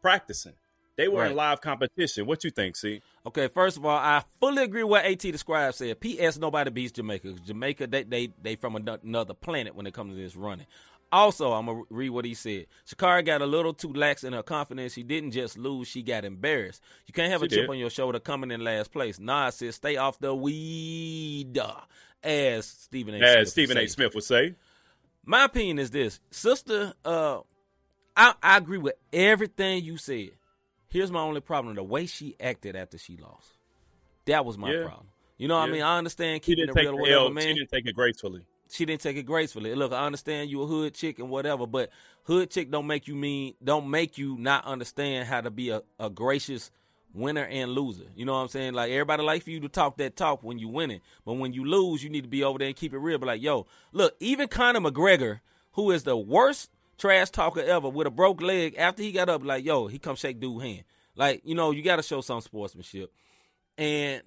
practicing. 0.01 0.55
They 0.99 1.07
were 1.07 1.25
in 1.25 1.37
live 1.37 1.61
competition. 1.61 2.27
What 2.27 2.43
you 2.43 2.51
think, 2.51 2.75
see? 2.75 3.01
Okay, 3.25 3.47
first 3.47 3.77
of 3.77 3.87
all, 3.87 3.97
I 3.97 4.25
fully 4.41 4.65
agree 4.65 4.83
with 4.83 4.91
what 4.91 5.05
AT 5.05 5.21
the 5.21 5.39
Scribe 5.39 5.73
said. 5.73 6.01
P.S. 6.01 6.39
Nobody 6.39 6.71
beats 6.71 6.91
Jamaica. 6.93 7.35
Jamaica, 7.47 7.87
they 7.87 8.03
they 8.03 8.31
they 8.43 8.57
from 8.57 8.75
another 8.75 9.33
planet 9.33 9.77
when 9.77 9.87
it 9.87 9.95
comes 9.95 10.15
to 10.15 10.21
this 10.21 10.35
running. 10.35 10.67
Also, 11.13 11.53
I'm 11.53 11.67
gonna 11.67 11.85
read 11.89 12.11
what 12.11 12.25
he 12.25 12.35
said. 12.35 12.67
Sha'Carri 12.87 13.25
got 13.25 13.41
a 13.41 13.47
little 13.47 13.73
too 13.73 13.93
lax 13.93 14.25
in 14.25 14.33
her 14.33 14.43
confidence. 14.43 14.93
She 14.93 15.05
didn't 15.05 15.31
just 15.31 15.57
lose; 15.57 15.87
she 15.87 16.03
got 16.03 16.25
embarrassed. 16.25 16.83
You 17.07 17.15
can't 17.15 17.31
have 17.31 17.41
She 17.43 17.47
a 17.47 17.49
chip 17.49 17.61
did. 17.61 17.71
on 17.71 17.79
your 17.79 17.91
shoulder 17.91 18.19
coming 18.19 18.51
in 18.51 18.63
last 18.65 18.91
place. 18.93 19.21
Nah, 19.21 19.51
sis, 19.51 19.77
stay 19.77 19.97
off 19.97 20.19
the 20.19 20.35
weed. 20.35 21.59
As 22.25 22.67
Stephen 22.67 23.15
A. 23.15 23.19
Smith 23.19 23.29
As 23.29 23.37
would 23.39 23.49
Stephen 23.49 23.77
say. 23.77 23.85
A. 23.85 23.89
Smith 23.89 24.15
would 24.17 24.25
say. 24.25 24.55
My 25.25 25.45
opinion 25.45 25.79
is 25.79 25.93
this, 25.93 26.19
sister. 26.33 26.93
Uh, 27.05 27.39
I 28.17 28.35
I 28.43 28.57
agree 28.57 28.79
with 28.79 28.97
everything 29.13 29.85
you 29.85 29.97
said. 29.97 30.31
Here's 30.89 31.11
my 31.11 31.21
only 31.21 31.41
problem: 31.41 31.75
the 31.77 31.83
way 31.83 32.07
she 32.07 32.37
acted 32.41 32.77
after 32.77 32.99
she 32.99 33.17
lost. 33.17 33.49
That 34.27 34.45
was 34.45 34.59
my 34.59 34.73
Yeah. 34.73 34.85
problem. 34.85 35.09
You 35.37 35.49
know 35.49 35.57
what 35.57 35.69
I 35.69 35.73
mean? 35.73 35.83
I 35.83 35.99
understand 35.99 36.43
She 36.43 36.53
keeping 36.53 36.67
didn't 36.67 36.77
it 36.77 36.81
take 36.81 36.85
real 36.91 37.01
whatever, 37.01 37.25
L. 37.27 37.31
man. 37.31 37.49
She 37.49 37.55
didn't 37.55 37.71
take 37.71 37.87
it 37.87 37.95
gracefully. 37.95 38.43
She 38.71 38.85
didn't 38.85 39.01
take 39.01 39.17
it 39.17 39.23
gracefully. 39.23 39.75
Look, 39.75 39.93
I 39.93 40.05
understand 40.05 40.51
you 40.51 40.63
a 40.63 40.67
hood 40.67 40.95
chick 40.95 41.19
and 41.19 41.31
whatever, 41.31 41.67
but 41.67 41.91
hood 42.25 42.51
chick 42.51 42.71
don't 42.71 42.87
make 42.87 43.09
you 43.09 43.15
mean 43.15 43.55
don't 43.63 43.89
make 43.89 44.19
you 44.19 44.37
not 44.37 44.65
understand 44.67 45.29
how 45.29 45.41
to 45.41 45.51
be 45.51 45.71
a, 45.71 45.83
a 45.99 46.11
gracious 46.11 46.71
winner 47.15 47.45
and 47.45 47.71
loser. 47.71 48.05
You 48.15 48.27
know 48.27 48.33
what 48.35 48.41
I'm 48.41 48.49
saying? 48.49 48.75
Like 48.75 48.91
everybody 48.91 49.23
like 49.23 49.43
for 49.45 49.51
you 49.51 49.61
to 49.61 49.69
talk 49.69 49.97
that 49.99 50.17
talk 50.17 50.43
when 50.43 50.59
you 50.59 50.69
winning, 50.69 51.01
but 51.25 51.35
when 51.35 51.53
you 51.55 51.65
lose, 51.65 52.03
you 52.03 52.11
need 52.11 52.23
to 52.25 52.29
be 52.29 52.45
over 52.45 52.59
there 52.59 52.69
and 52.69 52.77
keep 52.77 52.93
it 52.93 52.99
real. 52.99 53.19
But 53.19 53.27
like, 53.29 53.43
yo, 53.43 53.67
look, 53.93 54.15
even 54.21 54.49
Conor 54.49 54.81
McGregor, 54.81 55.41
who 55.73 55.91
is 55.91 56.03
the 56.03 56.17
worst 56.17 56.71
trash 56.99 57.31
talker 57.31 57.61
ever, 57.61 57.89
with 57.89 58.07
a 58.07 58.11
broke 58.11 58.43
leg, 58.43 58.75
after 58.77 59.03
he 59.03 59.13
got 59.13 59.29
up, 59.29 59.45
like, 59.45 59.65
yo, 59.65 59.87
he 59.87 59.99
come 59.99 60.17
shake 60.17 60.41
dude 60.41 60.63
hand. 60.63 60.85
Like, 61.17 61.43
you 61.45 61.55
know, 61.55 61.71
you 61.71 61.83
got 61.83 61.97
to 61.97 62.03
show 62.03 62.21
some 62.21 62.41
sportsmanship. 62.41 63.13
And 63.77 64.23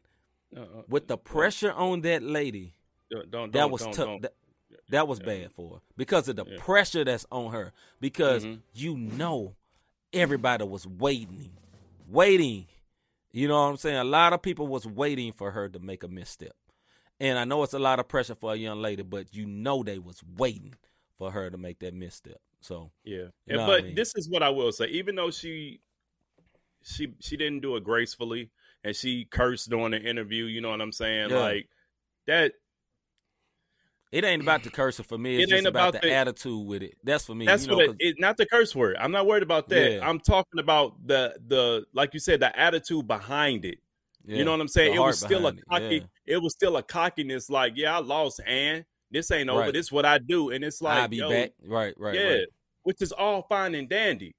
Uh-uh. 0.55 0.83
with 0.87 1.07
the 1.07 1.17
pressure 1.17 1.71
on 1.71 2.01
that 2.01 2.23
lady, 2.23 2.73
Don't, 3.09 3.29
don't, 3.31 3.53
that 3.53 3.69
was 3.69 3.81
don't- 3.83 3.93
tough. 3.93 4.05
don't. 4.05 4.21
That, 4.23 4.33
that 4.89 5.07
was 5.07 5.19
bad 5.19 5.51
for 5.53 5.75
her 5.75 5.81
because 5.97 6.27
of 6.27 6.35
the 6.37 6.45
Yeah. 6.45 6.57
pressure 6.59 7.03
that's 7.05 7.25
on 7.31 7.51
her. 7.53 7.71
Because 8.01 8.43
Mhm. 8.45 8.61
you 8.73 8.97
know, 8.97 9.55
everybody 10.13 10.63
was 10.65 10.85
waiting, 10.87 11.51
waiting. 12.09 12.67
You 13.31 13.47
know 13.47 13.55
what 13.63 13.69
I'm 13.69 13.77
saying? 13.77 13.97
A 13.97 14.03
lot 14.03 14.33
of 14.33 14.41
people 14.41 14.67
was 14.67 14.85
waiting 14.85 15.31
for 15.31 15.51
her 15.51 15.69
to 15.69 15.79
make 15.79 16.03
a 16.03 16.07
misstep, 16.09 16.55
and 17.21 17.37
I 17.39 17.45
know 17.45 17.63
it's 17.63 17.73
a 17.73 17.79
lot 17.79 17.99
of 17.99 18.09
pressure 18.09 18.35
for 18.35 18.51
a 18.51 18.57
young 18.57 18.81
lady, 18.81 19.03
but 19.03 19.33
you 19.33 19.45
know 19.45 19.83
they 19.83 19.97
was 19.99 20.21
waiting 20.37 20.73
for 21.17 21.31
her 21.31 21.49
to 21.49 21.57
make 21.57 21.79
that 21.79 21.93
misstep. 21.93 22.41
So 22.61 22.91
Yeah, 23.03 23.25
You 23.47 23.57
know 23.57 23.61
what 23.65 23.69
I 23.69 23.77
but 23.79 23.85
mean? 23.85 23.95
this 23.95 24.13
is 24.15 24.29
what 24.29 24.43
I 24.43 24.49
will 24.49 24.71
say. 24.71 24.85
Even 24.87 25.15
though 25.15 25.31
she, 25.31 25.81
she, 26.83 27.13
she 27.19 27.35
didn't 27.37 27.61
do 27.61 27.75
it 27.75 27.83
gracefully, 27.83 28.51
and 28.83 28.95
she 28.95 29.25
cursed 29.25 29.69
during 29.69 29.91
the 29.91 30.01
interview. 30.01 30.45
You 30.45 30.61
know 30.61 30.69
what 30.69 30.81
I'm 30.81 30.91
saying? 30.91 31.29
Yeah. 31.31 31.39
Like 31.39 31.69
that. 32.27 32.53
it 34.11 34.23
ain't 34.23 34.41
about 34.41 34.63
the 34.63 34.69
cursor 34.69 35.03
for 35.03 35.17
me. 35.17 35.35
It's 35.37 35.43
It 35.45 35.49
just 35.49 35.57
ain't 35.59 35.67
about, 35.67 35.89
about 35.89 36.01
the, 36.01 36.07
the- 36.09 36.13
attitude 36.13 36.67
with 36.67 36.83
it. 36.83 36.95
That's 37.03 37.25
for 37.25 37.33
me. 37.35 37.45
That's 37.45 37.63
you 37.63 37.69
know, 37.71 37.77
what 37.77 37.89
it, 37.89 37.95
it. 37.99 38.15
Not 38.19 38.37
the 38.37 38.45
curse 38.45 38.75
word. 38.75 38.95
I'm 38.99 39.11
not 39.11 39.25
worried 39.25 39.43
about 39.43 39.69
that. 39.69 39.91
Yeah. 39.93 40.07
I'm 40.07 40.19
talking 40.19 40.59
about 40.59 40.95
the 41.05 41.35
the 41.47 41.85
like 41.93 42.13
you 42.13 42.19
said 42.19 42.39
the 42.41 42.57
attitude 42.59 43.07
behind 43.07 43.65
it. 43.65 43.79
Yeah. 44.25 44.37
You 44.37 44.45
know 44.45 44.51
what 44.51 44.61
I'm 44.61 44.67
saying? 44.67 44.93
It 44.93 44.99
was 44.99 45.19
still 45.19 45.47
a 45.47 45.53
cocky. 45.69 45.97
it. 45.97 46.03
It 46.27 46.37
was 46.41 46.53
still 46.53 46.77
a 46.77 46.83
cockiness. 46.83 47.49
Like, 47.49 47.73
yeah, 47.75 47.95
I 47.95 48.01
lost, 48.01 48.39
and 48.45 48.85
this 49.11 49.29
ain't 49.31 49.49
over. 49.49 49.61
Right. 49.61 49.73
This 49.73 49.87
is 49.87 49.91
what 49.91 50.05
I 50.05 50.17
do, 50.17 50.49
and 50.51 50.63
it's 50.63 50.81
like, 50.81 50.97
I'll 50.99 51.07
be 51.07 51.17
yo, 51.17 51.29
back. 51.29 51.51
Right, 51.65 51.93
right, 51.97 52.15
yeah, 52.15 52.29
right. 52.29 52.47
which 52.83 53.01
is 53.01 53.11
all 53.11 53.43
fine 53.43 53.75
and 53.75 53.87
dandy, 53.89 54.35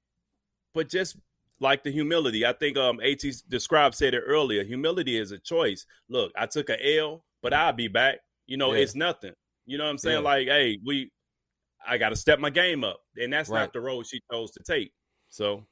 but 0.73 0.89
just 0.89 1.17
like 1.59 1.83
the 1.83 1.91
humility, 1.91 2.45
I 2.45 2.53
think 2.53 2.77
um 2.77 2.99
At 3.01 3.23
described 3.47 3.95
said 3.95 4.13
it 4.13 4.23
earlier. 4.25 4.63
Humility 4.63 5.17
is 5.17 5.31
a 5.31 5.37
choice. 5.37 5.85
Look, 6.09 6.31
I 6.35 6.45
took 6.45 6.69
a 6.69 6.97
L, 6.99 7.23
but 7.41 7.53
I'll 7.53 7.71
be 7.73 7.87
back. 7.87 8.19
You 8.47 8.57
know, 8.57 8.73
Yeah. 8.73 8.81
it's 8.81 8.95
nothing. 8.95 9.33
You 9.65 9.77
know 9.77 9.85
what 9.85 9.91
I'm 9.91 9.97
saying? 9.97 10.17
Yeah. 10.17 10.29
Like, 10.29 10.47
hey, 10.47 10.79
we, 10.85 11.09
I 11.87 11.97
got 11.97 12.09
to 12.09 12.15
step 12.17 12.39
my 12.39 12.49
game 12.49 12.83
up, 12.83 12.99
and 13.15 13.31
that's 13.31 13.49
Right. 13.49 13.61
not 13.61 13.73
the 13.73 13.79
road 13.79 14.05
she 14.07 14.19
chose 14.31 14.51
to 14.51 14.63
take. 14.63 14.91
So 15.29 15.65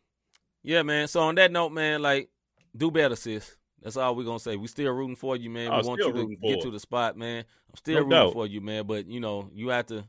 Yeah, 0.64 0.84
man. 0.84 1.08
So 1.08 1.22
on 1.22 1.36
that 1.36 1.52
note, 1.52 1.72
man, 1.72 2.02
like, 2.02 2.30
do 2.78 2.90
better, 2.92 3.16
sis. 3.16 3.58
That's 3.82 3.98
all 3.98 4.16
we're 4.16 4.26
gonna 4.26 4.40
say. 4.40 4.56
We 4.58 4.68
still 4.68 4.92
rooting 4.92 5.16
for 5.16 5.36
you, 5.36 5.50
man. 5.50 5.72
Oh, 5.72 5.82
we 5.82 5.88
want 5.88 6.02
you 6.02 6.14
to 6.14 6.36
get 6.36 6.62
to 6.62 6.72
the 6.72 6.80
spot, 6.80 7.18
man. 7.18 7.40
I'm 7.70 7.76
still 7.76 7.96
No 7.96 8.00
rooting 8.02 8.10
doubt. 8.12 8.34
for 8.34 8.48
you, 8.48 8.62
man. 8.62 8.86
But 8.86 9.08
you 9.08 9.20
know, 9.20 9.50
you 9.54 9.70
have 9.70 9.88
to 9.88 10.04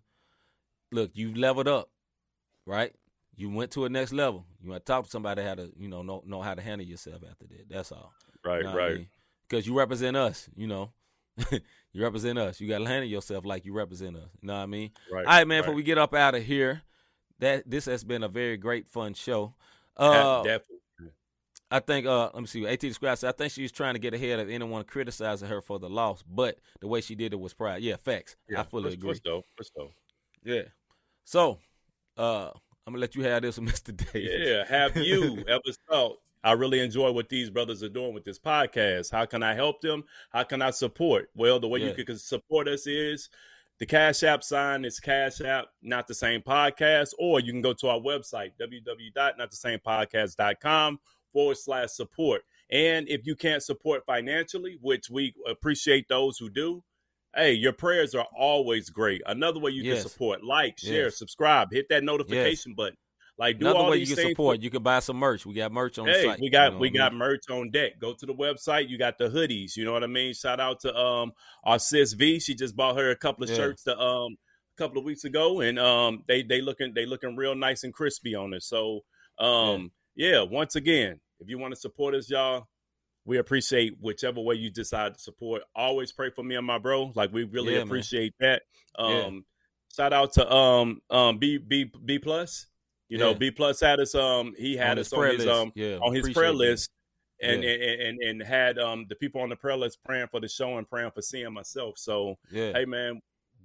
look. 0.90 1.10
You've 1.14 1.36
leveled 1.36 1.68
up, 1.68 1.90
right? 2.66 2.92
You 3.34 3.48
went 3.50 3.70
to 3.72 3.86
a 3.86 3.88
next 3.88 4.12
level. 4.12 4.44
You 4.62 4.70
want 4.70 4.84
to 4.84 4.92
talk 4.92 5.04
to 5.04 5.10
somebody 5.10 5.42
how 5.42 5.54
to, 5.54 5.72
you 5.78 5.88
know, 5.88 6.02
know 6.02 6.22
know 6.26 6.42
how 6.42 6.54
to 6.54 6.60
handle 6.60 6.86
yourself 6.86 7.22
after 7.28 7.46
that. 7.46 7.68
That's 7.70 7.90
all. 7.92 8.12
right, 8.44 8.64
right. 8.64 9.06
Because 9.48 9.66
you 9.66 9.76
represent 9.76 10.16
us, 10.16 10.48
you 10.54 10.66
know. 10.66 10.90
you 11.50 12.02
represent 12.02 12.38
us. 12.38 12.60
You 12.60 12.68
got 12.68 12.78
to 12.80 12.86
handle 12.86 13.08
yourself 13.08 13.46
like 13.46 13.64
you 13.64 13.72
represent 13.72 14.16
us. 14.16 14.28
You 14.42 14.48
know 14.48 14.54
what 14.54 14.60
I 14.62 14.66
mean? 14.66 14.90
Right, 15.10 15.24
All 15.24 15.32
right, 15.32 15.48
man. 15.48 15.56
right. 15.60 15.62
Before 15.62 15.74
we 15.74 15.82
get 15.82 15.96
up 15.96 16.14
out 16.14 16.34
of 16.34 16.42
here, 16.42 16.82
that 17.38 17.68
this 17.68 17.86
has 17.86 18.04
been 18.04 18.22
a 18.22 18.28
very 18.28 18.58
great, 18.58 18.86
fun 18.88 19.14
show. 19.14 19.54
Uh, 19.96 20.42
definitely. 20.42 20.76
I 21.72 21.80
think 21.80 22.06
uh 22.06 22.30
let 22.34 22.40
me 22.40 22.46
see. 22.46 22.66
AT 22.66 22.80
the 22.80 22.92
Scribe 22.92 23.16
said 23.16 23.30
I 23.30 23.32
think 23.32 23.52
she 23.52 23.62
was 23.62 23.72
trying 23.72 23.94
to 23.94 23.98
get 23.98 24.12
ahead 24.14 24.38
of 24.38 24.50
anyone 24.50 24.84
criticizing 24.84 25.48
her 25.48 25.62
for 25.62 25.78
the 25.78 25.88
loss, 25.88 26.22
but 26.22 26.58
the 26.80 26.86
way 26.86 27.00
she 27.00 27.14
did 27.14 27.32
it 27.32 27.40
was 27.40 27.54
pride. 27.54 27.82
Yeah, 27.82 27.96
facts. 27.96 28.36
I 28.56 28.62
fully 28.64 28.92
agree. 28.92 29.14
For 29.14 29.20
sure, 29.24 29.42
for 29.56 29.64
sure. 29.76 29.88
Yeah. 30.44 30.62
So, 31.24 31.58
uh 32.18 32.50
I'm 32.86 32.92
gonna 32.92 33.00
let 33.00 33.14
you 33.14 33.22
have 33.24 33.42
this 33.42 33.58
with 33.58 33.68
Mr. 33.74 33.96
Davis. 33.96 34.30
Yeah, 34.46 34.64
have 34.66 34.96
you 34.96 35.42
ever 35.48 35.60
thought 35.88 36.18
I 36.44 36.52
really 36.52 36.80
enjoy 36.80 37.10
what 37.12 37.28
these 37.28 37.48
brothers 37.48 37.82
are 37.82 37.88
doing 37.88 38.12
with 38.12 38.24
this 38.24 38.38
podcast? 38.38 39.10
How 39.10 39.24
can 39.24 39.42
I 39.42 39.54
help 39.54 39.80
them? 39.80 40.04
How 40.30 40.42
can 40.42 40.60
I 40.60 40.70
support? 40.72 41.30
Well, 41.34 41.58
the 41.60 41.68
way 41.68 41.80
Yeah. 41.80 41.94
you 41.96 42.04
can 42.04 42.18
support 42.18 42.68
us 42.68 42.86
is 42.86 43.30
the 43.78 43.86
Cash 43.86 44.22
App 44.24 44.44
sign 44.44 44.84
is 44.84 45.00
Cash 45.00 45.40
App, 45.40 45.68
not 45.80 46.06
the 46.06 46.14
same 46.14 46.42
podcast, 46.42 47.14
or 47.18 47.40
you 47.40 47.52
can 47.52 47.62
go 47.62 47.72
to 47.72 47.88
our 47.88 47.98
website, 48.00 48.50
www.notthesamepodcast.com 48.60 50.98
forward 51.32 51.56
slash 51.56 51.90
support. 51.90 52.42
And 52.70 53.08
if 53.08 53.26
you 53.26 53.36
can't 53.36 53.62
support 53.62 54.04
financially, 54.06 54.78
which 54.80 55.10
we 55.10 55.34
appreciate 55.48 56.06
those 56.08 56.38
who 56.38 56.48
do, 56.48 56.82
hey, 57.34 57.52
your 57.52 57.72
prayers 57.72 58.14
are 58.14 58.26
always 58.36 58.90
great. 58.90 59.22
Another 59.26 59.60
way 59.60 59.70
you 59.72 59.84
Yes. 59.84 60.02
can 60.02 60.10
support, 60.10 60.44
like, 60.44 60.78
share, 60.78 61.04
Yes. 61.04 61.18
subscribe, 61.18 61.68
hit 61.72 61.86
that 61.90 62.04
notification 62.04 62.74
button. 62.74 62.96
Like 63.38 63.58
do 63.58 63.66
Another 63.66 63.78
all 63.84 63.90
way 63.90 63.96
you 63.96 64.06
can 64.06 64.16
support, 64.16 64.60
you 64.60 64.70
can 64.70 64.82
buy 64.82 64.98
some 65.00 65.16
merch. 65.16 65.46
We 65.46 65.54
got 65.54 65.72
merch 65.72 65.98
on 65.98 66.06
the 66.06 66.14
Hey, 66.14 66.26
site. 66.26 66.38
we 66.38 66.50
got 66.50 66.66
you 66.66 66.70
know 66.72 66.80
we 66.80 66.88
I 66.88 66.90
got 66.92 67.12
mean? 67.12 67.18
merch 67.18 67.44
on 67.50 67.70
deck. 67.70 67.98
Go 67.98 68.12
to 68.12 68.26
the 68.26 68.34
website. 68.34 68.88
You 68.88 68.98
got 68.98 69.18
the 69.18 69.28
hoodies. 69.30 69.74
You 69.76 69.84
know 69.84 69.92
what 69.92 70.04
I 70.04 70.06
mean. 70.06 70.34
Shout 70.34 70.60
out 70.60 70.80
to 70.80 70.94
um 70.94 71.32
our 71.64 71.78
sis 71.78 72.12
V. 72.12 72.38
She 72.40 72.54
just 72.54 72.76
bought 72.76 72.96
her 72.96 73.10
a 73.10 73.16
couple 73.16 73.42
of 73.42 73.50
Yeah. 73.50 73.56
shirts 73.56 73.84
to 73.84 73.98
um 73.98 74.36
a 74.76 74.82
couple 74.82 74.98
of 74.98 75.04
weeks 75.04 75.24
ago, 75.24 75.60
and 75.60 75.78
um 75.78 76.22
they 76.28 76.42
they 76.42 76.60
looking 76.60 76.92
they 76.94 77.06
looking 77.06 77.36
real 77.36 77.54
nice 77.54 77.84
and 77.84 77.92
crispy 77.94 78.34
on 78.34 78.52
it. 78.52 78.62
So 78.62 79.00
um 79.38 79.80
yeah, 79.82 79.88
once 80.16 80.76
again, 80.76 81.20
if 81.40 81.48
you 81.48 81.58
want 81.58 81.74
to 81.74 81.80
support 81.80 82.14
us, 82.14 82.30
y'all, 82.30 82.66
we 83.24 83.38
appreciate 83.38 83.96
whichever 84.00 84.40
way 84.40 84.56
you 84.56 84.70
decide 84.70 85.14
to 85.14 85.20
support. 85.20 85.62
Always 85.74 86.12
pray 86.12 86.30
for 86.30 86.42
me 86.42 86.56
and 86.56 86.66
my 86.66 86.78
bro. 86.78 87.12
Like 87.14 87.32
we 87.32 87.44
really 87.44 87.74
Yeah, 87.74 87.78
man. 87.80 87.86
appreciate 87.86 88.34
that. 88.40 88.62
Um 88.98 89.08
Yeah. 89.08 89.40
shout 89.96 90.12
out 90.12 90.32
to 90.34 90.52
um 90.52 91.00
um 91.10 91.38
B 91.38 91.58
B 91.58 91.90
B 92.04 92.18
plus. 92.18 92.66
You 93.08 93.18
know, 93.18 93.34
B 93.34 93.50
plus 93.50 93.80
had 93.80 94.00
us 94.00 94.14
um 94.14 94.54
he 94.58 94.76
had 94.76 94.92
On 94.92 94.98
us 94.98 95.12
on 95.12 95.28
his 95.28 95.38
list. 95.38 95.48
um 95.48 95.72
Yeah, 95.74 95.96
on 95.98 96.14
his 96.14 96.30
prayer 96.30 96.48
that. 96.48 96.54
list 96.54 96.90
and, 97.40 97.62
Yeah. 97.62 97.70
and 97.70 98.00
and 98.00 98.22
and 98.22 98.42
had 98.42 98.78
um 98.78 99.06
the 99.08 99.14
people 99.16 99.40
on 99.40 99.50
the 99.50 99.56
prayer 99.56 99.76
list 99.76 99.98
praying 100.04 100.28
for 100.28 100.40
the 100.40 100.48
show 100.48 100.78
and 100.78 100.88
praying 100.88 101.10
for 101.14 101.22
seeing 101.22 101.52
myself. 101.52 101.98
So 101.98 102.36
Yeah. 102.50 102.72
hey 102.72 102.86
man, 102.86 103.20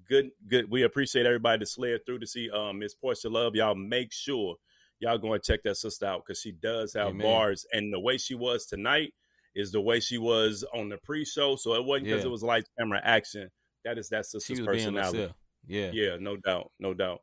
good 0.07 0.29
good. 0.47 0.69
We 0.69 0.83
appreciate 0.83 1.25
everybody 1.25 1.59
that 1.59 1.67
slid 1.67 2.05
through 2.05 2.19
to 2.19 2.27
see 2.27 2.49
um 2.51 2.79
Miss 2.79 2.93
Portia 2.93 3.29
Love. 3.29 3.55
Y'all 3.55 3.73
make 3.75 4.11
sure 4.13 4.55
y'all 4.99 5.17
go 5.17 5.33
and 5.33 5.43
check 5.43 5.61
that 5.63 5.75
sister 5.77 6.05
out 6.05 6.23
because 6.25 6.39
she 6.41 6.51
does 6.51 6.93
have 6.93 7.07
Amen. 7.09 7.25
bars 7.25 7.65
and 7.73 7.93
the 7.93 7.99
way 7.99 8.17
she 8.17 8.35
was 8.35 8.65
tonight 8.65 9.13
is 9.55 9.71
the 9.71 9.81
way 9.81 9.99
she 9.99 10.17
was 10.17 10.63
on 10.73 10.89
the 10.89 10.97
pre-show. 10.97 11.55
So 11.55 11.73
it 11.73 11.83
wasn't 11.83 12.05
because 12.05 12.23
Yeah. 12.23 12.27
it 12.27 12.31
was 12.31 12.43
lights, 12.43 12.69
camera, 12.77 13.01
action. 13.03 13.49
That 13.85 13.97
is 13.97 14.09
that 14.09 14.25
sister's 14.25 14.59
personality. 14.61 15.33
Yeah. 15.67 15.91
Yeah, 15.93 16.17
no 16.19 16.37
doubt, 16.37 16.71
no 16.79 16.93
doubt. 16.93 17.21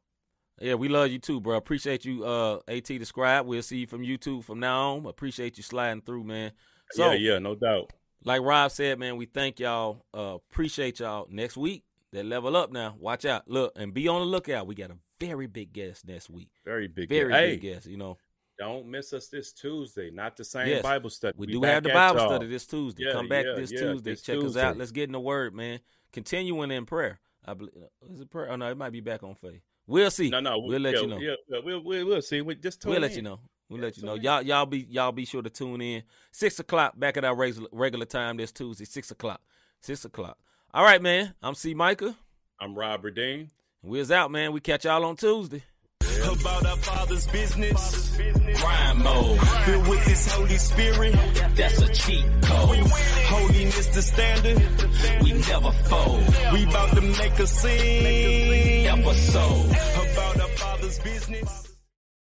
Yeah, 0.61 0.75
we 0.75 0.89
love 0.89 1.11
you 1.11 1.19
too, 1.19 1.41
bro. 1.41 1.57
Appreciate 1.57 2.05
you, 2.05 2.25
uh, 2.25 2.61
AT 2.69 2.87
the 2.87 3.05
Scribe. 3.05 3.45
We'll 3.47 3.63
see 3.63 3.79
you 3.79 3.87
from 3.87 4.03
YouTube 4.03 4.45
from 4.45 4.61
now 4.61 4.95
on. 4.97 5.07
Appreciate 5.07 5.57
you 5.57 5.63
sliding 5.65 6.03
through, 6.03 6.25
man. 6.25 6.53
So, 6.93 7.11
yeah, 7.11 7.33
yeah, 7.33 7.39
no 7.41 7.55
doubt. 7.57 7.93
like 8.25 8.41
Rob 8.43 8.71
said, 8.71 8.99
man, 8.99 9.17
we 9.17 9.27
thank 9.27 9.59
y'all. 9.59 10.05
Uh, 10.15 10.37
appreciate 10.51 11.01
y'all. 11.01 11.27
Next 11.29 11.57
week, 11.57 11.83
they 12.13 12.23
level 12.23 12.57
up 12.57 12.71
now. 12.73 12.95
Watch 13.01 13.25
out. 13.25 13.49
Look, 13.49 13.73
and 13.77 13.93
be 13.93 14.07
on 14.07 14.21
the 14.21 14.27
lookout. 14.27 14.67
We 14.69 14.75
got 14.77 14.91
a 14.91 14.97
very 15.27 15.47
big 15.47 15.73
guest 15.73 16.07
next 16.07 16.31
week. 16.31 16.49
Very 16.65 16.89
big. 16.89 17.09
Very 17.09 17.33
hey, 17.33 17.51
big 17.53 17.63
guest, 17.63 17.87
you 17.87 17.97
know. 17.97 18.17
don't 18.59 18.87
miss 18.87 19.13
us 19.13 19.29
this 19.29 19.53
Tuesday. 19.53 20.11
Not 20.11 20.37
the 20.37 20.45
same 20.45 20.69
Yes, 20.69 20.83
Bible 20.83 21.11
study. 21.11 21.35
We 21.37 21.47
We 21.47 21.53
do 21.55 21.63
have 21.63 21.83
the 21.83 21.91
Bible 21.91 22.21
y'all. 22.21 22.29
study 22.29 22.47
this 22.47 22.67
Tuesday. 22.67 23.05
Yeah, 23.07 23.13
Come 23.13 23.29
back 23.29 23.45
yeah, 23.47 23.55
this 23.57 23.73
yeah, 23.73 23.81
Tuesday. 23.81 24.11
this 24.13 24.23
Check 24.23 24.39
us 24.43 24.57
out. 24.57 24.77
Let's 24.77 24.91
get 24.93 25.05
in 25.05 25.13
the 25.13 25.21
word, 25.21 25.55
man. 25.55 25.81
Continuing 26.13 26.71
in 26.71 26.87
prayer. 26.87 27.19
I 27.45 27.55
believe 27.55 27.75
uh, 27.77 28.13
is 28.13 28.21
it 28.21 28.31
prayer? 28.31 28.51
Oh 28.51 28.57
no, 28.57 28.71
it 28.71 28.77
might 28.77 28.91
be 28.93 29.01
back 29.01 29.23
on 29.23 29.35
faith. 29.35 29.61
We'll 29.87 30.11
see. 30.11 30.31
No, 30.31 30.41
no, 30.41 30.59
we'll 30.59 30.81
let 30.81 30.95
yeah, 30.95 31.01
you 31.01 31.07
know. 31.09 31.19
Yeah, 31.19 31.35
we'll, 31.63 31.81
we'll, 31.85 32.07
we'll 32.07 32.23
see. 32.23 32.41
We 32.41 32.55
just 32.55 32.85
We'll 32.87 33.01
let 33.01 33.15
you 33.17 33.23
know. 33.23 33.41
We'll 33.69 33.81
Yeah, 33.81 33.85
let 33.87 33.97
you 33.99 34.05
know. 34.05 34.15
In. 34.15 34.23
Y'all 34.23 34.41
y'all 34.43 34.67
be 34.67 34.87
y'all 34.89 35.13
be 35.13 35.25
sure 35.27 35.43
to 35.43 35.51
tune 35.51 35.81
in. 35.83 36.03
Six 36.33 36.59
o'clock 36.61 36.99
back 36.99 37.17
at 37.17 37.25
our 37.25 37.35
regular 37.35 37.69
regular 37.73 38.07
time 38.07 38.37
this 38.39 38.53
Tuesday. 38.53 38.85
Six 38.87 39.11
o'clock. 39.11 39.41
Six 39.81 40.05
o'clock. 40.05 40.39
All 40.73 40.85
right, 40.85 41.03
man. 41.03 41.35
I'm 41.43 41.55
C 41.55 41.75
Micah. 41.75 42.17
I'm 42.61 42.75
Robert 42.75 43.15
Dean. 43.15 43.51
We's 43.87 44.11
out, 44.11 44.31
man. 44.31 44.53
We 44.53 44.61
catch 44.61 44.87
y'all 44.87 45.05
on 45.05 45.17
Tuesday. 45.17 45.63
About 46.01 46.65
our 46.65 46.77
father's 46.79 47.27
business. 47.27 48.17
Crime 48.57 49.03
mode. 49.03 49.39
Filled 49.41 49.89
with 49.89 50.05
this 50.07 50.33
Holy 50.33 50.57
Spirit. 50.57 51.13
That's 51.55 51.83
a 51.83 51.93
cheat 51.93 52.25
code. 52.43 52.79
Holiness 52.79 53.87
the 53.89 54.01
standard. 54.01 55.23
We 55.23 55.33
never 55.35 55.71
fold. 55.71 56.25
We 56.55 56.65
about 56.65 56.95
to 56.95 57.03
make 57.03 57.39
a 57.39 57.47
scene. 57.47 58.87
Episode. 58.87 59.67
About 59.67 60.41
our 60.41 60.49
father's 60.49 60.99
business. 61.01 61.74